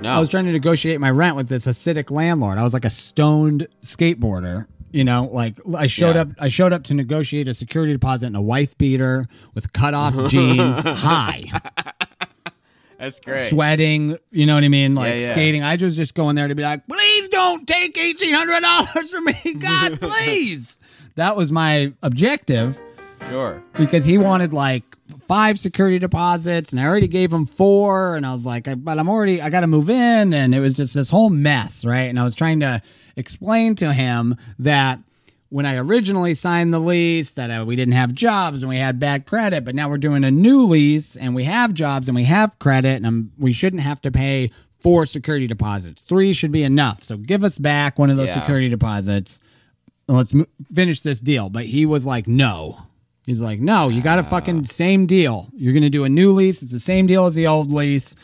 No. 0.00 0.10
I 0.10 0.20
was 0.20 0.28
trying 0.28 0.44
to 0.46 0.52
negotiate 0.52 1.00
my 1.00 1.10
rent 1.10 1.36
with 1.36 1.48
this 1.48 1.66
Hasidic 1.66 2.10
landlord. 2.10 2.58
I 2.58 2.62
was 2.62 2.74
like 2.74 2.84
a 2.84 2.90
stoned 2.90 3.66
skateboarder. 3.82 4.66
You 4.92 5.04
know, 5.04 5.28
like 5.32 5.58
I 5.76 5.86
showed 5.88 6.14
Yeah. 6.16 6.22
up. 6.22 6.28
I 6.38 6.48
showed 6.48 6.72
up 6.72 6.84
to 6.84 6.94
negotiate 6.94 7.48
a 7.48 7.54
security 7.54 7.92
deposit 7.92 8.26
in 8.28 8.34
a 8.36 8.40
wife 8.42 8.76
beater 8.78 9.26
with 9.54 9.72
cut 9.72 9.94
off 9.94 10.14
jeans, 10.30 10.84
high, 10.84 11.44
That's 12.98 13.20
great. 13.20 13.38
sweating. 13.50 14.16
You 14.30 14.46
know 14.46 14.54
what 14.54 14.64
I 14.64 14.68
mean? 14.68 14.94
Like 14.94 15.20
yeah. 15.20 15.28
skating. 15.32 15.62
I 15.62 15.76
was 15.76 15.96
just 15.96 16.14
going 16.14 16.34
there 16.36 16.48
to 16.48 16.54
be 16.54 16.62
like, 16.62 16.86
please 16.88 17.28
don't 17.28 17.66
take 17.66 17.98
eighteen 17.98 18.32
hundred 18.32 18.60
dollars 18.60 19.10
from 19.10 19.24
me, 19.24 19.54
God, 19.58 20.00
please. 20.00 20.78
that 21.16 21.36
was 21.36 21.52
my 21.52 21.92
objective. 22.02 22.80
Sure. 23.28 23.62
because 23.76 24.04
he 24.04 24.18
wanted 24.18 24.52
like 24.52 24.84
five 25.18 25.58
security 25.58 25.98
deposits 25.98 26.72
and 26.72 26.80
I 26.80 26.84
already 26.86 27.08
gave 27.08 27.32
him 27.32 27.44
four 27.44 28.16
and 28.16 28.24
I 28.24 28.30
was 28.32 28.46
like 28.46 28.66
but 28.84 28.98
I'm 28.98 29.08
already 29.08 29.42
I 29.42 29.50
got 29.50 29.60
to 29.60 29.66
move 29.66 29.90
in 29.90 30.32
and 30.32 30.54
it 30.54 30.60
was 30.60 30.74
just 30.74 30.94
this 30.94 31.10
whole 31.10 31.30
mess 31.30 31.84
right 31.84 32.04
and 32.08 32.18
I 32.20 32.24
was 32.24 32.34
trying 32.34 32.60
to 32.60 32.80
explain 33.16 33.74
to 33.76 33.92
him 33.92 34.36
that 34.60 35.02
when 35.48 35.66
I 35.66 35.76
originally 35.76 36.34
signed 36.34 36.72
the 36.72 36.78
lease 36.78 37.32
that 37.32 37.50
uh, 37.50 37.64
we 37.64 37.74
didn't 37.76 37.94
have 37.94 38.14
jobs 38.14 38.62
and 38.62 38.70
we 38.70 38.76
had 38.78 38.98
bad 39.00 39.26
credit 39.26 39.64
but 39.64 39.74
now 39.74 39.88
we're 39.88 39.98
doing 39.98 40.22
a 40.24 40.30
new 40.30 40.64
lease 40.64 41.16
and 41.16 41.34
we 41.34 41.44
have 41.44 41.74
jobs 41.74 42.08
and 42.08 42.14
we 42.16 42.24
have 42.24 42.58
credit 42.60 42.94
and 42.96 43.06
I'm, 43.06 43.32
we 43.38 43.52
shouldn't 43.52 43.82
have 43.82 44.00
to 44.02 44.10
pay 44.12 44.50
four 44.80 45.04
security 45.04 45.46
deposits 45.48 46.02
three 46.02 46.32
should 46.32 46.52
be 46.52 46.62
enough 46.62 47.02
so 47.02 47.16
give 47.16 47.42
us 47.42 47.58
back 47.58 47.98
one 47.98 48.10
of 48.10 48.16
those 48.16 48.28
Yeah. 48.28 48.40
security 48.40 48.68
deposits 48.68 49.40
and 50.08 50.16
let's 50.16 50.32
mo- 50.32 50.46
finish 50.72 51.00
this 51.00 51.18
deal. 51.18 51.50
But 51.50 51.64
he 51.66 51.84
was 51.84 52.06
like, 52.06 52.28
no. 52.28 52.85
He's 53.26 53.40
like, 53.40 53.58
no, 53.60 53.88
you 53.88 54.00
got 54.02 54.18
a 54.20 54.22
fucking 54.22 54.66
same 54.66 55.04
deal. 55.06 55.48
You're 55.54 55.72
going 55.72 55.82
to 55.82 55.90
do 55.90 56.04
a 56.04 56.08
new 56.08 56.32
lease. 56.32 56.62
It's 56.62 56.72
the 56.72 56.78
same 56.78 57.06
deal 57.08 57.26
as 57.26 57.34
the 57.34 57.46
old 57.48 57.72
lease. 57.72 58.14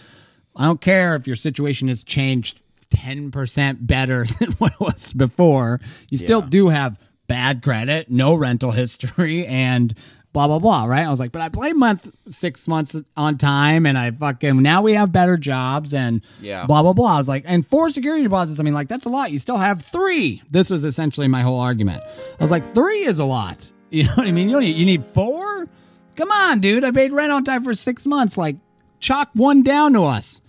I 0.57 0.65
don't 0.65 0.81
care 0.81 1.17
if 1.17 1.27
your 1.27 1.35
situation 1.37 1.89
has 1.89 2.05
changed 2.05 2.63
10% 2.91 3.79
better 3.87 4.25
than 4.41 4.53
what 4.53 4.73
it 4.75 4.81
was 4.81 5.13
before. 5.13 5.81
You 6.09 6.19
still 6.19 6.41
Yeah. 6.41 6.49
do 6.49 6.69
have 6.69 6.99
bad 7.27 7.63
credit, 7.63 8.11
no 8.11 8.35
rental 8.35 8.71
history, 8.71 9.45
and 9.47 9.93
blah, 10.33 10.47
blah, 10.47 10.59
blah, 10.61 10.85
right? 10.85 11.05
I 11.07 11.11
was 11.11 11.19
like, 11.21 11.33
but 11.33 11.43
I 11.43 11.49
played 11.49 11.75
month 11.77 12.09
six 12.29 12.69
months 12.69 12.95
on 13.17 13.39
time 13.39 13.85
and 13.87 13.99
I 13.99 14.13
fucking, 14.13 14.63
now 14.63 14.83
we 14.83 14.93
have 14.95 15.11
better 15.13 15.37
jobs 15.37 15.93
and 15.93 16.23
Yeah. 16.41 16.65
blah, 16.67 16.83
blah, 16.83 16.93
blah. 16.93 17.15
I 17.15 17.19
was 17.19 17.29
like, 17.29 17.45
and 17.47 17.67
four 17.69 17.91
security 17.91 18.23
deposits, 18.23 18.61
I 18.61 18.63
mean, 18.63 18.73
like, 18.75 18.89
that's 18.89 19.05
a 19.05 19.09
lot. 19.11 19.33
You 19.33 19.39
still 19.39 19.59
have 19.59 19.83
three. 19.83 20.43
This 20.51 20.71
was 20.71 20.85
essentially 20.85 21.27
my 21.29 21.43
whole 21.43 21.59
argument. 21.59 22.03
I 22.05 22.43
was 22.43 22.51
like, 22.53 22.65
three 22.73 23.01
is 23.05 23.19
a 23.19 23.25
lot. 23.25 23.69
You 24.03 24.05
know 24.05 24.14
what 24.14 24.26
I 24.26 24.32
mean? 24.32 24.49
You 24.49 24.55
don't 24.55 24.62
need, 24.62 24.76
you 24.76 24.86
need 24.86 25.05
four? 25.05 25.68
Come 26.16 26.30
on, 26.30 26.61
dude. 26.61 26.82
I 26.82 26.93
paid 26.93 27.12
rent 27.12 27.30
on 27.30 27.45
time 27.45 27.62
for 27.62 27.74
six 27.74 28.07
months. 28.07 28.38
Like, 28.38 28.57
chalk 29.01 29.28
one 29.34 29.62
down 29.62 29.93
to 29.93 30.05
us. 30.05 30.40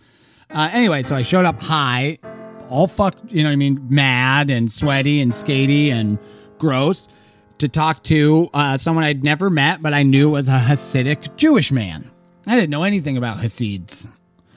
Uh, 0.49 0.69
anyway, 0.71 1.03
so 1.03 1.13
I 1.13 1.23
showed 1.23 1.43
up 1.43 1.61
high, 1.61 2.19
all 2.69 2.87
fucked, 2.87 3.29
you 3.29 3.43
know 3.43 3.49
what 3.49 3.53
I 3.53 3.57
mean, 3.57 3.85
mad 3.89 4.49
and 4.49 4.71
sweaty 4.71 5.19
and 5.19 5.33
skaty 5.33 5.91
and 5.91 6.19
gross 6.57 7.09
to 7.57 7.67
talk 7.67 8.01
to 8.03 8.49
uh, 8.53 8.77
someone 8.77 9.03
I'd 9.03 9.25
never 9.25 9.49
met, 9.49 9.81
but 9.81 9.93
I 9.93 10.03
knew 10.03 10.29
was 10.29 10.47
a 10.47 10.57
Hasidic 10.57 11.35
Jewish 11.35 11.69
man. 11.69 12.09
I 12.47 12.55
didn't 12.55 12.69
know 12.69 12.83
anything 12.83 13.17
about 13.17 13.39
Hasids. 13.39 14.07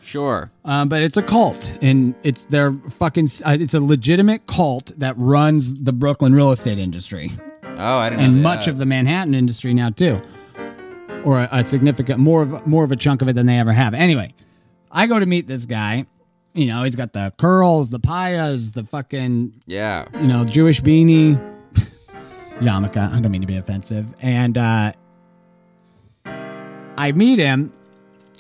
Sure. 0.01 0.53
Um, 0.65 0.89
but 0.89 1.03
it's 1.03 1.17
a 1.17 1.23
cult, 1.23 1.77
and 1.83 2.15
it's 2.23 2.45
their 2.45 2.73
fucking. 2.73 3.29
Uh, 3.45 3.57
it's 3.59 3.75
a 3.75 3.81
legitimate 3.81 4.47
cult 4.47 4.93
that 4.99 5.17
runs 5.19 5.75
the 5.75 5.93
Brooklyn 5.93 6.33
real 6.33 6.53
estate 6.53 6.79
industry 6.79 7.33
Oh, 7.79 7.99
I 7.99 8.11
didn't 8.11 8.25
and 8.25 8.43
much 8.43 8.69
of 8.69 8.79
the 8.79 8.87
Manhattan 8.87 9.35
industry 9.35 9.75
now 9.75 9.91
too, 9.91 10.21
or 11.25 11.41
a, 11.41 11.49
a 11.53 11.65
significant 11.65 12.19
more 12.19 12.43
of 12.43 12.67
more 12.67 12.85
of 12.85 12.93
a 12.93 12.97
chunk 12.97 13.23
of 13.23 13.29
it 13.29 13.35
than 13.35 13.47
they 13.47 13.59
ever 13.59 13.73
have. 13.73 13.93
Anyway, 13.95 14.33
I 14.91 15.07
go 15.07 15.19
to 15.19 15.27
meet 15.27 15.47
this 15.47 15.67
guy. 15.67 16.07
You 16.55 16.67
know, 16.69 16.85
he's 16.85 16.97
got 16.97 17.13
the 17.13 17.35
curls, 17.37 17.91
the 17.91 18.01
payas, 18.01 18.73
the 18.73 18.85
fucking 18.85 19.53
Yeah. 19.67 20.07
you 20.15 20.27
know 20.27 20.45
Jewish 20.45 20.81
beanie, 20.81 21.37
yarmulke. 22.61 22.97
I 22.97 23.21
don't 23.21 23.31
mean 23.31 23.43
to 23.43 23.47
be 23.47 23.59
offensive, 23.59 24.15
and 24.23 24.57
uh, 24.57 24.93
I 26.25 27.13
meet 27.13 27.39
him. 27.39 27.73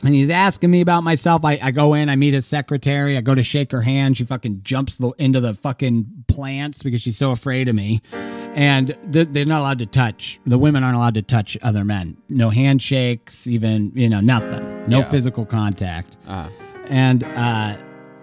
And 0.05 0.15
he's 0.15 0.31
asking 0.31 0.71
me 0.71 0.81
about 0.83 1.03
myself. 1.05 1.45
I, 1.45 1.59
I 1.63 1.71
go 1.71 1.95
in, 1.95 2.09
I 2.11 2.17
meet 2.17 2.35
his 2.35 2.47
secretary. 2.47 3.17
I 3.17 3.21
go 3.23 3.35
to 3.35 3.43
shake 3.43 3.73
her 3.73 3.81
hand. 3.83 4.17
She 4.17 4.25
fucking 4.25 4.61
jumps 4.63 4.99
the, 4.99 5.11
into 5.19 5.41
the 5.41 5.55
fucking 5.55 6.25
plants 6.29 6.83
because 6.83 7.01
she's 7.01 7.17
so 7.17 7.31
afraid 7.33 7.69
of 7.69 7.75
me. 7.75 8.03
And 8.13 8.97
th- 9.13 9.29
they're 9.29 9.45
not 9.47 9.61
allowed 9.61 9.79
to 9.81 9.87
touch. 9.87 10.39
The 10.47 10.59
women 10.59 10.85
aren't 10.85 10.97
allowed 10.97 11.15
to 11.15 11.23
touch 11.23 11.57
other 11.63 11.85
men. 11.85 12.17
No 12.29 12.51
handshakes, 12.51 13.47
even, 13.47 13.93
you 13.95 14.09
know, 14.09 14.21
nothing. 14.21 14.87
No 14.89 14.99
Yeah. 14.99 15.05
physical 15.05 15.45
contact. 15.47 16.17
Uh, 16.27 16.49
And, 16.89 17.25
uh, 17.25 17.77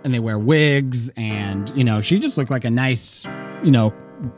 and 0.03 0.13
they 0.13 0.19
wear 0.19 0.37
wigs. 0.39 1.09
And, 1.17 1.71
you 1.75 1.83
know, 1.83 2.01
she 2.01 2.19
just 2.19 2.37
looked 2.37 2.51
like 2.51 2.65
a 2.65 2.71
nice, 2.71 3.25
you 3.63 3.71
know, 3.71 3.93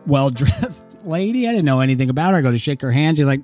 well 0.07 0.29
dressed 0.31 0.83
lady. 1.03 1.47
I 1.47 1.51
didn't 1.51 1.65
know 1.65 1.79
anything 1.81 2.09
about 2.09 2.31
her. 2.31 2.37
I 2.37 2.41
go 2.41 2.51
to 2.51 2.57
shake 2.57 2.81
her 2.81 2.91
hand. 2.91 3.17
She's 3.17 3.25
like! 3.25 3.41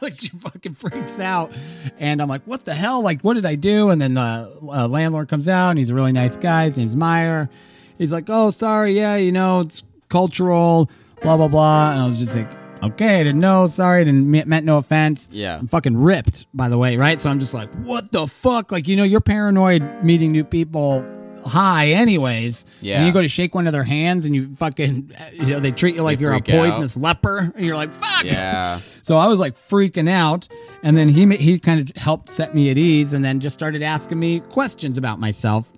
like 0.02 0.18
she 0.18 0.28
fucking 0.28 0.74
freaks 0.74 1.18
out. 1.20 1.52
And 1.98 2.20
I'm 2.22 2.28
like, 2.28 2.42
what 2.44 2.64
the 2.64 2.74
hell? 2.74 3.02
Like, 3.02 3.20
what 3.22 3.34
did 3.34 3.46
I 3.46 3.54
do? 3.54 3.90
And 3.90 4.00
then 4.00 4.14
the 4.14 4.20
uh, 4.62 4.88
landlord 4.88 5.28
comes 5.28 5.48
out 5.48 5.70
and 5.70 5.78
he's 5.78 5.90
a 5.90 5.94
really 5.94 6.12
nice 6.12 6.36
guy. 6.36 6.64
His 6.64 6.76
name's 6.76 6.96
Meyer. 6.96 7.48
He's 7.98 8.12
like, 8.12 8.24
oh, 8.28 8.50
sorry. 8.50 8.96
Yeah, 8.96 9.16
you 9.16 9.32
know, 9.32 9.60
it's 9.60 9.82
cultural, 10.08 10.90
blah, 11.22 11.36
blah, 11.36 11.48
blah. 11.48 11.92
And 11.92 12.00
I 12.00 12.06
was 12.06 12.18
just 12.18 12.34
like, 12.34 12.50
okay, 12.82 13.20
I 13.20 13.24
didn't 13.24 13.40
know. 13.40 13.66
Sorry. 13.66 14.00
I 14.00 14.04
didn't 14.04 14.26
meant 14.30 14.64
no 14.64 14.78
offense. 14.78 15.28
Yeah. 15.32 15.58
I'm 15.58 15.68
fucking 15.68 15.96
ripped, 15.96 16.46
by 16.54 16.68
the 16.68 16.78
way, 16.78 16.96
right? 16.96 17.20
So 17.20 17.30
I'm 17.30 17.40
just 17.40 17.54
like, 17.54 17.72
what 17.84 18.10
the 18.12 18.26
fuck? 18.26 18.72
Like, 18.72 18.88
you 18.88 18.96
know, 18.96 19.04
you're 19.04 19.20
paranoid 19.20 20.02
meeting 20.02 20.32
new 20.32 20.44
people 20.44 21.04
high 21.44 21.88
anyways. 21.92 22.66
Yeah. 22.80 22.98
And 22.98 23.06
you 23.06 23.12
go 23.12 23.22
to 23.22 23.28
shake 23.28 23.54
one 23.54 23.66
of 23.66 23.72
their 23.72 23.84
hands 23.84 24.26
and 24.26 24.34
you 24.34 24.54
fucking, 24.56 25.12
you 25.34 25.46
know, 25.46 25.60
they 25.60 25.70
treat 25.72 25.94
you 25.94 26.02
like 26.02 26.18
They 26.18 26.22
you're 26.22 26.32
a 26.32 26.36
freak 26.36 26.50
out. 26.54 26.58
poisonous 26.60 26.96
leper. 26.96 27.52
And 27.54 27.64
you're 27.64 27.76
like, 27.76 27.92
fuck. 27.92 28.24
yeah. 28.24 28.78
So 29.02 29.16
I 29.16 29.26
was 29.26 29.38
like 29.40 29.54
freaking 29.56 30.08
out, 30.08 30.46
and 30.84 30.96
then 30.96 31.08
he 31.08 31.26
he 31.36 31.58
kind 31.58 31.80
of 31.80 31.96
helped 31.96 32.28
set 32.30 32.54
me 32.54 32.70
at 32.70 32.78
ease, 32.78 33.12
and 33.12 33.24
then 33.24 33.40
just 33.40 33.54
started 33.54 33.82
asking 33.82 34.20
me 34.20 34.38
questions 34.40 34.98
about 34.98 35.18
myself. 35.18 35.72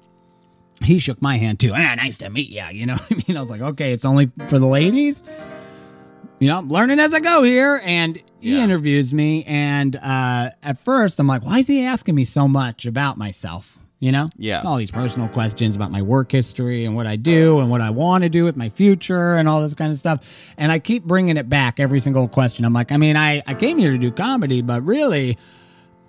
He 0.83 0.99
shook 0.99 1.23
my 1.23 1.39
hand 1.39 1.59
too. 1.61 1.73
Ah, 1.73 1.95
nice 1.95 2.19
to 2.19 2.29
meet 2.29 2.51
you. 2.51 2.65
You 2.73 2.85
know 2.87 2.95
what 3.09 3.13
I 3.13 3.15
mean? 3.27 3.37
I 3.37 3.41
was 3.41 3.49
like, 3.49 3.63
okay, 3.63 3.93
it's 3.93 4.05
only 4.05 4.31
for 4.49 4.59
the 4.59 4.67
ladies. 4.67 5.23
You 6.41 6.49
know, 6.49 6.59
I'm 6.59 6.69
learning 6.69 6.99
as 6.99 7.15
I 7.15 7.21
go 7.21 7.43
here, 7.45 7.81
and 7.85 8.17
he 8.41 8.57
Yeah. 8.57 8.65
interviews 8.65 9.15
me. 9.15 9.45
And 9.45 9.97
uh, 9.97 10.51
at 10.63 10.81
first, 10.85 11.19
I'm 11.21 11.29
like, 11.29 11.43
why 11.45 11.61
is 11.61 11.69
he 11.69 11.85
asking 11.85 12.17
me 12.17 12.25
so 12.27 12.47
much 12.49 12.85
about 12.85 13.17
myself? 13.17 13.79
You 14.03 14.11
know, 14.11 14.31
Yeah. 14.37 14.63
all 14.65 14.79
these 14.79 14.91
personal 14.91 15.29
questions 15.29 15.77
about 15.77 15.93
my 15.93 16.03
work 16.03 16.33
history 16.33 16.85
and 16.85 16.97
what 16.97 17.07
I 17.07 17.15
do 17.15 17.61
and 17.61 17.71
what 17.71 17.81
I 17.81 17.91
want 17.91 18.25
to 18.25 18.29
do 18.29 18.43
with 18.45 18.57
my 18.57 18.69
future 18.69 19.37
and 19.37 19.49
all 19.49 19.63
this 19.63 19.75
kind 19.75 19.93
of 19.93 19.97
stuff. 19.97 20.27
And 20.59 20.73
I 20.73 20.81
keep 20.81 21.05
bringing 21.05 21.37
it 21.37 21.49
back 21.49 21.79
every 21.79 22.01
single 22.01 22.27
question. 22.27 22.65
I'm 22.65 22.73
like, 22.73 22.91
I 22.91 22.97
mean, 22.97 23.17
I, 23.17 23.45
I 23.47 23.55
came 23.55 23.79
here 23.79 23.93
to 23.93 23.99
do 23.99 24.11
comedy, 24.11 24.61
but 24.61 24.83
really, 24.83 25.39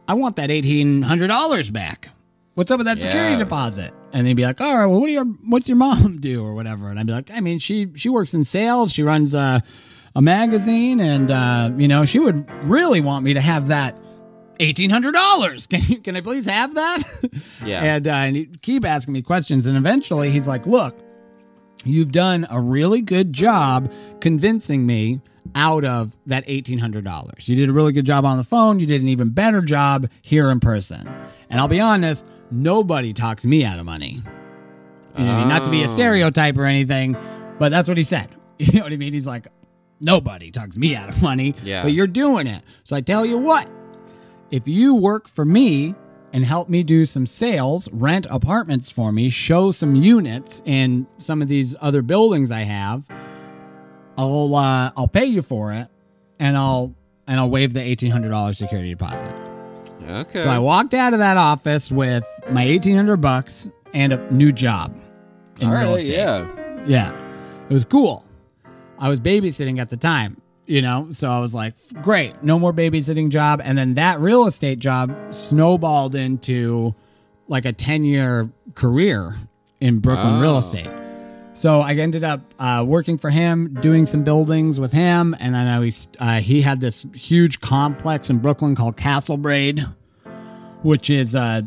I 0.08 0.16
want 0.16 0.38
that 0.38 0.50
$1,800 0.50 1.72
back. 1.72 2.10
What's 2.56 2.72
up 2.72 2.80
with 2.80 2.88
that 2.88 2.98
security 2.98 3.34
Yeah. 3.34 3.38
deposit? 3.38 3.92
And 4.12 4.26
they'd 4.26 4.34
be 4.34 4.44
like, 4.44 4.60
all 4.60 4.76
right, 4.76 4.86
well, 4.88 5.00
what 5.00 5.06
do 5.08 5.14
your, 5.14 5.26
what's 5.26 5.68
your 5.70 5.78
mom 5.78 6.18
do 6.20 6.44
or 6.44 6.56
whatever? 6.56 6.90
And 6.90 7.00
I'd 7.00 7.06
be 7.06 7.14
like, 7.14 7.30
I 7.32 7.42
mean, 7.42 7.60
she, 7.60 7.90
she 7.96 8.10
works 8.10 8.34
in 8.34 8.44
sales. 8.44 8.92
She 8.92 9.04
runs 9.04 9.36
a, 9.36 9.62
a 10.16 10.22
magazine 10.22 11.00
and, 11.00 11.30
uh, 11.30 11.72
you 11.78 11.88
know, 11.88 12.06
she 12.06 12.18
would 12.20 12.50
really 12.68 13.02
want 13.02 13.24
me 13.24 13.34
to 13.36 13.42
have 13.42 13.68
that 13.68 13.98
$1,800. 14.60 15.70
Can 15.70 15.82
you, 15.88 16.00
can 16.00 16.16
I 16.16 16.22
please 16.22 16.46
have 16.46 16.74
that? 16.76 17.04
Yeah. 17.66 17.82
and, 17.96 18.08
uh, 18.08 18.12
and 18.12 18.36
he'd 18.36 18.62
keep 18.62 18.84
asking 18.86 19.14
me 19.14 19.22
questions. 19.22 19.66
And 19.68 19.78
eventually 19.78 20.30
he's 20.30 20.48
like, 20.48 20.66
look, 20.68 20.98
you've 21.86 22.12
done 22.12 22.46
a 22.50 22.60
really 22.60 23.02
good 23.02 23.32
job 23.32 23.90
convincing 24.20 24.86
me 24.86 25.22
out 25.56 25.86
of 25.86 26.18
that 26.26 26.46
$1,800. 26.46 27.48
You 27.48 27.56
did 27.56 27.70
a 27.70 27.74
really 27.74 27.94
good 27.94 28.06
job 28.06 28.26
on 28.26 28.38
the 28.38 28.44
phone. 28.44 28.80
You 28.82 28.86
did 28.86 29.02
an 29.02 29.08
even 29.08 29.30
better 29.30 29.62
job 29.62 30.10
here 30.22 30.50
in 30.50 30.60
person. 30.60 31.08
And 31.50 31.60
I'll 31.62 31.68
be 31.70 31.80
honest, 31.80 32.26
nobody 32.52 33.14
talks 33.14 33.46
me 33.46 33.64
out 33.64 33.80
of 33.80 33.86
money. 33.86 34.22
You 35.18 35.24
know 35.26 35.32
I 35.32 35.40
mean? 35.40 35.48
Not 35.48 35.64
to 35.66 35.70
be 35.72 35.82
a 35.82 35.86
Oh. 35.86 35.88
stereotype 35.88 36.58
or 36.58 36.66
anything, 36.66 37.16
but 37.60 37.70
that's 37.70 37.88
what 37.88 37.98
he 37.98 38.04
said. 38.04 38.30
You 38.58 38.80
know 38.80 38.84
what 38.86 38.94
I 38.94 38.98
mean? 38.98 39.14
He's 39.14 39.28
like, 39.28 39.48
nobody 40.02 40.52
talks 40.52 40.78
me 40.78 40.96
out 40.96 41.10
of 41.10 41.22
money, 41.22 41.56
Yeah. 41.64 41.84
but 41.84 41.92
you're 41.94 42.08
doing 42.08 42.46
it. 42.48 42.62
So 42.84 42.96
I 42.96 43.02
tell 43.02 43.26
you 43.26 43.38
what, 43.38 43.70
if 44.54 44.68
you 44.68 44.96
work 44.96 45.28
for 45.28 45.44
me 45.44 45.96
and 46.32 46.46
help 46.46 46.70
me 46.70 46.84
do 46.84 47.08
some 47.08 47.26
sales, 47.26 47.92
rent 47.92 48.28
apartments 48.30 48.92
for 48.92 49.12
me, 49.12 49.30
show 49.30 49.72
some 49.72 49.96
units 49.96 50.62
in 50.66 51.08
some 51.18 51.42
of 51.42 51.48
these 51.48 51.76
other 51.82 52.04
buildings 52.04 52.52
I 52.52 52.62
have, 52.62 53.08
I'll 54.16 54.54
uh, 54.54 54.92
I'll 54.96 55.08
pay 55.08 55.26
you 55.26 55.42
for 55.42 55.74
it, 55.74 55.88
and 56.40 56.56
I'll 56.56 56.94
and 57.26 57.40
I'll 57.40 57.50
waive 57.50 57.74
the 57.74 57.82
eighteen 57.82 58.12
hundred 58.12 58.30
dollars 58.30 58.60
security 58.60 58.92
deposit. 58.92 59.34
Okay. 60.08 60.44
So 60.44 60.50
I 60.50 60.60
walked 60.60 60.94
out 60.94 61.14
of 61.14 61.20
that 61.20 61.38
office 61.38 61.92
with 61.92 62.24
my 62.52 62.64
eighteen 62.64 62.96
hundred 62.96 63.18
bucks 63.18 63.72
and 63.96 64.14
a 64.14 64.32
new 64.32 64.52
job 64.52 64.96
in 65.60 65.68
All 65.68 65.74
real 65.74 65.90
right, 65.90 66.00
estate. 66.00 66.14
Yeah. 66.14 66.86
Yeah. 66.86 67.66
It 67.70 67.74
was 67.74 67.86
cool. 67.86 68.24
I 69.00 69.10
was 69.10 69.20
babysitting 69.20 69.80
at 69.80 69.90
the 69.90 69.98
time, 69.98 70.38
you 70.66 70.82
know, 70.82 71.08
so 71.12 71.30
I 71.30 71.40
was 71.40 71.54
like, 71.54 71.76
great, 72.02 72.44
no 72.44 72.58
more 72.58 72.74
babysitting 72.74 73.30
job. 73.30 73.62
And 73.64 73.78
then 73.78 73.96
that 73.96 74.20
real 74.20 74.46
estate 74.46 74.80
job 74.80 75.34
snowballed 75.34 76.16
into 76.16 76.96
like 77.48 77.66
a 77.66 77.74
10 77.74 78.04
year 78.04 78.50
career 78.76 79.36
in 79.80 80.00
Brooklyn 80.00 80.40
real 80.40 80.58
estate. 80.58 80.90
So 81.56 81.82
I 81.82 81.94
ended 81.94 82.24
up 82.24 82.42
uh, 82.58 82.84
working 82.88 83.18
for 83.18 83.30
him, 83.30 83.76
doing 83.80 84.08
some 84.08 84.24
buildings 84.24 84.80
with 84.80 84.92
him, 84.92 85.36
and 85.40 85.54
then 85.54 85.68
I 85.68 85.80
was, 85.80 86.08
uh, 86.18 86.40
he 86.40 86.64
had 86.64 86.82
this 86.82 87.06
huge 87.14 87.62
complex 87.62 88.32
in 88.32 88.40
Brooklyn 88.40 88.74
called 88.74 88.98
Castle 88.98 89.38
Braid, 89.38 89.86
which 90.82 91.12
is 91.12 91.36
uh, 91.36 91.62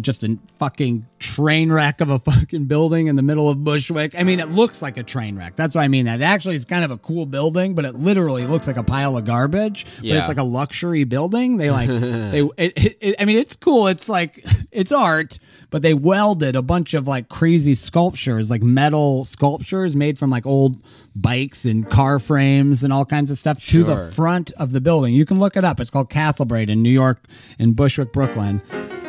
just 0.00 0.24
a 0.24 0.38
fucking 0.58 1.06
train 1.18 1.70
wreck 1.70 2.00
of 2.00 2.08
a 2.10 2.18
fucking 2.30 2.64
building 2.64 3.06
in 3.06 3.16
the 3.16 3.22
middle 3.22 3.48
of 3.48 3.62
Bushwick. 3.62 4.18
I 4.18 4.24
mean, 4.24 4.40
it 4.40 4.50
looks 4.50 4.82
like 4.82 4.96
a 4.96 5.02
train 5.02 5.36
wreck. 5.36 5.54
That's 5.56 5.74
what 5.74 5.82
I 5.82 5.88
mean. 5.88 6.06
That 6.06 6.20
it 6.20 6.24
actually 6.24 6.56
is 6.56 6.64
kind 6.64 6.84
of 6.84 6.90
a 6.90 6.98
cool 6.98 7.26
building, 7.26 7.74
but 7.74 7.84
it 7.84 7.94
literally 7.94 8.46
looks 8.46 8.66
like 8.66 8.76
a 8.76 8.82
pile 8.82 9.16
of 9.16 9.24
garbage. 9.24 9.86
But 9.96 10.04
Yeah. 10.04 10.18
it's 10.18 10.28
like 10.28 10.38
a 10.38 10.42
luxury 10.42 11.04
building. 11.04 11.58
They 11.58 11.70
like 11.70 11.88
they. 11.88 12.40
It, 12.56 12.72
it, 12.76 12.98
it, 13.00 13.16
I 13.20 13.24
mean, 13.24 13.38
it's 13.38 13.56
cool. 13.56 13.86
It's 13.86 14.08
like 14.08 14.44
it's 14.72 14.90
art, 14.90 15.38
but 15.70 15.82
they 15.82 15.94
welded 15.94 16.56
a 16.56 16.62
bunch 16.62 16.94
of 16.94 17.06
like 17.06 17.28
crazy 17.28 17.74
sculptures, 17.74 18.50
like 18.50 18.62
metal 18.62 19.24
sculptures 19.24 19.94
made 19.94 20.18
from 20.18 20.30
like 20.30 20.46
old 20.46 20.82
bikes 21.16 21.64
and 21.64 21.88
car 21.88 22.18
frames 22.18 22.82
and 22.82 22.92
all 22.92 23.04
kinds 23.04 23.30
of 23.30 23.36
stuff 23.38 23.64
to 23.66 23.84
the 23.84 23.96
front 23.96 24.50
of 24.58 24.72
the 24.72 24.80
building. 24.80 25.14
You 25.14 25.24
can 25.24 25.38
look 25.38 25.56
it 25.56 25.64
up. 25.64 25.78
It's 25.78 25.90
called 25.90 26.10
Castle 26.10 26.44
Braid 26.44 26.68
in 26.70 26.82
New 26.82 26.90
York, 26.90 27.24
in 27.58 27.72
Bushwick, 27.74 28.12
Brooklyn, 28.12 28.60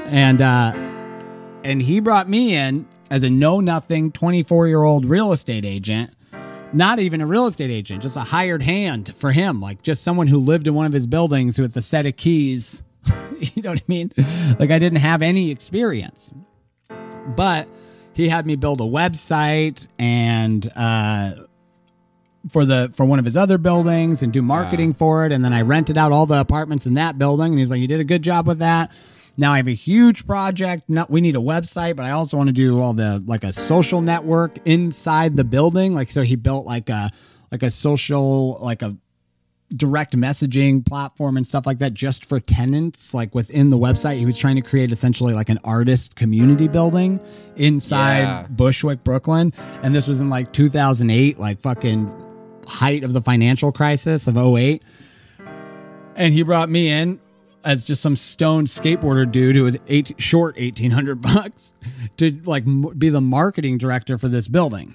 and 0.06 0.42
uh, 0.42 0.74
and 1.64 1.82
he 1.82 2.00
brought 2.00 2.30
me 2.30 2.56
in 2.56 2.88
as 3.10 3.24
a 3.24 3.30
know 3.30 3.60
nothing 3.60 4.12
24 4.12 4.68
year 4.68 4.84
old 4.84 5.06
real 5.06 5.32
estate 5.32 5.66
agent. 5.66 6.12
Not 6.74 7.00
even 7.00 7.22
a 7.22 7.26
real 7.26 7.46
estate 7.46 7.72
agent, 7.72 8.02
just 8.02 8.18
a 8.18 8.22
hired 8.22 8.64
hand 8.64 9.14
for 9.16 9.32
him, 9.32 9.62
like 9.62 9.82
just 9.82 10.04
someone 10.04 10.28
who 10.28 10.40
lived 10.40 10.68
in 10.68 10.74
one 10.74 10.86
of 10.86 10.92
his 10.92 11.08
buildings 11.08 11.58
with 11.58 11.76
a 11.78 11.82
set 11.82 12.06
of 12.06 12.18
keys. 12.18 12.84
you 13.40 13.62
know 13.62 13.70
what 13.70 13.80
I 13.80 13.84
mean? 13.88 14.12
Like 14.60 14.72
I 14.72 14.80
didn't 14.80 14.98
have 14.98 15.22
any 15.22 15.52
experience 15.52 16.34
but 17.28 17.68
he 18.14 18.30
had 18.30 18.46
me 18.46 18.56
build 18.56 18.82
a 18.82 18.86
website 18.86 19.88
and 20.00 20.72
uh, 20.76 21.34
for 22.50 22.66
the 22.66 22.92
for 22.96 23.06
one 23.06 23.20
of 23.20 23.26
his 23.26 23.36
other 23.36 23.58
buildings 23.58 24.22
and 24.22 24.32
do 24.32 24.42
marketing 24.42 24.94
for 24.94 25.26
it 25.26 25.32
and 25.32 25.44
then 25.44 25.52
i 25.52 25.62
rented 25.62 25.98
out 25.98 26.12
all 26.12 26.28
the 26.28 26.40
apartments 26.40 26.86
in 26.86 26.94
that 26.94 27.18
building 27.18 27.54
and 27.54 27.60
he's 27.60 27.72
like 27.72 27.82
you 27.82 27.88
did 27.88 28.00
a 28.00 28.04
good 28.04 28.22
job 28.22 28.48
with 28.48 28.60
that 28.60 28.92
now 29.38 29.54
i 29.54 29.58
have 29.58 29.68
a 29.68 29.72
huge 29.74 30.26
project. 30.26 30.84
No, 30.88 31.06
we 31.10 31.22
need 31.22 31.36
a 31.36 31.40
website 31.40 31.96
but 31.96 32.06
i 32.06 32.12
also 32.12 32.38
want 32.38 32.48
to 32.48 32.54
do 32.54 32.80
all 32.82 32.94
the 32.94 33.24
like 33.26 33.44
a 33.44 33.52
social 33.52 34.02
network 34.02 34.58
inside 34.66 35.36
the 35.38 35.44
building. 35.44 35.94
Like 35.94 36.12
so 36.12 36.22
he 36.24 36.36
built 36.36 36.66
like 36.66 36.90
a 36.90 37.12
like 37.52 37.64
a 37.64 37.72
social 37.72 38.58
like 38.62 38.82
a 38.82 38.96
direct 39.76 40.16
messaging 40.16 40.86
platform 40.86 41.36
and 41.38 41.46
stuff 41.46 41.66
like 41.66 41.80
that 41.80 41.92
just 41.94 42.24
for 42.26 42.40
tenants 42.40 43.14
like 43.16 43.34
within 43.34 43.72
the 43.72 43.78
website. 43.78 44.20
He 44.20 44.26
was 44.26 44.38
trying 44.38 44.56
to 44.58 44.62
create 44.62 44.92
essentially 44.92 45.34
like 45.34 45.50
an 45.50 45.58
artist 45.64 46.16
community 46.16 46.68
building 46.68 47.20
inside 47.56 48.20
Yeah. 48.20 48.48
bushwick 48.50 49.04
brooklyn. 49.04 49.54
And 49.82 49.94
this 49.96 50.08
was 50.08 50.22
in 50.22 50.30
like 50.30 50.54
2008 50.54 51.40
like 51.40 51.60
fucking 51.62 52.12
height 52.68 53.04
of 53.04 53.14
the 53.14 53.22
financial 53.22 53.72
crisis 53.72 54.28
of 54.28 54.38
08 54.38 54.84
and 56.16 56.34
he 56.34 56.44
brought 56.44 56.70
me 56.70 56.90
in 56.90 57.20
as 57.66 57.84
just 57.84 58.02
some 58.02 58.16
stone 58.16 58.66
skateboarder 58.66 59.30
dude 59.30 59.56
who 59.56 59.64
was 59.64 59.78
eight, 59.88 60.14
short 60.18 60.58
1800 60.58 61.22
bucks 61.22 61.74
to 62.18 62.32
like 62.46 62.66
m- 62.66 62.94
be 62.98 63.10
the 63.10 63.22
marketing 63.22 63.78
director 63.78 64.18
for 64.18 64.30
this 64.30 64.48
building. 64.48 64.94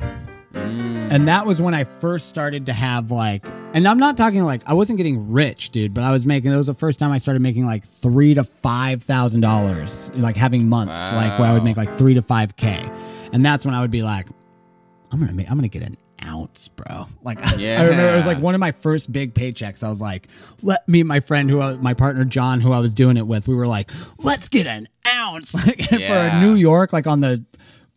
Mm. 0.52 1.12
And 1.12 1.28
that 1.28 1.46
was 1.46 1.60
when 1.60 1.74
I 1.74 1.84
first 1.84 2.28
started 2.28 2.66
to 2.66 2.72
have 2.72 3.10
like, 3.10 3.46
and 3.74 3.86
I'm 3.86 3.98
not 3.98 4.16
talking 4.16 4.44
like 4.44 4.62
I 4.66 4.74
wasn't 4.74 4.96
getting 4.96 5.32
rich, 5.32 5.70
dude, 5.70 5.94
but 5.94 6.02
I 6.04 6.10
was 6.10 6.26
making. 6.26 6.52
It 6.52 6.56
was 6.56 6.66
the 6.66 6.74
first 6.74 6.98
time 6.98 7.12
I 7.12 7.18
started 7.18 7.40
making 7.40 7.66
like 7.66 7.84
three 7.84 8.34
to 8.34 8.44
five 8.44 9.02
thousand 9.02 9.42
dollars, 9.42 10.10
like 10.14 10.36
having 10.36 10.68
months, 10.68 11.12
like 11.12 11.38
where 11.38 11.48
I 11.48 11.52
would 11.52 11.64
make 11.64 11.76
like 11.76 11.90
three 11.96 12.14
to 12.14 12.22
five 12.22 12.56
k, 12.56 12.88
and 13.32 13.44
that's 13.44 13.64
when 13.64 13.74
I 13.74 13.80
would 13.80 13.92
be 13.92 14.02
like, 14.02 14.26
I'm 15.12 15.20
gonna 15.20 15.32
make, 15.32 15.48
I'm 15.48 15.56
gonna 15.56 15.68
get 15.68 15.82
an 15.82 15.96
bro. 16.68 17.06
Like 17.22 17.44
I 17.46 17.84
remember 17.84 18.12
it 18.12 18.16
was 18.16 18.26
like 18.26 18.38
one 18.38 18.54
of 18.54 18.60
my 18.60 18.72
first 18.72 19.12
big 19.12 19.34
paychecks. 19.34 19.82
I 19.82 19.88
was 19.88 20.00
like, 20.00 20.28
let 20.62 20.88
me, 20.88 21.02
my 21.02 21.20
friend 21.20 21.48
who 21.50 21.60
I, 21.60 21.76
my 21.76 21.94
partner 21.94 22.24
John, 22.24 22.60
who 22.60 22.72
I 22.72 22.80
was 22.80 22.94
doing 22.94 23.16
it 23.16 23.26
with, 23.26 23.48
we 23.48 23.54
were 23.54 23.66
like, 23.66 23.90
let's 24.18 24.48
get 24.48 24.66
an 24.66 24.88
ounce 25.06 25.54
like, 25.66 25.82
for 25.88 25.96
Yeah. 25.98 26.40
New 26.40 26.54
York, 26.54 26.92
like 26.92 27.06
on 27.06 27.20
the 27.20 27.44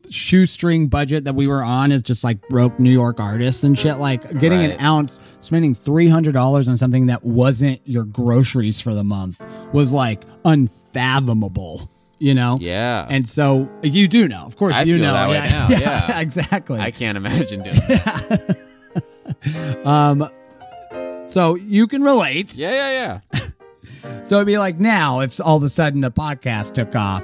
shoestring 0.09 0.87
budget 0.87 1.23
that 1.23 1.33
we 1.33 1.47
were 1.47 1.63
on 1.63 1.91
is 1.91 2.01
just 2.01 2.23
like 2.23 2.41
broke 2.49 2.77
New 2.79 2.91
York 2.91 3.19
artists 3.19 3.63
and 3.63 3.77
shit. 3.79 3.97
Like 3.97 4.37
getting 4.39 4.59
an 4.63 4.79
ounce, 4.81 5.19
spending 5.39 5.73
three 5.73 6.07
hundred 6.09 6.33
dollars 6.33 6.67
on 6.67 6.77
something 6.77 7.07
that 7.07 7.23
wasn't 7.23 7.81
your 7.85 8.03
groceries 8.03 8.81
for 8.81 8.93
the 8.93 9.03
month 9.03 9.45
was 9.73 9.93
like 9.93 10.23
unfathomable. 10.45 11.89
You 12.23 12.33
know? 12.33 12.57
Yeah. 12.61 13.05
And 13.09 13.27
so 13.27 13.69
you 13.81 14.07
do 14.07 14.29
know, 14.29 14.45
of 14.45 14.55
course, 14.55 14.75
I 14.75 14.83
you 14.83 14.97
know. 14.97 15.13
yeah, 15.29 15.45
now, 15.45 15.67
yeah. 15.77 16.19
exactly. 16.21 16.79
I 16.79 16.89
can't 16.89 17.17
imagine 17.17 17.63
doing 17.63 17.75
that. 17.75 18.57
um, 19.85 20.29
so 21.27 21.55
you 21.55 21.85
can 21.85 22.01
relate. 22.01 22.55
Yeah, 22.55 22.71
yeah, 22.71 23.19
yeah. 23.33 24.21
So 24.23 24.37
it'd 24.37 24.47
be 24.47 24.57
like 24.57 24.79
now 24.79 25.19
if 25.19 25.41
all 25.41 25.57
of 25.57 25.63
a 25.63 25.69
sudden 25.69 25.99
the 25.99 26.11
podcast 26.11 26.75
took 26.75 26.95
off, 26.95 27.23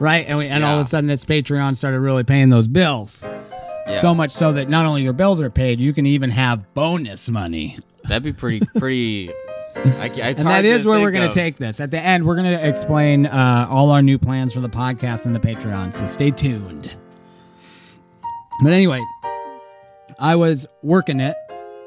right? 0.00 0.26
And 0.28 0.38
we, 0.38 0.46
and 0.46 0.62
all 0.62 0.78
of 0.78 0.86
a 0.86 0.88
sudden 0.88 1.08
this 1.08 1.24
Patreon 1.24 1.74
started 1.74 1.98
really 1.98 2.22
paying 2.22 2.50
those 2.50 2.68
bills. 2.68 3.28
Yeah. 3.88 3.94
So 3.94 4.14
much 4.14 4.30
so 4.30 4.52
that 4.52 4.68
not 4.68 4.86
only 4.86 5.02
your 5.02 5.12
bills 5.12 5.40
are 5.40 5.50
paid, 5.50 5.80
you 5.80 5.92
can 5.92 6.06
even 6.06 6.30
have 6.30 6.72
bonus 6.72 7.28
money. 7.28 7.80
That'd 8.04 8.22
be 8.22 8.32
pretty, 8.32 8.64
pretty. 8.76 9.32
I, 9.84 10.34
And 10.36 10.46
that 10.48 10.64
is 10.64 10.84
where 10.86 11.00
we're 11.00 11.10
going 11.10 11.28
to 11.28 11.34
take 11.34 11.56
this. 11.56 11.80
At 11.80 11.90
the 11.90 12.00
end, 12.00 12.26
we're 12.26 12.36
going 12.36 12.56
to 12.56 12.68
explain 12.68 13.26
uh, 13.26 13.66
all 13.70 13.90
our 13.90 14.02
new 14.02 14.18
plans 14.18 14.52
for 14.52 14.60
the 14.60 14.68
podcast 14.68 15.26
and 15.26 15.34
the 15.34 15.40
Patreon. 15.40 15.94
So 15.94 16.06
stay 16.06 16.30
tuned. 16.30 16.94
But 18.62 18.72
anyway, 18.72 19.02
I 20.18 20.36
was 20.36 20.66
working 20.82 21.20
it, 21.20 21.34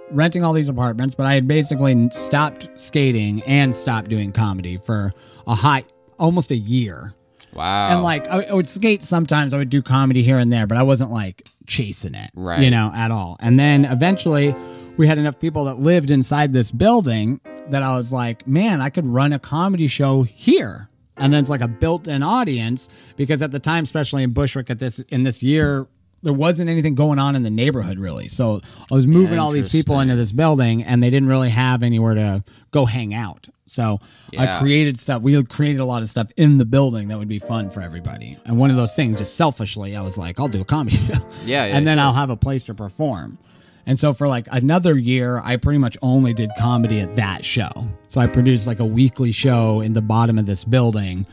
renting 0.10 0.44
all 0.44 0.54
these 0.54 0.70
apartments, 0.70 1.14
but 1.14 1.28
I 1.28 1.36
had 1.36 1.48
basically 1.48 2.10
stopped 2.12 2.68
skating 2.78 3.44
and 3.44 3.76
stopped 3.76 4.10
doing 4.10 4.32
comedy 4.32 4.78
for 4.78 5.12
a 5.46 5.54
high, 5.54 5.84
almost 6.18 6.50
a 6.50 6.58
year. 6.58 7.14
Wow. 7.54 7.90
And 7.90 8.04
like 8.04 8.28
I, 8.28 8.44
I 8.44 8.54
would 8.54 8.68
skate 8.68 9.04
sometimes, 9.04 9.54
I 9.54 9.58
would 9.58 9.70
do 9.70 9.84
comedy 9.84 10.24
here 10.24 10.40
and 10.40 10.52
there, 10.52 10.66
but 10.66 10.80
I 10.80 10.84
wasn't 10.84 11.12
like 11.12 11.48
chasing 11.68 12.16
it, 12.16 12.32
Right. 12.34 12.62
You 12.62 12.72
know, 12.72 12.92
at 12.96 13.12
all. 13.12 13.38
And 13.40 13.60
then 13.60 13.86
eventually, 13.86 14.56
we 14.98 15.08
had 15.08 15.18
enough 15.18 15.40
people 15.40 15.66
that 15.66 15.80
lived 15.80 16.12
inside 16.12 16.54
this 16.54 16.72
building 16.72 17.42
that 17.70 17.84
I 17.84 17.96
was 17.96 18.14
like, 18.14 18.48
man, 18.48 18.82
I 18.82 18.90
could 18.90 19.08
run 19.08 19.34
a 19.34 19.40
comedy 19.40 19.88
show 19.88 20.24
here. 20.24 20.90
And 21.18 21.32
then 21.32 21.42
it's 21.42 21.50
like 21.50 21.62
a 21.62 21.68
built-in 21.68 22.24
audience 22.24 22.90
because 23.18 23.42
at 23.42 23.52
the 23.52 23.60
time, 23.60 23.84
especially 23.84 24.24
in 24.24 24.32
Bushwick, 24.32 24.70
at 24.70 24.80
this 24.80 25.00
in 25.00 25.24
this 25.24 25.44
year, 25.44 25.88
there 26.24 26.34
wasn't 26.34 26.70
anything 26.70 26.96
going 26.96 27.20
on 27.20 27.36
in 27.36 27.44
the 27.44 27.50
neighborhood 27.52 28.00
really. 28.00 28.28
So 28.30 28.62
I 28.92 28.96
was 28.96 29.06
moving 29.06 29.38
all 29.38 29.52
these 29.52 29.70
people 29.70 30.00
into 30.00 30.16
this 30.16 30.32
building, 30.32 30.84
and 30.84 31.04
they 31.04 31.10
didn't 31.10 31.30
really 31.30 31.50
have 31.50 31.84
anywhere 31.84 32.16
to 32.16 32.44
go 32.72 32.86
hang 32.86 33.14
out. 33.14 33.48
So 33.68 34.00
I 34.38 34.58
created 34.60 35.00
stuff. 35.00 35.22
We 35.22 35.42
created 35.44 35.80
a 35.80 35.86
lot 35.86 36.02
of 36.02 36.10
stuff 36.10 36.32
in 36.36 36.58
the 36.58 36.66
building 36.66 37.10
that 37.10 37.20
would 37.20 37.28
be 37.28 37.40
fun 37.40 37.70
for 37.70 37.82
everybody. 37.82 38.38
And 38.46 38.58
one 38.58 38.72
of 38.72 38.78
those 38.78 38.96
things, 38.96 39.18
just 39.18 39.36
selfishly, 39.36 39.96
I 39.96 40.02
was 40.02 40.18
like, 40.18 40.40
I'll 40.40 40.48
do 40.48 40.62
a 40.62 40.66
comedy 40.66 40.98
show. 41.08 41.14
Yeah, 41.46 41.66
yeah, 41.66 41.78
and 41.78 41.86
then 41.88 42.00
I'll 42.00 42.14
have 42.14 42.30
a 42.30 42.38
place 42.38 42.64
to 42.66 42.74
perform. 42.74 43.38
And 43.86 44.00
so 44.00 44.14
for 44.14 44.28
like 44.28 44.48
another 44.52 44.98
year, 44.98 45.42
I 45.44 45.58
pretty 45.58 45.80
much 45.80 45.98
only 46.02 46.34
did 46.34 46.50
comedy 46.58 47.00
at 47.02 47.16
that 47.18 47.44
show. 47.44 47.70
So 48.08 48.22
I 48.22 48.28
produced 48.28 48.66
like 48.68 48.80
a 48.80 48.86
weekly 48.86 49.32
show 49.32 49.82
in 49.82 49.94
the 49.94 50.02
bottom 50.02 50.38
of 50.38 50.46
this 50.46 50.64
building 50.64 51.26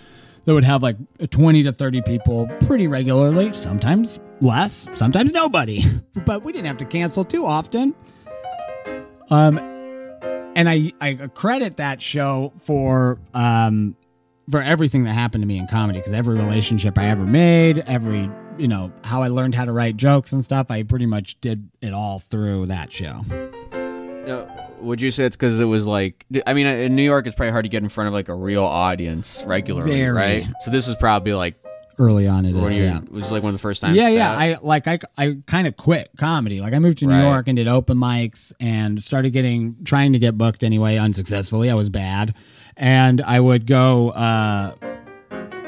that 0.45 0.55
would 0.55 0.65
have 0.65 0.83
like 0.83 0.97
20 1.31 1.63
to 1.65 1.73
30 1.73 2.03
people 2.03 2.49
pretty 2.67 2.87
regularly, 2.87 3.53
sometimes 3.53 4.19
less, 4.41 4.89
sometimes 4.95 5.33
nobody. 5.33 5.83
But 6.27 6.45
we 6.45 6.53
didn't 6.53 6.67
have 6.67 6.77
to 6.79 6.85
cancel 6.85 7.25
too 7.25 7.47
often. 7.47 7.95
Um 9.31 9.59
and 10.57 10.69
I 10.69 10.93
I 11.01 11.15
credit 11.35 11.77
that 11.77 12.03
show 12.03 12.53
for 12.59 13.19
um 13.33 13.97
for 14.51 14.61
everything 14.61 15.05
that 15.05 15.13
happened 15.13 15.43
to 15.43 15.47
me 15.47 15.57
in 15.57 15.67
comedy 15.69 16.01
because 16.01 16.13
every 16.13 16.37
relationship 16.37 16.99
I 16.99 17.07
ever 17.07 17.25
made, 17.25 17.79
every 17.81 18.29
you 18.61 18.69
know 18.69 18.93
how 19.05 19.23
I 19.23 19.29
learned 19.29 19.55
how 19.55 19.65
to 19.65 19.73
write 19.73 19.97
jokes 19.97 20.33
and 20.33 20.45
stuff, 20.45 20.71
I 20.71 20.83
pretty 20.83 21.07
much 21.07 21.41
did 21.41 21.69
it 21.81 21.93
all 21.93 22.19
through 22.19 22.67
that 22.67 22.93
show. 22.93 23.23
Uh, 24.29 24.47
would 24.81 25.01
you 25.01 25.11
say 25.11 25.25
it's 25.25 25.37
because 25.37 25.59
it 25.59 25.65
was 25.65 25.87
like? 25.87 26.25
I 26.47 26.55
mean, 26.55 26.67
in 26.67 26.95
New 26.95 27.03
York, 27.03 27.27
it's 27.27 27.35
probably 27.35 27.53
hard 27.53 27.65
to 27.65 27.69
get 27.69 27.83
in 27.83 27.89
front 27.89 28.09
of 28.09 28.15
like 28.15 28.29
a 28.29 28.35
real 28.35 28.65
audience 28.65 29.43
regularly, 29.47 29.93
Very. 29.93 30.13
right? 30.15 30.47
So 30.61 30.71
this 30.71 30.89
is 30.89 30.95
probably 30.97 31.33
like 31.33 31.55
Early 31.99 32.27
on, 32.27 32.47
it 32.47 32.57
is 32.57 32.79
yeah. 32.79 33.03
it 33.03 33.13
was 33.13 33.31
like 33.31 33.43
one 33.43 33.51
of 33.51 33.55
the 33.55 33.59
first 33.63 33.83
times. 33.83 33.95
Yeah, 33.95 34.09
yeah. 34.09 34.33
I 34.33 34.57
like 34.63 34.89
I 34.89 35.01
I 35.19 35.37
kind 35.47 35.67
of 35.67 35.77
quit 35.77 36.09
comedy. 36.17 36.63
Like 36.63 36.73
I 36.73 36.79
moved 36.79 36.99
to 36.99 37.07
New 37.07 37.13
Right. 37.13 37.25
York 37.25 37.47
and 37.47 37.57
did 37.57 37.69
open 37.69 37.99
mics 37.99 38.55
and 38.59 39.03
started 39.03 39.35
getting 39.35 39.77
trying 39.85 40.15
to 40.15 40.19
get 40.19 40.39
booked 40.39 40.65
anyway 40.65 40.97
unsuccessfully. 40.97 41.69
I 41.71 41.75
was 41.75 41.91
bad. 41.91 42.35
And 42.75 43.21
I 43.21 43.39
would 43.39 43.67
go 43.67 44.11
uh 44.11 44.75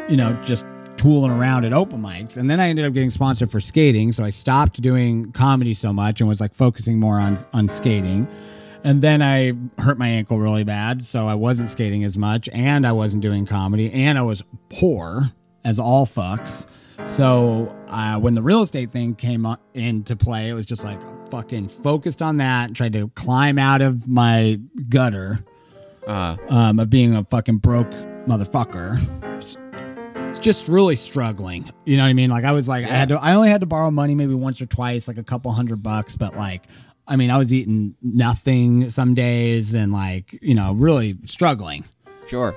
you 0.09 0.17
know, 0.17 0.33
just 0.43 0.65
tooling 1.03 1.33
around 1.33 1.65
at 1.65 1.73
open 1.73 2.01
mics. 2.01 2.37
And 2.37 2.49
then 2.49 2.61
I 2.61 2.69
ended 2.69 2.85
up 2.85 2.93
getting 2.93 3.11
sponsored 3.11 3.51
for 3.51 3.59
skating, 3.59 4.13
so 4.13 4.23
I 4.23 4.31
stopped 4.31 4.81
doing 4.81 5.33
comedy 5.33 5.75
so 5.75 5.93
much 5.93 6.21
and 6.21 6.29
was 6.29 6.41
like 6.41 6.55
focusing 6.55 7.01
more 7.01 7.19
on 7.19 7.37
on 7.53 7.67
skating. 7.67 8.29
And 8.85 9.03
then 9.03 9.21
I 9.21 9.53
hurt 9.79 9.99
my 9.99 10.09
ankle 10.09 10.39
really 10.39 10.63
bad, 10.63 11.05
so 11.05 11.27
I 11.27 11.35
wasn't 11.35 11.71
skating 11.71 12.05
as 12.05 12.17
much, 12.17 12.49
and 12.53 12.87
I 12.87 12.93
wasn't 12.93 13.23
doing 13.23 13.47
comedy, 13.47 13.93
and 13.93 14.17
I 14.17 14.23
was 14.23 14.45
poor 14.69 15.33
as 15.65 15.81
all 15.81 16.07
fucks. 16.07 16.69
So 17.05 17.77
uh, 17.89 18.21
when 18.21 18.37
the 18.37 18.43
real 18.43 18.63
estate 18.63 18.91
thing 18.91 19.17
came 19.17 19.45
into 19.75 20.15
play, 20.15 20.51
it 20.51 20.55
was 20.55 20.67
just 20.67 20.85
like 20.85 21.01
fucking 21.31 21.67
focused 21.67 22.23
on 22.23 22.37
that, 22.37 22.75
tried 22.75 22.93
to 22.93 23.09
climb 23.17 23.59
out 23.59 23.83
of 23.83 24.07
my 24.07 24.61
gutter 24.89 25.45
uh, 26.07 26.37
um, 26.49 26.79
of 26.79 26.91
being 26.91 27.17
a 27.17 27.25
fucking 27.25 27.59
broke 27.59 27.91
motherfucker. 28.27 29.22
Just 30.39 30.69
really 30.69 30.97
struggling. 30.97 31.71
You 31.85 31.97
know 31.97 32.05
what 32.05 32.09
I 32.11 32.13
mean? 32.13 32.31
Like 32.31 32.45
I 32.45 32.53
was 32.53 32.69
like 32.69 32.85
I 32.85 32.89
had 32.89 33.09
to 33.11 33.19
I 33.21 33.35
only 33.35 33.49
had 33.51 33.61
to 33.61 33.67
borrow 33.67 33.91
money 33.91 34.15
maybe 34.15 34.35
once 34.35 34.61
or 34.61 34.67
twice, 34.67 35.09
like 35.09 35.19
a 35.19 35.23
couple 35.25 35.51
hundred 35.53 35.83
bucks, 35.83 36.17
but 36.17 36.37
like 36.37 36.65
I 37.07 37.17
mean, 37.17 37.31
I 37.31 37.39
was 37.39 37.53
eating 37.53 37.97
nothing 38.01 38.89
some 38.91 39.15
days 39.15 39.75
and 39.75 39.93
like, 39.93 40.39
you 40.41 40.55
know, 40.55 40.73
really 40.73 41.17
struggling. 41.27 41.85
Sure. 42.29 42.57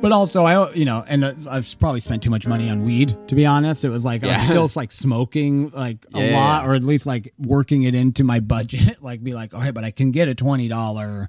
But 0.00 0.10
also, 0.10 0.44
I 0.44 0.72
you 0.72 0.84
know, 0.84 1.04
and 1.06 1.24
uh, 1.24 1.32
I've 1.48 1.78
probably 1.78 2.00
spent 2.00 2.24
too 2.24 2.30
much 2.30 2.44
money 2.44 2.68
on 2.68 2.84
weed. 2.84 3.16
To 3.28 3.36
be 3.36 3.46
honest, 3.46 3.84
it 3.84 3.88
was 3.88 4.04
like 4.04 4.24
I 4.24 4.32
was 4.32 4.42
still 4.42 4.68
like 4.76 4.90
smoking 4.90 5.70
like 5.70 6.04
a 6.12 6.26
Yeah, 6.30 6.36
lot, 6.36 6.64
yeah. 6.64 6.70
or 6.70 6.74
at 6.74 6.82
least 6.82 7.06
like 7.06 7.32
working 7.38 7.84
it 7.84 7.94
into 7.94 8.24
my 8.24 8.40
budget. 8.40 9.00
like 9.02 9.22
be 9.22 9.32
like, 9.32 9.54
all 9.54 9.60
right, 9.60 9.72
but 9.72 9.84
I 9.84 9.92
can 9.92 10.10
get 10.10 10.26
a 10.26 10.34
twenty 10.34 10.66
dollar 10.66 11.28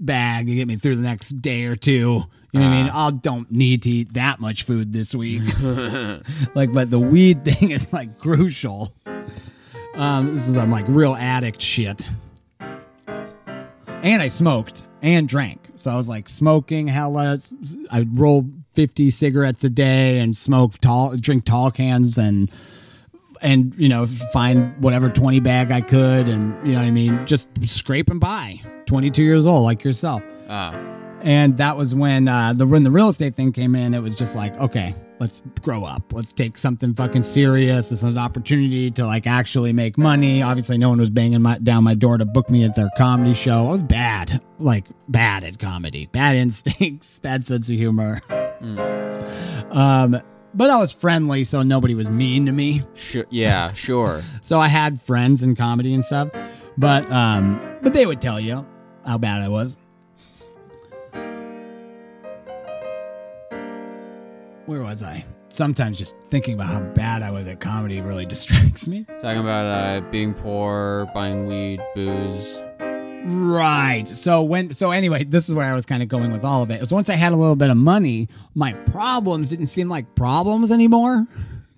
bag 0.00 0.46
to 0.46 0.54
get 0.54 0.66
me 0.66 0.76
through 0.76 0.96
the 0.96 1.02
next 1.02 1.30
day 1.40 1.64
or 1.64 1.76
two. 1.76 2.24
You 2.52 2.58
know 2.58 2.66
what 2.66 2.72
I 2.72 2.82
mean? 2.82 2.90
Ah. 2.92 3.06
I 3.06 3.10
don't 3.10 3.50
need 3.50 3.82
to 3.82 3.90
eat 3.90 4.14
that 4.14 4.40
much 4.40 4.64
food 4.64 4.92
this 4.92 5.14
week. 5.14 5.42
like, 6.54 6.72
but 6.72 6.90
the 6.90 6.98
weed 6.98 7.44
thing 7.44 7.70
is 7.70 7.92
like 7.92 8.18
crucial. 8.18 8.92
Um, 9.94 10.34
this 10.34 10.48
is 10.48 10.56
um, 10.56 10.70
like 10.70 10.86
real 10.88 11.14
addict 11.14 11.60
shit. 11.60 12.08
And 12.58 14.22
I 14.22 14.28
smoked 14.28 14.84
and 15.02 15.28
drank. 15.28 15.68
So 15.76 15.90
I 15.90 15.96
was 15.96 16.08
like 16.08 16.28
smoking 16.28 16.88
hella. 16.88 17.38
I'd 17.90 18.18
roll 18.18 18.50
50 18.72 19.10
cigarettes 19.10 19.62
a 19.64 19.70
day 19.70 20.18
and 20.18 20.36
smoke 20.36 20.78
tall, 20.78 21.16
drink 21.16 21.44
tall 21.44 21.70
cans 21.70 22.18
and, 22.18 22.50
and, 23.42 23.74
you 23.76 23.88
know, 23.88 24.06
find 24.06 24.76
whatever 24.82 25.08
20 25.08 25.40
bag 25.40 25.70
I 25.70 25.80
could. 25.80 26.28
And, 26.28 26.66
you 26.66 26.74
know 26.74 26.80
what 26.80 26.86
I 26.86 26.90
mean? 26.90 27.26
Just 27.26 27.48
scraping 27.66 28.18
by. 28.18 28.60
22 28.86 29.22
years 29.22 29.46
old, 29.46 29.64
like 29.64 29.84
yourself. 29.84 30.22
Ah. 30.48 30.72
And 31.22 31.56
that 31.58 31.76
was 31.76 31.94
when 31.94 32.28
uh, 32.28 32.54
the 32.54 32.66
when 32.66 32.82
the 32.82 32.90
real 32.90 33.08
estate 33.08 33.36
thing 33.36 33.52
came 33.52 33.74
in. 33.74 33.92
It 33.92 34.00
was 34.00 34.16
just 34.16 34.34
like, 34.34 34.56
okay, 34.58 34.94
let's 35.20 35.42
grow 35.60 35.84
up. 35.84 36.12
Let's 36.12 36.32
take 36.32 36.58
something 36.58 36.94
fucking 36.94 37.22
serious. 37.22 37.90
This 37.90 38.02
is 38.02 38.04
an 38.04 38.18
opportunity 38.18 38.90
to 38.92 39.04
like 39.04 39.26
actually 39.26 39.72
make 39.72 39.98
money. 39.98 40.42
Obviously, 40.42 40.78
no 40.78 40.88
one 40.88 40.98
was 40.98 41.10
banging 41.10 41.42
my, 41.42 41.58
down 41.58 41.84
my 41.84 41.94
door 41.94 42.18
to 42.18 42.24
book 42.24 42.50
me 42.50 42.64
at 42.64 42.74
their 42.74 42.90
comedy 42.96 43.34
show. 43.34 43.66
I 43.66 43.70
was 43.70 43.82
bad, 43.82 44.40
like 44.58 44.86
bad 45.08 45.44
at 45.44 45.58
comedy, 45.58 46.06
bad 46.06 46.36
instincts, 46.44 47.18
bad 47.18 47.46
sense 47.46 47.70
of 47.70 47.76
humor. 47.76 48.22
Um, 49.70 50.20
but 50.54 50.70
I 50.70 50.78
was 50.78 50.92
friendly, 50.92 51.44
so 51.44 51.62
nobody 51.62 51.94
was 51.94 52.10
mean 52.10 52.46
to 52.46 52.52
me. 52.52 52.82
Sure. 52.94 53.24
Yeah. 53.30 53.72
Sure. 53.74 54.22
So 54.42 54.60
I 54.60 54.68
had 54.68 55.00
friends 55.00 55.42
in 55.42 55.54
comedy 55.56 55.94
and 55.94 56.04
stuff, 56.04 56.28
but 56.76 57.10
um, 57.10 57.60
but 57.82 57.92
they 57.94 58.06
would 58.06 58.20
tell 58.20 58.38
you 58.40 58.66
how 59.06 59.18
bad 59.18 59.42
I 59.42 59.48
was. 59.48 59.76
Where 64.66 64.82
was 64.82 65.02
I? 65.02 65.24
Sometimes 65.48 65.98
just 65.98 66.14
thinking 66.28 66.54
about 66.54 66.68
how 66.68 66.80
bad 66.80 67.22
I 67.22 67.30
was 67.30 67.46
at 67.48 67.58
comedy 67.58 68.00
really 68.00 68.26
distracts 68.34 68.86
me. 68.86 69.04
Talking 69.20 69.40
about 69.40 69.66
uh, 69.66 70.00
being 70.10 70.32
poor, 70.34 71.10
buying 71.12 71.46
weed, 71.46 71.80
booze. 71.94 72.58
Right. 73.24 74.06
So 74.08 74.42
when 74.42 74.72
so 74.72 74.90
anyway, 74.90 75.24
this 75.24 75.48
is 75.48 75.54
where 75.54 75.66
I 75.70 75.74
was 75.74 75.86
kind 75.86 76.02
of 76.02 76.08
going 76.08 76.32
with 76.32 76.44
all 76.44 76.62
of 76.62 76.70
it. 76.70 76.80
Is 76.82 76.90
once 76.92 77.08
I 77.10 77.14
had 77.16 77.32
a 77.32 77.36
little 77.36 77.56
bit 77.56 77.70
of 77.70 77.76
money, 77.76 78.28
my 78.54 78.72
problems 78.72 79.48
didn't 79.48 79.66
seem 79.66 79.88
like 79.88 80.14
problems 80.14 80.70
anymore. 80.72 81.26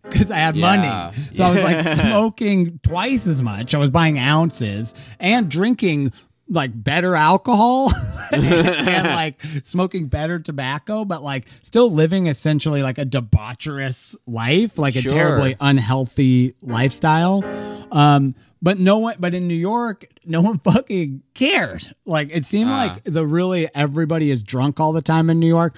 Because 0.03 0.31
I 0.31 0.37
had 0.39 0.57
Yeah. 0.57 0.77
money. 1.13 1.17
So 1.33 1.45
I 1.45 1.51
was 1.51 1.63
like 1.63 1.97
smoking 1.99 2.79
twice 2.83 3.27
as 3.27 3.41
much. 3.43 3.75
I 3.75 3.79
was 3.79 3.91
buying 3.91 4.19
ounces 4.19 4.95
and 5.19 5.49
drinking 5.51 6.13
like 6.49 6.71
better 6.75 7.15
alcohol 7.17 7.91
and 8.33 9.07
like 9.09 9.41
smoking 9.63 10.09
better 10.09 10.39
tobacco, 10.39 11.05
but 11.05 11.23
like 11.23 11.47
still 11.63 11.91
living 11.91 12.27
essentially 12.27 12.83
like 12.83 12.99
a 12.99 13.07
debaucherous 13.07 14.17
life, 14.27 14.77
like 14.77 14.97
a 14.97 15.01
Sure. 15.03 15.13
terribly 15.13 15.57
unhealthy 15.61 16.55
lifestyle. 16.61 17.43
Um, 17.91 18.35
but 18.63 18.79
no 18.79 18.99
one, 18.99 19.17
but 19.19 19.35
in 19.35 19.49
New 19.49 19.55
York, 19.55 20.07
no 20.25 20.41
one 20.41 20.59
fucking 20.71 21.23
cared. 21.35 21.87
Like 22.07 22.31
it 22.33 22.45
seemed 22.47 22.71
Ah. 22.71 22.85
like 22.95 23.05
the 23.05 23.27
really 23.27 23.69
everybody 23.75 24.31
is 24.31 24.43
drunk 24.43 24.79
all 24.81 24.93
the 24.93 25.03
time 25.03 25.29
in 25.29 25.41
New 25.41 25.49
York 25.49 25.77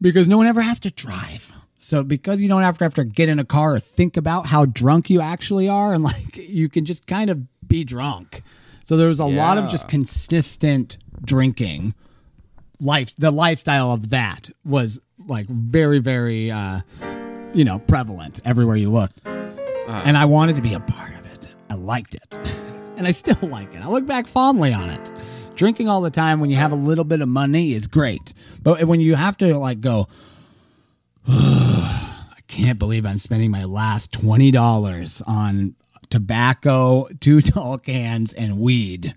because 0.00 0.28
no 0.28 0.36
one 0.36 0.46
ever 0.46 0.60
has 0.60 0.78
to 0.80 0.90
drive. 0.90 1.52
So 1.82 2.04
because 2.04 2.42
you 2.42 2.48
don't 2.48 2.62
have 2.62 2.76
to 2.78 2.84
have 2.84 2.94
to 2.94 3.04
get 3.04 3.30
in 3.30 3.38
a 3.38 3.44
car 3.44 3.74
or 3.76 3.78
think 3.78 4.18
about 4.18 4.46
how 4.46 4.66
drunk 4.66 5.08
you 5.08 5.20
actually 5.22 5.68
are, 5.68 5.94
and 5.94 6.04
like 6.04 6.36
you 6.36 6.68
can 6.68 6.84
just 6.84 7.06
kind 7.06 7.30
of 7.30 7.40
be 7.66 7.84
drunk. 7.84 8.42
So 8.84 8.96
there 8.96 9.08
was 9.08 9.20
a 9.20 9.24
lot 9.24 9.56
of 9.56 9.70
just 9.70 9.88
consistent 9.88 10.98
drinking. 11.24 11.94
Life, 12.80 13.14
the 13.16 13.30
lifestyle 13.30 13.92
of 13.92 14.08
that 14.10 14.50
was 14.64 15.00
like 15.26 15.46
very, 15.46 15.98
very, 16.00 16.50
uh, 16.50 16.80
you 17.54 17.62
know, 17.64 17.78
prevalent 17.78 18.40
everywhere 18.44 18.74
you 18.76 18.90
looked. 18.90 19.20
And 19.26 20.16
I 20.16 20.24
wanted 20.24 20.56
to 20.56 20.62
be 20.62 20.72
a 20.74 20.80
part 20.80 21.10
of 21.10 21.16
it. 21.18 21.19
I 21.70 21.74
liked 21.74 22.14
it. 22.14 22.38
and 22.96 23.06
I 23.06 23.12
still 23.12 23.48
like 23.48 23.74
it. 23.74 23.82
I 23.82 23.88
look 23.88 24.04
back 24.04 24.26
fondly 24.26 24.74
on 24.74 24.90
it. 24.90 25.10
Drinking 25.54 25.88
all 25.88 26.02
the 26.02 26.10
time 26.10 26.40
when 26.40 26.50
you 26.50 26.56
have 26.56 26.72
a 26.72 26.76
little 26.76 27.04
bit 27.04 27.22
of 27.22 27.28
money 27.28 27.72
is 27.72 27.86
great. 27.86 28.34
But 28.62 28.84
when 28.84 29.00
you 29.00 29.14
have 29.14 29.36
to 29.38 29.56
like 29.56 29.80
go, 29.80 30.08
I 31.28 32.40
can't 32.46 32.78
believe 32.78 33.06
I'm 33.06 33.18
spending 33.18 33.50
my 33.50 33.64
last 33.64 34.12
$20 34.12 35.22
on 35.26 35.74
tobacco, 36.10 37.08
two 37.20 37.40
tall 37.40 37.78
cans, 37.78 38.34
and 38.34 38.58
weed. 38.58 39.14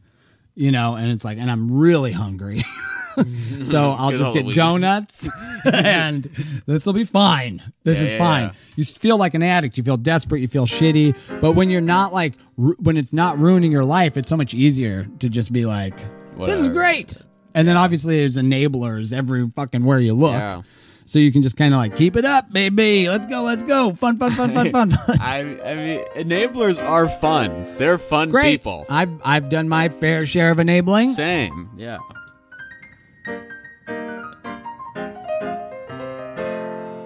You 0.55 0.71
know, 0.71 0.95
and 0.95 1.11
it's 1.11 1.25
like, 1.25 1.37
and 1.37 1.49
I'm 1.51 1.71
really 1.71 2.11
hungry. 2.11 2.61
so 3.63 3.91
I'll 3.91 4.11
just 4.11 4.23
all 4.23 4.31
the 4.33 4.39
get 4.39 4.45
weed. 4.47 4.55
donuts 4.55 5.27
and 5.73 6.23
this 6.65 6.85
will 6.85 6.93
be 6.93 7.03
fine. 7.03 7.61
This 7.83 7.97
Yeah, 7.99 8.03
is 8.03 8.11
yeah, 8.13 8.17
fine. 8.19 8.43
yeah. 8.47 8.53
You 8.75 8.83
feel 8.85 9.17
like 9.17 9.33
an 9.33 9.43
addict. 9.43 9.77
You 9.77 9.83
feel 9.83 9.97
desperate. 9.97 10.41
You 10.41 10.47
feel 10.47 10.65
shitty. 10.65 11.15
But 11.41 11.53
when 11.53 11.69
you're 11.69 11.81
not 11.81 12.13
like, 12.13 12.33
ru- 12.57 12.75
when 12.79 12.97
it's 12.97 13.13
not 13.13 13.37
ruining 13.39 13.71
your 13.71 13.85
life, 13.85 14.17
it's 14.17 14.29
so 14.29 14.37
much 14.37 14.53
easier 14.53 15.07
to 15.19 15.29
just 15.29 15.51
be 15.53 15.65
like, 15.65 15.95
this 15.97 16.55
is 16.55 16.67
Whatever. 16.67 16.73
great. 16.73 17.17
And 17.53 17.67
then 17.67 17.77
obviously 17.77 18.17
there's 18.17 18.37
enablers 18.37 19.13
every 19.13 19.47
fucking 19.49 19.83
where 19.83 19.99
you 19.99 20.13
look. 20.13 20.31
Yeah. 20.33 20.63
So 21.05 21.19
you 21.19 21.33
can 21.33 21.41
just 21.43 21.57
kind 21.57 21.73
of 21.73 21.79
like 21.79 21.97
keep 21.97 22.15
it 22.15 22.23
up, 22.23 22.51
baby. 22.53 23.09
Let's 23.09 23.25
go, 23.25 23.43
let's 23.43 23.65
go. 23.65 23.93
Fun, 23.93 24.15
fun, 24.17 24.31
fun, 24.31 24.53
fun, 24.53 24.71
fun. 24.71 24.91
I, 25.19 25.39
I 25.63 25.75
mean, 25.75 26.05
enablers 26.15 26.81
are 26.81 27.09
fun. 27.09 27.75
They're 27.77 27.97
fun 27.97 28.29
Great. 28.29 28.61
people. 28.61 28.85
I've 28.89 29.11
I've 29.23 29.49
done 29.49 29.67
my 29.67 29.89
fair 29.89 30.25
share 30.25 30.49
of 30.51 30.59
enabling. 30.59 31.11
Same. 31.11 31.69
Yeah. 31.75 31.97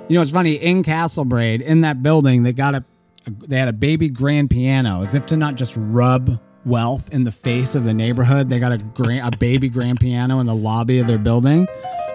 You 0.10 0.16
know, 0.16 0.22
it's 0.22 0.32
funny 0.32 0.54
in 0.54 0.84
Castlebraid, 0.84 1.62
in 1.62 1.82
that 1.82 2.02
building, 2.02 2.44
they 2.44 2.54
got 2.54 2.76
a, 2.76 2.84
they 3.26 3.60
had 3.60 3.68
a 3.68 3.74
baby 3.74 4.08
grand 4.08 4.50
piano, 4.50 5.02
as 5.02 5.14
if 5.14 5.26
to 5.28 5.38
not 5.38 5.56
just 5.56 5.76
rub 5.78 6.40
wealth 6.66 7.12
in 7.12 7.26
the 7.26 7.32
face 7.32 7.76
of 7.76 7.84
the 7.84 7.94
neighborhood. 7.94 8.50
They 8.50 8.60
got 8.60 8.72
a 8.72 8.78
grand, 8.78 9.34
a 9.34 9.38
baby 9.38 9.68
grand 9.68 10.00
piano 10.00 10.40
in 10.40 10.46
the 10.46 10.56
lobby 10.56 11.00
of 11.00 11.08
their 11.08 11.18
building, 11.18 11.68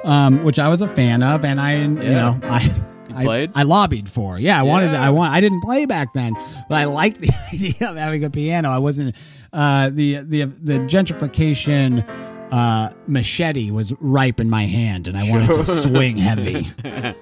um, 0.04 0.42
which 0.42 0.58
I 0.58 0.68
was 0.68 0.80
a 0.80 0.88
fan 0.88 1.22
of, 1.22 1.44
and 1.44 1.60
I, 1.60 1.82
you 1.82 1.88
know, 1.88 2.40
I. 2.42 2.74
I- 3.14 3.24
played? 3.24 3.50
I, 3.54 3.64
lobbied 3.64 4.08
for. 4.08 4.38
Yeah, 4.38 4.58
I 4.58 4.62
wanted. 4.62 4.92
To, 4.92 4.96
I 4.96 5.10
want. 5.10 5.34
I 5.34 5.42
didn't 5.42 5.60
play 5.60 5.84
back 5.84 6.14
then, 6.14 6.32
but 6.70 6.76
I 6.76 6.84
liked 6.84 7.20
the 7.20 7.30
idea 7.52 7.90
of 7.90 7.96
having 7.98 8.24
a 8.24 8.30
piano. 8.30 8.70
I 8.70 8.78
wasn't. 8.78 9.14
Uh, 9.52 9.90
the 9.90 10.22
the 10.22 10.44
the 10.44 10.78
gentrification 10.78 12.06
uh, 12.52 12.92
machete 13.06 13.70
was 13.70 13.92
ripe 13.98 14.38
in 14.38 14.50
my 14.50 14.66
hand, 14.66 15.08
and 15.08 15.16
I 15.16 15.28
wanted 15.28 15.54
to 15.54 15.64
swing 15.64 16.18
heavy. 16.18 16.68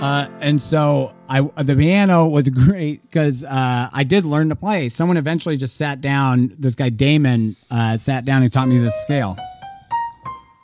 Uh, 0.00 0.30
and 0.38 0.62
so 0.62 1.12
I 1.28 1.40
the 1.40 1.74
piano 1.74 2.28
was 2.28 2.48
great 2.50 3.02
because 3.02 3.42
uh, 3.42 3.90
I 3.92 4.04
did 4.04 4.24
learn 4.24 4.48
to 4.50 4.54
play. 4.54 4.88
Someone 4.90 5.16
eventually 5.16 5.56
just 5.56 5.76
sat 5.76 6.00
down. 6.00 6.54
This 6.56 6.76
guy 6.76 6.88
Damon 6.88 7.56
uh, 7.68 7.96
sat 7.96 8.24
down 8.24 8.44
and 8.44 8.52
taught 8.52 8.68
me 8.68 8.78
this 8.78 8.94
scale, 9.02 9.36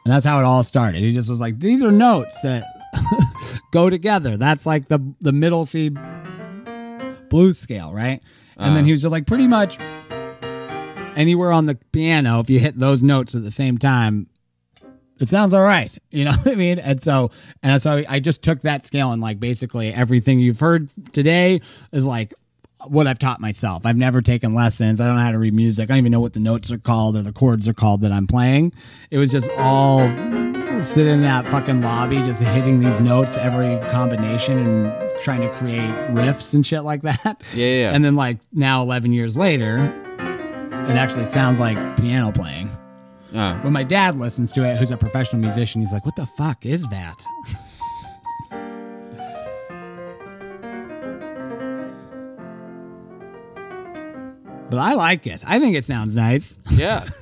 and 0.05 0.15
that's 0.15 0.25
how 0.25 0.39
it 0.39 0.45
all 0.45 0.63
started. 0.63 1.03
He 1.03 1.13
just 1.13 1.29
was 1.29 1.41
like, 1.41 1.59
"These 1.59 1.83
are 1.83 1.91
notes 1.91 2.41
that 2.43 2.63
go 3.73 3.91
together." 3.91 4.37
That's 4.37 4.67
like 4.67 4.87
the 4.87 5.01
the 5.21 5.33
middle 5.33 5.65
C 5.65 5.91
blues 7.29 7.59
scale, 7.59 7.93
right? 7.93 8.23
And 8.57 8.77
then 8.77 8.85
he 8.85 8.93
was 8.93 9.03
just 9.03 9.11
like, 9.11 9.27
pretty 9.27 9.49
much 9.49 9.79
anywhere 11.17 11.53
on 11.53 11.67
the 11.67 11.77
piano, 11.93 12.41
if 12.41 12.51
you 12.51 12.59
hit 12.59 12.79
those 12.79 13.03
notes 13.03 13.35
at 13.35 13.43
the 13.43 13.51
same 13.51 13.79
time, 13.79 14.29
it 15.21 15.29
sounds 15.29 15.55
all 15.55 15.63
right. 15.63 15.97
You 16.11 16.25
know 16.25 16.33
what 16.33 16.53
I 16.53 16.55
mean? 16.55 16.79
And 16.79 17.03
so, 17.03 17.33
and 17.61 17.83
so 17.83 18.05
I 18.09 18.21
just 18.21 18.41
took 18.41 18.61
that 18.61 18.87
scale 18.87 19.11
and 19.11 19.21
like 19.21 19.41
basically 19.41 19.93
everything 19.93 20.39
you've 20.39 20.61
heard 20.61 20.89
today 21.13 21.61
is 21.91 22.07
like 22.07 22.33
what 22.87 23.09
I've 23.09 23.19
taught 23.19 23.41
myself. 23.41 23.85
I've 23.85 23.97
never 23.97 24.23
taken 24.23 24.55
lessons. 24.55 25.01
I 25.01 25.07
don't 25.09 25.17
know 25.17 25.23
how 25.23 25.33
to 25.33 25.39
read 25.39 25.55
music. 25.55 25.91
I 25.91 25.95
don't 25.95 25.99
even 25.99 26.13
know 26.13 26.21
what 26.21 26.35
the 26.35 26.41
notes 26.41 26.71
are 26.71 26.79
called 26.79 27.17
or 27.17 27.23
the 27.23 27.33
chords 27.33 27.67
are 27.67 27.75
called 27.75 28.03
that 28.03 28.13
I'm 28.13 28.29
playing. 28.29 28.73
It 29.11 29.19
was 29.19 29.33
just 29.33 29.51
all 29.57 30.07
sitting 30.81 31.15
in 31.15 31.23
that 31.23 31.47
fucking 31.49 31.81
lobby, 31.81 32.19
just 32.19 32.43
hitting 32.43 32.79
these 32.79 33.01
notes 33.01 33.37
every 33.37 33.79
combination 33.91 34.59
and 34.59 35.21
trying 35.21 35.41
to 35.41 35.51
create 35.51 35.91
riffs 36.11 36.55
and 36.55 36.65
shit 36.65 36.83
like 36.83 37.03
that. 37.03 37.43
Yeah, 37.55 37.67
yeah. 37.67 37.91
And 37.93 38.05
then 38.05 38.15
like 38.15 38.39
now 38.53 38.83
11 38.83 39.13
years 39.13 39.37
later, 39.37 39.93
it 40.89 40.97
actually 40.97 41.25
sounds 41.25 41.61
like 41.61 41.77
piano 41.97 42.31
playing. 42.33 42.69
Uh, 43.35 43.59
When 43.61 43.73
my 43.73 43.83
dad 43.83 44.19
listens 44.19 44.53
to 44.53 44.65
it, 44.65 44.77
who's 44.77 44.91
a 44.91 44.97
professional 44.97 45.41
musician, 45.41 45.81
he's 45.81 45.93
like, 45.93 46.05
"What 46.05 46.15
the 46.17 46.27
fuck 46.27 46.65
is 46.67 46.83
that?" 46.89 47.25
but 54.71 54.79
I 54.79 54.95
like 54.95 55.27
it. 55.27 55.43
I 55.47 55.59
think 55.61 55.77
it 55.77 55.85
sounds 55.85 56.17
nice. 56.17 56.61
yeah. 56.71 57.05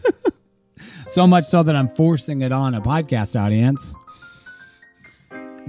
So 1.09 1.27
much 1.27 1.45
so 1.45 1.63
that 1.63 1.77
I'm 1.77 1.89
forcing 1.91 2.41
it 2.41 2.53
on 2.53 2.75
a 2.75 2.81
podcast 2.81 3.39
audience. 3.39 3.95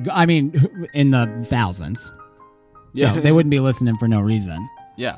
I 0.09 0.25
mean, 0.25 0.53
in 0.93 1.09
the 1.09 1.45
thousands. 1.49 1.99
So 2.09 2.13
Yeah. 2.93 3.19
they 3.19 3.33
wouldn't 3.33 3.49
be 3.51 3.59
listening 3.59 3.97
for 3.97 4.07
no 4.07 4.21
reason. 4.21 4.69
yeah. 4.95 5.17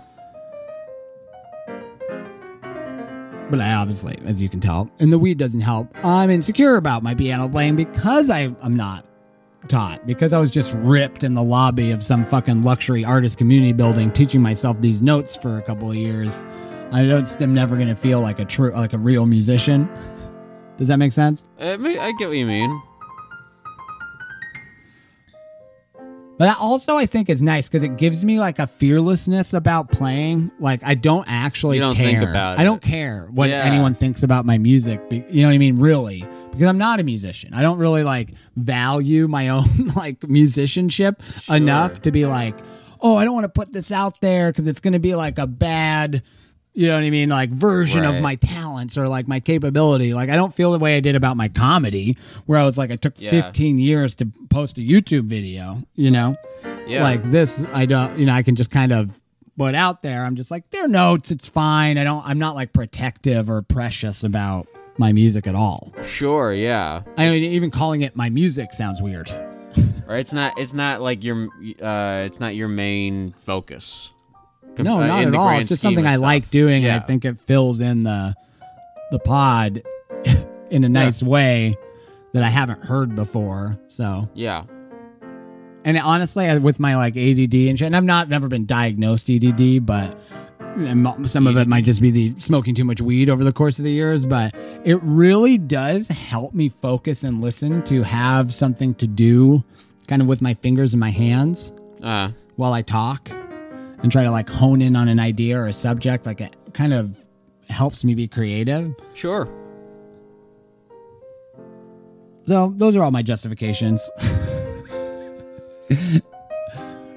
But 3.50 3.62
I 3.62 3.74
obviously, 3.74 4.18
as 4.26 4.42
you 4.42 4.50
can 4.50 4.60
tell, 4.60 4.90
and 5.00 5.12
the 5.12 5.20
weed 5.20 5.38
doesn't 5.38 5.62
help. 5.62 5.88
I'm 6.04 6.30
insecure 6.30 6.78
about 6.78 7.04
my 7.04 7.14
piano 7.14 7.48
playing 7.48 7.76
because 7.76 8.30
I, 8.30 8.56
I'm 8.62 8.76
not 8.76 9.06
taught, 9.68 10.06
because 10.08 10.34
I 10.34 10.40
was 10.40 10.52
just 10.52 10.74
ripped 10.80 11.24
in 11.24 11.34
the 11.34 11.44
lobby 11.44 11.92
of 11.92 12.04
some 12.04 12.26
fucking 12.26 12.64
luxury 12.64 13.06
artist 13.06 13.38
community 13.38 13.74
building 13.74 14.12
teaching 14.12 14.42
myself 14.42 14.82
these 14.82 15.02
notes 15.02 15.36
for 15.36 15.58
a 15.58 15.62
couple 15.62 15.90
of 15.90 15.96
years. 15.96 16.44
I 16.92 17.06
don't, 17.06 17.42
I'm 17.42 17.54
never 17.54 17.76
going 17.76 17.88
to 17.88 17.96
feel 17.96 18.22
like 18.22 18.40
a 18.40 18.46
true, 18.46 18.72
like 18.72 18.94
a 18.94 18.98
real 18.98 19.26
musician. 19.26 19.90
Does 20.78 20.88
that 20.88 20.98
make 20.98 21.14
sense? 21.14 21.46
Uh, 21.60 21.66
I, 21.66 21.78
mean, 21.78 21.98
I 22.00 22.12
get 22.14 22.28
what 22.28 22.38
you 22.38 22.46
mean. 22.46 22.82
But 26.38 26.50
I 26.50 26.56
also, 26.60 26.98
I 26.98 27.06
think 27.06 27.30
is 27.30 27.42
nice 27.42 27.70
because 27.70 27.82
it 27.84 27.96
gives 27.98 28.26
me 28.26 28.40
like 28.40 28.60
a 28.60 28.68
fearlessness 28.68 29.54
about 29.54 29.90
playing. 29.90 30.52
Like 30.60 30.84
I 30.84 30.94
don't 30.96 31.26
actually 31.30 31.78
You 31.78 31.82
don't 31.84 31.96
care. 31.96 32.20
think 32.20 32.30
about 32.30 32.60
I 32.60 32.64
don't 32.66 32.82
care 32.82 33.28
what 33.32 33.50
Yeah. 33.50 33.64
anyone 33.64 33.94
thinks 33.94 34.22
about 34.22 34.46
my 34.46 34.58
music. 34.58 35.10
be- 35.10 35.24
You 35.32 35.44
know 35.44 35.48
what 35.48 35.54
I 35.56 35.58
mean? 35.60 35.78
Really, 35.78 36.26
because 36.52 36.68
I'm 36.68 36.78
not 36.78 37.00
a 37.00 37.04
musician. 37.04 37.54
I 37.54 37.62
don't 37.62 37.78
really 37.78 38.04
like 38.04 38.34
value 38.58 39.28
my 39.30 39.48
own 39.56 39.92
like 39.96 40.28
musicianship 40.28 41.24
enough 41.50 42.02
to 42.02 42.12
be 42.12 42.26
like, 42.26 42.58
oh, 43.00 43.16
I 43.16 43.24
don't 43.24 43.34
want 43.34 43.46
to 43.46 43.50
put 43.50 43.72
this 43.72 43.92
out 43.92 44.20
there 44.20 44.52
because 44.52 44.68
it's 44.68 44.80
going 44.82 44.94
to 44.94 45.00
be 45.00 45.16
like 45.16 45.38
a 45.38 45.48
bad. 45.48 46.22
You 46.78 46.88
know 46.88 46.96
what 46.96 47.04
I 47.06 47.10
mean? 47.10 47.30
Like 47.30 47.50
version 47.52 48.04
of 48.04 48.22
my 48.22 48.36
talents 48.36 48.98
or 48.98 49.08
like 49.08 49.28
my 49.30 49.40
capability. 49.40 50.14
Like 50.14 50.30
I 50.30 50.36
don't 50.36 50.54
feel 50.54 50.74
the 50.74 50.78
way 50.80 50.98
I 50.98 51.00
did 51.00 51.16
about 51.16 51.38
my 51.38 51.48
comedy, 51.48 52.18
where 52.46 52.60
I 52.60 52.66
was 52.66 52.78
like, 52.78 52.92
I 52.92 52.98
took 52.98 53.14
Yeah. 53.18 53.32
15 53.32 53.80
years 53.80 54.14
to 54.16 54.28
post 54.50 54.78
a 54.78 54.82
YouTube 54.82 55.24
video. 55.24 55.82
You 55.96 56.12
know, 56.12 56.36
Yeah. 56.88 57.02
like 57.04 57.24
this 57.32 57.66
i 57.74 57.86
don't 57.86 58.20
you 58.20 58.26
know 58.26 58.34
i 58.34 58.44
can 58.44 58.56
just 58.56 58.70
kind 58.72 58.92
of 58.92 59.10
put 59.58 59.74
out 59.74 60.02
there 60.04 60.24
i'm 60.26 60.36
just 60.36 60.52
like 60.52 60.70
they're 60.70 60.88
notes 60.88 61.32
it's 61.32 61.48
fine 61.48 61.98
i 61.98 62.04
don't 62.04 62.24
i'm 62.26 62.38
not 62.38 62.54
like 62.56 62.74
protective 62.74 63.50
or 63.50 63.62
precious 63.64 64.24
about 64.24 64.68
my 64.98 65.12
music 65.14 65.48
at 65.48 65.56
all 65.56 65.94
sure. 66.04 66.54
Yeah. 66.54 67.02
i 67.18 67.30
mean 67.30 67.42
even 67.44 67.72
calling 67.72 68.02
it 68.02 68.16
my 68.16 68.30
music 68.30 68.74
sounds 68.74 69.02
weird 69.02 69.32
Right. 70.08 70.20
It's 70.20 70.34
not. 70.34 70.60
It's 70.60 70.72
not 70.74 71.02
like 71.02 71.24
your. 71.24 71.48
Uh. 71.82 72.24
It's 72.28 72.40
not 72.40 72.54
your 72.56 72.68
main 72.68 73.34
focus. 73.40 74.12
Com- 74.76 74.86
no 74.86 75.02
uh, 75.02 75.08
not 75.08 75.24
at 75.26 75.36
all 75.36 75.50
it's 75.60 75.70
just 75.70 75.82
something 75.82 76.06
i 76.06 76.14
stuff. 76.16 76.22
like 76.24 76.50
doing 76.50 76.84
and 76.84 76.94
Yeah. 76.94 76.96
i 76.98 77.00
think 77.00 77.26
it 77.26 77.40
fills 77.40 77.80
in 77.82 78.04
the 78.04 78.36
the 79.12 79.20
pod 79.20 79.82
in 80.70 80.84
a 80.84 80.90
nice 80.90 81.22
way 81.24 81.78
that 82.34 82.44
i 82.44 82.50
haven't 82.50 82.84
heard 82.86 83.16
before 83.16 83.78
so 83.88 84.28
Yeah. 84.34 84.64
and 85.84 85.98
honestly 85.98 86.58
with 86.60 86.80
my 86.80 86.96
like 86.96 87.16
ADD 87.16 87.54
and 87.54 87.78
shit 87.80 87.86
and 87.86 87.96
i've 87.96 88.04
not 88.04 88.28
never 88.30 88.48
been 88.48 88.66
diagnosed 88.66 89.30
edd 89.30 89.86
but 89.86 90.18
some 91.24 91.48
of 91.48 91.56
it 91.56 91.70
might 91.70 91.86
just 91.86 92.02
be 92.02 92.12
the 92.12 92.34
smoking 92.38 92.76
too 92.76 92.84
much 92.84 93.00
weed 93.00 93.30
over 93.30 93.46
the 93.46 93.54
course 93.54 93.78
of 93.80 93.86
the 93.86 93.92
years 93.92 94.26
but 94.26 94.54
it 94.84 95.00
really 95.04 95.58
does 95.58 96.10
help 96.10 96.54
me 96.54 96.68
focus 96.68 97.24
and 97.24 97.40
listen 97.40 97.82
to 97.84 98.04
have 98.04 98.54
something 98.54 98.94
to 98.96 99.08
do 99.08 99.64
kind 100.10 100.22
of 100.22 100.28
with 100.28 100.42
my 100.42 100.54
fingers 100.54 100.94
and 100.94 101.00
my 101.00 101.12
hands 101.12 101.72
Uh. 102.04 102.30
while 102.58 102.74
i 102.74 102.82
talk 102.82 103.30
and 104.06 104.12
try 104.12 104.24
to 104.24 104.30
like 104.30 104.48
hone 104.48 104.84
in 104.84 104.96
on 104.96 105.08
an 105.08 105.20
idea 105.20 105.58
or 105.58 105.66
a 105.66 105.74
subject 105.74 106.28
like 106.28 106.40
it 106.40 106.56
kind 106.74 106.94
of 106.94 107.18
helps 107.70 108.06
me 108.06 108.14
be 108.14 108.28
creative 108.28 108.94
Sure. 109.16 109.52
So 112.46 112.72
those 112.78 112.96
are 112.96 113.02
all 113.04 113.10
my 113.10 113.24
justifications. 113.24 114.08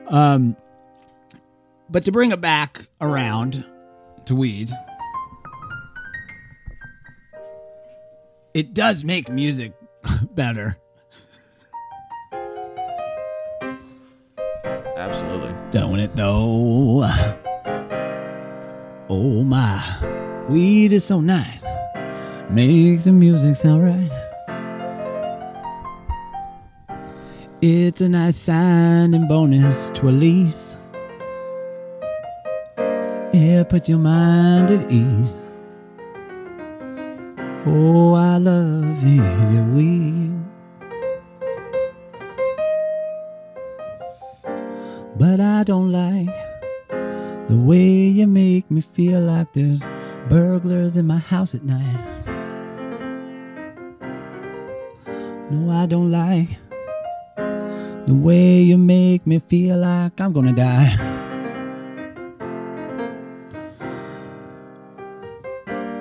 um, 0.09 0.57
but 1.91 2.05
to 2.05 2.13
bring 2.13 2.33
it 2.33 2.41
back 2.41 2.87
around 3.03 3.67
to 4.25 4.35
weed, 4.35 4.71
it 8.55 8.73
does 8.73 9.05
make 9.05 9.29
music 9.29 9.75
better. 10.35 10.79
Absolutely. 14.99 15.55
Don't 15.71 16.01
it 16.01 16.17
though? 16.17 17.09
Oh 19.09 19.43
my, 19.45 19.81
weed 20.49 20.93
is 20.93 21.05
so 21.05 21.21
nice. 21.21 21.65
Makes 22.51 23.05
the 23.05 23.13
music 23.13 23.55
sound 23.55 23.85
right. 23.85 24.11
It's 27.63 28.01
a 28.01 28.09
nice 28.09 28.37
sign 28.37 29.15
and 29.15 29.29
bonus 29.29 29.91
to 29.91 30.09
a 30.09 30.11
lease. 30.11 30.79
It 33.33 33.69
puts 33.69 33.89
your 33.89 33.99
mind 33.99 34.73
at 34.73 34.91
ease. 34.91 35.37
Oh, 37.65 38.15
I 38.15 38.39
love 38.39 39.03
your 39.05 39.65
weed. 39.65 40.38
But 45.19 45.41
I 45.41 45.65
don't 45.65 45.91
like 45.91 46.31
the 47.49 47.57
way 47.57 48.07
you 48.07 48.29
make 48.29 48.71
me 48.71 48.81
feel 48.81 49.21
like 49.21 49.53
there's 49.53 49.85
burglars 50.29 50.97
in 50.97 51.09
my 51.09 51.19
house 51.19 51.57
at 51.57 51.65
night. 51.65 51.99
No, 55.51 55.73
I 55.73 55.87
don't 55.87 56.13
like 56.13 56.51
the 58.07 58.15
way 58.15 58.63
you 58.63 58.79
make 58.79 59.27
me 59.27 59.41
feel 59.41 59.79
like 59.79 60.21
I'm 60.21 60.33
gonna 60.33 60.53
die. 60.53 60.95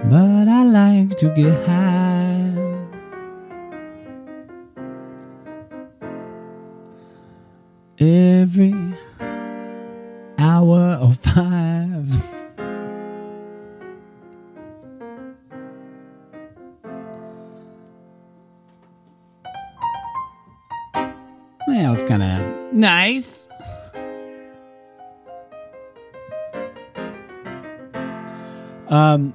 But 0.09 0.47
I 0.47 0.63
like 0.63 1.17
to 1.17 1.33
get 1.33 1.65
high. 1.65 1.97
Every 7.99 8.86
hour 11.07 11.11
or 11.11 11.13
five. 11.13 12.23
That 21.67 21.91
was 21.91 22.03
kind 22.03 22.23
of 22.23 22.73
nice. 22.73 23.49
Um, 28.89 29.33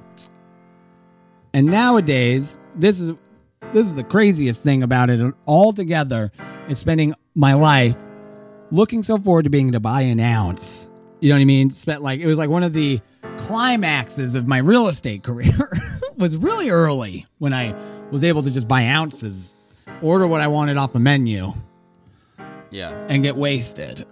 and 1.53 1.67
nowadays, 1.67 2.57
this 2.75 2.99
is 2.99 3.13
this 3.71 3.87
is 3.87 3.95
the 3.95 4.03
craziest 4.03 4.61
thing 4.61 4.83
about 4.83 5.09
it 5.09 5.33
altogether 5.47 6.31
is 6.67 6.79
spending 6.79 7.13
my 7.35 7.53
life 7.53 7.97
looking 8.71 9.03
so 9.03 9.17
forward 9.17 9.43
to 9.43 9.49
being 9.49 9.71
to 9.71 9.79
buy 9.79 10.01
an 10.01 10.19
ounce. 10.19 10.89
You 11.23 11.29
know 11.29 11.35
what 11.35 11.41
I 11.41 11.45
mean? 11.45 11.69
Spent 11.69 12.01
like 12.01 12.19
it 12.19 12.27
was 12.27 12.37
like 12.37 12.49
one 12.49 12.63
of 12.63 12.73
the 12.73 12.99
climaxes 13.37 14.35
of 14.35 14.45
my 14.45 14.57
real 14.57 14.89
estate 14.89 15.23
career 15.23 15.71
was 16.17 16.35
really 16.35 16.69
early 16.69 17.25
when 17.37 17.53
I 17.53 17.73
was 18.11 18.25
able 18.25 18.43
to 18.43 18.51
just 18.51 18.67
buy 18.67 18.87
ounces, 18.87 19.55
order 20.01 20.27
what 20.27 20.41
I 20.41 20.47
wanted 20.47 20.75
off 20.75 20.91
the 20.91 20.99
menu, 20.99 21.53
Yeah. 22.71 22.89
and 23.07 23.23
get 23.23 23.37
wasted. 23.37 24.05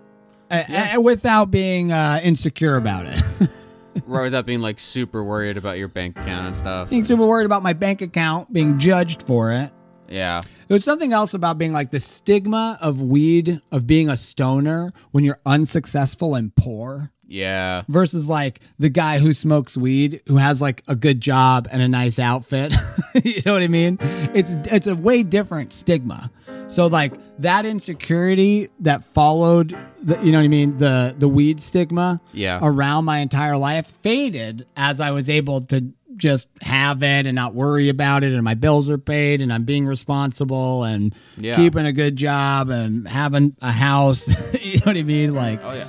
A- 0.50 0.98
without 1.02 1.52
being 1.52 1.92
uh, 1.92 2.22
insecure 2.24 2.78
about 2.78 3.06
it. 3.06 3.22
right 4.06 4.22
without 4.24 4.46
being 4.46 4.62
like 4.62 4.80
super 4.80 5.22
worried 5.22 5.58
about 5.58 5.78
your 5.78 5.90
bank 5.90 6.18
account 6.18 6.48
and 6.48 6.56
stuff. 6.56 6.90
being 6.90 7.04
super 7.04 7.26
worried 7.28 7.46
about 7.46 7.62
my 7.62 7.74
bank 7.74 8.02
account 8.02 8.54
being 8.54 8.80
judged 8.80 9.24
for 9.24 9.52
it. 9.52 9.70
Yeah. 10.12 10.42
There's 10.68 10.84
something 10.84 11.14
else 11.14 11.34
about 11.34 11.58
being 11.58 11.74
like 11.74 11.92
the 11.92 12.00
stigma 12.00 12.78
of 12.82 13.02
weed, 13.02 13.62
of 13.72 13.88
being 13.88 14.10
a 14.10 14.18
stoner 14.18 14.92
when 15.12 15.24
you're 15.24 15.40
unsuccessful 15.46 16.36
and 16.36 16.56
poor 16.56 17.12
Yeah. 17.28 17.84
versus 17.88 18.28
like 18.30 18.60
the 18.78 18.90
guy 18.90 19.20
who 19.20 19.34
smokes 19.34 19.78
weed 19.78 20.22
who 20.28 20.38
has 20.38 20.62
like 20.62 20.84
a 20.88 20.96
good 20.96 21.22
job 21.22 21.68
and 21.72 21.82
a 21.82 21.88
nice 21.88 22.20
outfit. 22.20 22.74
you 23.24 23.42
know 23.46 23.54
what 23.54 23.64
I 23.64 23.68
mean? 23.68 23.98
It's 24.34 24.52
it's 24.72 24.88
a 24.88 24.96
way 24.96 25.24
different 25.24 25.72
stigma. 25.74 26.30
So 26.68 26.88
like 26.88 27.14
that 27.40 27.66
insecurity 27.66 28.70
that 28.80 29.04
followed 29.04 29.78
the 30.02 30.18
you 30.24 30.32
know 30.32 30.38
what 30.40 30.46
I 30.46 30.50
mean, 30.50 30.78
the 30.78 31.16
the 31.18 31.28
weed 31.28 31.60
stigma 31.62 32.22
Yeah. 32.34 32.60
around 32.62 33.06
my 33.06 33.20
entire 33.20 33.58
life 33.58 33.88
faded 33.88 34.66
as 34.78 35.00
I 35.02 35.12
was 35.12 35.30
able 35.30 35.62
to 35.66 35.92
just 36.18 36.50
have 36.62 37.04
it 37.04 37.26
and 37.28 37.36
not 37.36 37.54
worry 37.54 37.90
about 37.90 38.24
it 38.24 38.34
and 38.34 38.44
my 38.44 38.54
bills 38.54 38.90
are 38.90 38.98
paid 38.98 39.42
and 39.42 39.52
I'm 39.52 39.64
being 39.64 39.86
responsible 39.86 40.84
and 40.84 41.14
Yeah. 41.38 41.56
keeping 41.56 41.86
a 41.86 41.94
good 41.94 42.16
job 42.16 42.70
and 42.70 43.08
having 43.08 43.56
a 43.62 43.72
house. 43.72 44.28
you 44.62 44.78
know 44.80 44.84
what 44.86 44.98
I 44.98 45.04
mean? 45.04 45.34
Like 45.34 45.60
Oh 45.64 45.74
yeah. 45.74 45.88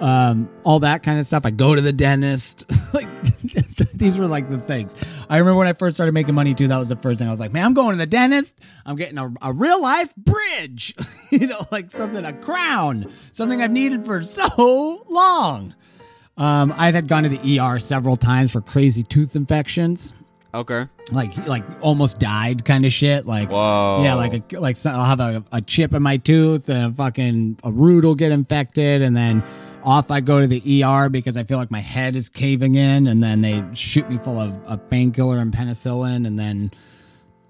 um, 0.00 0.48
all 0.64 0.80
that 0.80 1.02
kind 1.02 1.18
of 1.18 1.26
stuff. 1.26 1.44
I 1.46 1.50
go 1.50 1.74
to 1.74 1.80
the 1.80 1.92
dentist. 1.92 2.64
like 2.94 3.08
these 3.94 4.18
were 4.18 4.26
like 4.26 4.48
the 4.50 4.58
things. 4.58 4.94
I 5.28 5.38
remember 5.38 5.58
when 5.58 5.66
I 5.68 5.72
first 5.72 5.96
started 5.96 6.12
making 6.12 6.34
money 6.34 6.54
too. 6.54 6.68
That 6.68 6.78
was 6.78 6.88
the 6.88 6.96
first 6.96 7.18
thing 7.18 7.28
I 7.28 7.30
was 7.30 7.40
like, 7.40 7.52
man, 7.52 7.64
I'm 7.64 7.74
going 7.74 7.90
to 7.92 7.96
the 7.98 8.06
dentist. 8.06 8.58
I'm 8.86 8.96
getting 8.96 9.18
a, 9.18 9.32
a 9.42 9.52
real 9.52 9.80
life 9.82 10.14
bridge, 10.16 10.94
you 11.30 11.46
know, 11.46 11.60
like 11.70 11.90
something 11.90 12.24
a 12.24 12.32
crown, 12.32 13.10
something 13.32 13.60
I've 13.62 13.70
needed 13.70 14.04
for 14.04 14.22
so 14.22 15.04
long. 15.08 15.74
Um, 16.36 16.72
I 16.76 16.90
had 16.90 17.06
gone 17.06 17.22
to 17.22 17.28
the 17.28 17.60
ER 17.60 17.78
several 17.78 18.16
times 18.16 18.52
for 18.52 18.60
crazy 18.60 19.02
tooth 19.04 19.36
infections 19.36 20.12
Okay. 20.52 20.86
like 21.10 21.36
like 21.48 21.64
almost 21.80 22.18
died 22.20 22.64
kind 22.64 22.84
of 22.86 22.92
shit 22.92 23.26
like 23.26 23.50
Whoa. 23.50 24.02
yeah 24.04 24.14
like 24.14 24.52
a, 24.52 24.60
like 24.60 24.76
so 24.76 24.88
i'll 24.90 25.04
have 25.04 25.18
a, 25.18 25.44
a 25.50 25.60
chip 25.60 25.92
in 25.92 26.00
my 26.02 26.16
tooth 26.16 26.68
and 26.68 26.92
a 26.92 26.94
fucking 26.94 27.58
a 27.64 27.72
root 27.72 28.04
will 28.04 28.14
get 28.14 28.30
infected 28.30 29.02
and 29.02 29.16
then 29.16 29.42
off 29.82 30.12
i 30.12 30.20
go 30.20 30.40
to 30.40 30.46
the 30.46 30.84
er 30.84 31.08
because 31.08 31.36
i 31.36 31.42
feel 31.42 31.58
like 31.58 31.72
my 31.72 31.80
head 31.80 32.14
is 32.14 32.28
caving 32.28 32.76
in 32.76 33.08
and 33.08 33.20
then 33.20 33.40
they 33.40 33.64
shoot 33.74 34.08
me 34.08 34.16
full 34.16 34.38
of, 34.38 34.56
of 34.64 34.88
painkiller 34.88 35.38
and 35.38 35.52
penicillin 35.52 36.24
and 36.24 36.38
then 36.38 36.70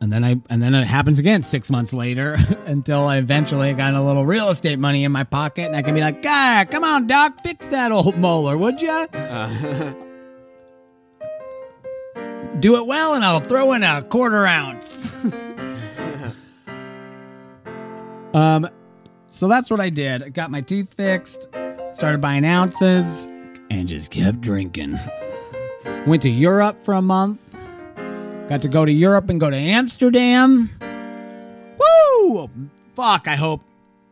and 0.05 0.13
then 0.13 0.23
I 0.23 0.37
and 0.51 0.63
then 0.63 0.75
it 0.75 0.85
happens 0.85 1.19
again 1.19 1.41
six 1.43 1.71
months 1.71 1.95
later 1.95 2.37
until 2.67 3.07
I 3.07 3.17
eventually 3.17 3.73
got 3.73 3.95
a 3.95 4.03
little 4.03 4.27
real 4.27 4.51
estate 4.51 4.79
money 4.79 5.03
in 5.03 5.11
my 5.11 5.25
pocket 5.25 5.65
and 5.67 5.75
I 5.75 5.81
can 5.83 5.95
be 5.95 6.03
like, 6.03 6.23
God, 6.23 6.71
come 6.71 6.85
on, 6.85 7.07
doc, 7.07 7.41
fix 7.43 7.67
that 7.69 7.91
old 7.91 8.19
molar, 8.19 8.57
would 8.59 8.83
ya? 8.83 9.07
Do 12.61 12.77
it 12.77 12.87
well, 12.87 13.15
and 13.15 13.25
I'll 13.25 13.41
throw 13.41 13.73
in 13.73 13.83
a 13.83 14.03
quarter 14.03 14.47
ounce. 14.47 15.13
um, 18.35 18.69
so 19.27 19.49
that's 19.49 19.71
what 19.71 19.81
I 19.81 19.91
did. 19.91 20.23
I 20.23 20.29
got 20.29 20.51
my 20.53 20.61
teeth 20.61 20.95
fixed, 20.95 21.49
started 21.91 22.21
buying 22.21 22.45
ounces, 22.45 23.27
and 23.71 23.89
just 23.89 24.13
kept 24.13 24.41
drinking. 24.41 25.01
Went 26.07 26.23
to 26.23 26.31
Europe 26.31 26.85
for 26.85 26.95
a 26.95 27.03
month. 27.03 27.54
Got 28.49 28.61
to 28.63 28.69
go 28.69 28.85
to 28.85 28.93
Europe 28.93 29.31
and 29.31 29.41
go 29.41 29.49
to 29.49 29.57
Amsterdam. 29.57 30.69
Woo! 31.79 32.51
Fuck, 32.95 33.27
I 33.27 33.37
hope 33.37 33.63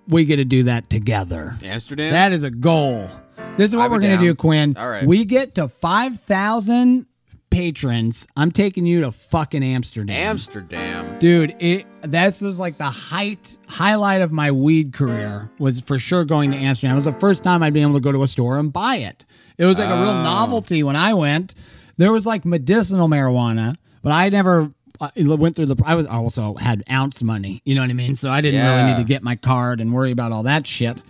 we 0.08 0.24
get 0.24 0.36
to 0.36 0.44
do 0.44 0.64
that 0.64 0.88
together. 0.90 1.56
Amsterdam. 1.62 2.12
That 2.12 2.32
is 2.32 2.42
a 2.42 2.50
goal. 2.50 3.08
This 3.56 3.70
is 3.70 3.76
what 3.76 3.90
we're 3.90 3.98
going 4.00 4.18
to 4.18 4.24
do, 4.24 4.34
Quinn. 4.34 4.76
All 4.78 4.88
right. 4.88 5.06
We 5.06 5.26
get 5.26 5.54
to 5.56 5.68
5,000 5.68 7.06
patrons. 7.50 8.26
I'm 8.34 8.50
taking 8.50 8.86
you 8.86 9.02
to 9.02 9.12
fucking 9.12 9.62
Amsterdam. 9.62 10.16
Amsterdam. 10.16 11.18
Dude, 11.18 11.54
it 11.60 11.86
this 12.00 12.40
was 12.40 12.58
like 12.58 12.78
the 12.78 12.84
height 12.84 13.58
highlight 13.68 14.22
of 14.22 14.32
my 14.32 14.50
weed 14.50 14.94
career 14.94 15.50
was 15.58 15.78
for 15.78 15.98
sure 15.98 16.24
going 16.24 16.50
to 16.52 16.56
Amsterdam. 16.56 16.92
It 16.92 16.96
was 16.96 17.04
the 17.04 17.12
first 17.12 17.44
time 17.44 17.62
I'd 17.62 17.74
be 17.74 17.82
able 17.82 17.92
to 17.94 18.00
go 18.00 18.10
to 18.10 18.22
a 18.22 18.28
store 18.28 18.58
and 18.58 18.72
buy 18.72 18.96
it. 18.96 19.26
It 19.58 19.66
was 19.66 19.78
like 19.78 19.90
a 19.90 19.96
real 20.00 20.08
Oh. 20.08 20.22
novelty 20.22 20.82
when 20.82 20.96
I 20.96 21.12
went. 21.12 21.54
There 21.98 22.10
was 22.10 22.24
like 22.24 22.46
medicinal 22.46 23.06
marijuana, 23.06 23.76
but 24.02 24.12
I 24.12 24.28
never 24.28 24.70
uh, 25.00 25.10
went 25.16 25.56
through 25.56 25.66
the 25.66 25.76
I 25.84 25.94
was 25.94 26.06
I 26.06 26.16
also 26.16 26.54
had 26.54 26.82
ounce 26.90 27.22
money, 27.22 27.62
you 27.64 27.74
know 27.74 27.80
what 27.80 27.90
I 27.90 27.94
mean? 27.94 28.14
So 28.14 28.30
I 28.30 28.40
didn't 28.40 28.64
really 28.64 28.84
need 28.90 28.96
to 28.98 29.04
get 29.04 29.22
my 29.22 29.36
card 29.36 29.80
and 29.80 29.92
worry 29.92 30.10
about 30.10 30.32
all 30.32 30.44
that 30.44 30.66
shit. 30.66 31.02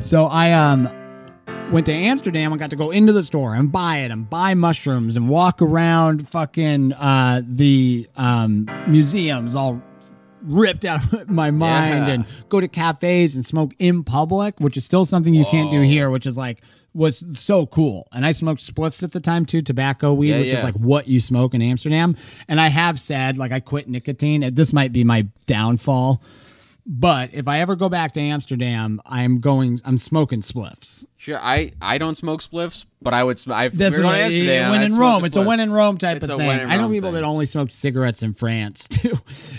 So 0.00 0.26
I 0.26 0.52
um 0.52 0.88
went 1.70 1.86
to 1.86 1.92
Amsterdam 1.92 2.52
and 2.52 2.58
got 2.58 2.70
to 2.70 2.76
go 2.76 2.90
into 2.90 3.12
the 3.12 3.22
store 3.22 3.54
and 3.54 3.70
buy 3.70 3.98
it 3.98 4.10
and 4.10 4.28
buy 4.28 4.54
mushrooms 4.54 5.16
and 5.16 5.28
walk 5.28 5.60
around 5.60 6.26
fucking 6.26 6.92
uh, 6.94 7.42
the 7.44 8.08
um, 8.16 8.68
museums 8.86 9.54
all 9.54 9.82
ripped 10.42 10.84
out 10.84 11.12
of 11.12 11.28
my 11.30 11.50
mind 11.50 12.06
Yeah. 12.06 12.12
and 12.14 12.26
go 12.48 12.60
to 12.60 12.68
cafes 12.68 13.34
and 13.34 13.44
smoke 13.44 13.74
in 13.78 14.04
public, 14.04 14.58
which 14.60 14.76
is 14.76 14.84
still 14.84 15.04
something 15.04 15.34
you 15.34 15.44
can't 15.46 15.70
do 15.70 15.80
here, 15.82 16.10
which 16.10 16.26
is 16.26 16.36
like 16.36 16.62
was 16.94 17.24
so 17.38 17.66
cool. 17.66 18.08
And 18.12 18.24
I 18.26 18.32
smoked 18.32 18.60
spliffs 18.60 19.02
at 19.02 19.12
the 19.12 19.20
time 19.20 19.44
too, 19.44 19.60
tobacco 19.60 20.14
weed, 20.14 20.30
Yeah, 20.30 20.38
which 20.40 20.52
is 20.52 20.64
like 20.64 20.74
what 20.74 21.06
you 21.06 21.20
smoke 21.20 21.54
in 21.54 21.62
Amsterdam. 21.62 22.16
And 22.48 22.60
I 22.60 22.68
have 22.68 22.98
said 22.98 23.36
like 23.38 23.52
I 23.52 23.60
quit 23.60 23.88
nicotine. 23.88 24.54
This 24.54 24.72
might 24.72 24.92
be 24.92 25.04
my 25.04 25.26
downfall. 25.46 26.22
But 26.90 27.34
if 27.34 27.46
I 27.48 27.60
ever 27.60 27.76
go 27.76 27.90
back 27.90 28.12
to 28.12 28.20
Amsterdam, 28.20 28.98
I'm 29.04 29.40
going. 29.40 29.78
I'm 29.84 29.98
smoking 29.98 30.40
spliffs. 30.40 31.04
Sure. 31.18 31.38
I 31.38 31.72
I 31.82 31.98
don't 31.98 32.14
smoke 32.14 32.40
spliffs, 32.40 32.86
but 33.02 33.12
I 33.12 33.24
would. 33.24 33.38
Sm- 33.38 33.52
I 33.52 33.68
That's 33.68 33.96
we're 33.96 34.04
going 34.04 34.16
a- 34.16 34.22
Amsterdam. 34.24 34.70
when 34.70 34.82
in 34.82 34.96
Rome. 34.96 35.24
It's 35.26 35.36
a 35.36 35.42
when 35.42 35.60
in 35.60 35.70
Rome 35.70 35.98
type 35.98 36.22
It's 36.22 36.30
of 36.30 36.38
thing. 36.38 36.48
I 36.48 36.78
know 36.78 36.88
people 36.88 37.10
thing. 37.10 37.16
that 37.20 37.24
only 37.24 37.44
smoke 37.44 37.72
cigarettes 37.72 38.22
in 38.22 38.32
France 38.32 38.88
too. 38.88 39.12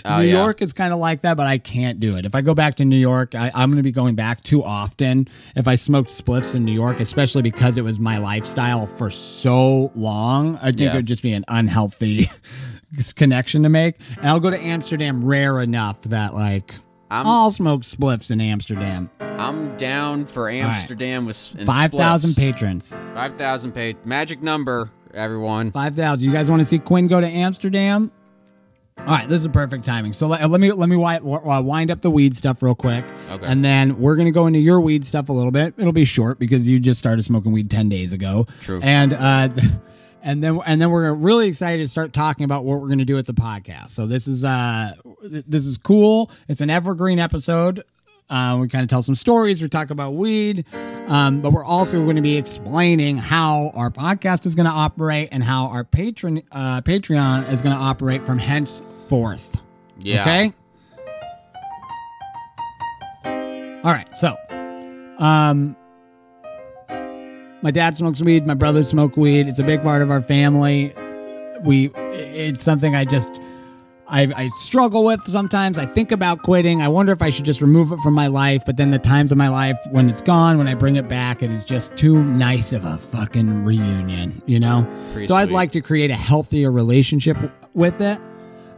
Oh, 0.04 0.16
New 0.18 0.24
yeah. 0.24 0.32
York 0.42 0.60
is 0.60 0.72
kind 0.72 0.92
of 0.92 0.98
like 0.98 1.22
that, 1.22 1.36
but 1.36 1.46
I 1.46 1.58
can't 1.58 2.00
do 2.00 2.16
it. 2.16 2.26
If 2.26 2.34
I 2.34 2.40
go 2.40 2.52
back 2.52 2.74
to 2.76 2.84
New 2.84 2.96
York, 2.98 3.36
I, 3.36 3.52
I'm 3.54 3.70
going 3.70 3.76
to 3.76 3.84
be 3.84 3.92
going 3.92 4.16
back 4.16 4.40
too 4.42 4.64
often. 4.64 5.28
If 5.54 5.68
I 5.68 5.76
smoked 5.76 6.10
spliffs 6.10 6.56
in 6.56 6.64
New 6.64 6.72
York, 6.74 6.98
especially 6.98 7.42
because 7.42 7.78
it 7.78 7.82
was 7.82 8.00
my 8.00 8.18
lifestyle 8.18 8.88
for 8.88 9.08
so 9.08 9.92
long, 9.94 10.56
I 10.56 10.72
think 10.72 10.80
Yeah. 10.80 10.92
it 10.94 10.96
would 10.96 11.06
just 11.06 11.22
be 11.22 11.32
an 11.34 11.44
unhealthy 11.46 12.26
connection 13.14 13.62
to 13.62 13.68
make. 13.68 13.94
And 14.16 14.26
I'll 14.26 14.40
go 14.40 14.50
to 14.50 14.58
Amsterdam 14.60 15.24
rare 15.24 15.60
enough 15.60 16.02
that 16.02 16.34
like. 16.34 16.74
I'm- 17.10 17.26
I'll 17.26 17.50
smoke 17.50 17.82
spliffs 17.82 18.30
in 18.30 18.40
Amsterdam. 18.40 19.10
I'm 19.20 19.76
down 19.76 20.26
for 20.26 20.48
Amsterdam 20.50 21.26
with 21.26 21.36
Five 21.64 21.92
thousand 21.92 22.34
patrons. 22.36 22.96
Five 23.14 23.36
thousand 23.36 23.72
paid. 23.72 23.96
Magic 24.04 24.42
number, 24.42 24.90
everyone. 25.14 25.70
Five 25.70 25.94
thousand. 25.96 26.26
You 26.28 26.32
guys 26.34 26.50
want 26.50 26.60
to 26.60 26.68
see 26.68 26.78
Quinn 26.78 27.06
go 27.06 27.20
to 27.20 27.26
Amsterdam? 27.26 28.12
All 28.98 29.06
right, 29.06 29.26
this 29.26 29.40
is 29.40 29.48
perfect 29.48 29.82
timing. 29.86 30.12
So 30.12 30.26
let, 30.26 30.48
let 30.50 30.60
me 30.60 30.70
let 30.72 30.90
me 30.90 30.96
wi- 30.96 31.20
wind 31.60 31.90
up 31.90 32.02
the 32.02 32.10
weed 32.10 32.36
stuff 32.36 32.62
real 32.62 32.74
quick, 32.74 33.02
Okay. 33.30 33.46
and 33.46 33.64
then 33.64 33.98
we're 33.98 34.14
gonna 34.14 34.30
go 34.30 34.46
into 34.46 34.58
your 34.58 34.78
weed 34.82 35.06
stuff 35.06 35.30
a 35.30 35.32
little 35.32 35.50
bit. 35.52 35.72
It'll 35.78 35.92
be 35.92 36.04
short 36.04 36.38
because 36.38 36.68
you 36.68 36.78
just 36.78 36.98
started 37.00 37.22
smoking 37.24 37.50
weed 37.52 37.70
ten 37.70 37.88
days 37.88 38.12
ago. 38.12 38.46
True. 38.60 38.78
And 38.82 39.14
uh, 39.14 39.48
and 40.22 40.42
then 40.42 40.60
and 40.66 40.80
then 40.80 40.90
we're 40.90 41.12
really 41.12 41.48
excited 41.48 41.78
to 41.78 41.88
start 41.88 42.12
talking 42.12 42.44
about 42.44 42.64
what 42.64 42.80
we're 42.80 42.88
gonna 42.88 43.04
do 43.04 43.14
with 43.14 43.26
the 43.26 43.34
podcast. 43.34 43.90
So 43.90 44.06
this 44.06 44.26
is 44.26 44.44
uh 44.44 44.92
this 45.22 45.66
is 45.66 45.78
cool. 45.78 46.30
It's 46.48 46.60
an 46.60 46.70
evergreen 46.70 47.18
episode. 47.18 47.84
Uh, 48.30 48.58
we 48.60 48.68
kind 48.68 48.84
of 48.84 48.88
tell 48.88 49.02
some 49.02 49.16
stories. 49.16 49.60
We 49.60 49.68
talk 49.68 49.90
about 49.90 50.12
weed, 50.14 50.64
um, 51.08 51.40
but 51.40 51.52
we're 51.52 51.64
also 51.64 52.04
going 52.04 52.14
to 52.14 52.22
be 52.22 52.36
explaining 52.36 53.16
how 53.16 53.72
our 53.74 53.90
podcast 53.90 54.46
is 54.46 54.54
going 54.54 54.66
to 54.66 54.72
operate 54.72 55.30
and 55.32 55.42
how 55.42 55.66
our 55.66 55.82
patron 55.82 56.40
uh, 56.52 56.80
Patreon 56.82 57.50
is 57.50 57.60
going 57.60 57.74
to 57.74 57.82
operate 57.82 58.22
from 58.22 58.38
henceforth. 58.38 59.56
Yeah. 59.98 60.20
Okay. 60.22 60.52
All 63.82 63.92
right. 63.92 64.16
So, 64.16 64.36
um, 65.18 65.74
my 67.62 67.70
dad 67.70 67.96
smokes 67.96 68.20
weed. 68.22 68.46
My 68.46 68.54
brothers 68.54 68.88
smoke 68.88 69.16
weed. 69.16 69.48
It's 69.48 69.58
a 69.58 69.64
big 69.64 69.82
part 69.82 70.02
of 70.02 70.10
our 70.10 70.22
family. 70.22 70.92
We, 71.64 71.90
it's 71.94 72.62
something 72.62 72.94
I 72.96 73.04
just, 73.04 73.40
I, 74.08 74.22
I 74.34 74.48
struggle 74.60 75.04
with 75.04 75.20
sometimes. 75.22 75.78
I 75.78 75.84
think 75.86 76.10
about 76.10 76.42
quitting. 76.42 76.80
I 76.82 76.88
wonder 76.88 77.12
if 77.12 77.20
I 77.22 77.28
should 77.28 77.44
just 77.44 77.60
remove 77.60 77.92
it 77.92 77.98
from 78.00 78.14
my 78.14 78.28
life. 78.28 78.62
But 78.64 78.76
then 78.78 78.90
the 78.90 78.98
times 78.98 79.30
of 79.30 79.38
my 79.38 79.48
life 79.48 79.78
when 79.90 80.08
it's 80.08 80.22
gone, 80.22 80.56
when 80.58 80.68
I 80.68 80.74
bring 80.74 80.96
it 80.96 81.06
back, 81.08 81.42
it 81.42 81.52
is 81.52 81.64
just 81.64 81.96
too 81.96 82.22
nice 82.24 82.72
of 82.72 82.84
a 82.84 82.96
fucking 82.96 83.64
reunion, 83.64 84.42
you 84.46 84.58
know? 84.58 84.86
Pretty 85.12 85.26
so 85.26 85.34
I'd 85.34 85.52
like 85.52 85.72
to 85.72 85.80
create 85.82 86.10
a 86.10 86.16
healthier 86.16 86.70
relationship 86.72 87.36
with 87.74 88.00
it 88.00 88.18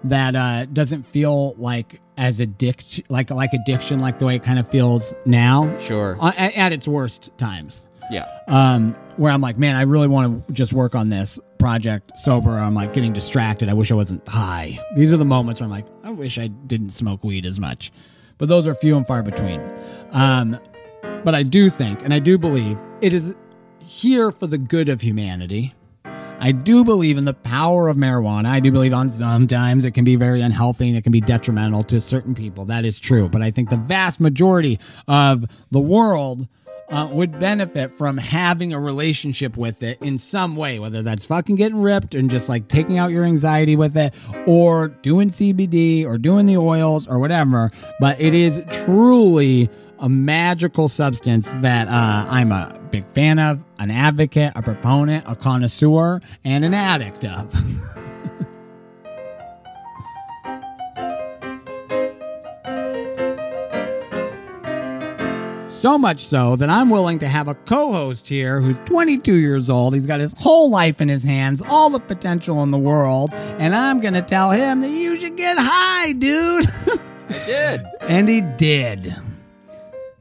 that 0.05 0.35
uh, 0.35 0.67
doesn't 0.67 1.05
feel 1.05 1.55
like 1.55 2.01
as 2.19 2.41
addiction, 2.41 3.05
like 3.09 3.31
like 3.31 3.53
addiction, 3.55 4.01
like 4.01 4.19
the 4.19 4.27
way 4.27 4.35
it 4.37 4.43
kind 4.43 4.59
of 4.59 4.69
feels 4.69 5.15
now, 5.25 5.79
Sure. 5.79 6.17
uh, 6.21 6.33
at, 6.37 6.55
at 6.57 6.73
its 6.73 6.87
worst 6.89 7.31
times. 7.39 7.87
Yeah. 8.13 8.29
Um, 8.47 8.95
where 9.17 9.33
I'm 9.33 9.41
like, 9.41 9.59
man, 9.59 9.75
I 9.75 9.83
really 9.83 10.07
want 10.07 10.47
to 10.47 10.53
just 10.53 10.73
work 10.75 10.95
on 10.95 11.09
this 11.09 11.41
project 11.59 12.19
sober. 12.19 12.59
I'm 12.59 12.75
like 12.75 12.93
getting 12.93 13.13
distracted. 13.13 13.69
I 13.69 13.73
wish 13.73 13.91
I 13.91 13.95
wasn't 13.95 14.27
high. 14.29 14.79
These 14.95 15.13
are 15.13 15.17
the 15.17 15.25
moments 15.25 15.61
where 15.61 15.65
I'm 15.65 15.71
like, 15.71 15.87
I 16.05 16.11
wish 16.11 16.39
I 16.39 16.49
didn't 16.49 16.91
smoke 16.91 17.25
weed 17.25 17.47
as 17.47 17.59
much, 17.59 17.91
but 18.37 18.49
those 18.49 18.67
are 18.67 18.75
few 18.75 18.97
and 18.97 19.07
far 19.07 19.23
between. 19.23 19.63
Um, 20.11 20.59
but 21.25 21.35
I 21.35 21.43
do 21.43 21.71
think, 21.71 22.05
and 22.05 22.13
I 22.13 22.19
do 22.19 22.37
believe, 22.37 22.79
it 23.01 23.15
is 23.15 23.35
here 23.79 24.31
for 24.31 24.47
the 24.47 24.59
good 24.59 24.89
of 24.89 25.01
humanity. 25.01 25.75
I 26.05 26.51
do 26.51 26.85
believe 26.85 27.19
in 27.19 27.25
the 27.25 27.35
power 27.35 27.89
of 27.89 27.97
marijuana. 27.97 28.47
I 28.47 28.59
do 28.59 28.73
believe 28.73 28.93
on 28.93 29.11
sometimes 29.11 29.85
it 29.85 29.93
can 29.93 30.05
be 30.05 30.17
very 30.17 30.41
unhealthy 30.41 30.89
and 30.89 30.99
it 30.99 31.03
can 31.03 31.13
be 31.13 31.21
detrimental 31.21 31.85
to 31.85 32.01
certain 32.01 32.35
people. 32.35 32.65
That 32.65 32.85
is 32.85 32.99
true. 32.99 33.29
But 33.29 33.43
I 33.43 33.53
think 33.53 33.71
the 33.71 33.77
vast 33.77 34.19
majority 34.19 34.81
of 35.07 35.47
the 35.71 35.81
world 35.81 36.49
uh, 36.93 37.09
would 37.11 37.39
benefit 37.39 37.93
from 37.93 38.19
having 38.19 38.73
a 38.73 38.79
relationship 38.79 39.57
with 39.57 39.83
it 39.83 40.01
in 40.03 40.19
some 40.19 40.55
way, 40.57 40.79
whether 40.79 41.03
that's 41.03 41.25
fucking 41.25 41.57
getting 41.57 41.81
ripped 41.81 42.15
and 42.15 42.31
just 42.31 42.49
like 42.49 42.69
taking 42.69 42.99
out 42.99 43.11
your 43.11 43.25
anxiety 43.25 43.77
with 43.77 43.97
it, 43.97 44.15
or 44.47 44.89
doing 44.89 45.29
CBD 45.29 46.05
or 46.05 46.19
doing 46.19 46.47
the 46.47 46.59
oils 46.59 47.07
or 47.09 47.19
whatever. 47.19 47.71
But 47.99 48.21
it 48.21 48.35
is 48.35 48.63
truly 48.71 49.71
a 49.99 50.09
magical 50.09 50.89
substance 50.89 51.53
that 51.53 51.89
uh, 51.89 52.27
I'm 52.29 52.53
a 52.53 52.79
big 52.91 53.07
fan 53.09 53.39
of, 53.39 53.65
an 53.79 53.91
advocate, 53.91 54.53
a 54.55 54.63
proponent, 54.63 55.25
a 55.27 55.37
connoisseur, 55.37 56.21
and 56.45 56.65
an 56.65 56.75
addict 56.75 57.25
of. 57.25 57.55
So 65.83 65.99
much 65.99 66.25
so 66.25 66.55
that 66.55 66.71
I'm 66.71 66.91
willing 66.91 67.19
to 67.19 67.27
have 67.27 67.49
a 67.49 67.57
co 67.57 67.93
host 67.93 68.29
here 68.29 68.61
who's 68.61 68.79
22 68.85 69.35
years 69.35 69.69
old. 69.69 69.95
He's 69.95 70.07
got 70.07 70.21
his 70.21 70.33
whole 70.39 70.71
life 70.71 71.01
in 71.01 71.09
his 71.09 71.25
hands, 71.25 71.61
all 71.61 71.91
the 71.91 71.99
potential 71.99 72.63
in 72.63 72.71
the 72.71 72.79
world. 72.79 73.35
And 73.35 73.75
I'm 73.75 74.01
going 74.01 74.15
to 74.15 74.23
tell 74.23 74.53
him 74.53 74.81
that 74.83 74.91
you 74.91 75.19
should 75.19 75.37
get 75.37 75.57
high, 75.59 76.13
dude. 76.13 76.67
I 76.69 77.47
did. 77.47 77.85
and 78.03 78.29
he 78.29 78.43
did. 78.43 79.17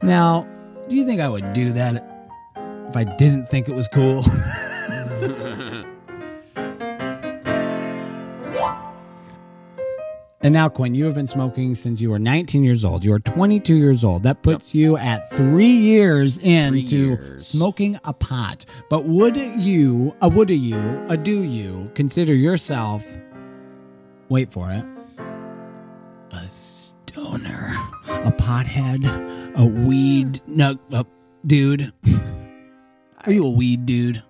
Now, 0.02 0.48
do 0.88 0.96
you 0.96 1.06
think 1.06 1.20
I 1.20 1.28
would 1.28 1.52
do 1.52 1.72
that 1.74 2.26
if 2.88 2.96
I 2.96 3.04
didn't 3.04 3.46
think 3.46 3.68
it 3.68 3.76
was 3.76 3.86
cool? 3.86 4.24
And 10.44 10.52
now, 10.52 10.68
Quinn, 10.68 10.92
you 10.92 11.04
have 11.04 11.14
been 11.14 11.28
smoking 11.28 11.76
since 11.76 12.00
you 12.00 12.10
were 12.10 12.18
19 12.18 12.64
years 12.64 12.84
old. 12.84 13.04
You 13.04 13.12
are 13.12 13.20
22 13.20 13.76
years 13.76 14.02
old. 14.02 14.24
That 14.24 14.42
puts 14.42 14.74
you 14.74 14.96
at 14.96 15.30
three 15.30 15.66
years 15.66 16.38
into 16.38 16.96
years. 16.96 17.46
smoking 17.46 17.96
a 18.02 18.12
pot. 18.12 18.64
But 18.90 19.04
would 19.04 19.36
you, 19.36 20.16
a 20.20 20.28
would 20.28 20.50
you, 20.50 21.06
a 21.08 21.16
do 21.16 21.44
you 21.44 21.88
consider 21.94 22.34
yourself, 22.34 23.06
wait 24.28 24.50
for 24.50 24.72
it, 24.72 24.84
a 26.32 26.50
stoner, 26.50 27.72
a 28.08 28.32
pothead, 28.32 29.56
a 29.56 29.64
weed, 29.64 30.40
no, 30.48 30.76
a 30.90 31.06
dude? 31.46 31.92
Are 33.24 33.30
you 33.30 33.46
a 33.46 33.50
weed 33.50 33.86
dude? 33.86 34.24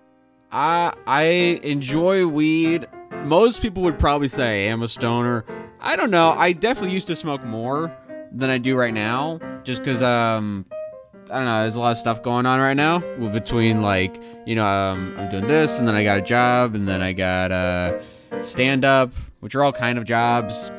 I 0.50 0.92
I 1.06 1.22
enjoy 1.62 2.26
weed. 2.26 2.86
Most 3.24 3.62
people 3.62 3.82
would 3.84 3.98
probably 3.98 4.28
say 4.28 4.66
I 4.66 4.70
am 4.70 4.82
a 4.82 4.88
stoner. 4.88 5.46
I 5.85 5.97
don't 5.97 6.12
know. 6.12 6.30
I 6.30 6.53
definitely 6.53 6.93
used 6.93 7.09
to 7.09 7.16
smoke 7.16 7.45
more 7.45 7.95
than 8.30 8.51
I 8.51 8.59
do 8.59 8.76
right 8.76 8.95
now, 8.95 9.41
just 9.64 9.80
because 9.83 10.01
um 10.01 10.64
I 11.28 11.37
don't 11.37 11.45
know. 11.45 11.62
There's 11.62 11.74
a 11.74 11.80
lot 11.80 11.91
of 11.91 11.99
stuff 11.99 12.22
going 12.22 12.47
on 12.47 12.61
right 12.61 12.76
now 12.76 13.01
between 13.33 13.83
like 13.83 14.20
you 14.47 14.55
know 14.55 14.64
um, 14.64 15.14
I'm 15.18 15.28
doing 15.28 15.49
this 15.49 15.80
and 15.80 15.89
then 15.89 15.97
I 15.97 16.05
got 16.05 16.18
a 16.18 16.22
job 16.22 16.76
and 16.76 16.89
then 16.89 17.03
I 17.03 17.12
got 17.12 17.51
uh 17.51 18.01
stand 18.43 18.85
up, 18.85 19.12
which 19.41 19.57
are 19.57 19.64
all 19.64 19.72
kind 19.72 19.99
of 19.99 20.05
jobs. 20.05 20.70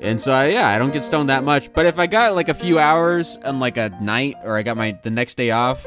And 0.00 0.18
so 0.20 0.32
I, 0.32 0.46
yeah, 0.46 0.68
I 0.68 0.78
don't 0.78 0.92
get 0.92 1.04
stoned 1.04 1.28
that 1.28 1.44
much. 1.44 1.72
But 1.72 1.84
if 1.84 1.98
I 1.98 2.06
got 2.06 2.34
like 2.34 2.48
a 2.48 2.54
few 2.54 2.78
hours 2.78 3.38
and 3.42 3.58
like 3.60 3.76
a 3.76 3.90
night, 4.00 4.36
or 4.44 4.56
I 4.56 4.62
got 4.62 4.76
my 4.76 4.98
the 5.02 5.10
next 5.10 5.36
day 5.36 5.50
off, 5.50 5.84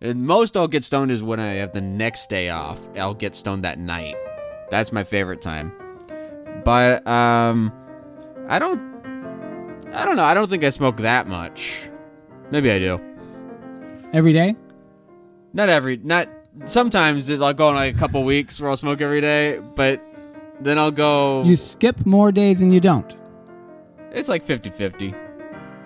and 0.00 0.26
most 0.26 0.56
I'll 0.56 0.68
get 0.68 0.82
stoned 0.82 1.12
is 1.12 1.22
when 1.22 1.38
I 1.38 1.54
have 1.54 1.72
the 1.72 1.80
next 1.80 2.28
day 2.28 2.50
off. 2.50 2.80
I'll 2.96 3.14
get 3.14 3.36
stoned 3.36 3.62
that 3.62 3.78
night. 3.78 4.16
That's 4.70 4.92
my 4.92 5.04
favorite 5.04 5.40
time. 5.40 5.72
But 6.64 7.06
um 7.06 7.72
I 8.48 8.58
don't 8.58 8.80
I 9.92 10.04
don't 10.04 10.16
know. 10.16 10.24
I 10.24 10.34
don't 10.34 10.48
think 10.50 10.64
I 10.64 10.70
smoke 10.70 10.98
that 10.98 11.26
much. 11.28 11.88
Maybe 12.50 12.70
I 12.70 12.78
do. 12.78 13.00
Every 14.12 14.32
day? 14.32 14.56
Not 15.52 15.68
every 15.68 15.96
not 15.98 16.28
sometimes 16.66 17.30
I'll 17.30 17.52
go 17.52 17.68
on 17.68 17.74
like 17.74 17.94
a 17.94 17.98
couple 17.98 18.22
weeks 18.24 18.60
where 18.60 18.70
I'll 18.70 18.76
smoke 18.76 19.00
every 19.00 19.20
day, 19.20 19.60
but 19.74 20.00
then 20.60 20.78
I'll 20.78 20.90
go 20.90 21.42
You 21.44 21.56
skip 21.56 22.04
more 22.04 22.32
days 22.32 22.60
than 22.60 22.72
you 22.72 22.80
don't. 22.80 23.14
it's 24.12 24.28
like 24.28 24.44
50-50. 24.44 25.14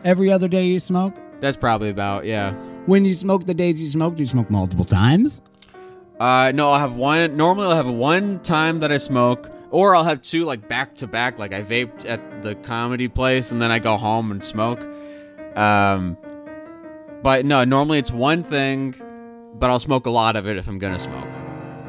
Every 0.05 0.33
other 0.33 0.49
day 0.49 0.65
you 0.67 0.81
smoke? 0.81 1.15
That's 1.41 1.57
probably 1.57 1.91
about, 1.91 2.25
yeah. 2.25 2.53
When 2.87 3.05
you 3.05 3.15
smoke 3.15 3.45
the 3.47 3.55
days 3.55 3.81
you 3.81 3.87
smoke, 3.87 4.15
do 4.17 4.23
you 4.23 4.27
smoke 4.27 4.49
multiple 4.51 4.85
times? 4.85 5.43
Uh, 6.19 6.53
no, 6.55 6.71
I'll 6.71 6.79
have 6.79 6.95
one. 6.97 7.37
Normally, 7.37 7.67
I'll 7.67 7.77
have 7.77 7.89
one 7.89 8.41
time 8.41 8.79
that 8.81 8.91
I 8.93 8.97
smoke, 8.97 9.51
or 9.73 9.97
I'll 9.97 10.05
have 10.05 10.23
two 10.23 10.45
like 10.45 10.69
back 10.69 10.95
to 10.97 11.07
back. 11.07 11.39
Like 11.39 11.53
I 11.53 11.63
vaped 11.63 12.09
at 12.09 12.43
the 12.43 12.55
comedy 12.55 13.09
place, 13.09 13.51
and 13.51 13.61
then 13.61 13.73
I 13.73 13.79
go 13.79 13.97
home 13.97 14.31
and 14.31 14.45
smoke. 14.45 14.81
Um, 15.57 16.17
but 17.23 17.45
no, 17.45 17.65
normally 17.65 17.99
it's 17.99 18.11
one 18.13 18.45
thing, 18.45 18.95
but 19.55 19.71
I'll 19.71 19.79
smoke 19.81 20.07
a 20.07 20.11
lot 20.11 20.37
of 20.37 20.47
it 20.47 20.57
if 20.57 20.69
I'm 20.69 20.79
gonna 20.79 20.99
smoke. 20.99 21.29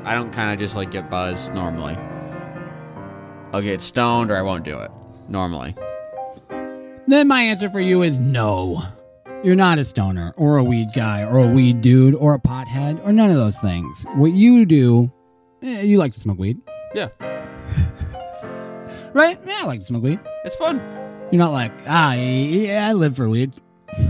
I 0.03 0.15
don't 0.15 0.31
kind 0.31 0.51
of 0.51 0.59
just 0.59 0.75
like 0.75 0.91
get 0.91 1.09
buzzed 1.09 1.53
normally. 1.53 1.95
I'll 3.53 3.61
get 3.61 3.81
stoned, 3.81 4.31
or 4.31 4.37
I 4.37 4.41
won't 4.41 4.65
do 4.65 4.79
it 4.79 4.89
normally. 5.29 5.75
Then 7.07 7.27
my 7.27 7.41
answer 7.41 7.69
for 7.69 7.81
you 7.81 8.01
is 8.01 8.19
no. 8.19 8.81
You're 9.43 9.55
not 9.55 9.77
a 9.77 9.83
stoner 9.83 10.33
or 10.37 10.57
a 10.57 10.63
weed 10.63 10.87
guy 10.95 11.23
or 11.23 11.37
a 11.39 11.47
weed 11.47 11.81
dude 11.81 12.15
or 12.15 12.33
a 12.33 12.39
pothead 12.39 13.05
or 13.05 13.11
none 13.11 13.29
of 13.29 13.35
those 13.35 13.59
things. 13.59 14.05
What 14.15 14.31
you 14.31 14.65
do, 14.65 15.11
eh, 15.61 15.81
you 15.81 15.97
like 15.97 16.13
to 16.13 16.19
smoke 16.19 16.39
weed, 16.39 16.61
Yeah, 16.95 17.09
right? 19.13 19.39
Yeah, 19.45 19.59
I 19.61 19.65
like 19.65 19.79
to 19.79 19.85
smoke 19.85 20.03
weed. 20.03 20.19
it's 20.45 20.55
fun. 20.55 20.77
You're 21.31 21.39
not 21.39 21.51
like, 21.51 21.71
ah, 21.87 22.13
yeah, 22.13 22.87
I 22.89 22.93
live 22.93 23.15
for 23.15 23.29
weed. 23.29 23.53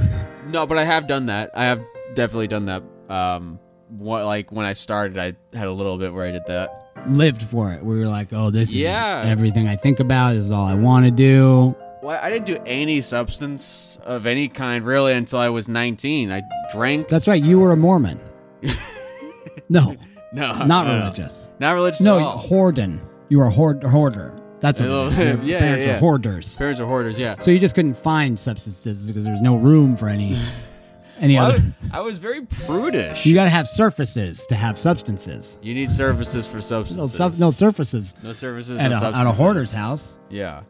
No, 0.49 0.67
but 0.67 0.77
I 0.77 0.83
have 0.83 1.07
done 1.07 1.25
that. 1.27 1.49
I 1.55 1.63
have 1.63 1.81
definitely 2.13 2.45
done 2.47 2.65
that. 2.67 2.83
Um, 3.09 3.59
what 3.87 4.23
like 4.25 4.51
when 4.51 4.67
I 4.67 4.73
started, 4.73 5.17
I 5.17 5.33
had 5.57 5.67
a 5.67 5.71
little 5.71 5.97
bit 5.97 6.13
where 6.13 6.27
I 6.27 6.31
did 6.31 6.45
that. 6.45 6.91
Lived 7.07 7.41
for 7.41 7.71
it. 7.73 7.83
Where 7.83 7.97
you're 7.97 8.07
like, 8.07 8.27
oh, 8.33 8.51
this 8.51 8.71
Yeah. 8.71 9.21
is 9.21 9.27
everything 9.31 9.67
I 9.67 9.75
think 9.75 9.99
about. 9.99 10.33
This 10.33 10.43
is 10.43 10.51
all 10.51 10.65
I 10.65 10.75
want 10.75 11.05
to 11.05 11.11
do. 11.11 11.75
Well, 12.03 12.19
I 12.21 12.29
didn't 12.29 12.45
do 12.45 12.57
any 12.67 13.01
substance 13.01 13.97
of 14.03 14.27
any 14.27 14.47
kind 14.47 14.85
really 14.85 15.13
until 15.13 15.39
I 15.39 15.49
was 15.49 15.67
19. 15.67 16.31
I 16.31 16.43
drank. 16.71 17.07
That's 17.07 17.27
right. 17.27 17.41
You 17.41 17.57
were 17.59 17.71
a 17.71 17.77
Mormon. 17.77 18.19
no, 19.69 19.95
No, 20.33 20.65
not 20.65 20.85
no, 20.87 20.97
religious. 20.99 21.49
Not 21.59 21.73
religious. 21.73 22.01
No, 22.01 22.19
at 22.19 22.23
all. 22.25 22.37
Hoarden. 22.43 22.99
You 23.29 23.39
were 23.39 23.45
a 23.47 23.51
hoard- 23.51 23.83
hoarder. 23.83 24.37
That's 24.63 24.79
what 24.79 24.89
it 24.89 25.11
is. 25.13 25.19
Your 25.19 25.27
yeah, 25.43 25.59
parents 25.59 25.85
yeah, 25.85 25.91
yeah. 25.93 25.99
hoarders. 25.99 26.57
Parents 26.57 26.79
are 26.79 26.85
hoarders. 26.87 27.19
Yeah. 27.19 27.35
So 27.39 27.51
you 27.51 27.59
just 27.59 27.75
couldn't 27.75 27.95
find 27.97 28.39
substances 28.39 29.05
because 29.07 29.23
there 29.25 29.33
was 29.33 29.41
no 29.41 29.57
room 29.57 29.95
for 29.97 30.07
any 30.09 30.39
any 31.19 31.35
Well, 31.35 31.45
I, 31.45 31.49
other. 31.49 31.57
was, 31.81 31.91
I 31.91 31.99
was 31.99 32.17
very 32.17 32.41
prudish. 32.45 33.25
You 33.25 33.33
got 33.35 33.43
to 33.43 33.49
have 33.49 33.67
surfaces 33.67 34.45
to 34.47 34.55
have 34.55 34.79
substances. 34.79 35.59
You 35.61 35.73
need 35.75 35.91
surfaces 35.91 36.47
for 36.47 36.61
substances. 36.61 36.97
No, 36.97 37.05
sub, 37.29 37.39
no 37.39 37.51
surfaces 37.51 38.15
No 38.23 38.33
services. 38.33 38.79
at 38.79 38.89
no 38.91 38.97
a, 38.99 39.11
at 39.11 39.27
a 39.27 39.31
hoarder's 39.33 39.71
house. 39.73 40.17
Yeah. 40.29 40.61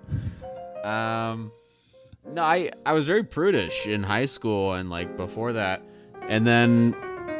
Um 0.83 1.51
no, 2.33 2.41
I 2.43 2.71
I 2.85 2.93
was 2.93 3.05
very 3.05 3.23
prudish 3.23 3.85
in 3.85 4.01
high 4.03 4.25
school 4.25 4.73
and 4.73 4.89
like 4.89 5.17
before 5.17 5.53
that. 5.53 5.81
And 6.27 6.47
then 6.47 6.95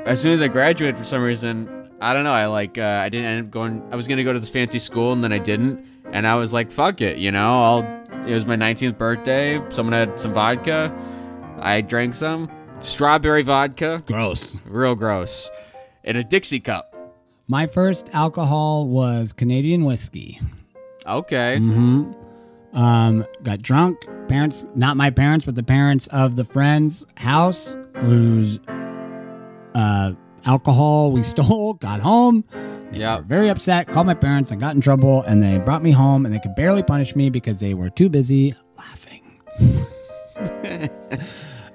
as 0.06 0.22
soon 0.22 0.34
as 0.34 0.42
I 0.42 0.48
graduated 0.50 0.98
for 0.98 1.04
some 1.06 1.22
reason, 1.22 1.90
I 2.02 2.14
don't 2.14 2.26
know, 2.26 2.34
I 2.34 2.46
like 2.48 2.78
uh, 2.78 2.84
I 3.02 3.10
didn't 3.10 3.26
end 3.26 3.46
up 3.48 3.52
going 3.52 3.82
I 3.92 3.96
was 3.96 4.08
going 4.08 4.18
to 4.18 4.24
go 4.24 4.34
to 4.34 4.40
this 4.40 4.50
fancy 4.50 4.80
school 4.80 5.14
and 5.14 5.24
then 5.24 5.34
I 5.34 5.40
didn't. 5.40 5.86
And 6.14 6.26
I 6.28 6.36
was 6.36 6.54
like, 6.54 6.72
fuck 6.72 7.02
it, 7.02 7.18
you 7.18 7.32
know, 7.32 7.62
I'll 7.64 8.04
it 8.28 8.34
was 8.34 8.46
my 8.46 8.56
19th 8.56 8.98
birthday. 8.98 9.62
Someone 9.70 9.92
had 9.94 10.18
some 10.18 10.32
vodka. 10.34 10.96
I 11.60 11.82
drank 11.82 12.16
some 12.16 12.50
strawberry 12.80 13.44
vodka. 13.44 14.02
Gross. 14.06 14.62
Real 14.66 14.96
gross. 14.96 15.50
In 16.06 16.16
a 16.16 16.24
Dixie 16.24 16.62
cup. 16.62 16.90
My 17.48 17.68
first 17.68 18.08
alcohol 18.14 18.88
was 18.88 19.34
Canadian 19.34 19.84
whiskey. 19.84 20.40
Okay. 21.06 21.58
hmm 21.58 22.12
Um, 22.74 23.26
got 23.44 23.62
drunk. 23.62 23.98
Parents, 24.30 24.66
not 24.74 24.96
my 24.96 25.10
parents, 25.10 25.46
but 25.46 25.56
the 25.56 25.64
parents 25.64 26.08
of 26.08 26.38
the 26.38 26.46
friend's 26.46 27.06
house 27.18 27.76
whose 27.98 28.60
uh, 29.76 30.14
alcohol 30.46 31.12
we 31.12 31.24
stole. 31.34 31.74
Got 31.74 32.00
home. 32.00 32.46
Yeah. 32.94 33.22
very 33.22 33.50
upset. 33.50 33.88
Called 33.88 34.08
my 34.08 34.14
parents 34.14 34.52
and 34.52 34.60
got 34.62 34.76
in 34.76 34.82
trouble. 34.82 35.22
And 35.24 35.42
they 35.42 35.58
brought 35.60 35.84
me 35.84 35.92
home, 35.92 36.26
and 36.26 36.34
they 36.34 36.40
could 36.40 36.56
barely 36.56 36.84
punish 36.84 37.16
me 37.16 37.30
because 37.30 37.60
they 37.60 37.74
were 37.74 37.90
too 37.90 38.10
busy 38.10 38.56
laughing. 38.78 39.40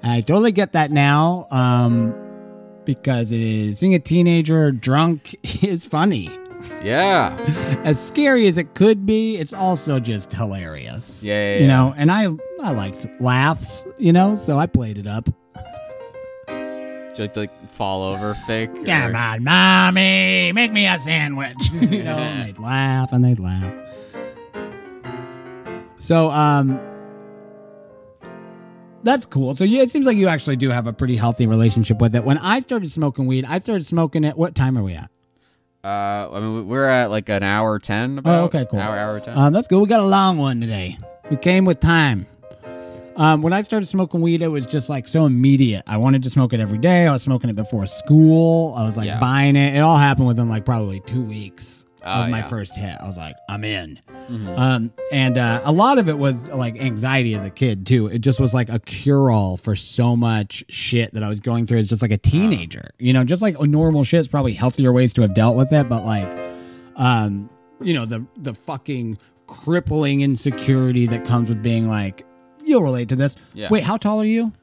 I 0.03 0.21
totally 0.21 0.51
get 0.51 0.73
that 0.73 0.91
now. 0.91 1.47
Um, 1.51 2.15
because 2.85 3.31
it 3.31 3.39
is 3.39 3.79
seeing 3.79 3.93
a 3.93 3.99
teenager 3.99 4.71
drunk 4.71 5.35
is 5.63 5.85
funny. 5.85 6.29
Yeah. 6.83 7.37
As 7.83 8.03
scary 8.05 8.45
as 8.47 8.57
it 8.57 8.73
could 8.73 9.05
be, 9.05 9.37
it's 9.37 9.53
also 9.53 9.99
just 9.99 10.33
hilarious. 10.33 11.23
Yeah, 11.23 11.33
yeah, 11.35 11.55
You 11.55 11.61
yeah. 11.61 11.67
know, 11.67 11.93
and 11.95 12.11
I 12.11 12.27
I 12.61 12.71
liked 12.71 13.07
laughs, 13.21 13.85
you 13.97 14.11
know, 14.11 14.35
so 14.35 14.57
I 14.57 14.65
played 14.65 14.97
it 14.97 15.07
up. 15.07 15.29
Just 17.19 17.35
like 17.35 17.69
fall 17.69 18.01
over 18.03 18.33
fake. 18.47 18.69
or- 18.69 18.85
Come 18.85 19.13
on, 19.13 19.43
mommy, 19.43 20.53
make 20.53 20.71
me 20.71 20.87
a 20.87 20.97
sandwich. 20.97 21.69
you 21.73 22.01
know, 22.01 22.15
and 22.15 22.47
they'd 22.47 22.59
laugh 22.59 23.11
and 23.11 23.25
they'd 23.25 23.39
laugh. 23.39 23.73
So, 25.99 26.29
um, 26.29 26.79
that's 29.03 29.25
cool. 29.25 29.53
So, 29.57 29.65
yeah, 29.65 29.81
it 29.81 29.91
seems 29.91 30.05
like 30.05 30.15
you 30.15 30.29
actually 30.29 30.55
do 30.55 30.69
have 30.69 30.87
a 30.87 30.93
pretty 30.93 31.17
healthy 31.17 31.45
relationship 31.45 31.99
with 31.99 32.15
it. 32.15 32.23
When 32.23 32.37
I 32.37 32.61
started 32.61 32.89
smoking 32.89 33.27
weed, 33.27 33.43
I 33.43 33.59
started 33.59 33.85
smoking 33.85 34.23
it. 34.23 34.37
What 34.37 34.55
time 34.55 34.77
are 34.77 34.83
we 34.83 34.93
at? 34.93 35.11
Uh, 35.83 36.29
I 36.31 36.39
mean, 36.39 36.69
we're 36.69 36.87
at 36.87 37.09
like 37.09 37.27
an 37.27 37.43
hour 37.43 37.79
ten. 37.79 38.19
About. 38.19 38.33
Oh, 38.33 38.43
okay, 38.45 38.65
cool. 38.71 38.79
Hour, 38.79 38.97
hour 38.97 39.19
ten. 39.19 39.37
Um, 39.37 39.51
that's 39.51 39.67
good. 39.67 39.79
We 39.81 39.87
got 39.87 39.99
a 39.99 40.05
long 40.07 40.37
one 40.37 40.61
today. 40.61 40.97
We 41.29 41.35
came 41.35 41.65
with 41.65 41.81
time. 41.81 42.27
Um, 43.19 43.41
when 43.41 43.51
I 43.51 43.59
started 43.61 43.85
smoking 43.85 44.21
weed, 44.21 44.41
it 44.41 44.47
was 44.47 44.65
just 44.65 44.89
like 44.89 45.05
so 45.07 45.25
immediate. 45.25 45.83
I 45.87 45.97
wanted 45.97 46.23
to 46.23 46.29
smoke 46.29 46.53
it 46.53 46.61
every 46.61 46.77
day. 46.77 47.05
I 47.05 47.11
was 47.11 47.21
smoking 47.21 47.49
it 47.49 47.55
before 47.57 47.85
school. 47.85 48.73
I 48.77 48.83
was 48.83 48.95
like 48.95 49.07
Yeah. 49.07 49.19
buying 49.19 49.57
it. 49.57 49.75
It 49.75 49.79
all 49.79 49.97
happened 49.97 50.27
within 50.27 50.47
like 50.47 50.63
probably 50.65 51.01
two 51.01 51.21
weeks. 51.21 51.85
Oh, 52.01 52.23
of 52.23 52.29
my 52.29 52.37
yeah. 52.37 52.47
first 52.47 52.77
hit. 52.77 52.95
I 52.97 53.05
was 53.05 53.17
like, 53.17 53.35
I'm 53.49 53.65
in. 53.65 53.99
Mhm. 54.31 54.57
Um, 54.57 54.91
and 55.11 55.37
uh, 55.37 55.59
a 55.65 55.71
lot 55.73 55.97
of 55.97 56.07
it 56.07 56.17
was 56.17 56.47
like 56.49 56.79
anxiety 56.79 57.35
as 57.35 57.43
a 57.43 57.49
kid 57.49 57.85
too. 57.85 58.07
It 58.07 58.19
just 58.19 58.39
was 58.39 58.53
like 58.53 58.69
a 58.69 58.79
cure 58.79 59.29
all 59.29 59.57
for 59.57 59.75
so 59.75 60.15
much 60.15 60.63
shit 60.69 61.13
that 61.13 61.23
I 61.23 61.27
was 61.27 61.41
going 61.41 61.65
through 61.65 61.79
as 61.79 61.89
just 61.89 62.01
like 62.01 62.11
a 62.11 62.17
teenager. 62.17 62.91
You 62.99 63.11
know, 63.11 63.25
just 63.25 63.41
like 63.41 63.59
normal 63.59 64.05
shit 64.05 64.21
is 64.21 64.29
probably 64.29 64.53
healthier 64.53 64.93
ways 64.93 65.11
to 65.15 65.21
have 65.23 65.33
dealt 65.33 65.57
with 65.57 65.73
it, 65.73 65.89
but 65.89 66.05
like, 66.05 66.31
um, 66.95 67.49
you 67.81 67.93
know, 67.93 68.05
the 68.05 68.25
the 68.37 68.53
fucking 68.53 69.17
crippling 69.47 70.21
insecurity 70.21 71.05
that 71.07 71.25
comes 71.25 71.49
with 71.49 71.61
being 71.61 71.89
like, 71.89 72.25
you'll 72.69 72.83
relate 72.83 73.09
to 73.09 73.15
this. 73.15 73.35
Yeah. 73.53 73.67
Wait, 73.69 73.83
how 73.83 73.97
tall 73.97 74.21
are 74.21 74.25
you? 74.25 74.53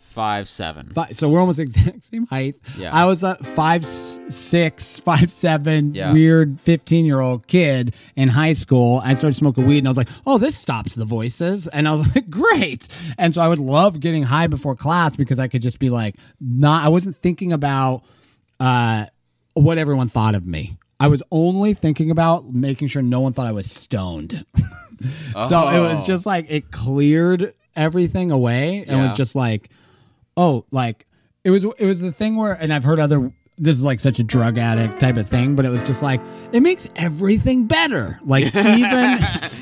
Five 0.00 0.48
seven. 0.48 0.90
Five, 0.94 1.14
so 1.14 1.28
we're 1.28 1.38
almost 1.38 1.58
exact 1.60 2.02
same 2.02 2.26
height. 2.26 2.56
Yeah. 2.76 2.92
I 2.92 3.04
was 3.04 3.22
a 3.22 3.36
five 3.36 3.84
six, 3.84 4.98
five 4.98 5.30
seven, 5.30 5.94
Yeah. 5.94 6.12
weird 6.12 6.58
fifteen 6.58 7.04
year 7.04 7.20
old 7.20 7.46
kid 7.46 7.94
in 8.16 8.28
high 8.28 8.54
school. 8.54 9.00
I 9.04 9.12
started 9.12 9.34
smoking 9.36 9.66
weed, 9.66 9.78
and 9.78 9.86
I 9.86 9.90
was 9.90 9.96
like, 9.98 10.08
"Oh, 10.26 10.38
this 10.38 10.56
stops 10.56 10.94
the 10.94 11.04
voices," 11.04 11.68
and 11.68 11.86
I 11.86 11.92
was 11.92 12.02
like, 12.14 12.30
"Great!" 12.30 12.88
And 13.16 13.32
so 13.34 13.42
I 13.42 13.48
would 13.48 13.58
love 13.60 14.00
getting 14.00 14.24
high 14.24 14.46
before 14.48 14.74
class 14.74 15.14
because 15.14 15.38
I 15.38 15.46
could 15.46 15.62
just 15.62 15.78
be 15.78 15.90
like, 15.90 16.16
not. 16.40 16.84
I 16.84 16.88
wasn't 16.88 17.14
thinking 17.16 17.52
about 17.52 18.02
uh, 18.58 19.06
what 19.54 19.78
everyone 19.78 20.08
thought 20.08 20.34
of 20.34 20.46
me. 20.46 20.78
I 20.98 21.06
was 21.06 21.22
only 21.30 21.74
thinking 21.74 22.10
about 22.10 22.46
making 22.52 22.88
sure 22.88 23.02
no 23.02 23.20
one 23.20 23.32
thought 23.32 23.46
I 23.46 23.52
was 23.52 23.70
stoned. 23.70 24.44
So 25.48 25.68
it 25.68 25.80
was 25.80 26.00
Oh. 26.00 26.04
just 26.04 26.26
like 26.26 26.46
it 26.48 26.70
cleared 26.70 27.54
everything 27.76 28.30
away 28.30 28.84
and 28.86 29.00
was 29.00 29.12
just 29.12 29.34
like, 29.36 29.70
oh, 30.36 30.64
like 30.70 31.06
it 31.44 31.50
was 31.50 31.64
it 31.64 31.86
was 31.86 32.00
the 32.00 32.12
thing 32.12 32.36
where 32.36 32.52
and 32.52 32.72
I've 32.72 32.84
heard 32.84 32.98
other 32.98 33.32
this 33.60 33.76
is 33.76 33.82
like 33.82 33.98
such 33.98 34.20
a 34.20 34.22
drug 34.24 34.56
addict 34.56 35.00
type 35.00 35.16
of 35.16 35.28
thing, 35.28 35.56
but 35.56 35.64
it 35.64 35.70
was 35.70 35.82
just 35.82 36.02
like 36.02 36.20
it 36.52 36.60
makes 36.60 36.88
everything 36.96 37.66
better. 37.66 38.20
Like 38.24 38.44
even 38.54 39.18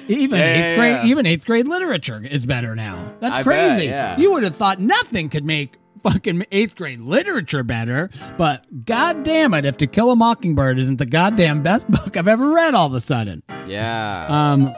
even 0.09 0.39
Yeah, 0.39 0.45
eighth 0.45 0.71
yeah, 0.71 0.77
grade 0.77 0.93
yeah. 0.93 1.05
even 1.07 1.27
eighth 1.27 1.47
grade 1.47 1.67
literature 1.67 2.23
is 2.25 2.45
better 2.47 2.75
now. 2.75 3.15
That's 3.21 3.35
I 3.37 3.39
bet, 3.39 3.45
crazy. 3.45 3.85
yeah. 3.87 4.19
You 4.19 4.33
would 4.35 4.43
have 4.43 4.55
thought 4.57 4.81
nothing 4.81 5.29
could 5.31 5.45
make 5.45 5.77
fucking 6.03 6.45
eighth 6.53 6.77
grade 6.77 7.01
literature 7.01 7.63
better, 7.63 8.11
but 8.37 8.85
god 8.85 9.23
damn 9.25 9.55
it, 9.55 9.65
if 9.65 9.79
To 9.79 9.87
Kill 9.87 10.11
a 10.13 10.17
Mockingbird 10.17 10.79
isn't 10.79 10.99
the 10.99 11.07
goddamn 11.07 11.63
best 11.63 11.91
book 11.91 12.17
I've 12.19 12.29
ever 12.29 12.53
read 12.53 12.75
all 12.75 12.87
of 12.87 12.95
a 12.95 13.01
sudden. 13.01 13.43
Yeah. 13.67 14.27
Um, 14.29 14.75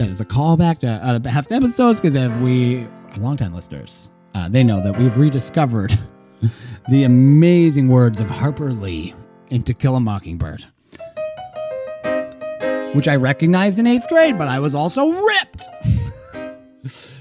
that 0.00 0.08
is 0.08 0.18
a 0.18 0.24
callback 0.24 0.78
to 0.78 0.88
uh, 0.88 1.20
past 1.20 1.52
episodes 1.52 2.00
because 2.00 2.14
if 2.14 2.34
we 2.38 2.84
are 2.84 3.16
longtime 3.18 3.52
listeners, 3.52 4.10
uh, 4.34 4.48
they 4.48 4.64
know 4.64 4.82
that 4.82 4.98
we've 4.98 5.18
rediscovered 5.18 5.92
the 6.88 7.04
amazing 7.04 7.86
words 7.86 8.18
of 8.18 8.30
Harper 8.30 8.70
Lee 8.72 9.12
in 9.50 9.62
To 9.62 9.74
Kill 9.74 9.96
a 9.96 10.00
Mockingbird, 10.00 10.64
which 12.94 13.08
I 13.08 13.16
recognized 13.16 13.78
in 13.78 13.86
eighth 13.86 14.08
grade, 14.08 14.38
but 14.38 14.48
I 14.48 14.58
was 14.58 14.74
also 14.74 15.06
ripped. 15.06 15.68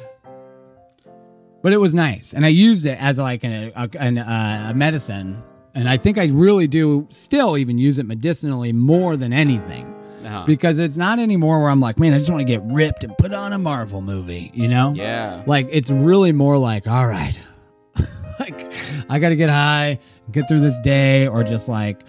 but 1.62 1.74
it 1.74 1.82
was 1.82 1.94
nice, 1.94 2.34
and 2.34 2.46
I 2.46 2.50
used 2.50 2.86
it 2.86 2.98
as 3.02 3.20
like 3.20 3.44
an, 3.44 3.74
a, 3.76 3.90
an, 4.00 4.20
uh, 4.20 4.68
a 4.70 4.74
medicine. 4.74 5.44
And 5.76 5.90
I 5.90 5.98
think 5.98 6.18
I 6.18 6.28
really 6.28 6.68
do 6.68 7.10
still 7.12 7.58
even 7.58 7.78
use 7.78 8.00
it 8.00 8.06
medicinally 8.06 8.72
more 8.72 9.18
than 9.18 9.34
anything 9.34 9.99
Uh-huh. 10.26 10.44
because 10.46 10.80
it's 10.80 10.98
not 10.98 11.20
anymore 11.20 11.60
where 11.62 11.70
I'm 11.70 11.80
like, 11.80 11.98
man, 12.00 12.14
I 12.14 12.18
just 12.18 12.30
want 12.30 12.42
to 12.42 12.46
get 12.46 12.62
ripped 12.64 13.04
and 13.04 13.18
put 13.18 13.34
on 13.34 13.54
a 13.54 13.58
Marvel 13.60 14.02
movie, 14.02 14.52
you 14.54 14.68
know? 14.68 14.94
yeah. 14.96 15.44
Like 15.46 15.68
it's 15.72 15.90
really 15.90 16.32
more 16.32 16.58
like, 16.58 16.88
all 16.88 17.08
right, 17.08 17.40
like 18.40 18.72
I 19.10 19.20
got 19.20 19.30
to 19.30 19.36
get 19.36 19.50
high, 19.50 20.00
get 20.32 20.48
through 20.48 20.62
this 20.62 20.80
day, 20.80 21.28
or 21.28 21.44
just 21.44 21.68
like 21.70 22.02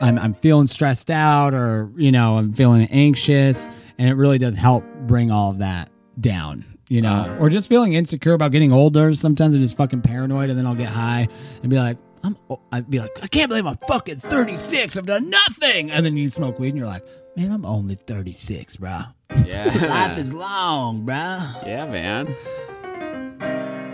I'm 0.00 0.18
I'm 0.18 0.34
feeling 0.34 0.66
stressed 0.66 1.10
out, 1.10 1.54
or 1.54 1.90
you 1.96 2.12
know 2.12 2.38
I'm 2.38 2.52
feeling 2.52 2.86
anxious, 2.90 3.68
and 3.98 4.08
it 4.08 4.14
really 4.14 4.38
does 4.38 4.54
help 4.54 4.84
bring 5.06 5.30
all 5.30 5.50
of 5.50 5.58
that 5.58 5.90
down. 6.20 6.64
You 6.90 7.02
know, 7.02 7.12
Uh. 7.12 7.36
or 7.38 7.48
just 7.50 7.68
feeling 7.68 7.92
insecure 7.92 8.32
about 8.32 8.50
getting 8.52 8.72
older. 8.72 9.12
Sometimes 9.14 9.54
I'm 9.54 9.60
just 9.60 9.76
fucking 9.76 10.00
paranoid, 10.02 10.48
and 10.50 10.58
then 10.58 10.66
I'll 10.66 10.74
get 10.74 10.88
high 10.88 11.28
and 11.62 11.68
be 11.70 11.76
like, 11.76 11.98
I'm. 12.22 12.36
I'd 12.72 12.88
be 12.88 12.98
like, 12.98 13.22
I 13.22 13.26
can't 13.26 13.48
believe 13.50 13.66
I'm 13.66 13.76
fucking 13.88 14.16
36. 14.16 14.96
I've 14.96 15.04
done 15.06 15.28
nothing, 15.30 15.90
and 15.90 16.04
then 16.06 16.16
you 16.16 16.28
smoke 16.28 16.58
weed, 16.58 16.70
and 16.70 16.78
you're 16.78 16.86
like, 16.86 17.04
man, 17.38 17.52
I'm 17.52 17.64
only 17.64 17.94
36, 17.94 18.76
bro. 18.78 19.00
Yeah. 19.44 19.64
Life 19.88 20.18
is 20.18 20.32
long, 20.34 21.04
bro. 21.04 21.14
yeah, 21.14 21.86
man. 21.86 22.34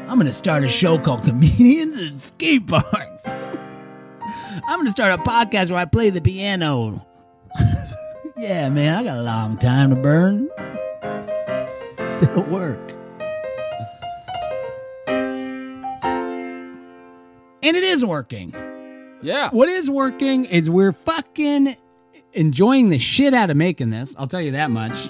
I'm 0.09 0.19
gonna 0.19 0.33
start 0.33 0.65
a 0.65 0.69
show 0.69 0.97
called 0.97 1.25
Comedians 1.25 1.99
and 1.99 2.19
Skate 2.21 2.67
Parks. 2.67 3.27
I'm 3.27 4.79
gonna 4.79 4.91
start 4.91 5.21
a 5.21 5.23
podcast 5.23 5.71
where 5.71 5.79
I 5.79 5.85
play 5.85 6.09
the 6.09 6.23
piano. 6.23 7.07
yeah, 8.37 8.71
man, 8.71 8.97
I 8.97 9.03
got 9.03 9.19
a 9.19 9.23
long 9.23 9.59
time 9.59 9.91
to 9.91 9.97
burn. 9.97 10.49
It'll 12.23 12.45
work. 12.45 12.93
And 17.63 17.77
it 17.77 17.83
is 17.83 18.03
working. 18.05 18.55
Yeah. 19.21 19.51
What 19.51 19.69
is 19.69 19.91
working 19.91 20.47
is 20.47 20.71
we're 20.71 20.93
fucking 20.93 21.77
enjoying 22.35 22.91
the 22.91 22.99
shit 22.99 23.35
out 23.35 23.51
of 23.51 23.57
making 23.57 23.91
this. 23.91 24.15
I'll 24.19 24.27
tell 24.27 24.41
you 24.41 24.53
that 24.53 24.71
much. 24.71 25.09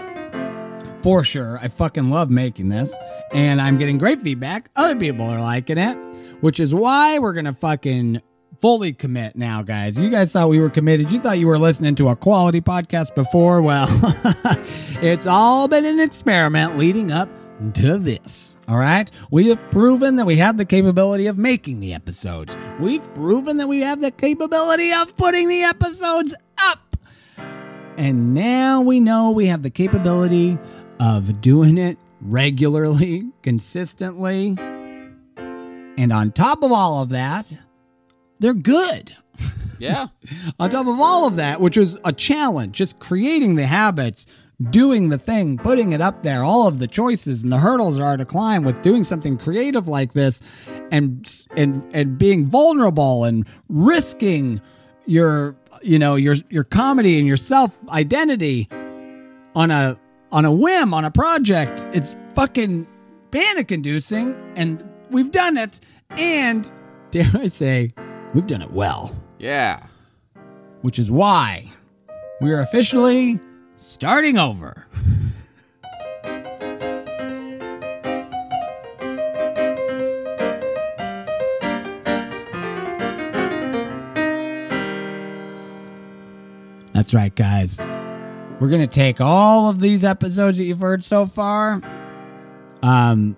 For 1.03 1.23
sure. 1.23 1.59
I 1.61 1.69
fucking 1.69 2.09
love 2.09 2.31
making 2.31 2.71
this. 2.71 2.97
And 3.33 3.61
I'm 3.61 3.79
getting 3.79 3.99
great 3.99 4.23
feedback. 4.23 4.71
Other 4.77 4.97
people 4.97 5.27
are 5.27 5.41
liking 5.41 5.77
it, 5.77 5.97
which 6.41 6.61
is 6.61 6.75
why 6.75 7.19
we're 7.19 7.35
to 7.43 7.53
fucking 7.53 8.23
fully 8.59 8.93
commit 8.93 9.37
now, 9.37 9.63
guys. 9.63 9.99
You 9.99 10.09
guys 10.09 10.33
thought 10.33 10.49
we 10.49 10.59
were 10.59 10.71
committed. 10.71 11.11
You 11.11 11.21
thought 11.21 11.39
you 11.39 11.47
were 11.47 11.59
listening 11.59 11.95
to 11.97 12.09
a 12.09 12.17
quality 12.17 12.61
podcast 12.61 13.15
before. 13.15 13.61
Well, 13.61 13.89
it's 15.03 15.27
all 15.27 15.69
been 15.69 15.85
an 15.85 16.01
experiment 16.01 16.79
leading 16.79 17.11
up 17.13 17.29
to 17.75 17.99
this. 17.99 18.59
All 18.69 18.77
right. 18.79 19.11
We 19.31 19.49
have 19.49 19.71
proven 19.71 20.17
that 20.17 20.27
we 20.27 20.37
have 20.37 20.57
the 20.57 20.65
capability 20.65 21.27
of 21.27 21.39
making 21.39 21.81
the 21.81 21.95
episodes. 21.95 22.57
We've 22.81 23.15
proven 23.15 23.59
that 23.59 23.69
we 23.69 23.81
have 23.81 24.01
the 24.01 24.11
capability 24.11 24.93
of 24.93 25.17
putting 25.17 25.49
the 25.49 25.63
episodes 25.65 26.35
up. 26.71 26.84
And 27.97 28.35
now 28.35 28.83
we 28.83 29.01
know 29.01 29.31
we 29.31 29.47
have 29.47 29.63
the 29.63 29.71
capability 29.71 30.59
of 30.99 31.41
doing 31.41 31.79
it 31.79 31.99
regularly, 32.21 33.31
consistently. 33.43 34.57
And 35.97 36.13
on 36.13 36.33
top 36.33 36.63
of 36.63 36.73
all 36.73 37.03
of 37.03 37.11
that, 37.11 37.57
they're 38.41 38.55
good. 38.55 39.17
Yeah. 39.79 40.09
On 40.59 40.71
top 40.71 40.87
of 40.87 41.01
all 41.01 41.27
of 41.27 41.37
that, 41.37 41.61
which 41.61 41.77
was 41.77 41.99
a 42.05 42.13
challenge, 42.13 42.77
just 42.77 42.99
creating 42.99 43.57
the 43.57 43.67
habits, 43.67 44.27
doing 44.71 45.09
the 45.09 45.19
thing, 45.19 45.59
putting 45.59 45.93
it 45.93 46.01
up 46.01 46.23
there, 46.23 46.43
all 46.45 46.67
of 46.67 46.79
the 46.79 46.87
choices 46.87 47.43
and 47.43 47.53
the 47.53 47.59
hurdles 47.59 47.99
are 47.99 48.17
to 48.17 48.25
climb 48.25 48.65
with 48.65 48.83
doing 48.83 49.05
something 49.05 49.37
creative 49.37 49.89
like 49.89 50.13
this 50.13 50.43
and 50.91 51.29
and 51.57 51.85
and 51.93 52.19
being 52.19 52.47
vulnerable 52.47 53.25
and 53.25 53.47
risking 53.69 54.61
your 55.07 55.57
you 55.83 55.99
know 55.99 56.17
your 56.17 56.37
your 56.51 56.65
comedy 56.65 57.19
and 57.19 57.27
your 57.27 57.37
self 57.37 57.77
identity 57.89 58.69
on 59.55 59.71
a 59.71 59.99
on 60.33 60.45
a 60.45 60.53
whim 60.53 60.93
on 60.95 61.05
a 61.05 61.11
project. 61.11 61.87
It's 61.93 62.17
fucking 62.35 62.87
panic 63.31 63.71
inducing 63.73 64.35
and 64.57 64.83
we've 65.11 65.31
done 65.31 65.57
it 65.57 65.81
and 66.11 66.71
dare 67.11 67.31
I 67.35 67.49
say 67.49 67.93
we've 68.33 68.47
done 68.47 68.63
it 68.63 68.71
well 68.73 69.17
Yeah. 69.39 69.85
which 70.83 70.99
is 70.99 71.11
why 71.11 71.65
we 72.41 72.53
are 72.53 72.61
officially 72.61 73.39
starting 73.77 74.39
over. 74.39 74.87
That's 86.95 87.13
right, 87.13 87.35
guys. 87.35 87.81
We're 88.61 88.69
going 88.69 88.81
to 88.81 88.87
take 88.87 89.21
all 89.21 89.69
of 89.69 89.81
these 89.81 90.05
episodes 90.05 90.59
that 90.59 90.65
you've 90.65 90.79
heard 90.79 91.05
so 91.05 91.27
far. 91.27 91.83
Um, 92.83 93.37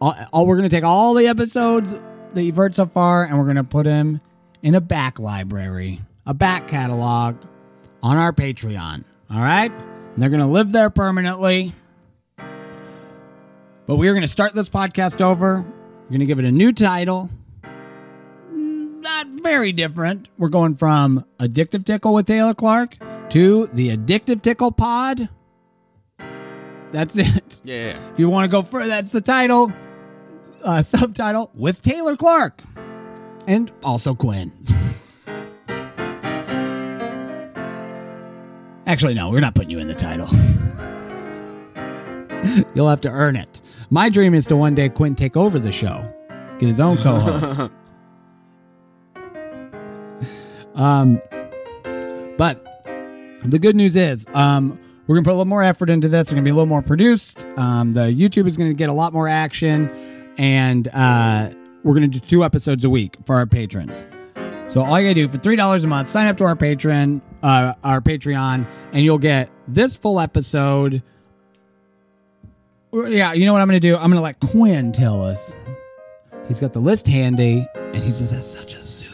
all, 0.00 0.14
all 0.32 0.46
we're 0.46 0.56
going 0.56 0.68
to 0.68 0.74
take 0.74 0.82
all 0.82 1.12
the 1.12 1.26
episodes 1.26 1.94
that 2.32 2.42
you've 2.42 2.56
heard 2.56 2.74
so 2.74 2.86
far 2.86 3.24
and 3.24 3.38
we're 3.38 3.44
going 3.44 3.56
to 3.56 3.64
put 3.64 3.84
them 3.84 4.22
in 4.62 4.74
a 4.74 4.80
back 4.80 5.18
library, 5.18 6.00
a 6.24 6.32
back 6.32 6.66
catalog 6.66 7.36
on 8.02 8.16
our 8.16 8.32
Patreon. 8.32 9.04
All 9.30 9.40
right? 9.40 9.70
And 9.70 10.22
they're 10.22 10.30
going 10.30 10.40
to 10.40 10.46
live 10.46 10.72
there 10.72 10.88
permanently. 10.88 11.74
But 13.86 13.96
we 13.96 14.08
are 14.08 14.12
going 14.12 14.22
to 14.22 14.28
start 14.28 14.54
this 14.54 14.70
podcast 14.70 15.20
over. 15.20 15.60
We're 15.60 16.08
going 16.08 16.20
to 16.20 16.26
give 16.26 16.38
it 16.38 16.46
a 16.46 16.52
new 16.52 16.72
title. 16.72 17.28
Not 19.04 19.26
very 19.42 19.72
different. 19.72 20.28
We're 20.38 20.48
going 20.48 20.76
from 20.76 21.26
Addictive 21.38 21.84
Tickle 21.84 22.14
with 22.14 22.26
Taylor 22.26 22.54
Clark 22.54 22.96
to 23.28 23.66
the 23.66 23.94
Addictive 23.94 24.40
Tickle 24.40 24.72
Pod. 24.72 25.28
That's 26.88 27.18
it. 27.18 27.60
Yeah. 27.64 27.88
yeah. 27.88 28.10
If 28.12 28.18
you 28.18 28.30
want 28.30 28.46
to 28.46 28.50
go 28.50 28.62
further, 28.62 28.88
that's 28.88 29.12
the 29.12 29.20
title, 29.20 29.70
uh, 30.62 30.80
subtitle 30.86 31.50
with 31.52 31.82
Taylor 31.82 32.16
Clark 32.16 32.62
and 33.46 33.70
also 33.82 34.14
Quinn. 34.14 34.50
Actually, 38.86 39.12
no, 39.12 39.28
we're 39.28 39.40
not 39.40 39.54
putting 39.54 39.70
you 39.70 39.80
in 39.80 39.86
the 39.86 39.94
title. 39.94 40.28
You'll 42.74 42.88
have 42.88 43.02
to 43.02 43.10
earn 43.10 43.36
it. 43.36 43.60
My 43.90 44.08
dream 44.08 44.32
is 44.32 44.46
to 44.46 44.56
one 44.56 44.74
day 44.74 44.88
Quinn 44.88 45.14
take 45.14 45.36
over 45.36 45.58
the 45.58 45.72
show, 45.72 46.10
get 46.58 46.68
his 46.68 46.80
own 46.80 46.96
co-host. 46.96 47.70
Um, 50.74 51.20
but 52.36 52.60
the 53.44 53.58
good 53.58 53.76
news 53.76 53.96
is, 53.96 54.26
um, 54.34 54.78
we're 55.06 55.16
gonna 55.16 55.24
put 55.24 55.30
a 55.30 55.36
little 55.38 55.44
more 55.44 55.62
effort 55.62 55.90
into 55.90 56.08
this. 56.08 56.22
It's 56.28 56.32
gonna 56.32 56.42
be 56.42 56.50
a 56.50 56.54
little 56.54 56.66
more 56.66 56.82
produced. 56.82 57.46
Um, 57.56 57.92
the 57.92 58.06
YouTube 58.06 58.46
is 58.46 58.56
gonna 58.56 58.72
get 58.74 58.88
a 58.88 58.92
lot 58.92 59.12
more 59.12 59.28
action, 59.28 59.90
and 60.38 60.88
uh, 60.94 61.50
we're 61.82 61.94
gonna 61.94 62.08
do 62.08 62.20
two 62.20 62.44
episodes 62.44 62.84
a 62.84 62.90
week 62.90 63.16
for 63.24 63.36
our 63.36 63.46
patrons. 63.46 64.06
So 64.66 64.80
all 64.82 64.98
you 64.98 65.06
gotta 65.06 65.14
do 65.14 65.28
for 65.28 65.36
three 65.36 65.56
dollars 65.56 65.84
a 65.84 65.88
month, 65.88 66.08
sign 66.08 66.26
up 66.26 66.38
to 66.38 66.44
our 66.44 66.56
patron, 66.56 67.20
uh, 67.42 67.74
our 67.84 68.00
Patreon, 68.00 68.66
and 68.92 69.04
you'll 69.04 69.18
get 69.18 69.50
this 69.68 69.94
full 69.94 70.18
episode. 70.18 71.02
Yeah, 72.92 73.34
you 73.34 73.44
know 73.44 73.52
what 73.52 73.60
I'm 73.60 73.68
gonna 73.68 73.80
do? 73.80 73.96
I'm 73.96 74.10
gonna 74.10 74.22
let 74.22 74.40
Quinn 74.40 74.92
tell 74.92 75.22
us. 75.22 75.56
He's 76.48 76.60
got 76.60 76.72
the 76.72 76.80
list 76.80 77.06
handy, 77.06 77.66
and 77.74 77.96
he 77.96 78.10
just 78.10 78.32
has 78.32 78.50
such 78.50 78.74
a 78.74 78.82
soothing 78.82 79.13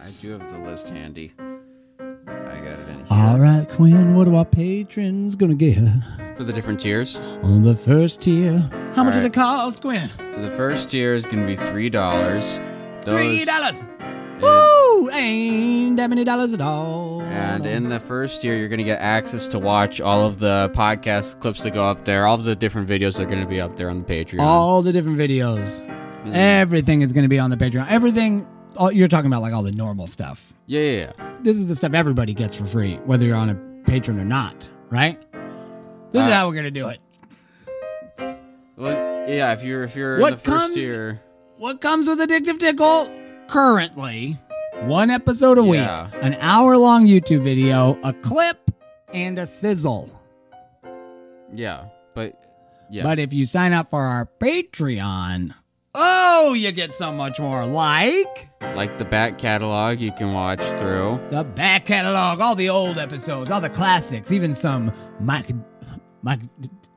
I 0.00 0.22
do 0.22 0.32
have 0.38 0.50
the 0.52 0.58
list 0.58 0.88
handy. 0.88 1.32
I 1.38 2.58
got 2.58 2.78
it 2.80 2.88
in 2.88 2.96
here. 2.96 3.06
All 3.10 3.38
right, 3.38 3.68
Quinn, 3.68 4.14
what 4.14 4.26
are 4.28 4.34
our 4.36 4.44
patrons 4.44 5.36
gonna 5.36 5.54
get 5.54 5.76
For 6.36 6.44
the 6.44 6.52
different 6.52 6.80
tiers. 6.80 7.16
on 7.42 7.62
the 7.62 7.74
first 7.74 8.22
tier? 8.22 8.58
How 8.94 9.04
much 9.04 9.14
All 9.14 9.20
does 9.20 9.22
right. 9.22 9.24
it 9.26 9.32
cost, 9.34 9.80
Quinn? 9.82 10.08
So 10.34 10.42
the 10.42 10.50
first 10.56 10.90
tier 10.90 11.14
is 11.14 11.24
going 11.24 11.40
to 11.40 11.46
be 11.46 11.56
$3. 11.56 11.92
Those, 13.04 13.14
Three 13.20 13.44
dollars. 13.44 13.82
Woo! 14.40 15.10
Ain't 15.10 15.96
that 15.98 16.08
many 16.10 16.24
dollars 16.24 16.52
at 16.54 16.60
all. 16.60 17.22
And 17.22 17.64
in 17.66 17.88
the 17.88 18.00
first 18.00 18.42
year, 18.42 18.56
you're 18.56 18.68
going 18.68 18.78
to 18.78 18.84
get 18.84 19.00
access 19.00 19.46
to 19.48 19.58
watch 19.58 20.00
all 20.00 20.26
of 20.26 20.38
the 20.40 20.70
podcast 20.74 21.40
clips 21.40 21.62
that 21.62 21.72
go 21.74 21.84
up 21.84 22.04
there, 22.04 22.26
all 22.26 22.34
of 22.36 22.44
the 22.44 22.56
different 22.56 22.88
videos 22.88 23.16
that 23.16 23.22
are 23.24 23.26
going 23.26 23.40
to 23.42 23.46
be 23.48 23.60
up 23.60 23.76
there 23.76 23.88
on 23.90 24.02
the 24.02 24.06
Patreon. 24.24 24.40
all 24.40 24.82
the 24.82 24.92
different 24.92 25.18
videos. 25.18 25.82
Mm. 26.24 26.32
Everything 26.34 27.02
is 27.02 27.12
going 27.12 27.24
to 27.24 27.28
be 27.28 27.38
on 27.38 27.50
the 27.50 27.56
Patreon. 27.56 27.86
Everything. 27.88 28.46
All, 28.80 28.90
you're 28.90 29.08
talking 29.08 29.26
about 29.26 29.42
like 29.42 29.52
all 29.52 29.62
the 29.62 29.72
normal 29.72 30.06
stuff. 30.06 30.54
yeah, 30.66 30.80
yeah, 30.80 31.12
yeah. 31.18 31.36
This 31.42 31.58
is 31.58 31.68
the 31.68 31.74
stuff 31.76 31.92
everybody 31.92 32.32
gets 32.32 32.56
for 32.56 32.64
free, 32.66 32.96
whether 33.04 33.26
you're 33.26 33.36
on 33.36 33.50
a 33.50 33.54
patron 33.84 34.18
or 34.18 34.24
not. 34.24 34.70
Right? 34.88 35.20
This 36.12 36.24
is 36.24 36.30
Uh, 36.32 36.34
how 36.34 36.48
we're 36.48 36.54
gonna 36.54 36.70
do 36.70 36.88
it. 36.88 36.98
Well, 38.76 39.28
yeah, 39.28 39.52
if 39.52 39.62
you're 39.62 39.82
if 39.82 39.94
you're 39.94 40.14
in 40.16 40.20
What 40.22 40.30
the 40.42 40.50
first 40.50 40.60
comes- 40.62 40.74
tier, 40.76 41.20
What 41.58 41.80
comes 41.82 42.08
with 42.08 42.18
Addictive 42.20 42.58
Tickle? 42.58 43.10
Currently, 43.48 44.38
one 44.86 45.10
episode 45.10 45.58
a 45.58 45.62
Yeah. 45.62 46.06
week, 46.06 46.14
an 46.22 46.34
hour 46.40 46.78
long 46.78 47.06
YouTube 47.06 47.42
video, 47.42 47.98
a 48.02 48.14
clip, 48.14 48.70
and 49.12 49.38
a 49.38 49.46
sizzle. 49.46 50.08
yeah, 51.54 51.84
but 52.14 52.34
yeah, 52.88 53.02
But 53.02 53.18
if 53.18 53.34
you 53.34 53.44
sign 53.44 53.74
up 53.74 53.90
for 53.90 54.02
our 54.04 54.26
Patreon, 54.40 55.52
oh, 55.94 56.54
you 56.54 56.72
get 56.72 56.92
so 56.92 57.12
much 57.12 57.40
more. 57.40 57.66
Like 57.66 58.48
like 58.74 58.98
the 58.98 59.04
back 59.04 59.38
catalog, 59.38 60.00
you 60.00 60.12
can 60.12 60.32
watch 60.32 60.62
through. 60.78 61.20
the 61.30 61.44
back 61.44 61.86
catalog, 61.86 62.40
all 62.40 62.54
the 62.54 62.68
old 62.68 62.98
episodes, 62.98 63.50
all 63.50 63.60
the 63.60 63.70
classics, 63.70 64.30
even 64.30 64.54
some 64.54 64.92
Mike, 65.20 65.50
Mike 66.22 66.40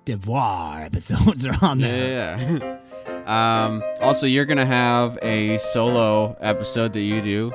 Devoir 0.06 0.82
episodes 0.82 1.45
are 1.45 1.56
on 1.61 1.80
there. 1.80 2.38
Yeah. 2.38 2.80
yeah. 3.06 3.65
um. 3.65 3.84
Also, 4.02 4.28
you're 4.28 4.45
gonna 4.45 4.65
have 4.65 5.18
a 5.22 5.57
solo 5.57 6.38
episode 6.41 6.94
that 6.94 7.02
you 7.02 7.22
do. 7.22 7.52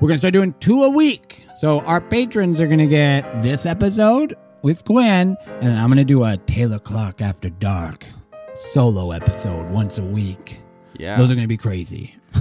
We're 0.00 0.08
gonna 0.08 0.18
start 0.18 0.34
doing 0.34 0.54
two 0.60 0.82
a 0.82 0.90
week. 0.90 1.46
So 1.54 1.80
our 1.80 2.00
patrons 2.00 2.60
are 2.60 2.66
gonna 2.66 2.86
get 2.86 3.42
this 3.42 3.66
episode 3.66 4.36
with 4.62 4.84
Quinn, 4.84 5.36
and 5.46 5.62
then 5.62 5.78
I'm 5.78 5.88
gonna 5.88 6.04
do 6.04 6.24
a 6.24 6.36
Taylor 6.36 6.78
Clark 6.78 7.20
After 7.20 7.50
Dark 7.50 8.06
solo 8.54 9.12
episode 9.12 9.70
once 9.70 9.98
a 9.98 10.02
week. 10.02 10.60
Yeah. 10.98 11.16
Those 11.16 11.30
are 11.30 11.34
gonna 11.34 11.46
be 11.46 11.56
crazy. 11.56 12.14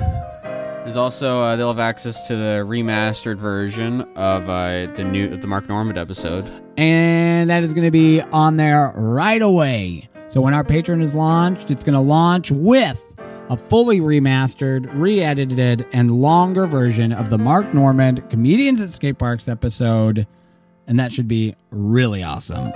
There's 0.43 0.97
also 0.97 1.41
uh, 1.41 1.55
they'll 1.55 1.67
have 1.67 1.79
access 1.79 2.27
to 2.27 2.35
the 2.35 2.65
remastered 2.67 3.37
version 3.37 4.01
of 4.15 4.49
uh, 4.49 4.87
the 4.95 5.03
new 5.03 5.37
the 5.37 5.47
Mark 5.47 5.69
Normand 5.69 5.97
episode. 5.97 6.51
and 6.77 7.49
that 7.49 7.61
is 7.63 7.73
going 7.73 7.85
to 7.85 7.91
be 7.91 8.19
on 8.21 8.57
there 8.57 8.91
right 8.95 9.41
away. 9.41 10.09
So 10.27 10.41
when 10.41 10.53
our 10.55 10.63
Patreon 10.63 11.01
is 11.03 11.13
launched, 11.13 11.69
it's 11.69 11.83
going 11.83 11.93
to 11.93 11.99
launch 12.01 12.49
with 12.51 12.99
a 13.49 13.57
fully 13.57 13.99
remastered, 13.99 14.89
re-edited, 14.93 15.85
and 15.93 16.11
longer 16.11 16.65
version 16.65 17.11
of 17.13 17.29
the 17.29 17.37
Mark 17.37 17.73
Normand 17.75 18.27
Comedians 18.31 18.81
at 18.81 18.89
Skate 18.89 19.19
Parks 19.19 19.47
episode, 19.47 20.25
and 20.87 20.99
that 20.99 21.11
should 21.13 21.27
be 21.27 21.53
really 21.69 22.23
awesome. 22.23 22.71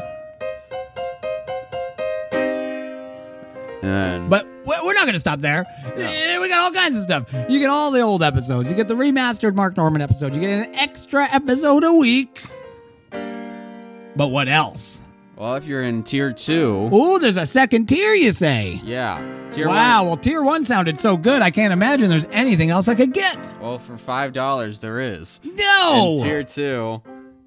And 3.86 4.30
But 4.30 4.46
we- 4.66 4.76
we're 4.84 4.94
not 4.94 5.04
going 5.04 5.14
to 5.14 5.20
stop 5.20 5.42
there. 5.42 5.66
Eh, 5.96 6.40
We 6.40 6.50
got 6.50 6.64
all 6.64 6.72
kinds 6.72 6.98
of 6.98 7.04
stuff. 7.04 7.24
You 7.50 7.60
get 7.60 7.70
all 7.70 7.92
the 7.92 8.02
old 8.02 8.24
episodes. 8.24 8.70
You 8.70 8.76
get 8.76 8.88
the 8.88 8.96
remastered 8.96 9.56
Mark 9.56 9.78
Normand 9.78 10.02
episode. 10.04 10.34
You 10.36 10.42
get 10.42 10.50
an 10.50 10.76
extra 10.76 11.24
episode 11.32 11.84
a 11.84 11.94
week. 11.94 12.42
But 14.16 14.28
what 14.30 14.48
else? 14.48 15.02
well, 15.38 15.56
if 15.56 15.66
you're 15.66 15.84
in 15.84 16.02
tier 16.04 16.32
two, 16.32 16.90
Oh, 16.94 17.20
there's 17.20 17.36
a 17.36 17.46
second 17.46 17.88
tier, 17.88 18.14
you 18.14 18.32
say? 18.32 18.80
yeah, 18.86 19.20
tier 19.52 19.68
wow, 19.68 20.00
one. 20.04 20.08
well, 20.08 20.18
tier 20.18 20.42
one 20.42 20.64
sounded 20.64 20.98
so 20.98 21.18
good. 21.18 21.42
I 21.42 21.52
can't 21.52 21.74
imagine 21.74 22.10
there's 22.10 22.28
anything 22.32 22.70
else 22.70 22.88
I 22.88 22.96
could 22.96 23.12
get. 23.12 23.52
Well, 23.62 23.78
for 23.78 23.98
five 23.98 24.32
dollars 24.32 24.80
there 24.80 25.02
is. 25.02 25.42
No. 25.44 26.14
In 26.16 26.24
tier 26.24 26.44
two, 26.46 27.02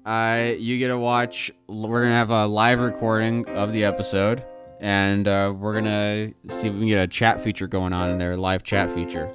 uh, 0.05 0.51
you 0.59 0.77
get 0.77 0.89
to 0.89 0.99
watch. 0.99 1.51
We're 1.67 2.03
gonna 2.03 2.13
have 2.13 2.29
a 2.29 2.45
live 2.45 2.79
recording 2.81 3.47
of 3.49 3.71
the 3.71 3.83
episode, 3.85 4.43
and 4.79 5.27
uh, 5.27 5.53
we're 5.57 5.73
gonna 5.73 6.31
see 6.49 6.67
if 6.67 6.73
we 6.73 6.79
can 6.79 6.87
get 6.87 6.99
a 6.99 7.07
chat 7.07 7.41
feature 7.41 7.67
going 7.67 7.93
on 7.93 8.09
in 8.09 8.17
there, 8.17 8.37
live 8.37 8.63
chat 8.63 8.93
feature. 8.93 9.29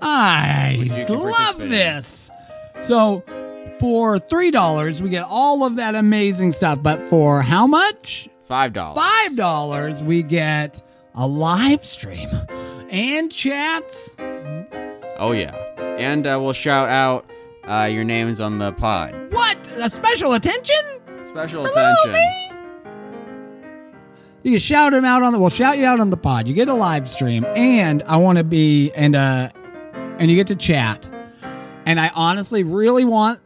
I 0.00 0.76
Which 0.78 0.92
you 0.92 1.06
can 1.06 1.18
love 1.20 1.58
this. 1.58 2.30
So, 2.78 3.22
for 3.78 4.18
three 4.18 4.50
dollars, 4.50 5.02
we 5.02 5.10
get 5.10 5.26
all 5.28 5.64
of 5.64 5.76
that 5.76 5.94
amazing 5.94 6.52
stuff. 6.52 6.82
But 6.82 7.06
for 7.08 7.42
how 7.42 7.66
much? 7.66 8.28
Five 8.44 8.72
dollars. 8.72 9.02
Five 9.02 9.36
dollars, 9.36 10.02
we 10.02 10.22
get 10.22 10.82
a 11.14 11.26
live 11.26 11.84
stream 11.84 12.28
and 12.90 13.30
chats. 13.30 14.16
Oh 15.18 15.32
yeah, 15.32 15.54
and 15.98 16.26
uh, 16.26 16.38
we'll 16.42 16.52
shout 16.52 16.88
out 16.88 17.30
uh, 17.64 17.88
your 17.90 18.04
names 18.04 18.40
on 18.40 18.58
the 18.58 18.72
pod. 18.72 19.14
What? 19.30 19.70
A 19.78 19.88
special 19.88 20.34
attention? 20.34 20.76
Special 21.30 21.64
For 21.64 21.70
attention. 21.70 22.51
You 24.42 24.50
can 24.52 24.58
shout 24.58 24.92
him 24.92 25.04
out 25.04 25.22
on 25.22 25.32
the. 25.32 25.38
We'll 25.38 25.50
shout 25.50 25.78
you 25.78 25.86
out 25.86 26.00
on 26.00 26.10
the 26.10 26.16
pod. 26.16 26.48
You 26.48 26.54
get 26.54 26.68
a 26.68 26.74
live 26.74 27.06
stream, 27.08 27.44
and 27.56 28.02
I 28.04 28.16
want 28.16 28.38
to 28.38 28.44
be 28.44 28.90
and 28.92 29.14
uh, 29.14 29.50
and 30.18 30.30
you 30.30 30.36
get 30.36 30.48
to 30.48 30.56
chat. 30.56 31.08
And 31.86 31.98
I 32.00 32.10
honestly 32.14 32.62
really 32.64 33.04
want 33.04 33.40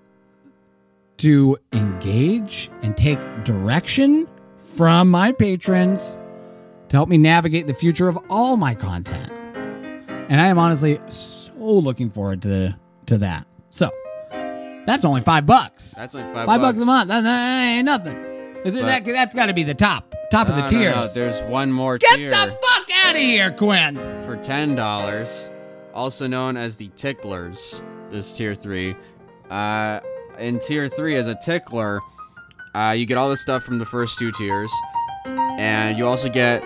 to 1.19 1.57
engage 1.73 2.71
and 2.83 2.97
take 2.97 3.19
direction 3.45 4.29
from 4.57 5.11
my 5.11 5.33
patrons 5.33 6.19
to 6.89 6.97
help 6.97 7.09
me 7.09 7.17
navigate 7.19 7.67
the 7.67 7.75
future 7.75 8.09
of 8.09 8.19
all 8.29 8.57
my 8.57 8.75
content. 8.75 9.31
And 10.29 10.41
I 10.41 10.47
am 10.49 10.59
honestly 10.59 11.01
so 11.09 11.53
looking 11.57 12.11
forward 12.11 12.43
to 12.43 12.77
to 13.07 13.19
that. 13.19 13.47
So 13.71 13.91
that's 14.31 15.05
only 15.05 15.21
five 15.21 15.47
bucks. 15.47 15.93
That's 15.93 16.15
like 16.15 16.33
five, 16.33 16.47
Five 16.47 16.61
bucks 16.61 16.81
a 16.81 16.85
month. 16.85 17.09
That, 17.09 17.23
that 17.23 17.65
ain't 17.65 17.85
nothing. 17.87 18.17
Is 18.65 18.75
it 18.75 18.81
But- 18.83 18.87
that? 18.87 19.05
That's 19.05 19.35
got 19.35 19.47
to 19.47 19.55
be 19.55 19.63
the 19.63 19.75
top, 19.75 20.06
top 20.31 20.49
of 20.49 20.57
the 20.57 20.63
No, 20.63 20.67
no, 20.67 20.79
no, 20.89 20.93
tiers. 20.95 21.15
There's 21.15 21.41
one 21.51 21.71
more 21.73 21.99
tier. 21.99 22.09
Get 22.11 22.17
tier 22.17 22.31
the 22.31 22.59
fuck 22.63 22.89
out 23.05 23.15
of 23.15 23.21
here, 23.21 23.51
Quinn. 23.51 23.97
for 24.25 24.37
ten 24.43 24.75
dollars, 24.75 25.51
also 25.95 26.27
known 26.27 26.57
as 26.57 26.77
the 26.77 26.89
ticklers. 26.97 27.83
This 28.11 28.33
tier 28.33 28.55
three. 28.55 28.95
Uh, 29.51 30.01
in 30.39 30.59
tier 30.59 30.89
three, 30.89 31.17
as 31.17 31.27
a 31.29 31.35
tickler, 31.35 32.01
uh, 32.75 32.95
you 32.97 33.07
get 33.07 33.17
all 33.19 33.31
the 33.31 33.37
stuff 33.37 33.63
from 33.63 33.79
the 33.79 33.85
first 33.87 34.19
two 34.19 34.31
tiers, 34.33 34.73
and 35.27 35.97
you 35.99 36.07
also 36.07 36.29
get 36.29 36.63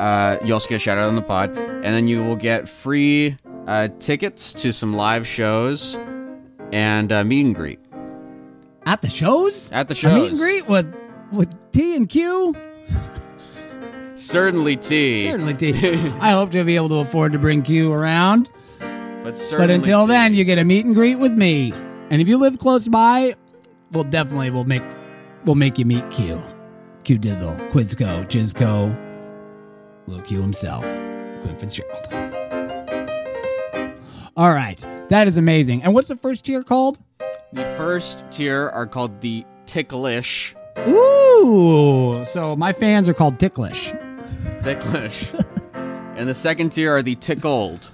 uh, 0.00 0.38
you 0.44 0.52
also 0.52 0.68
get 0.68 0.76
a 0.76 0.78
shout 0.78 0.98
out 0.98 1.08
on 1.08 1.14
the 1.16 1.22
pod, 1.22 1.56
and 1.56 1.84
then 1.84 2.06
you 2.06 2.22
will 2.24 2.36
get 2.36 2.68
free 2.68 3.36
uh, 3.66 3.88
tickets 4.00 4.52
to 4.52 4.72
some 4.72 4.94
live 4.94 5.26
shows 5.26 5.98
and 6.72 7.12
uh, 7.12 7.22
meet 7.22 7.44
and 7.46 7.54
greet 7.54 7.78
At 8.86 9.02
the 9.02 9.10
shows? 9.10 9.70
at 9.72 9.86
the 9.88 9.92
A 9.92 9.96
shows. 9.96 10.14
meet 10.14 10.30
and 10.30 10.38
greet 10.38 10.66
with 10.66 10.92
with 11.32 11.54
T 11.72 11.94
and 11.96 12.08
Q. 12.08 12.54
Certainly 14.14 14.76
T. 14.78 15.22
Certainly 15.28 15.54
T. 15.54 15.72
I 16.20 16.32
hope 16.32 16.50
to 16.52 16.64
be 16.64 16.76
able 16.76 16.88
to 16.90 16.96
afford 16.96 17.32
to 17.32 17.38
bring 17.38 17.62
Q 17.62 17.92
around. 17.92 18.50
But 18.78 19.38
certainly 19.38 19.66
But 19.68 19.70
until 19.74 20.06
T. 20.06 20.12
then, 20.12 20.34
you 20.34 20.44
get 20.44 20.58
a 20.58 20.64
meet 20.64 20.84
and 20.84 20.94
greet 20.94 21.16
with 21.16 21.32
me. 21.32 21.72
And 22.10 22.20
if 22.20 22.28
you 22.28 22.38
live 22.38 22.58
close 22.58 22.88
by, 22.88 23.34
we'll 23.92 24.04
definitely 24.04 24.50
we'll 24.50 24.64
make 24.64 24.82
we'll 25.44 25.54
make 25.54 25.78
you 25.78 25.86
meet 25.86 26.08
Q. 26.10 26.42
Q 27.04 27.18
Dizzle, 27.18 27.70
Quizco, 27.70 28.24
Jizco, 28.26 28.96
Lil 30.06 30.20
Q 30.22 30.40
himself, 30.40 30.84
Quinn 31.40 31.56
Fitzgerald. 31.56 32.08
All 34.36 34.52
right, 34.52 34.84
that 35.08 35.26
is 35.26 35.36
amazing. 35.36 35.82
And 35.82 35.94
what's 35.94 36.08
the 36.08 36.16
first 36.16 36.44
tier 36.44 36.62
called? 36.62 36.98
The 37.52 37.64
first 37.76 38.24
tier 38.30 38.70
are 38.70 38.86
called 38.86 39.20
the 39.20 39.44
ticklish. 39.66 40.54
Ooh. 40.88 42.24
So 42.24 42.56
my 42.56 42.72
fans 42.72 43.08
are 43.08 43.14
called 43.14 43.38
ticklish. 43.38 43.92
Ticklish. 44.62 45.30
and 45.74 46.28
the 46.28 46.34
second 46.34 46.70
tier 46.70 46.92
are 46.92 47.02
the 47.02 47.14
tickled. 47.16 47.90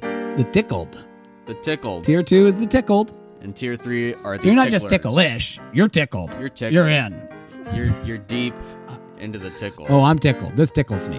The 0.00 0.48
tickled. 0.52 1.06
The 1.46 1.54
tickled. 1.54 2.04
Tier 2.04 2.22
two 2.22 2.46
is 2.46 2.58
the 2.60 2.66
tickled. 2.66 3.20
and 3.40 3.54
tier 3.56 3.76
three 3.76 4.14
are 4.14 4.36
the 4.36 4.42
So 4.42 4.46
you're 4.46 4.56
not 4.56 4.68
just 4.68 4.88
ticklish. 4.88 5.58
You're 5.72 5.88
tickled. 5.88 6.38
You're 6.38 6.48
tickled. 6.48 6.72
You're 6.74 6.88
in. 6.88 7.28
You're 7.74 8.04
you're 8.04 8.18
deep 8.18 8.54
into 9.18 9.38
the 9.38 9.50
tickle. 9.50 9.86
Oh, 9.88 10.02
I'm 10.02 10.18
tickled. 10.18 10.56
This 10.56 10.70
tickles 10.70 11.08
me. 11.08 11.18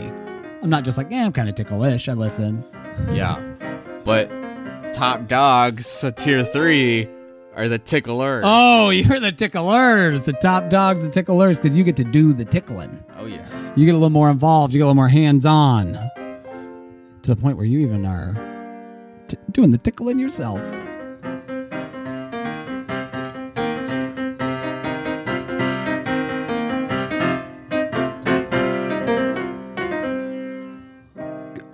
I'm 0.62 0.70
not 0.70 0.84
just 0.86 0.98
like, 0.98 1.08
yeah, 1.10 1.26
I'm 1.26 1.34
kind 1.34 1.50
of 1.50 1.56
ticklish. 1.56 2.08
I 2.08 2.14
listen. 2.14 2.64
Yeah. 3.12 3.40
But 4.06 4.30
top 4.94 5.28
dogs, 5.28 5.86
so 5.86 6.12
tier 6.12 6.44
three, 6.44 7.10
are 7.56 7.68
the 7.70 7.80
ticklers. 7.80 8.44
Oh, 8.46 8.90
you're 8.90 9.20
the 9.20 9.32
ticklers, 9.32 10.22
the 10.24 10.34
top 10.34 10.70
dogs, 10.70 11.04
the 11.04 11.10
ticklers, 11.10 11.60
because 11.60 11.76
you 11.76 11.84
get 11.84 11.96
to 11.98 12.04
do 12.04 12.34
the 12.34 12.46
tickling. 12.46 13.04
Oh, 13.18 13.26
yeah. 13.26 13.46
You 13.76 13.86
get 13.86 13.92
a 13.92 13.98
little 13.98 14.10
more 14.10 14.30
involved. 14.30 14.74
You 14.74 14.80
get 14.80 14.84
a 14.84 14.88
little 14.88 14.96
more 14.96 15.08
hands 15.10 15.46
on 15.46 15.94
to 15.94 17.36
the 17.36 17.36
point 17.36 17.58
where 17.58 17.66
you 17.66 17.80
even 17.80 18.06
are 18.06 18.34
t- 19.28 19.38
doing 19.52 19.72
the 19.72 19.78
tickling 19.78 20.20
yourself. 20.20 20.60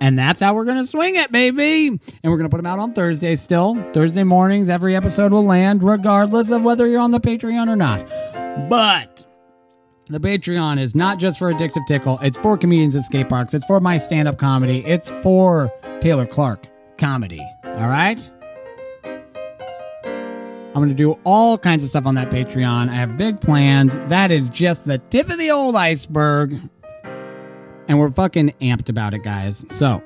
And 0.00 0.18
that's 0.18 0.40
how 0.40 0.54
we're 0.54 0.64
going 0.64 0.78
to 0.78 0.86
swing 0.86 1.16
it, 1.16 1.30
baby. 1.30 1.88
And 1.88 2.00
we're 2.24 2.38
going 2.38 2.48
to 2.48 2.48
put 2.48 2.56
them 2.56 2.66
out 2.66 2.78
on 2.78 2.94
Thursday 2.94 3.34
still. 3.34 3.74
Thursday 3.92 4.24
mornings, 4.24 4.68
every 4.68 4.96
episode 4.96 5.30
will 5.32 5.44
land, 5.44 5.82
regardless 5.82 6.50
of 6.50 6.62
whether 6.62 6.86
you're 6.86 7.00
on 7.00 7.10
the 7.10 7.20
Patreon 7.20 7.68
or 7.68 7.76
not. 7.76 8.08
But 8.70 9.24
the 10.06 10.18
Patreon 10.18 10.80
is 10.80 10.94
not 10.94 11.18
just 11.18 11.38
for 11.38 11.52
Addictive 11.52 11.86
Tickle, 11.86 12.18
it's 12.22 12.38
for 12.38 12.56
comedians 12.56 12.96
at 12.96 13.02
skate 13.04 13.28
parks, 13.28 13.54
it's 13.54 13.66
for 13.66 13.78
my 13.78 13.98
stand 13.98 14.26
up 14.26 14.38
comedy, 14.38 14.84
it's 14.86 15.08
for 15.08 15.70
Taylor 16.00 16.26
Clark 16.26 16.66
comedy. 16.98 17.46
All 17.64 17.88
right? 17.88 18.28
I'm 20.72 20.74
going 20.74 20.88
to 20.88 20.94
do 20.94 21.18
all 21.24 21.58
kinds 21.58 21.82
of 21.82 21.90
stuff 21.90 22.06
on 22.06 22.14
that 22.14 22.30
Patreon. 22.30 22.88
I 22.88 22.94
have 22.94 23.16
big 23.16 23.40
plans. 23.40 23.96
That 24.08 24.30
is 24.30 24.48
just 24.48 24.86
the 24.86 24.98
tip 24.98 25.28
of 25.28 25.36
the 25.36 25.50
old 25.50 25.74
iceberg. 25.74 26.60
And 27.90 27.98
we're 27.98 28.12
fucking 28.12 28.54
amped 28.60 28.88
about 28.88 29.14
it, 29.14 29.24
guys. 29.24 29.66
So, 29.68 30.00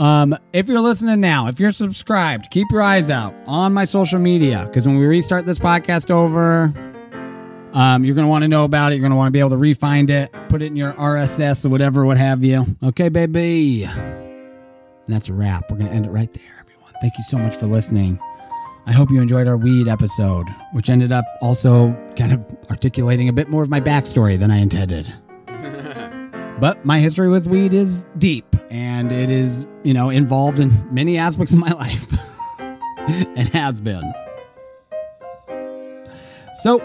um, 0.00 0.36
if 0.52 0.66
you're 0.66 0.80
listening 0.80 1.20
now, 1.20 1.46
if 1.46 1.60
you're 1.60 1.70
subscribed, 1.70 2.50
keep 2.50 2.66
your 2.72 2.82
eyes 2.82 3.10
out 3.10 3.32
on 3.46 3.72
my 3.72 3.84
social 3.84 4.18
media 4.18 4.64
because 4.66 4.84
when 4.84 4.98
we 4.98 5.06
restart 5.06 5.46
this 5.46 5.60
podcast 5.60 6.10
over, 6.10 6.72
um, 7.74 8.04
you're 8.04 8.16
going 8.16 8.26
to 8.26 8.28
want 8.28 8.42
to 8.42 8.48
know 8.48 8.64
about 8.64 8.90
it. 8.90 8.96
You're 8.96 9.02
going 9.02 9.12
to 9.12 9.16
want 9.16 9.28
to 9.28 9.30
be 9.30 9.38
able 9.38 9.50
to 9.50 9.56
refind 9.56 10.10
it, 10.10 10.32
put 10.48 10.62
it 10.62 10.66
in 10.66 10.74
your 10.74 10.94
RSS 10.94 11.64
or 11.64 11.68
whatever, 11.68 12.04
what 12.04 12.16
have 12.16 12.42
you. 12.42 12.66
Okay, 12.82 13.08
baby. 13.08 13.84
And 13.84 14.34
that's 15.06 15.28
a 15.28 15.32
wrap. 15.32 15.70
We're 15.70 15.76
going 15.76 15.90
to 15.90 15.94
end 15.94 16.06
it 16.06 16.10
right 16.10 16.32
there, 16.32 16.56
everyone. 16.58 16.92
Thank 17.00 17.16
you 17.16 17.22
so 17.22 17.38
much 17.38 17.54
for 17.54 17.66
listening. 17.66 18.18
I 18.86 18.90
hope 18.90 19.12
you 19.12 19.20
enjoyed 19.20 19.46
our 19.46 19.56
weed 19.56 19.86
episode, 19.86 20.48
which 20.72 20.90
ended 20.90 21.12
up 21.12 21.24
also 21.40 21.92
kind 22.16 22.32
of 22.32 22.44
articulating 22.68 23.28
a 23.28 23.32
bit 23.32 23.48
more 23.48 23.62
of 23.62 23.70
my 23.70 23.80
backstory 23.80 24.36
than 24.36 24.50
I 24.50 24.56
intended. 24.56 25.14
But 26.60 26.84
my 26.84 27.00
history 27.00 27.28
with 27.28 27.46
weed 27.46 27.74
is 27.74 28.06
deep 28.18 28.44
and 28.70 29.12
it 29.12 29.30
is, 29.30 29.66
you 29.82 29.94
know, 29.94 30.10
involved 30.10 30.60
in 30.60 30.70
many 30.92 31.18
aspects 31.18 31.52
of 31.52 31.58
my 31.58 31.70
life. 31.70 32.12
it 33.36 33.48
has 33.48 33.80
been. 33.80 34.12
So, 36.54 36.78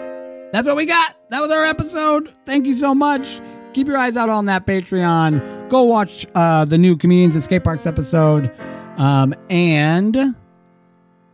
that's 0.52 0.66
what 0.66 0.76
we 0.76 0.86
got. 0.86 1.16
That 1.30 1.40
was 1.40 1.50
our 1.50 1.64
episode. 1.64 2.36
Thank 2.44 2.66
you 2.66 2.74
so 2.74 2.94
much. 2.94 3.40
Keep 3.72 3.86
your 3.86 3.96
eyes 3.96 4.16
out 4.16 4.28
on 4.28 4.46
that 4.46 4.66
Patreon. 4.66 5.68
Go 5.68 5.84
watch 5.84 6.26
uh, 6.34 6.64
the 6.64 6.76
new 6.76 6.96
Comedians 6.96 7.36
at 7.36 7.42
Skate 7.42 7.62
Parks 7.62 7.86
episode. 7.86 8.50
Um, 8.96 9.34
and 9.48 10.34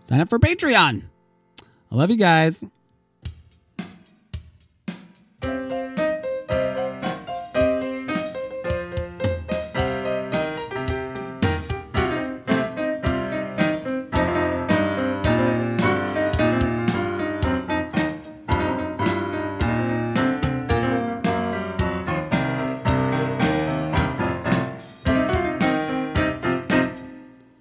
sign 0.01 0.21
up 0.21 0.29
for 0.29 0.39
Patreon. 0.39 1.03
I 1.91 1.95
love 1.95 2.11
you 2.11 2.17
guys. 2.17 2.65